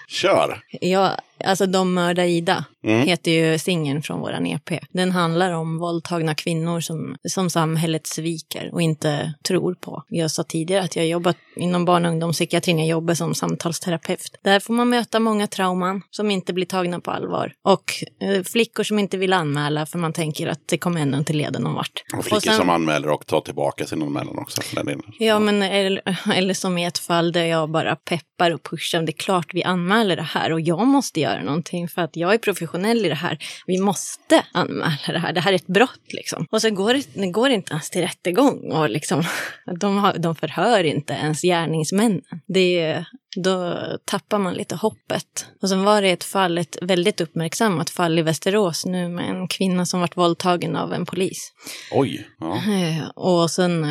Kör! 0.07 0.61
Ja, 0.81 1.17
alltså 1.45 1.65
De 1.65 1.93
mördar 1.93 2.23
Ida 2.23 2.65
Mm. 2.83 3.07
heter 3.07 3.31
ju 3.31 3.57
singeln 3.59 4.01
från 4.03 4.19
våran 4.19 4.47
EP. 4.47 4.79
Den 4.91 5.11
handlar 5.11 5.51
om 5.51 5.77
våldtagna 5.77 6.35
kvinnor 6.35 6.79
som, 6.79 7.15
som 7.29 7.49
samhället 7.49 8.07
sviker 8.07 8.69
och 8.73 8.81
inte 8.81 9.33
tror 9.47 9.73
på. 9.73 10.03
Jag 10.07 10.31
sa 10.31 10.43
tidigare 10.43 10.83
att 10.83 10.95
jag 10.95 11.07
jobbat 11.07 11.35
inom 11.55 11.85
barn 11.85 12.05
och 12.05 12.11
ungdomspsykiatrin, 12.11 12.79
jag 12.79 12.87
jobbar 12.87 13.13
som 13.13 13.35
samtalsterapeut. 13.35 14.21
Där 14.43 14.59
får 14.59 14.73
man 14.73 14.89
möta 14.89 15.19
många 15.19 15.47
trauman 15.47 16.01
som 16.11 16.31
inte 16.31 16.53
blir 16.53 16.65
tagna 16.65 16.99
på 16.99 17.11
allvar. 17.11 17.53
Och 17.63 17.83
eh, 18.23 18.43
flickor 18.43 18.83
som 18.83 18.99
inte 18.99 19.17
vill 19.17 19.33
anmäla 19.33 19.85
för 19.85 19.97
man 19.99 20.13
tänker 20.13 20.47
att 20.47 20.67
det 20.67 20.77
kommer 20.77 21.01
ändå 21.01 21.17
inte 21.17 21.33
leda 21.33 21.59
någon 21.59 21.73
vart. 21.73 22.03
Och 22.17 22.23
flickor 22.25 22.39
sen- 22.39 22.55
som 22.57 22.69
anmäler 22.69 23.09
och 23.09 23.25
tar 23.27 23.41
tillbaka 23.41 23.85
sin 23.85 24.01
anmälan 24.03 24.39
också. 24.39 24.61
Delen. 24.75 25.01
Ja, 25.19 25.39
men 25.39 25.61
eller, 25.63 26.17
eller 26.33 26.53
som 26.53 26.77
i 26.77 26.85
ett 26.85 26.97
fall 26.97 27.31
där 27.31 27.45
jag 27.45 27.69
bara 27.69 27.95
peppar 27.95 28.51
och 28.51 28.63
pushar. 28.63 29.01
Det 29.01 29.09
är 29.11 29.17
klart 29.17 29.53
vi 29.53 29.63
anmäler 29.63 30.15
det 30.15 30.21
här 30.21 30.51
och 30.53 30.61
jag 30.61 30.87
måste 30.87 31.19
göra 31.31 31.43
någonting 31.43 31.87
för 31.87 32.01
att 32.01 32.15
jag 32.15 32.33
är 32.33 32.37
professionell 32.37 33.05
i 33.05 33.09
det 33.09 33.15
här. 33.15 33.37
Vi 33.67 33.77
måste 33.77 34.45
anmäla 34.51 34.97
det 35.07 35.19
här. 35.19 35.33
Det 35.33 35.41
här 35.41 35.51
är 35.51 35.55
ett 35.55 35.67
brott 35.67 36.13
liksom. 36.13 36.47
Och 36.51 36.61
så 36.61 36.69
går 36.69 36.93
det, 36.93 37.07
det 37.13 37.27
går 37.27 37.49
inte 37.49 37.71
ens 37.71 37.89
till 37.89 38.01
rättegång 38.01 38.71
och 38.71 38.89
liksom, 38.89 39.23
de, 39.79 39.97
har, 39.97 40.17
de 40.17 40.35
förhör 40.35 40.83
inte 40.83 41.13
ens 41.13 41.41
gärningsmännen. 41.41 42.21
Det 42.47 42.79
är, 42.79 43.05
då 43.35 43.77
tappar 44.05 44.39
man 44.39 44.53
lite 44.53 44.75
hoppet. 44.75 45.45
Och 45.61 45.69
sen 45.69 45.83
var 45.83 46.01
det 46.01 46.09
ett 46.09 46.23
fall, 46.23 46.57
ett 46.57 46.77
väldigt 46.81 47.21
uppmärksammat 47.21 47.89
fall 47.89 48.19
i 48.19 48.21
Västerås 48.21 48.85
nu 48.85 49.09
med 49.09 49.29
en 49.29 49.47
kvinna 49.47 49.85
som 49.85 49.99
varit 49.99 50.17
våldtagen 50.17 50.75
av 50.75 50.93
en 50.93 51.05
polis. 51.05 51.51
Oj! 51.91 52.27
Ja. 52.39 52.55
Eh, 52.55 53.07
Och 53.15 53.51
sen, 53.51 53.83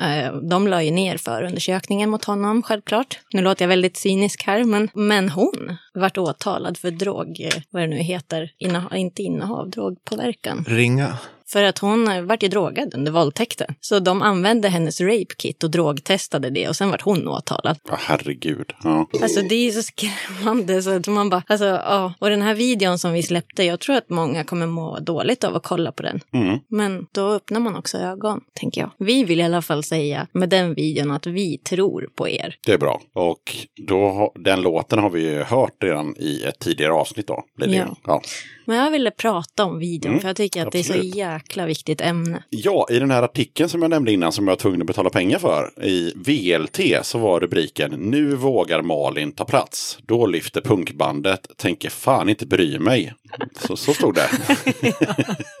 eh, 0.00 0.32
de 0.50 0.68
la 0.68 0.82
ju 0.82 0.90
ner 0.90 1.16
förundersökningen 1.16 2.10
mot 2.10 2.24
honom, 2.24 2.62
självklart. 2.62 3.18
Nu 3.32 3.42
låter 3.42 3.64
jag 3.64 3.68
väldigt 3.68 3.96
cynisk 3.96 4.42
här, 4.46 4.64
men, 4.64 4.88
men 4.94 5.28
hon 5.28 5.76
vart 5.94 6.18
åtalad 6.18 6.78
för 6.78 6.90
drog, 6.90 7.40
eh, 7.40 7.62
vad 7.70 7.82
det 7.82 7.86
nu 7.86 7.96
heter, 7.98 8.50
innehav, 8.58 8.96
inte 8.96 9.22
innehav, 9.22 9.70
drogpåverkan. 9.70 10.64
Ringa. 10.68 11.18
För 11.54 11.62
att 11.62 11.78
hon 11.78 12.08
eh, 12.08 12.22
vart 12.22 12.42
ju 12.42 12.48
drogad 12.48 12.94
under 12.94 13.12
våldtäkten. 13.12 13.74
Så 13.80 13.98
de 13.98 14.22
använde 14.22 14.68
hennes 14.68 15.00
rape 15.00 15.34
kit 15.38 15.64
och 15.64 15.70
drogtestade 15.70 16.50
det 16.50 16.68
och 16.68 16.76
sen 16.76 16.90
vart 16.90 17.02
hon 17.02 17.28
åtalad. 17.28 17.78
Ja, 17.88 17.96
herregud. 18.00 18.72
Ja. 18.84 19.08
Alltså 19.22 19.42
det 19.42 19.54
är 19.54 19.70
så 19.70 19.82
skrämmande 19.82 20.82
så 20.82 20.90
att 20.90 21.06
man 21.06 21.30
bara, 21.30 21.42
alltså 21.46 21.64
ja. 21.64 22.14
Och 22.18 22.30
den 22.30 22.42
här 22.42 22.54
videon 22.54 22.98
som 22.98 23.12
vi 23.12 23.22
släppte, 23.22 23.64
jag 23.64 23.80
tror 23.80 23.96
att 23.96 24.10
många 24.10 24.44
kommer 24.44 24.66
må 24.66 24.98
dåligt 24.98 25.44
av 25.44 25.56
att 25.56 25.62
kolla 25.62 25.92
på 25.92 26.02
den. 26.02 26.20
Mm. 26.32 26.58
Men 26.68 27.06
då 27.12 27.28
öppnar 27.28 27.60
man 27.60 27.76
också 27.76 27.98
ögon, 27.98 28.40
tänker 28.54 28.80
jag. 28.80 28.90
Vi 28.98 29.24
vill 29.24 29.40
i 29.40 29.42
alla 29.42 29.62
fall 29.62 29.82
säga 29.82 30.26
med 30.32 30.48
den 30.48 30.74
videon 30.74 31.10
att 31.10 31.26
vi 31.26 31.58
tror 31.58 32.08
på 32.14 32.28
er. 32.28 32.56
Det 32.66 32.72
är 32.72 32.78
bra. 32.78 33.00
Och 33.12 33.56
då, 33.76 34.32
den 34.34 34.62
låten 34.62 34.98
har 34.98 35.10
vi 35.10 35.20
ju 35.20 35.42
hört 35.42 35.82
redan 35.82 36.14
i 36.16 36.42
ett 36.42 36.58
tidigare 36.58 36.92
avsnitt 36.92 37.26
då. 37.26 37.44
Det. 37.56 37.66
Ja. 37.66 37.96
Ja. 38.04 38.22
Men 38.64 38.76
jag 38.76 38.90
ville 38.90 39.10
prata 39.10 39.64
om 39.64 39.78
videon 39.78 40.10
Mm, 40.14 40.20
för 40.20 40.28
jag 40.28 40.36
tycker 40.36 40.66
att 40.66 40.72
det 40.72 40.78
är 40.78 40.80
absolut. 40.80 41.12
så 41.12 41.18
jäkla 41.18 41.66
viktigt 41.66 42.00
ämne. 42.00 42.42
ja, 42.50 42.86
i 42.90 42.98
den 42.98 43.10
här 43.10 43.22
artikeln 43.22 43.68
som 43.68 43.82
jag 43.82 43.90
nämnde 43.90 44.12
innan 44.12 44.32
som 44.32 44.44
jag 44.46 44.52
var 44.52 44.56
tvungen 44.56 44.80
att 44.80 44.86
betala 44.86 45.10
pengar 45.10 45.38
för 45.38 45.84
i 45.84 46.12
VLT 46.16 46.80
så 47.06 47.18
var 47.18 47.40
rubriken 47.40 47.90
Nu 47.90 48.34
vågar 48.36 48.82
Malin 48.82 49.32
ta 49.32 49.44
plats. 49.44 49.98
Då 50.06 50.26
lyfter 50.26 50.60
punkbandet, 50.60 51.46
tänker 51.56 51.90
fan 51.90 52.28
inte 52.28 52.46
bry 52.46 52.78
mig. 52.78 53.14
Så, 53.58 53.76
så 53.76 53.94
stod 53.94 54.14
det. 54.14 54.28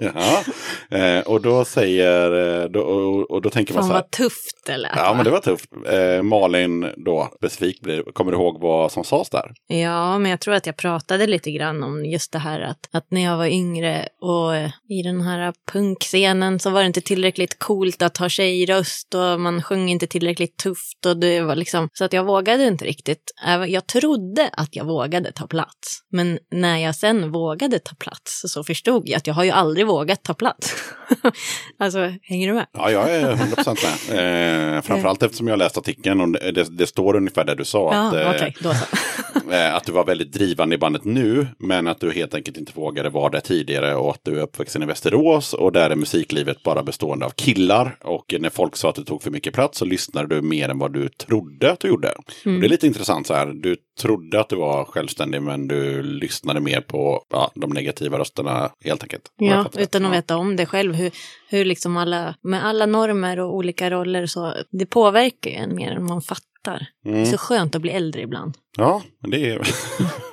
ja. 0.00 0.42
eh, 0.98 1.20
och 1.20 1.40
då 1.40 1.64
säger, 1.64 2.62
eh, 2.62 2.68
då, 2.70 2.80
och, 2.80 3.30
och 3.30 3.42
då 3.42 3.50
tänker 3.50 3.74
man 3.74 3.82
Fan 3.82 3.88
så 3.88 3.94
här. 3.94 4.00
vad 4.02 4.10
tufft 4.10 4.66
det 4.66 4.76
lät. 4.76 4.92
Ja, 4.96 5.14
men 5.14 5.24
det 5.24 5.30
var 5.30 5.40
tufft. 5.40 5.70
Eh, 5.92 6.22
Malin 6.22 6.86
då, 6.96 7.28
specifikt, 7.36 7.80
blir, 7.82 8.02
kommer 8.02 8.32
du 8.32 8.38
ihåg 8.38 8.60
vad 8.60 8.92
som 8.92 9.04
sades 9.04 9.30
där? 9.30 9.52
Ja, 9.66 10.18
men 10.18 10.30
jag 10.30 10.40
tror 10.40 10.54
att 10.54 10.66
jag 10.66 10.76
pratade 10.76 11.26
lite 11.26 11.50
grann 11.50 11.82
om 11.82 12.04
just 12.04 12.32
det 12.32 12.38
här 12.38 12.60
att, 12.60 12.88
att 12.94 13.10
när 13.10 13.24
jag 13.24 13.36
var 13.36 13.46
yngre 13.46 14.08
och 14.20 14.54
i 14.88 15.02
den 15.02 15.20
här 15.20 15.52
punkscenen 15.72 16.58
så 16.58 16.70
var 16.70 16.80
det 16.80 16.86
inte 16.86 17.00
tillräckligt 17.00 17.58
coolt 17.58 18.02
att 18.02 18.16
ha 18.16 18.28
tjejröst 18.28 19.14
och 19.14 19.40
man 19.40 19.62
sjöng 19.62 19.88
inte 19.88 20.06
tillräckligt 20.06 20.56
tufft 20.56 21.06
och 21.06 21.16
det 21.16 21.40
var 21.40 21.56
liksom 21.56 21.88
så 21.92 22.04
att 22.04 22.12
jag 22.12 22.24
vågade 22.24 22.66
inte 22.66 22.84
riktigt. 22.84 23.32
Jag 23.68 23.86
trodde 23.86 24.50
att 24.52 24.76
jag 24.76 24.84
vågade 24.84 25.32
ta 25.32 25.46
plats, 25.46 26.00
men 26.12 26.38
när 26.50 26.78
jag 26.78 26.94
sen 26.94 27.32
vågade 27.32 27.78
ta 27.78 27.94
plats 27.94 28.42
så 28.46 28.64
förstod 28.64 29.08
jag 29.08 29.16
att 29.16 29.26
jag 29.26 29.34
har 29.34 29.44
ju 29.44 29.50
aldrig 29.50 29.86
vågat 29.86 30.22
ta 30.22 30.34
plats. 30.34 30.74
alltså, 31.78 32.12
hänger 32.22 32.48
du 32.48 32.54
med? 32.54 32.66
Ja, 32.72 32.90
jag 32.90 33.10
är 33.10 33.34
100% 33.34 33.76
med. 33.82 34.24
Eh, 34.74 34.82
framförallt 34.82 35.22
eftersom 35.22 35.48
jag 35.48 35.58
läst 35.58 35.78
artikeln 35.78 36.20
och 36.20 36.28
det, 36.28 36.78
det, 36.78 36.86
står 36.86 37.16
ungefär 37.16 37.44
det 37.44 37.54
du 37.54 37.64
sa. 37.64 37.94
Ja, 37.94 38.28
att, 38.28 38.40
eh, 38.40 38.48
så. 38.62 38.70
eh, 39.52 39.74
att 39.74 39.84
du 39.84 39.92
var 39.92 40.04
väldigt 40.04 40.32
drivande 40.32 40.74
i 40.74 40.78
bandet 40.78 41.04
nu, 41.04 41.46
men 41.58 41.86
att 41.86 42.00
du 42.00 42.12
helt 42.12 42.34
enkelt 42.34 42.56
inte 42.56 42.72
vågade 42.74 42.83
vara 42.92 43.30
där 43.30 43.40
tidigare 43.40 43.94
och 43.94 44.10
att 44.10 44.20
du 44.22 44.38
är 44.38 44.42
uppvuxen 44.42 44.82
i 44.82 44.86
Västerås 44.86 45.52
och 45.52 45.72
där 45.72 45.90
är 45.90 45.96
musiklivet 45.96 46.62
bara 46.62 46.82
bestående 46.82 47.26
av 47.26 47.30
killar. 47.30 47.96
Och 48.04 48.34
när 48.40 48.50
folk 48.50 48.76
sa 48.76 48.88
att 48.88 48.94
du 48.94 49.04
tog 49.04 49.22
för 49.22 49.30
mycket 49.30 49.54
plats 49.54 49.78
så 49.78 49.84
lyssnade 49.84 50.34
du 50.34 50.42
mer 50.42 50.68
än 50.68 50.78
vad 50.78 50.92
du 50.92 51.08
trodde 51.08 51.72
att 51.72 51.80
du 51.80 51.88
gjorde. 51.88 52.14
Mm. 52.44 52.60
Det 52.60 52.66
är 52.66 52.68
lite 52.68 52.86
intressant 52.86 53.26
så 53.26 53.34
här, 53.34 53.46
du 53.46 53.76
trodde 54.00 54.40
att 54.40 54.48
du 54.48 54.56
var 54.56 54.84
självständig 54.84 55.42
men 55.42 55.68
du 55.68 56.02
lyssnade 56.02 56.60
mer 56.60 56.80
på 56.80 57.22
ja, 57.30 57.50
de 57.54 57.70
negativa 57.70 58.18
rösterna 58.18 58.70
helt 58.84 59.02
enkelt. 59.02 59.22
Ja, 59.36 59.66
utan 59.78 60.04
att 60.04 60.12
veta 60.12 60.36
om 60.36 60.56
det 60.56 60.66
själv. 60.66 60.94
Hur, 60.94 61.10
hur 61.48 61.64
liksom 61.64 61.96
alla, 61.96 62.34
med 62.42 62.66
alla 62.66 62.86
normer 62.86 63.40
och 63.40 63.54
olika 63.54 63.90
roller 63.90 64.26
så, 64.26 64.54
det 64.70 64.86
påverkar 64.86 65.50
ju 65.50 65.56
en 65.56 65.74
mer 65.74 65.92
än 65.92 66.04
man 66.04 66.22
fattar. 66.22 66.53
Det 67.04 67.20
är 67.20 67.24
så 67.24 67.38
skönt 67.38 67.74
att 67.74 67.82
bli 67.82 67.90
äldre 67.90 68.22
ibland. 68.22 68.54
Ja, 68.76 69.02
men 69.20 69.30
det 69.30 69.50
är, 69.50 69.60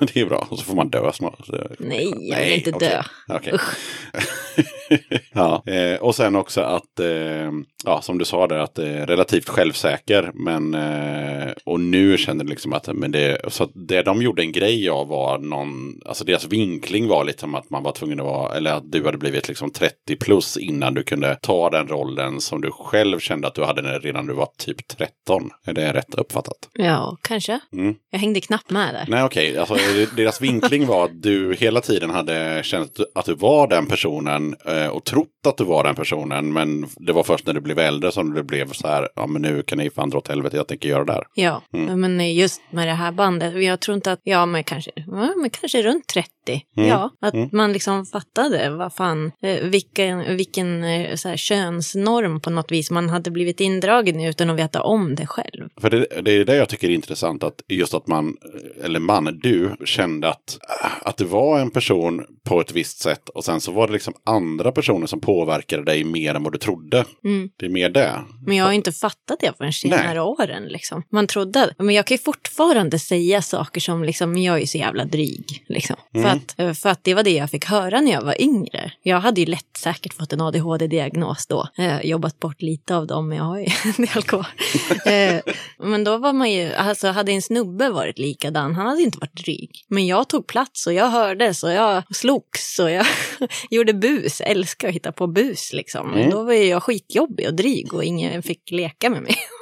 det 0.00 0.20
är 0.20 0.26
bra. 0.26 0.46
Och 0.50 0.58
så 0.58 0.64
får 0.64 0.74
man 0.74 0.90
dö 0.90 1.12
snart. 1.12 1.48
Nej, 1.78 2.28
jag 2.28 2.44
vill 2.44 2.52
inte 2.52 2.72
okej. 2.72 2.88
dö. 2.88 3.02
Okej. 3.36 3.58
ja, 5.32 5.62
eh, 5.66 6.00
och 6.00 6.14
sen 6.14 6.36
också 6.36 6.60
att, 6.60 7.00
eh, 7.00 7.50
ja, 7.84 8.00
som 8.02 8.18
du 8.18 8.24
sa 8.24 8.46
där, 8.46 8.58
att 8.58 8.74
det 8.74 8.88
är 8.88 9.06
relativt 9.06 9.48
självsäker. 9.48 10.30
Men, 10.34 10.74
eh, 10.74 11.52
och 11.64 11.80
nu 11.80 12.18
känner 12.18 12.44
du 12.44 12.50
liksom 12.50 12.72
att, 12.72 12.88
men 12.92 13.12
det, 13.12 13.40
så 13.48 13.64
att 13.64 13.70
det 13.74 14.02
de 14.02 14.22
gjorde 14.22 14.42
en 14.42 14.52
grej 14.52 14.88
av 14.88 15.08
var 15.08 15.38
någon, 15.38 16.00
alltså 16.06 16.24
deras 16.24 16.44
vinkling 16.44 17.08
var 17.08 17.24
lite 17.24 17.40
som 17.40 17.54
att 17.54 17.70
man 17.70 17.82
var 17.82 17.92
tvungen 17.92 18.20
att 18.20 18.26
vara, 18.26 18.56
eller 18.56 18.72
att 18.72 18.92
du 18.92 19.04
hade 19.04 19.18
blivit 19.18 19.48
liksom 19.48 19.70
30 19.70 20.16
plus 20.16 20.56
innan 20.56 20.94
du 20.94 21.02
kunde 21.02 21.38
ta 21.42 21.70
den 21.70 21.88
rollen 21.88 22.40
som 22.40 22.60
du 22.60 22.70
själv 22.70 23.18
kände 23.18 23.48
att 23.48 23.54
du 23.54 23.64
hade 23.64 23.82
när 23.82 24.00
redan 24.00 24.26
du 24.26 24.32
var 24.34 24.48
typ 24.58 24.88
13. 24.88 25.50
Är 25.66 25.72
det 25.72 25.92
rätt 25.92 26.14
uppfattat? 26.22 26.68
Ja, 26.72 27.16
kanske. 27.22 27.60
Mm. 27.72 27.94
Jag 28.10 28.18
hängde 28.18 28.40
knappt 28.40 28.70
med 28.70 28.94
där. 28.94 29.04
Nej 29.08 29.24
okej, 29.24 29.58
alltså, 29.58 29.76
deras 30.16 30.40
vinkling 30.40 30.86
var 30.86 31.04
att 31.04 31.22
du 31.22 31.54
hela 31.54 31.80
tiden 31.80 32.10
hade 32.10 32.60
känt 32.64 33.00
att 33.14 33.24
du 33.24 33.34
var 33.34 33.66
den 33.68 33.86
personen 33.86 34.56
eh, 34.66 34.86
och 34.86 35.04
trott 35.04 35.28
att 35.46 35.56
du 35.56 35.64
var 35.64 35.84
den 35.84 35.94
personen. 35.94 36.52
Men 36.52 36.86
det 36.96 37.12
var 37.12 37.22
först 37.22 37.46
när 37.46 37.54
du 37.54 37.60
blev 37.60 37.78
äldre 37.78 38.12
som 38.12 38.34
det 38.34 38.42
blev 38.44 38.72
så 38.72 38.86
här, 38.88 39.08
ja 39.16 39.26
men 39.26 39.42
nu 39.42 39.62
kan 39.62 39.78
ni 39.78 39.90
fan 39.90 40.10
dra 40.10 40.18
åt 40.18 40.28
helvete, 40.28 40.56
jag 40.56 40.68
tänker 40.68 40.88
göra 40.88 41.04
det 41.04 41.12
här. 41.12 41.24
Ja, 41.34 41.62
Mm. 41.74 42.00
men 42.00 42.34
just 42.34 42.60
med 42.70 42.88
det 42.88 42.92
här 42.94 43.12
bandet, 43.12 43.62
jag 43.64 43.80
tror 43.80 43.94
inte 43.94 44.12
att, 44.12 44.20
ja 44.22 44.46
men 44.46 44.64
kanske, 44.64 44.90
ja, 44.96 45.32
men 45.40 45.50
kanske 45.50 45.82
runt 45.82 46.06
30. 46.06 46.28
Mm. 46.76 46.88
Ja, 46.88 47.10
att 47.20 47.34
Mm. 47.34 47.48
man 47.52 47.72
liksom 47.72 48.06
fattade 48.06 48.70
vad 48.70 48.94
fan, 48.94 49.32
eh, 49.42 49.64
vilken, 49.68 50.36
vilken 50.36 50.84
eh, 50.84 51.14
så 51.14 51.28
här, 51.28 51.36
könsnorm 51.36 52.40
på 52.40 52.50
något 52.50 52.72
vis 52.72 52.90
man 52.90 53.08
hade 53.10 53.30
blivit 53.30 53.60
indragen 53.60 54.20
i 54.20 54.28
utan 54.28 54.50
att 54.50 54.58
veta 54.58 54.82
om 54.82 55.14
det 55.14 55.26
själv. 55.26 55.68
För 55.80 55.90
det, 55.90 56.06
det 56.22 56.32
är 56.32 56.44
det 56.44 56.56
jag 56.56 56.68
tycker 56.68 56.90
är 56.90 56.94
intressant, 56.94 57.44
att 57.44 57.62
just 57.68 57.94
att 57.94 58.06
man, 58.06 58.36
eller 58.84 59.00
man, 59.00 59.38
du 59.42 59.76
kände 59.84 60.28
att, 60.28 60.58
att 61.02 61.16
du 61.16 61.24
var 61.24 61.60
en 61.60 61.70
person 61.70 62.24
på 62.44 62.60
ett 62.60 62.72
visst 62.72 62.98
sätt 62.98 63.28
och 63.28 63.44
sen 63.44 63.60
så 63.60 63.72
var 63.72 63.86
det 63.86 63.92
liksom 63.92 64.14
andra 64.24 64.72
personer 64.72 65.06
som 65.06 65.20
påverkade 65.20 65.84
dig 65.84 66.04
mer 66.04 66.34
än 66.34 66.42
vad 66.42 66.52
du 66.52 66.58
trodde. 66.58 67.04
Mm. 67.24 67.50
Det 67.56 67.66
är 67.66 67.70
mer 67.70 67.90
det. 67.90 68.12
Men 68.46 68.56
jag 68.56 68.64
har 68.64 68.72
inte 68.72 68.92
fattat 68.92 69.40
det 69.40 69.52
förrän 69.58 69.72
senare 69.72 70.20
åren. 70.20 70.64
Liksom. 70.64 71.02
Man 71.12 71.26
trodde, 71.26 71.74
men 71.78 71.94
jag 71.94 72.06
kan 72.06 72.14
ju 72.14 72.22
fortfarande 72.22 72.98
säga 72.98 73.42
saker 73.42 73.80
som 73.80 74.04
liksom, 74.04 74.32
men 74.32 74.42
jag 74.42 74.56
är 74.56 74.60
ju 74.60 74.66
så 74.66 74.78
jävla 74.78 75.04
dryg. 75.04 75.64
Liksom. 75.68 75.96
Mm. 76.14 76.40
För, 76.56 76.64
att, 76.64 76.78
för 76.78 76.88
att 76.88 77.04
det 77.04 77.14
var 77.14 77.22
det 77.22 77.30
jag 77.30 77.50
fick 77.50 77.64
höra 77.64 78.00
när 78.00 78.12
jag 78.12 78.22
var 78.22 78.42
yngre. 78.42 78.92
Jag 79.02 79.20
hade 79.20 79.40
ju 79.40 79.46
lätt 79.46 79.76
säkert 79.78 80.14
fått 80.14 80.32
en 80.32 80.40
ADHD-diagnos 80.40 81.46
då. 81.46 81.68
Eh, 81.78 82.00
jobbat 82.06 82.40
bort 82.40 82.62
lite 82.62 82.96
av 82.96 83.06
dem, 83.06 83.28
men 83.28 83.38
jag 83.38 83.44
har 83.44 83.58
ju 83.58 83.66
en 83.98 84.06
del 84.14 84.22
kvar. 84.22 84.46
eh, 85.06 85.40
men 85.78 86.01
då 86.04 86.18
var 86.18 86.32
man 86.32 86.50
ju, 86.50 86.72
alltså 86.72 87.08
hade 87.08 87.32
en 87.32 87.42
snubbe 87.42 87.88
varit 87.90 88.18
likadan, 88.18 88.74
han 88.74 88.86
hade 88.86 89.02
inte 89.02 89.18
varit 89.18 89.44
dryg. 89.44 89.70
Men 89.88 90.06
jag 90.06 90.28
tog 90.28 90.46
plats 90.46 90.86
och 90.86 90.92
jag 90.92 91.08
hördes 91.08 91.64
och 91.64 91.72
jag 91.72 92.02
slogs 92.16 92.78
och 92.78 92.90
jag 92.90 93.06
gjorde 93.70 93.94
bus, 93.94 94.40
älskar 94.40 94.88
att 94.88 94.94
hitta 94.94 95.12
på 95.12 95.26
bus 95.26 95.72
liksom. 95.72 96.10
Men 96.10 96.22
Mm. 96.22 96.30
Då 96.30 96.42
var 96.42 96.52
ju 96.52 96.64
jag 96.64 96.82
skitjobbig 96.82 97.46
och 97.48 97.54
dryg 97.54 97.94
och 97.94 98.04
ingen 98.04 98.42
fick 98.42 98.70
leka 98.70 99.10
med 99.10 99.22
mig. 99.22 99.36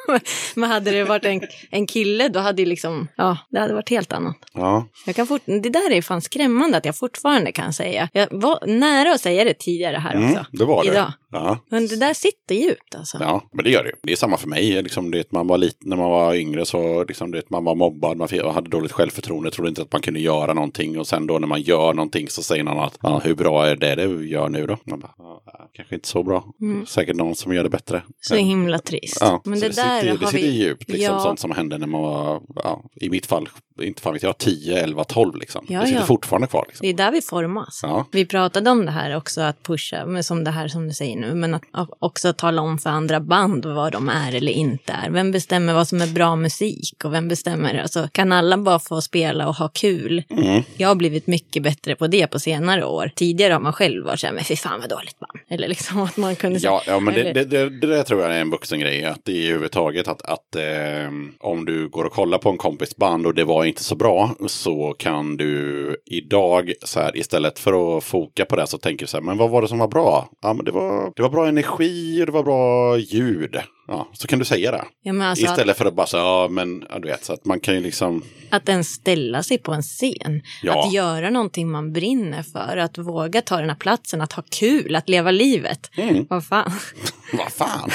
Men 0.54 0.70
hade 0.70 0.90
det 0.90 1.04
varit 1.04 1.24
en, 1.24 1.40
en 1.70 1.86
kille 1.86 2.28
då 2.28 2.40
hade 2.40 2.62
ju 2.62 2.68
liksom, 2.68 3.08
ja, 3.16 3.38
det 3.50 3.60
hade 3.60 3.74
varit 3.74 3.90
helt 3.90 4.12
annat. 4.12 4.36
Ja, 4.54 4.86
Jag 5.06 5.16
kan 5.16 5.26
fort, 5.26 5.42
det 5.44 5.70
där 5.70 5.92
är 5.92 6.02
fan 6.02 6.20
skrämmande 6.20 6.76
att 6.76 6.84
jag 6.84 6.96
fortfarande 6.96 7.52
kan 7.52 7.72
säga. 7.72 8.08
Jag 8.12 8.28
var 8.30 8.66
nära 8.66 9.12
att 9.14 9.20
säga 9.20 9.44
det 9.44 9.54
tidigare 9.58 9.96
här 9.96 10.14
mm, 10.14 10.30
också. 10.30 10.46
det 10.52 10.64
var 10.64 10.84
det. 10.84 10.90
Idag. 10.90 11.12
Ja. 11.32 11.58
Men 11.70 11.86
det 11.86 11.96
där 11.96 12.14
sitter 12.14 12.54
djupt 12.54 12.94
alltså. 12.94 13.18
Ja, 13.20 13.42
men 13.52 13.64
det 13.64 13.70
gör 13.70 13.84
det. 13.84 13.92
Det 14.02 14.12
är 14.12 14.16
samma 14.16 14.36
för 14.36 14.48
mig. 14.48 14.82
Liksom, 14.82 15.10
det, 15.10 15.32
man 15.32 15.46
var 15.46 15.58
lit, 15.58 15.76
när 15.80 15.96
man 15.96 16.10
var 16.10 16.34
yngre 16.34 16.66
så 16.66 17.04
liksom, 17.04 17.30
det, 17.30 17.50
man 17.50 17.64
var 17.64 17.74
mobbad, 17.74 18.16
man 18.16 18.28
hade 18.54 18.70
dåligt 18.70 18.92
självförtroende, 18.92 19.50
trodde 19.50 19.68
inte 19.68 19.82
att 19.82 19.92
man 19.92 20.02
kunde 20.02 20.20
göra 20.20 20.54
någonting. 20.54 20.98
Och 20.98 21.06
sen 21.06 21.26
då 21.26 21.38
när 21.38 21.46
man 21.48 21.62
gör 21.62 21.94
någonting 21.94 22.28
så 22.28 22.42
säger 22.42 22.64
någon 22.64 22.78
att 22.78 22.98
ja, 23.02 23.20
hur 23.24 23.34
bra 23.34 23.66
är 23.66 23.76
det 23.76 23.94
du 23.94 24.28
gör 24.28 24.48
nu 24.48 24.66
då? 24.66 24.76
Man 24.84 25.00
bara, 25.00 25.14
ja, 25.18 25.42
kanske 25.72 25.94
inte 25.94 26.08
så 26.08 26.22
bra. 26.22 26.44
Mm. 26.60 26.86
Säkert 26.86 27.16
någon 27.16 27.34
som 27.34 27.54
gör 27.54 27.62
det 27.62 27.70
bättre. 27.70 28.02
Så 28.20 28.34
himla 28.34 28.78
trist. 28.78 29.18
Ja, 29.20 29.42
Men 29.44 29.60
så 29.60 29.68
det, 29.68 29.74
där 29.74 29.99
sitter, 30.00 30.18
det 30.18 30.26
sitter 30.26 30.46
vi... 30.46 30.62
djupt, 30.62 30.88
liksom, 30.88 31.14
Ja. 31.14 31.20
sånt 31.20 31.40
som 31.40 31.50
hände 31.50 31.78
när 31.78 31.86
man 31.86 32.02
var, 32.02 32.40
ja, 32.56 32.82
i 32.94 33.10
mitt 33.10 33.26
fall, 33.26 33.48
inte 33.82 34.02
fan 34.02 34.12
vet 34.12 34.22
jag, 34.22 34.38
10, 34.38 34.82
11, 34.82 35.04
12 35.04 35.36
liksom. 35.36 35.66
Ja, 35.68 35.80
det 35.80 35.86
sitter 35.86 36.00
ja. 36.00 36.06
fortfarande 36.06 36.46
kvar. 36.46 36.64
Liksom. 36.68 36.84
Det 36.84 36.88
är 36.88 36.94
där 36.94 37.12
vi 37.12 37.22
formas. 37.22 37.82
Vi 38.12 38.26
pratade 38.26 38.70
om 38.70 38.86
det 38.86 38.92
här 38.92 39.16
också, 39.16 39.40
att 39.40 39.62
pusha, 39.62 40.06
men 40.06 40.24
som 40.24 40.44
det 40.44 40.50
här 40.50 40.68
som 40.68 40.88
du 40.88 40.94
säger 40.94 41.16
nu, 41.16 41.34
men 41.34 41.54
att 41.54 41.88
också 41.98 42.32
tala 42.32 42.62
om 42.62 42.78
för 42.78 42.90
andra 42.90 43.20
band 43.20 43.66
vad 43.66 43.92
de 43.92 44.08
är 44.08 44.34
eller 44.34 44.52
inte 44.52 44.92
är. 44.92 45.10
Vem 45.10 45.32
bestämmer 45.32 45.74
vad 45.74 45.88
som 45.88 46.00
är 46.00 46.06
bra 46.06 46.36
musik 46.36 47.04
och 47.04 47.12
vem 47.12 47.28
bestämmer, 47.28 47.78
alltså 47.78 48.08
kan 48.12 48.32
alla 48.32 48.58
bara 48.58 48.78
få 48.78 49.00
spela 49.00 49.48
och 49.48 49.54
ha 49.54 49.68
kul? 49.68 50.22
Mm. 50.30 50.62
Jag 50.76 50.88
har 50.88 50.94
blivit 50.94 51.26
mycket 51.26 51.62
bättre 51.62 51.96
på 51.96 52.06
det 52.06 52.26
på 52.26 52.38
senare 52.38 52.84
år. 52.84 53.10
Tidigare 53.16 53.52
har 53.52 53.60
man 53.60 53.72
själv 53.72 54.04
varit 54.04 54.20
så 54.20 54.26
här, 54.26 54.34
men 54.34 54.44
fy 54.44 54.56
fan 54.56 54.80
vad 54.80 54.88
dåligt 54.90 55.18
band. 55.18 55.38
Eller 55.48 55.68
liksom 55.68 56.02
att 56.02 56.16
man 56.16 56.36
kunde 56.36 56.58
Ja, 56.58 56.82
ja 56.86 57.00
men 57.00 57.14
det, 57.14 57.32
det, 57.32 57.44
det, 57.44 57.68
det 57.86 58.04
tror 58.04 58.20
jag 58.22 58.36
är 58.36 58.40
en 58.40 58.50
vuxen 58.50 58.80
grej. 58.80 59.04
Att 59.04 59.24
det 59.24 59.32
är 59.32 59.42
överhuvudtaget 59.42 59.89
att, 59.98 60.22
att 60.22 60.56
eh, 60.56 61.10
om 61.40 61.64
du 61.64 61.88
går 61.88 62.04
och 62.04 62.12
kollar 62.12 62.38
på 62.38 62.50
en 62.50 62.56
kompis 62.56 62.96
band 62.96 63.26
och 63.26 63.34
det 63.34 63.44
var 63.44 63.64
inte 63.64 63.84
så 63.84 63.96
bra 63.96 64.30
så 64.46 64.94
kan 64.98 65.36
du 65.36 65.96
idag 66.06 66.72
så 66.82 67.00
här 67.00 67.16
istället 67.16 67.58
för 67.58 67.96
att 67.96 68.04
foka 68.04 68.44
på 68.44 68.56
det 68.56 68.66
så 68.66 68.78
tänker 68.78 69.06
du 69.06 69.08
så 69.08 69.16
här, 69.16 69.24
men 69.24 69.36
vad 69.36 69.50
var 69.50 69.62
det 69.62 69.68
som 69.68 69.78
var 69.78 69.88
bra? 69.88 70.28
Ja, 70.42 70.52
men 70.52 70.64
det 70.64 70.70
var, 70.70 71.12
det 71.16 71.22
var 71.22 71.30
bra 71.30 71.48
energi 71.48 72.22
och 72.22 72.26
det 72.26 72.32
var 72.32 72.42
bra 72.42 72.96
ljud. 72.98 73.56
Ja, 73.92 74.08
så 74.12 74.26
kan 74.28 74.38
du 74.38 74.44
säga 74.44 74.70
det. 74.70 74.84
ja, 75.02 75.12
men 75.12 75.26
alltså 75.28 75.46
att, 75.46 75.50
Istället 75.52 75.76
för 75.78 75.84
att 75.86 75.94
bara 75.94 76.06
säga, 76.06 76.22
ja 76.22 76.48
men 76.50 76.84
ja, 76.90 76.98
du 76.98 77.08
vet, 77.08 77.24
så 77.24 77.32
att 77.32 77.44
man 77.44 77.60
kan 77.60 77.74
ju 77.74 77.80
liksom, 77.80 78.22
att 78.50 78.68
ens 78.68 78.88
ställa 78.88 79.42
sig 79.42 79.58
på 79.58 79.72
en 79.72 79.82
scen. 79.82 80.42
Ja. 80.62 80.86
Att 80.86 80.92
göra 80.92 81.30
någonting 81.30 81.70
man 81.70 81.92
brinner 81.92 82.42
för. 82.42 82.76
Att 82.76 82.98
våga 82.98 83.42
ta 83.42 83.56
den 83.60 83.68
här 83.68 83.76
platsen, 83.76 84.20
att 84.20 84.32
ha 84.32 84.42
kul, 84.50 84.96
att 84.96 85.08
leva 85.08 85.30
livet. 85.30 85.90
mm, 85.96 86.26
Vad 86.30 86.44
fan. 86.46 86.70
vad 87.32 87.52
fan. 87.52 87.90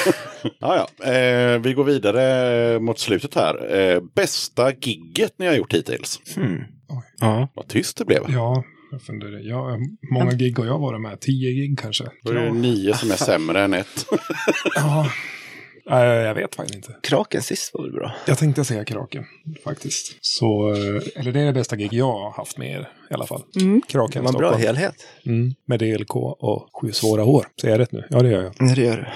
ja, 0.59 0.87
ja. 0.99 1.05
Eh, 1.11 1.59
vi 1.59 1.73
går 1.73 1.83
vidare 1.83 2.79
mot 2.79 2.99
slutet 2.99 3.35
här. 3.35 3.75
Eh, 3.79 4.01
bästa 4.15 4.71
gigget 4.73 5.33
ni 5.39 5.47
har 5.47 5.53
gjort 5.55 5.73
hittills? 5.73 6.21
Hmm. 6.35 6.63
Oj. 6.89 7.03
Ja, 7.19 7.47
Vad 7.53 7.67
tyst 7.67 7.97
det 7.97 8.05
blev. 8.05 8.23
ja, 8.27 8.63
jag 8.91 9.01
funderar. 9.01 9.39
Ja, 9.43 9.77
många 10.11 10.31
gig 10.31 10.57
har 10.59 10.65
jag 10.65 10.79
varit 10.79 11.01
med. 11.01 11.19
Tio 11.19 11.51
gig 11.51 11.79
kanske. 11.79 12.03
Då 12.23 12.31
är 12.31 12.35
det 12.35 12.51
nio 12.51 12.93
som 12.93 13.11
är 13.11 13.15
sämre 13.15 13.61
än 13.63 13.73
ett. 13.73 14.05
Ja. 14.75 15.11
Nej, 15.89 16.07
jag 16.07 16.35
vet 16.35 16.55
faktiskt 16.55 16.75
inte. 16.75 16.95
Kraken 17.01 17.41
sist 17.41 17.73
var 17.73 17.83
väl 17.83 17.91
bra? 17.91 18.15
Jag 18.27 18.37
tänkte 18.37 18.65
säga 18.65 18.85
Kraken, 18.85 19.25
faktiskt. 19.63 20.17
Så, 20.21 20.73
eh, 20.73 21.19
eller 21.19 21.31
det 21.31 21.39
är 21.39 21.45
det 21.45 21.53
bästa 21.53 21.75
gig 21.75 21.93
jag 21.93 22.13
har 22.13 22.31
haft 22.31 22.57
med 22.57 22.71
er 22.71 22.89
i 23.09 23.13
alla 23.13 23.25
fall. 23.25 23.43
Mm. 23.55 23.81
Kraken 23.87 24.21
Det 24.21 24.31
var 24.31 24.33
en 24.33 24.49
bra 24.49 24.55
helhet. 24.57 24.95
Mm, 25.25 25.53
med 25.65 25.79
DLK 25.79 26.15
och 26.15 26.69
Sju 26.81 26.91
svåra 26.91 27.25
år. 27.25 27.47
Säger 27.61 27.73
jag 27.73 27.79
rätt 27.79 27.91
nu? 27.91 28.07
Ja, 28.09 28.21
det 28.21 28.29
gör 28.29 28.43
jag. 28.43 28.53
Ja, 28.59 28.75
det 28.75 28.81
gör 28.81 28.97
du. 28.97 29.07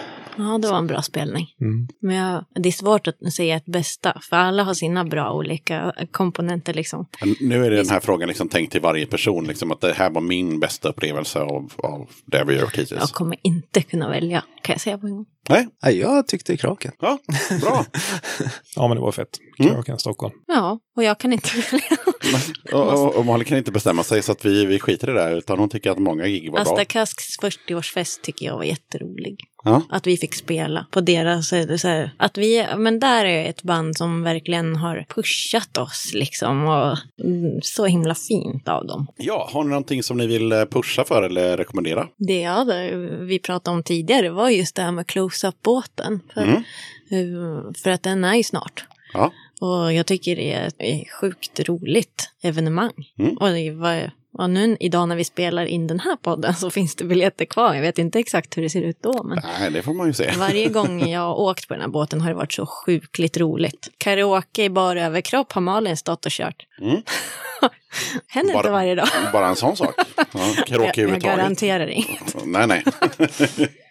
Ja, 0.44 0.58
det 0.58 0.68
var 0.68 0.78
en 0.78 0.88
bra 0.88 1.02
spelning. 1.02 1.48
Mm. 1.62 1.88
Men 2.02 2.16
jag, 2.16 2.46
det 2.56 2.70
är 2.70 2.74
svårt 2.74 3.08
att 3.08 3.34
säga 3.34 3.56
ett 3.56 3.66
bästa, 3.66 4.22
för 4.30 4.36
alla 4.36 4.64
har 4.64 4.74
sina 4.74 5.06
bra 5.06 5.34
olika 5.34 5.94
komponenter 6.12 6.74
liksom. 6.74 7.06
Men 7.22 7.36
Nu 7.40 7.66
är 7.66 7.70
det 7.70 7.76
den 7.76 7.90
här 7.90 8.00
frågan 8.00 8.28
liksom 8.28 8.50
tänkt 8.50 8.72
till 8.72 8.82
varje 8.82 9.06
person. 9.06 9.48
Liksom, 9.48 9.72
att 9.72 9.82
det 9.82 9.94
här 9.94 10.10
var 10.10 10.22
min 10.22 10.60
bästa 10.60 10.90
upplevelse 10.90 11.40
av, 11.40 11.74
av 11.78 12.10
det 12.26 12.44
vi 12.44 12.56
har 12.56 12.62
gjort 12.62 12.78
hittills. 12.78 13.00
Jag 13.00 13.10
kommer 13.10 13.38
inte 13.42 13.82
kunna 13.82 14.10
välja, 14.10 14.44
kan 14.62 14.74
jag 14.74 14.82
säga 14.82 14.98
på 14.98 15.08
en 15.08 15.16
gång. 15.16 15.26
Nej, 15.50 15.68
Nej, 15.84 16.00
jag 16.00 16.28
tyckte 16.28 16.58
Kraken. 16.58 16.92
ja, 17.00 17.20
bra. 17.62 17.86
Ja, 18.76 18.88
men 18.88 18.98
det 18.98 19.02
var 19.02 19.12
fett. 19.12 19.38
Mm. 19.60 19.74
Kraken 19.74 20.00
Stockholm. 20.00 20.34
Ja, 20.48 20.80
och 20.96 21.04
jag 21.04 21.18
kan 21.20 21.34
inte 21.34 21.50
välja. 21.72 21.98
och, 22.74 22.94
och, 22.94 23.16
och 23.16 23.26
Malin 23.26 23.46
kan 23.46 23.58
inte 23.58 23.72
bestämma 23.72 24.04
sig 24.04 24.22
så 24.22 24.32
att 24.32 24.46
vi, 24.46 24.66
vi 24.66 24.80
skiter 24.80 25.10
i 25.10 25.14
det 25.14 25.20
där. 25.20 25.38
Utan 25.38 25.60
hon 25.60 25.70
tycker 25.70 25.92
att 25.92 25.98
många 25.98 26.28
gig 26.28 26.52
var 26.52 26.60
Asta 26.60 26.76
bra. 26.76 26.86
Kasks 26.86 27.40
40-årsfest 27.40 28.22
tycker 28.22 28.46
jag 28.46 28.56
var 28.56 28.64
jätterolig. 28.64 29.38
Ja. 29.64 29.82
Att 29.90 30.08
vi 30.08 30.18
fick 30.18 30.34
spela 30.34 30.86
på 30.92 31.02
deras, 31.02 31.54
eh, 31.54 31.76
så 31.76 31.88
här, 31.88 32.12
att 32.18 32.38
vi, 32.38 32.68
men 32.78 33.00
där 33.00 33.26
är 33.26 33.50
ett 33.50 33.64
band 33.64 33.98
som 33.98 34.24
verkligen 34.24 34.76
har 34.76 35.06
pushat 35.10 35.78
oss 35.78 36.12
liksom 36.14 36.68
och 36.68 36.98
mm, 37.26 37.60
så 37.62 37.86
himla 37.86 38.16
fint 38.16 38.68
av 38.68 38.88
dem. 38.88 39.08
ja, 39.18 39.50
har 39.54 39.64
ni 39.64 39.70
någonting 39.70 40.04
som 40.04 40.18
ni 40.18 40.28
vill 40.28 40.52
eh, 40.52 40.66
pusha 40.66 41.04
för 41.04 41.24
eller 41.24 41.58
rekommendera? 41.58 42.08
Det 42.18 42.42
ja, 42.42 42.64
det 42.64 42.96
vi 43.20 43.40
pratade 43.40 43.78
om 43.78 43.84
tidigare 43.84 44.30
var 44.30 44.50
just 44.50 44.76
det 44.76 44.82
här 44.82 44.92
med 44.92 45.08
close-up-båten. 45.44 46.20
För, 46.34 46.42
Mm. 46.42 46.56
eh, 47.12 47.74
för 47.84 47.90
att 47.90 48.04
den 48.04 48.24
är 48.24 48.36
ju 48.36 48.44
snart. 48.44 48.86
Ja, 49.14 49.32
Och 49.62 49.94
jag 49.94 50.06
tycker 50.06 50.36
det 50.36 50.54
är 50.54 50.68
ett 50.68 51.12
sjukt 51.22 51.60
roligt 51.60 52.30
evenemang. 52.44 52.94
Mm. 53.20 53.38
Och 53.38 53.80
var, 53.82 54.12
och 54.34 54.50
nu 54.50 54.78
idag 54.80 55.10
när 55.10 55.16
vi 55.16 55.24
spelar 55.24 55.66
in 55.66 55.88
den 55.88 56.00
här 56.00 56.16
podden 56.16 56.54
så 56.56 56.70
finns 56.70 56.96
det 56.96 57.04
biljetter 57.06 57.46
kvar. 57.46 57.74
Jag 57.74 57.82
vet 57.82 57.98
inte 57.98 58.20
exakt 58.20 58.58
hur 58.58 58.62
det 58.64 58.70
ser 58.70 58.82
ut 58.82 59.02
då. 59.02 59.24
Men 59.24 59.40
nej, 59.44 59.72
det 59.72 59.82
får 59.82 59.94
man 59.94 60.08
ju 60.08 60.14
se. 60.14 60.32
varje 60.38 60.70
gång 60.78 61.08
jag 61.10 61.20
har 61.22 61.36
åkt 61.40 61.68
på 61.68 61.74
den 61.74 61.82
här 61.82 61.90
båten 61.90 62.22
har 62.22 62.30
det 62.30 62.36
varit 62.36 62.54
så 62.54 62.66
sjukligt 62.66 63.38
roligt. 63.38 63.90
Karaoke 63.98 64.64
i 64.64 64.70
bara 64.70 65.06
överkropp 65.06 65.52
har 65.52 65.62
Malin 65.62 65.98
stått 65.98 66.26
och 66.26 66.32
kört. 66.32 66.66
Mm. 66.82 67.02
Händer 68.28 68.56
inte 68.56 68.70
varje 68.70 68.96
dag. 68.96 69.08
Bara 69.34 69.48
en 69.48 69.56
sån 69.56 69.78
sak. 69.78 69.96
Ja, 70.34 70.54
Jag, 70.68 70.98
jag 70.98 71.20
garanterar 71.22 71.88
inget. 71.88 72.36
Nej, 72.46 72.68
nej. 72.68 72.84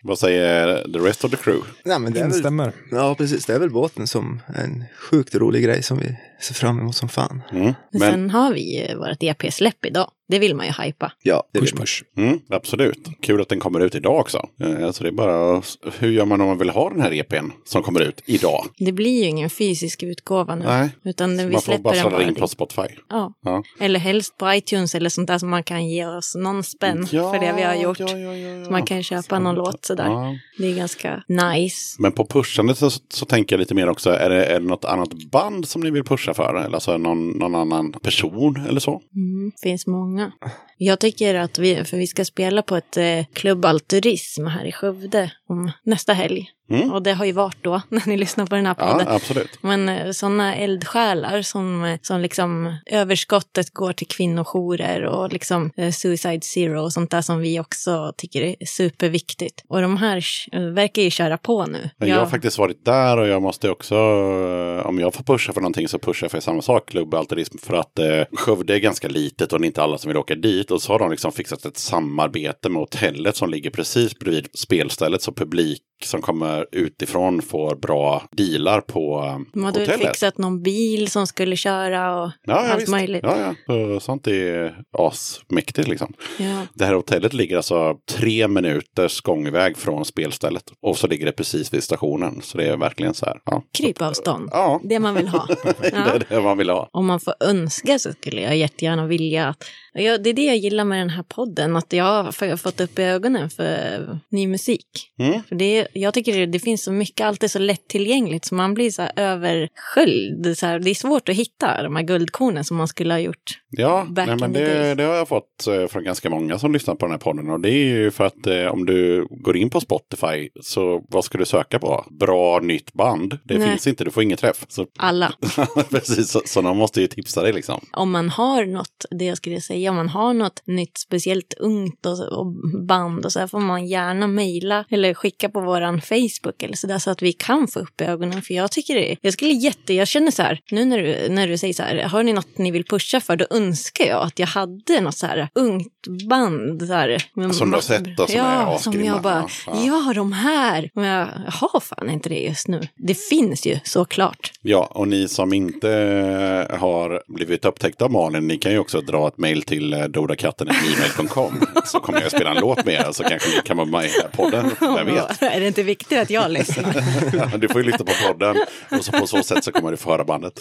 Vad 0.03 0.19
säger 0.19 0.93
the 0.93 0.99
rest 0.99 1.25
of 1.25 1.31
the 1.31 1.37
crew? 1.37 1.66
Nej, 1.85 1.99
men 1.99 2.12
det 2.12 2.20
är 2.20 2.25
väl, 2.25 2.33
Instämmer. 2.33 2.73
ja, 2.91 3.15
precis. 3.15 3.47
Det 3.47 3.55
är 3.55 3.59
väl 3.59 3.70
båten 3.70 4.07
som 4.07 4.43
är 4.47 4.65
en 4.65 4.85
sjukt 4.99 5.35
rolig 5.35 5.65
grej 5.65 5.83
som 5.83 5.99
vi 5.99 6.16
ser 6.41 6.55
fram 6.55 6.79
emot 6.79 6.97
som 6.97 7.09
fan. 7.09 7.43
Mm. 7.53 7.65
Men 7.65 7.75
Men, 7.91 8.01
sen 8.11 8.31
har 8.31 8.53
vi 8.53 8.79
ju 8.79 8.97
vårt 8.97 9.23
EP-släpp 9.23 9.85
idag. 9.85 10.11
Det 10.29 10.39
vill 10.39 10.55
man 10.55 10.67
ju 10.67 10.73
hypa. 10.83 11.13
Ja, 11.23 11.45
det 11.53 11.61
Push 11.61 11.77
push. 11.77 12.03
mm, 12.17 12.39
absolut. 12.51 13.09
Kul 13.23 13.41
att 13.41 13.49
den 13.49 13.61
kommer 13.61 13.81
ut 13.81 13.95
idag 13.95 14.21
också. 14.21 14.49
Eh, 14.63 14.87
Alltså 14.87 15.03
det 15.05 15.11
är 15.11 15.13
bara, 15.13 15.63
hur 15.99 16.11
gör 16.11 16.25
man 16.25 16.41
om 16.41 16.47
man 16.47 16.59
vill 16.59 16.71
ha 16.71 16.91
den 16.91 17.01
här 17.01 17.13
EPn 17.13 17.47
som 17.65 17.83
kommer 17.83 18.01
ut 18.01 18.23
idag? 18.27 18.65
Det 18.79 18.93
blir 18.93 19.23
ju 19.23 19.29
ingen 19.29 19.51
fysisk 19.51 20.03
utgåva 20.03 20.55
nu. 20.55 20.65
Nej. 20.65 20.91
Utan 21.05 21.37
vi 21.37 21.43
man 21.45 21.53
får 21.53 21.61
släpper 21.61 21.83
bara 21.83 21.93
den 21.95 22.01
sladda 22.01 22.17
bara 22.17 22.29
in 22.29 22.35
på 22.35 22.49
Spotify. 22.49 22.83
Ja. 23.09 23.33
Ja. 23.45 23.63
Eller 23.81 24.01
helst 24.01 24.37
på 24.39 24.53
iTunes 24.55 24.95
eller 24.95 25.11
sånt 25.11 25.27
där 25.29 25.39
som 25.39 25.49
man 25.51 25.63
kan 25.63 25.87
ge 25.89 26.07
oss 26.07 26.35
någon 26.35 26.63
spänn 26.63 27.07
för 27.07 27.41
det 27.41 27.53
vi 27.57 27.63
har 27.63 27.75
gjort. 27.75 28.01
Ja, 28.01 28.09
ja, 28.11 28.17
ja, 28.19 28.35
ja. 28.35 28.65
Så 28.65 28.71
man 28.71 28.83
kan 28.87 29.03
köpa 29.03 29.39
någon 29.39 29.55
låt 29.55 29.85
sådär. 29.85 30.05
Ja. 30.07 30.35
Det 30.59 30.67
är 30.73 30.75
ganska 30.77 31.23
nice. 31.29 31.97
Men 32.03 32.13
på 32.13 32.27
pushandet 32.27 32.79
så, 32.79 32.91
så 32.91 33.27
tänker 33.27 33.57
jag 33.57 33.61
lite 33.61 33.75
mer 33.75 33.89
också, 33.89 34.11
är 34.11 34.31
det, 34.31 34.45
är 34.45 34.61
det 34.61 34.67
något 34.67 34.85
annat 34.85 35.09
band 35.33 35.69
som 35.69 35.81
ni 35.81 35.91
vill 35.91 36.05
pusha 36.05 36.35
för? 36.35 36.55
Eller 36.65 36.75
alltså 36.75 36.99
någon, 36.99 37.31
någon 37.31 37.55
annan 37.55 37.93
person 37.93 38.67
eller 38.69 38.81
så? 38.81 39.01
Mm, 39.15 39.53
finns 39.63 39.87
många. 39.87 40.18
Ja. 40.19 40.32
Jag 40.81 40.99
tycker 41.01 41.35
att 41.35 41.59
vi, 41.59 41.85
för 41.85 41.97
vi 41.97 42.07
ska 42.07 42.25
spela 42.25 42.63
på 42.63 42.77
ett 42.77 42.97
eh, 42.97 43.25
klubb 43.33 43.65
Alturism 43.65 44.47
här 44.47 44.65
i 44.65 44.73
Skövde 44.73 45.33
om 45.49 45.71
nästa 45.83 46.13
helg. 46.13 46.51
Mm. 46.71 46.93
Och 46.93 47.03
det 47.03 47.13
har 47.13 47.25
ju 47.25 47.33
varit 47.33 47.57
då 47.63 47.81
när 47.89 48.03
ni 48.07 48.17
lyssnar 48.17 48.47
på 48.47 48.55
den 48.55 48.67
här 48.67 48.75
Ja, 48.79 48.93
podden. 48.93 49.09
absolut. 49.09 49.59
Men 49.61 50.15
sådana 50.15 50.55
eldsjälar 50.57 51.43
som, 51.43 51.85
eh, 51.85 51.99
som 52.03 52.21
liksom 52.21 52.77
överskottet 52.87 53.71
går 53.71 53.93
till 53.93 54.07
kvinnojourer 54.07 55.05
och 55.05 55.33
liksom 55.33 55.71
eh, 55.77 55.91
Suicide 55.91 56.41
Zero 56.41 56.83
och 56.83 56.93
sånt 56.93 57.11
där 57.11 57.23
som 57.23 57.39
vi 57.41 57.61
också 57.61 58.13
tycker 58.17 58.43
är 58.43 58.57
superviktigt. 58.67 59.65
Och 59.69 59.83
de 59.83 59.97
här 59.97 60.25
eh, 60.53 60.61
verkar 60.63 61.03
ju 61.03 61.11
köra 61.11 61.39
på 61.39 61.67
nu. 61.67 61.91
Men 61.97 62.09
jag 62.09 62.19
har 62.19 62.27
faktiskt 62.27 62.59
varit 62.59 62.85
där 62.85 63.17
och 63.17 63.29
jag 63.29 63.43
måste 63.43 63.71
också, 63.71 63.95
eh, 63.95 64.87
om 64.87 64.99
jag 64.99 65.15
får 65.15 65.25
pusha 65.25 65.53
för 65.53 65.61
någonting 65.61 65.89
så 65.89 65.99
pushar 65.99 66.25
jag 66.25 66.31
för 66.31 66.41
samma 66.41 66.63
sak, 66.63 66.91
Klubb 66.91 67.15
Alturism. 67.15 67.59
För 67.59 67.75
att 67.75 67.99
eh, 67.99 68.07
Skövde 68.33 68.75
är 68.75 68.79
ganska 68.79 69.09
litet 69.09 69.53
och 69.53 69.61
det 69.61 69.65
är 69.65 69.67
inte 69.67 69.83
alla 69.83 69.99
som 69.99 70.09
vill 70.09 70.17
åka 70.17 70.35
dit. 70.35 70.68
Och 70.70 70.82
så 70.82 70.93
har 70.93 70.99
de 70.99 71.11
liksom 71.11 71.32
fixat 71.32 71.65
ett 71.65 71.78
samarbete 71.78 72.69
med 72.69 72.81
hotellet 72.81 73.36
som 73.36 73.51
ligger 73.51 73.70
precis 73.70 74.19
bredvid 74.19 74.49
spelstället. 74.55 75.23
Så 75.23 75.32
publik 75.32 75.82
som 76.05 76.23
kommer 76.23 76.66
utifrån 76.73 77.43
får 77.43 77.77
bra 77.77 78.23
dealar 78.37 78.81
på 78.81 79.20
De 79.53 79.65
hade 79.65 79.81
hotellet. 79.81 80.07
fixat 80.07 80.39
någon 80.39 80.62
bil 80.62 81.11
som 81.11 81.27
skulle 81.27 81.57
köra 81.57 82.23
och 82.23 82.31
Ja, 82.45 82.65
ja, 82.65 82.73
allt 82.73 82.81
visst. 82.81 82.91
möjligt. 82.91 83.25
Ja, 83.25 83.37
ja. 83.39 83.55
Så 83.95 84.01
Sånt 84.01 84.27
är 84.27 84.83
asmäktigt 84.99 85.89
liksom. 85.89 86.12
Ja. 86.39 86.66
Det 86.75 86.85
här 86.85 86.95
hotellet 86.95 87.33
ligger 87.33 87.57
alltså 87.57 87.97
tre 88.11 88.49
minuters 88.49 89.20
gångväg 89.20 89.77
från 89.77 90.05
spelstället. 90.05 90.62
Och 90.83 90.99
så 90.99 91.07
ligger 91.07 91.27
det 91.27 91.33
precis 91.33 91.75
vid 91.75 91.83
stationen. 91.83 92.41
Så 92.43 92.59
det 92.59 92.65
är 92.69 92.77
verkligen 92.77 93.15
så 93.15 93.27
här. 93.27 93.41
Ja, 93.45 93.62
Krypavstånd. 93.79 94.49
ja 94.53 94.81
Det 94.85 94.99
man 95.01 95.15
vill 95.15 95.29
ha. 95.29 95.47
det 95.81 95.91
Ja. 95.93 95.99
är 95.99 96.25
det 96.29 96.41
man 96.41 96.59
vill 96.59 96.70
ha. 96.70 96.89
Om 96.93 97.07
man 97.07 97.20
får 97.20 97.35
önska 97.41 97.99
så 97.99 98.12
skulle 98.12 98.41
jag 98.43 98.57
jättegärna 98.57 99.07
vilja 99.07 99.49
att... 99.49 99.65
Ja, 99.93 100.19
det 100.19 100.31
är 100.31 100.35
det 100.35 100.45
jag 100.45 100.57
gillar 100.57 100.85
med 100.85 100.99
den 100.99 101.11
här 101.11 101.23
podden, 101.23 101.77
att 101.77 101.93
jag 101.93 102.05
har 102.25 102.57
fått 102.57 102.81
upp 102.81 102.99
ögonen 102.99 103.51
för 103.51 104.20
ny 104.31 104.47
musik. 104.47 104.87
Mm. 105.19 105.43
För 105.49 105.55
det, 105.57 105.88
jag 105.93 106.15
tycker 106.15 106.47
det, 106.47 106.59
finns 106.59 106.85
så 106.85 106.93
mycket, 106.93 107.27
allt 107.27 107.43
är 107.43 107.48
så 107.48 107.59
lättillgängligt 107.59 108.44
så 108.44 108.55
man 108.55 108.74
blir 108.74 108.90
så 108.90 109.02
här 109.02 109.12
översköljd. 109.16 110.59
Så 110.59 110.66
här, 110.66 110.78
det 110.78 110.90
är 110.90 110.94
svårt 110.94 111.28
att 111.28 111.35
hitta 111.35 111.82
de 111.82 111.97
här 111.97 112.02
guldkornen 112.02 112.65
som 112.65 112.77
man 112.77 112.89
skulle 112.89 113.15
ha 113.15 113.19
gjort. 113.19 113.60
Ja, 113.70 114.07
nej, 114.11 114.36
men 114.40 114.53
det, 114.53 114.95
det 114.95 115.03
har 115.03 115.15
jag 115.15 115.28
fått 115.28 115.66
eh, 115.66 115.86
från 115.86 116.05
ganska 116.05 116.31
många 116.31 116.59
som 116.59 116.73
lyssnar 116.73 116.95
på 116.95 117.07
den 117.07 117.11
här 117.11 117.19
podden. 117.19 117.51
Och 117.51 117.61
det 117.61 117.70
är 117.70 117.85
ju 117.85 118.11
för 118.11 118.24
att 118.24 118.47
eh, 118.47 118.66
om 118.66 118.86
du 118.86 119.27
går 119.31 119.57
in 119.57 119.70
på 119.70 119.81
Spotify 119.81 120.51
så 120.61 121.05
vad 121.09 121.24
ska 121.24 121.39
du 121.39 121.45
söka 121.45 121.78
på? 121.78 122.05
Bra 122.11 122.61
nytt 122.61 122.93
band. 122.93 123.39
Det 123.45 123.59
Nej. 123.59 123.69
finns 123.69 123.86
inte, 123.86 124.05
du 124.05 124.11
får 124.11 124.23
ingen 124.23 124.39
träff. 124.39 124.65
Så, 124.69 124.86
Alla. 124.97 125.32
precis, 125.90 126.31
så, 126.31 126.40
så 126.45 126.62
de 126.62 126.77
måste 126.77 127.01
ju 127.01 127.07
tipsa 127.07 127.43
dig 127.43 127.53
liksom. 127.53 127.81
Om 127.93 128.11
man 128.11 128.28
har 128.28 128.65
något, 128.65 129.05
det 129.11 129.24
jag 129.24 129.36
skulle 129.36 129.61
säga, 129.61 129.90
om 129.90 129.97
man 129.97 130.09
har 130.09 130.35
något 130.35 130.62
nytt 130.66 130.99
speciellt 130.99 131.55
ungt 131.55 132.07
och, 132.07 132.39
och 132.39 132.47
band 132.86 133.24
och 133.24 133.32
så 133.32 133.40
här 133.40 133.47
får 133.47 133.61
man 133.61 133.86
gärna 133.86 134.27
mejla 134.27 134.85
eller 134.90 135.15
skicka 135.15 135.49
på 135.49 135.61
våran 135.61 136.01
Facebook 136.01 136.62
eller 136.62 136.77
så 136.77 136.86
där 136.86 136.99
så 136.99 137.11
att 137.11 137.23
vi 137.23 137.32
kan 137.32 137.69
få 137.69 137.81
upp 137.81 138.01
ögonen. 138.01 138.43
För 138.43 138.55
jag 138.55 138.70
tycker 138.70 138.95
det, 138.95 139.16
jag 139.20 139.32
skulle 139.32 139.53
jätte, 139.53 139.95
jag 139.95 140.09
känner 140.09 140.31
så 140.31 140.43
här, 140.43 140.61
nu 140.70 140.85
när 140.85 140.99
du, 140.99 141.28
när 141.28 141.49
du 141.49 141.59
säger 141.59 141.74
så 141.74 141.82
här, 141.82 142.03
har 142.03 142.23
ni 142.23 142.32
något 142.32 142.59
ni 142.59 142.70
vill 142.70 142.85
pusha 142.85 143.20
för, 143.20 143.36
då 143.36 143.47
önskar 143.59 144.05
jag 144.05 144.23
att 144.23 144.39
jag 144.39 144.47
hade 144.47 145.01
något 145.01 145.17
så 145.17 145.27
här 145.27 145.49
ungt 145.55 146.07
band. 146.29 146.83
Så 146.87 146.93
här, 146.93 147.23
med 147.35 147.55
Som 147.55 147.71
du 147.71 147.77
har 147.77 147.83
sett 147.83 148.21
och 148.21 148.31
som 148.31 148.39
ja, 148.39 148.45
är 148.45 148.79
som 148.79 148.91
asgrymma. 148.91 149.07
jag 149.07 149.23
bara, 149.23 149.49
Ja, 149.67 150.05
ja, 150.07 150.13
de 150.15 150.33
här. 150.33 150.91
Men 150.95 151.05
jag 151.05 151.29
har 151.49 151.81
fan 151.81 152.11
inte 152.11 152.29
det 152.29 152.39
just 152.39 152.69
nu. 152.69 152.89
Det 152.97 153.15
finns 153.15 153.67
ju 153.67 153.79
såklart. 153.85 154.53
Ja, 154.63 154.89
och 154.95 155.09
ni 155.09 155.29
som 155.29 155.53
inte 155.53 155.93
eh, 155.93 156.79
har 156.79 157.23
blivit 157.29 157.65
upptäckta 157.65 158.05
av 158.05 158.11
Malin, 158.11 158.49
ni 158.49 158.59
kan 158.59 158.73
ju 158.73 158.79
också 158.79 159.01
dra 159.01 159.29
ett 159.29 159.39
mejl 159.39 159.63
till 159.63 159.93
eh, 159.93 160.05
dodakatten.gmail.com 160.05 161.61
så 161.85 162.01
kommer 162.01 162.21
jag 162.23 162.31
spela 162.31 162.51
en 162.51 162.61
låt 162.61 162.85
med 162.85 162.95
er 162.95 163.13
så 163.13 163.25
kanske 163.25 163.49
ni 163.57 163.63
kan 163.65 163.77
vara 163.77 163.87
med 163.89 164.05
i 164.05 164.11
podden. 164.37 164.71
Vem 164.81 165.07
vet? 165.07 165.43
är 165.43 165.61
det 165.61 165.67
inte 165.67 165.83
viktigt 165.83 166.19
att 166.19 166.31
jag 166.31 166.51
lyssnar? 166.51 167.59
Du 167.59 167.69
får 167.69 167.81
ju 167.81 167.87
lyssna 167.87 168.05
på 168.05 168.13
podden 168.29 168.57
och 168.91 169.05
så 169.05 169.13
på 169.13 169.27
så 169.27 169.43
sätt 169.43 169.65
så 169.65 169.73
kommer 169.73 169.91
du 169.91 169.97
få 169.97 170.11
höra 170.11 170.25
bandet. 170.25 170.61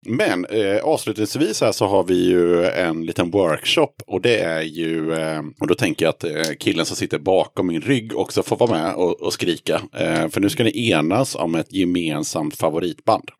Men 0.00 0.44
eh, 0.44 0.76
avslutningsvis 0.84 1.60
här 1.60 1.72
så 1.72 1.86
har 1.86 2.04
vi 2.04 2.21
ju 2.22 2.66
en 2.66 3.06
liten 3.06 3.30
workshop 3.30 3.92
och 4.06 4.20
det 4.20 4.38
är 4.38 4.62
ju, 4.62 5.14
eh, 5.14 5.42
och 5.60 5.66
då 5.66 5.74
tänker 5.74 6.04
jag 6.04 6.10
att 6.10 6.24
eh, 6.24 6.54
killen 6.58 6.86
som 6.86 6.96
sitter 6.96 7.18
bakom 7.18 7.66
min 7.66 7.80
rygg 7.80 8.16
också 8.16 8.42
får 8.42 8.56
vara 8.56 8.70
med 8.70 8.94
och, 8.94 9.22
och 9.22 9.32
skrika. 9.32 9.80
Eh, 9.96 10.28
för 10.28 10.40
nu 10.40 10.50
ska 10.50 10.64
ni 10.64 10.90
enas 10.90 11.34
om 11.34 11.54
ett 11.54 11.72
gemensamt 11.72 12.56
favoritband. 12.56 13.30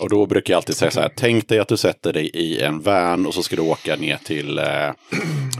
Och 0.00 0.10
då 0.10 0.26
brukar 0.26 0.54
jag 0.54 0.56
alltid 0.56 0.76
säga 0.76 0.90
så 0.90 1.00
här, 1.00 1.10
tänk 1.16 1.48
dig 1.48 1.58
att 1.58 1.68
du 1.68 1.76
sätter 1.76 2.12
dig 2.12 2.26
i 2.26 2.60
en 2.60 2.80
van 2.80 3.26
och 3.26 3.34
så 3.34 3.42
ska 3.42 3.56
du 3.56 3.62
åka 3.62 3.96
ner 3.96 4.16
till, 4.16 4.60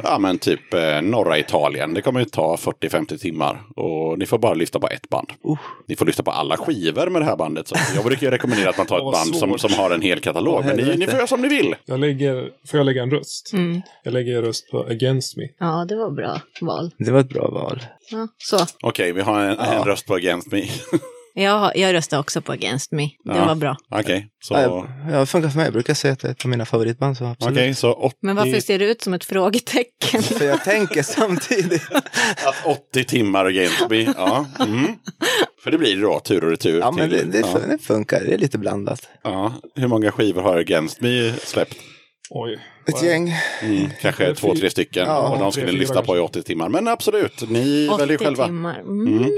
ja 0.02 0.18
men 0.18 0.38
typ 0.38 0.72
norra 1.02 1.38
Italien. 1.38 1.94
Det 1.94 2.02
kommer 2.02 2.20
ju 2.20 2.26
ta 2.26 2.56
40-50 2.56 3.18
timmar 3.18 3.62
och 3.76 4.18
ni 4.18 4.26
får 4.26 4.38
bara 4.38 4.54
lyssna 4.54 4.80
på 4.80 4.88
ett 4.88 5.08
band. 5.08 5.28
Ni 5.88 5.96
får 5.96 6.06
lyssna 6.06 6.24
på 6.24 6.30
alla 6.30 6.56
skivor 6.56 7.06
med 7.06 7.22
det 7.22 7.26
här 7.26 7.36
bandet. 7.36 7.68
Så 7.68 7.76
jag 7.94 8.04
brukar 8.04 8.26
ju 8.26 8.30
rekommendera 8.30 8.70
att 8.70 8.78
man 8.78 8.86
tar 8.86 8.96
ett 8.96 9.12
band 9.12 9.36
som, 9.36 9.58
som 9.58 9.72
har 9.72 9.90
en 9.90 10.02
hel 10.02 10.20
katalog. 10.20 10.64
Men 10.64 10.76
ni, 10.76 10.96
ni 10.96 11.06
får 11.06 11.14
göra 11.14 11.26
som 11.26 11.42
ni 11.42 11.48
vill. 11.48 11.76
Jag 11.84 12.00
lägger, 12.00 12.50
får 12.70 12.78
jag 12.78 12.84
lägga 12.84 13.02
en 13.02 13.10
röst? 13.10 13.52
Mm. 13.52 13.82
Jag 14.04 14.12
lägger 14.14 14.36
en 14.36 14.42
röst 14.42 14.70
på 14.70 14.84
Against 14.84 15.36
Me. 15.36 15.44
Ja, 15.60 15.84
det 15.88 15.96
var 15.96 16.10
bra 16.10 16.40
val. 16.60 16.90
Det 16.98 17.10
var 17.10 17.20
ett 17.20 17.28
bra 17.28 17.48
val. 17.50 17.82
Ja, 18.10 18.28
så. 18.38 18.58
Okej, 18.82 19.12
vi 19.12 19.20
har 19.20 19.40
en, 19.40 19.58
en 19.58 19.84
röst 19.84 20.06
på 20.06 20.14
Against 20.14 20.52
Me. 20.52 20.62
Jag, 21.34 21.76
jag 21.76 21.94
röstar 21.94 22.18
också 22.18 22.40
på 22.42 22.52
Against 22.52 22.92
Me. 22.92 23.02
Det 23.02 23.10
Ja. 23.24 23.46
var 23.46 23.54
bra. 23.54 23.76
Okej, 23.90 24.26
så, 24.42 24.54
Ja, 24.54 24.60
jag- 24.60 24.88
ja, 25.14 25.20
det 25.20 25.26
funkar 25.26 25.48
för 25.48 25.56
mig. 25.56 25.64
Jag 25.66 25.72
brukar 25.72 25.94
säga 25.94 26.12
att 26.12 26.20
det 26.20 26.28
är 26.28 26.32
ett 26.32 26.44
av 26.44 26.50
mina 26.50 26.64
favoritband. 26.64 27.16
Så 27.16 27.24
absolut. 27.24 27.56
okej, 27.58 27.74
så 27.74 27.92
80, 27.92 28.16
Men 28.22 28.36
varför 28.36 28.60
ser 28.60 28.78
det 28.78 28.84
ut 28.84 29.02
som 29.02 29.14
ett 29.14 29.24
frågetecken? 29.24 30.22
För 30.22 30.44
jag 30.44 30.64
tänker 30.64 31.02
samtidigt. 31.02 31.82
att 32.46 32.66
80 32.66 33.04
timmar 33.04 33.44
Against 33.44 33.90
Me. 33.90 34.02
Ja, 34.16 34.46
mm. 34.60 34.86
För 35.64 35.70
det 35.70 35.78
blir 35.78 35.96
det 35.96 36.02
då, 36.02 36.20
tur 36.20 36.44
och 36.44 36.50
retur. 36.50 36.78
Ja, 36.78 36.90
men 36.90 37.10
det, 37.10 37.22
det, 37.24 37.38
ja. 37.40 37.58
det 37.68 37.78
funkar. 37.78 38.20
Det 38.24 38.34
är 38.34 38.38
lite 38.38 38.58
blandat. 38.58 39.08
Ja. 39.22 39.54
Hur 39.74 39.88
många 39.88 40.12
skivor 40.12 40.42
har 40.42 40.56
Against 40.56 41.00
Me 41.00 41.32
släppt? 41.32 41.76
Oj, 42.32 42.60
ett 42.86 43.02
gäng. 43.02 43.34
Mm, 43.62 43.86
kanske 44.00 44.34
två, 44.34 44.54
tre 44.54 44.70
stycken. 44.70 45.06
Ja, 45.06 45.28
och 45.28 45.38
de 45.38 45.52
skulle 45.52 45.72
lyssna 45.72 46.02
på 46.02 46.16
i 46.16 46.20
kanske. 46.20 46.38
80 46.38 46.42
timmar. 46.42 46.68
Men 46.68 46.88
absolut, 46.88 47.50
ni 47.50 47.88
80 47.90 48.00
väljer 48.00 48.18
själva. 48.18 48.46
timmar. 48.46 48.80
Mm. 48.80 49.30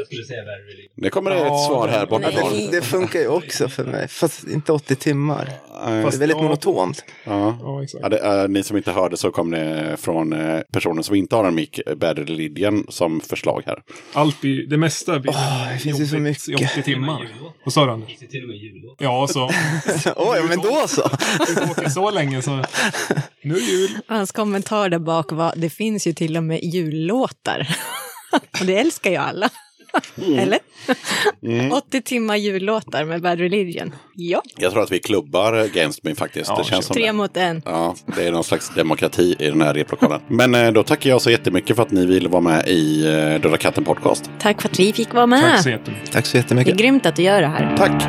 Det 0.96 1.10
kommer 1.10 1.30
ett 1.30 1.66
svar 1.66 1.88
här 1.88 2.00
det- 2.00 2.06
borta 2.06 2.28
Nej. 2.28 2.36
från. 2.36 2.70
Det 2.70 2.82
funkar 2.82 3.20
ju 3.20 3.28
också 3.28 3.68
för 3.68 3.84
mig. 3.84 4.08
Fast 4.08 4.44
inte 4.48 4.72
80 4.72 4.96
timmar. 4.96 5.44
Det 5.86 5.90
är 5.92 6.02
Fast, 6.02 6.18
väldigt 6.18 6.36
ja. 6.38 6.42
monotont. 6.42 7.04
ja. 7.24 7.58
Ja, 8.02 8.08
det, 8.08 8.18
är- 8.18 8.48
ni 8.48 8.62
som 8.62 8.76
inte 8.76 8.92
hörde 8.92 9.16
så 9.16 9.30
kom 9.30 9.50
det 9.50 9.96
från 10.00 10.32
eh, 10.32 10.60
personen 10.72 11.04
som 11.04 11.14
inte 11.14 11.36
har 11.36 11.44
en 11.44 11.54
mick, 11.54 11.80
Bad 11.96 12.28
Lydian, 12.28 12.86
som 12.88 13.20
förslag 13.20 13.62
här. 13.66 13.78
Allt 14.12 14.40
blir, 14.40 14.66
det 14.66 14.76
mesta 14.76 15.18
blir 15.18 15.32
det 15.72 15.78
finns 15.78 16.00
ju 16.00 16.06
så 16.06 16.16
jobbigt 16.16 16.48
i 16.48 16.52
mycket. 16.52 16.70
80 16.72 16.82
timmar. 16.82 17.28
Vad 17.64 17.72
sa 17.74 17.86
du 17.86 17.92
Anders? 17.92 18.10
Ja, 18.98 19.26
så. 19.30 19.46
Oj, 20.16 20.40
men 20.48 20.58
då 20.58 20.84
så. 20.88 21.08
Det 21.76 21.90
så 21.90 22.10
länge 22.10 22.42
så. 22.42 22.64
Nu 23.44 23.58
jul. 23.58 23.90
Hans 24.06 24.32
kommentar 24.32 24.88
där 24.88 24.98
bak 24.98 25.32
var, 25.32 25.52
det 25.56 25.70
finns 25.70 26.06
ju 26.06 26.12
till 26.12 26.36
och 26.36 26.44
med 26.44 26.60
jullåtar. 26.64 27.68
och 28.60 28.66
det 28.66 28.76
älskar 28.76 29.10
ju 29.10 29.16
alla. 29.16 29.48
Eller? 30.38 30.58
80 31.72 32.02
timmar 32.02 32.36
jullåtar 32.36 33.04
med 33.04 33.22
Bad 33.22 33.38
Religion. 33.38 33.94
Ja, 34.14 34.42
Jag 34.56 34.72
tror 34.72 34.82
att 34.82 34.92
vi 34.92 34.98
klubbar 34.98 35.52
Against 35.52 36.04
Me 36.04 36.14
faktiskt. 36.14 36.48
Ja, 36.48 36.58
det 36.58 36.64
känns 36.64 36.86
som 36.86 36.94
tre 36.94 37.06
det. 37.06 37.12
mot 37.12 37.36
en. 37.36 37.62
Ja, 37.64 37.94
det 38.16 38.26
är 38.26 38.32
någon 38.32 38.44
slags 38.44 38.74
demokrati 38.74 39.36
i 39.38 39.44
den 39.48 39.60
här 39.62 39.74
replokalen. 39.74 40.20
Men 40.28 40.54
eh, 40.54 40.72
då 40.72 40.82
tackar 40.82 41.10
jag 41.10 41.22
så 41.22 41.30
jättemycket 41.30 41.76
för 41.76 41.82
att 41.82 41.90
ni 41.90 42.06
ville 42.06 42.28
vara 42.28 42.40
med 42.42 42.68
i 42.68 43.06
eh, 43.06 43.40
Döda 43.40 43.56
katten 43.56 43.84
podcast. 43.84 44.30
Tack 44.40 44.62
för 44.62 44.68
att 44.68 44.80
vi 44.80 44.92
fick 44.92 45.14
vara 45.14 45.26
med. 45.26 45.40
Tack 45.42 45.62
så 45.62 45.70
jättemycket. 45.70 46.12
Tack 46.12 46.26
så 46.26 46.32
det 46.32 46.38
är 46.38 46.42
jättemycket. 46.42 46.76
grymt 46.76 47.06
att 47.06 47.16
du 47.16 47.22
gör 47.22 47.40
det 47.40 47.48
här. 47.48 47.76
Tack! 47.76 48.02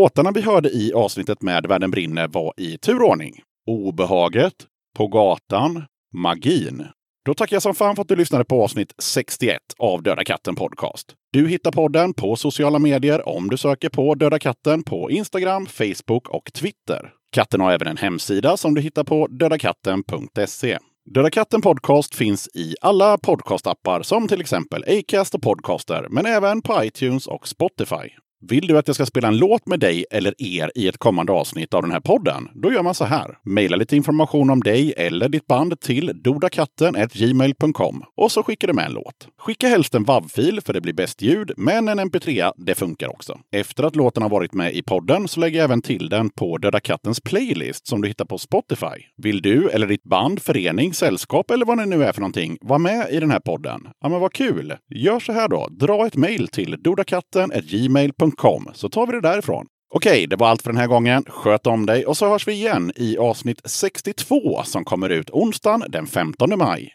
Låtarna 0.00 0.30
vi 0.30 0.40
hörde 0.40 0.68
i 0.68 0.92
avsnittet 0.92 1.42
med 1.42 1.66
Världen 1.66 1.90
brinner 1.90 2.28
var 2.28 2.52
i 2.56 2.78
turordning. 2.78 3.34
Obehaget, 3.66 4.52
På 4.96 5.08
gatan, 5.08 5.84
Magin. 6.14 6.86
Då 7.24 7.34
tackar 7.34 7.56
jag 7.56 7.62
som 7.62 7.74
fan 7.74 7.96
för 7.96 8.02
att 8.02 8.08
du 8.08 8.16
lyssnade 8.16 8.44
på 8.44 8.64
avsnitt 8.64 8.94
61 8.98 9.58
av 9.78 10.02
Döda 10.02 10.24
katten 10.24 10.54
Podcast. 10.54 11.14
Du 11.32 11.48
hittar 11.48 11.72
podden 11.72 12.14
på 12.14 12.36
sociala 12.36 12.78
medier 12.78 13.28
om 13.28 13.50
du 13.50 13.56
söker 13.56 13.88
på 13.88 14.14
Döda 14.14 14.38
katten 14.38 14.82
på 14.82 15.10
Instagram, 15.10 15.66
Facebook 15.66 16.28
och 16.28 16.52
Twitter. 16.52 17.12
Katten 17.32 17.60
har 17.60 17.72
även 17.72 17.88
en 17.88 17.96
hemsida 17.96 18.56
som 18.56 18.74
du 18.74 18.80
hittar 18.80 19.04
på 19.04 19.26
dödakatten.se. 19.26 20.78
Döda 21.14 21.30
katten 21.30 21.62
Podcast 21.62 22.14
finns 22.14 22.48
i 22.54 22.74
alla 22.80 23.18
podcastappar 23.18 24.02
som 24.02 24.28
till 24.28 24.40
exempel 24.40 24.84
Acast 24.88 25.34
och 25.34 25.42
Podcaster, 25.42 26.06
men 26.10 26.26
även 26.26 26.62
på 26.62 26.84
iTunes 26.84 27.26
och 27.26 27.48
Spotify. 27.48 28.10
Vill 28.48 28.66
du 28.66 28.78
att 28.78 28.86
jag 28.86 28.94
ska 28.94 29.06
spela 29.06 29.28
en 29.28 29.38
låt 29.38 29.66
med 29.66 29.80
dig 29.80 30.04
eller 30.10 30.34
er 30.38 30.72
i 30.74 30.88
ett 30.88 30.98
kommande 30.98 31.32
avsnitt 31.32 31.74
av 31.74 31.82
den 31.82 31.90
här 31.90 32.00
podden? 32.00 32.48
Då 32.54 32.72
gör 32.72 32.82
man 32.82 32.94
så 32.94 33.04
här. 33.04 33.38
Maila 33.44 33.76
lite 33.76 33.96
information 33.96 34.50
om 34.50 34.60
dig 34.60 34.94
eller 34.96 35.28
ditt 35.28 35.46
band 35.46 35.80
till 35.80 36.12
dodakatten.gmail.com 36.14 38.04
och 38.16 38.32
så 38.32 38.42
skickar 38.42 38.68
du 38.68 38.74
med 38.74 38.86
en 38.86 38.92
låt. 38.92 39.28
Skicka 39.38 39.68
helst 39.68 39.94
en 39.94 40.04
WAV-fil 40.04 40.60
för 40.64 40.72
det 40.72 40.80
blir 40.80 40.92
bäst 40.92 41.22
ljud, 41.22 41.52
men 41.56 41.88
en 41.88 42.00
mp3 42.00 42.52
det 42.56 42.74
funkar 42.74 43.08
också. 43.08 43.38
Efter 43.52 43.84
att 43.84 43.96
låten 43.96 44.22
har 44.22 44.30
varit 44.30 44.54
med 44.54 44.74
i 44.74 44.82
podden 44.82 45.28
så 45.28 45.40
lägger 45.40 45.58
jag 45.58 45.64
även 45.64 45.82
till 45.82 46.08
den 46.08 46.30
på 46.30 46.58
Döda 46.58 46.80
Kattens 46.80 47.20
playlist 47.20 47.86
som 47.86 48.02
du 48.02 48.08
hittar 48.08 48.24
på 48.24 48.38
Spotify. 48.38 48.86
Vill 49.16 49.42
du 49.42 49.70
eller 49.70 49.86
ditt 49.86 50.04
band, 50.04 50.42
förening, 50.42 50.94
sällskap 50.94 51.50
eller 51.50 51.66
vad 51.66 51.78
det 51.78 51.86
nu 51.86 52.04
är 52.04 52.12
för 52.12 52.20
någonting 52.20 52.58
vara 52.60 52.78
med 52.78 53.06
i 53.10 53.20
den 53.20 53.30
här 53.30 53.40
podden? 53.40 53.88
Ja, 54.00 54.08
men 54.08 54.20
vad 54.20 54.32
kul! 54.32 54.76
Gör 54.88 55.20
så 55.20 55.32
här 55.32 55.48
då. 55.48 55.68
Dra 55.70 56.06
ett 56.06 56.16
mejl 56.16 56.48
till 56.48 56.76
dodakatten.gmail.com 56.82 58.29
så 58.74 58.88
tar 58.88 59.06
vi 59.06 59.12
det 59.12 59.20
därifrån. 59.20 59.66
Okej, 59.94 60.26
det 60.26 60.36
var 60.36 60.48
allt 60.48 60.62
för 60.62 60.70
den 60.70 60.80
här 60.80 60.86
gången. 60.86 61.24
Sköt 61.28 61.66
om 61.66 61.86
dig 61.86 62.06
och 62.06 62.16
så 62.16 62.28
hörs 62.28 62.48
vi 62.48 62.52
igen 62.52 62.92
i 62.96 63.18
avsnitt 63.18 63.60
62 63.64 64.62
som 64.64 64.84
kommer 64.84 65.08
ut 65.08 65.30
onsdagen 65.30 65.84
den 65.88 66.06
15 66.06 66.58
maj. 66.58 66.94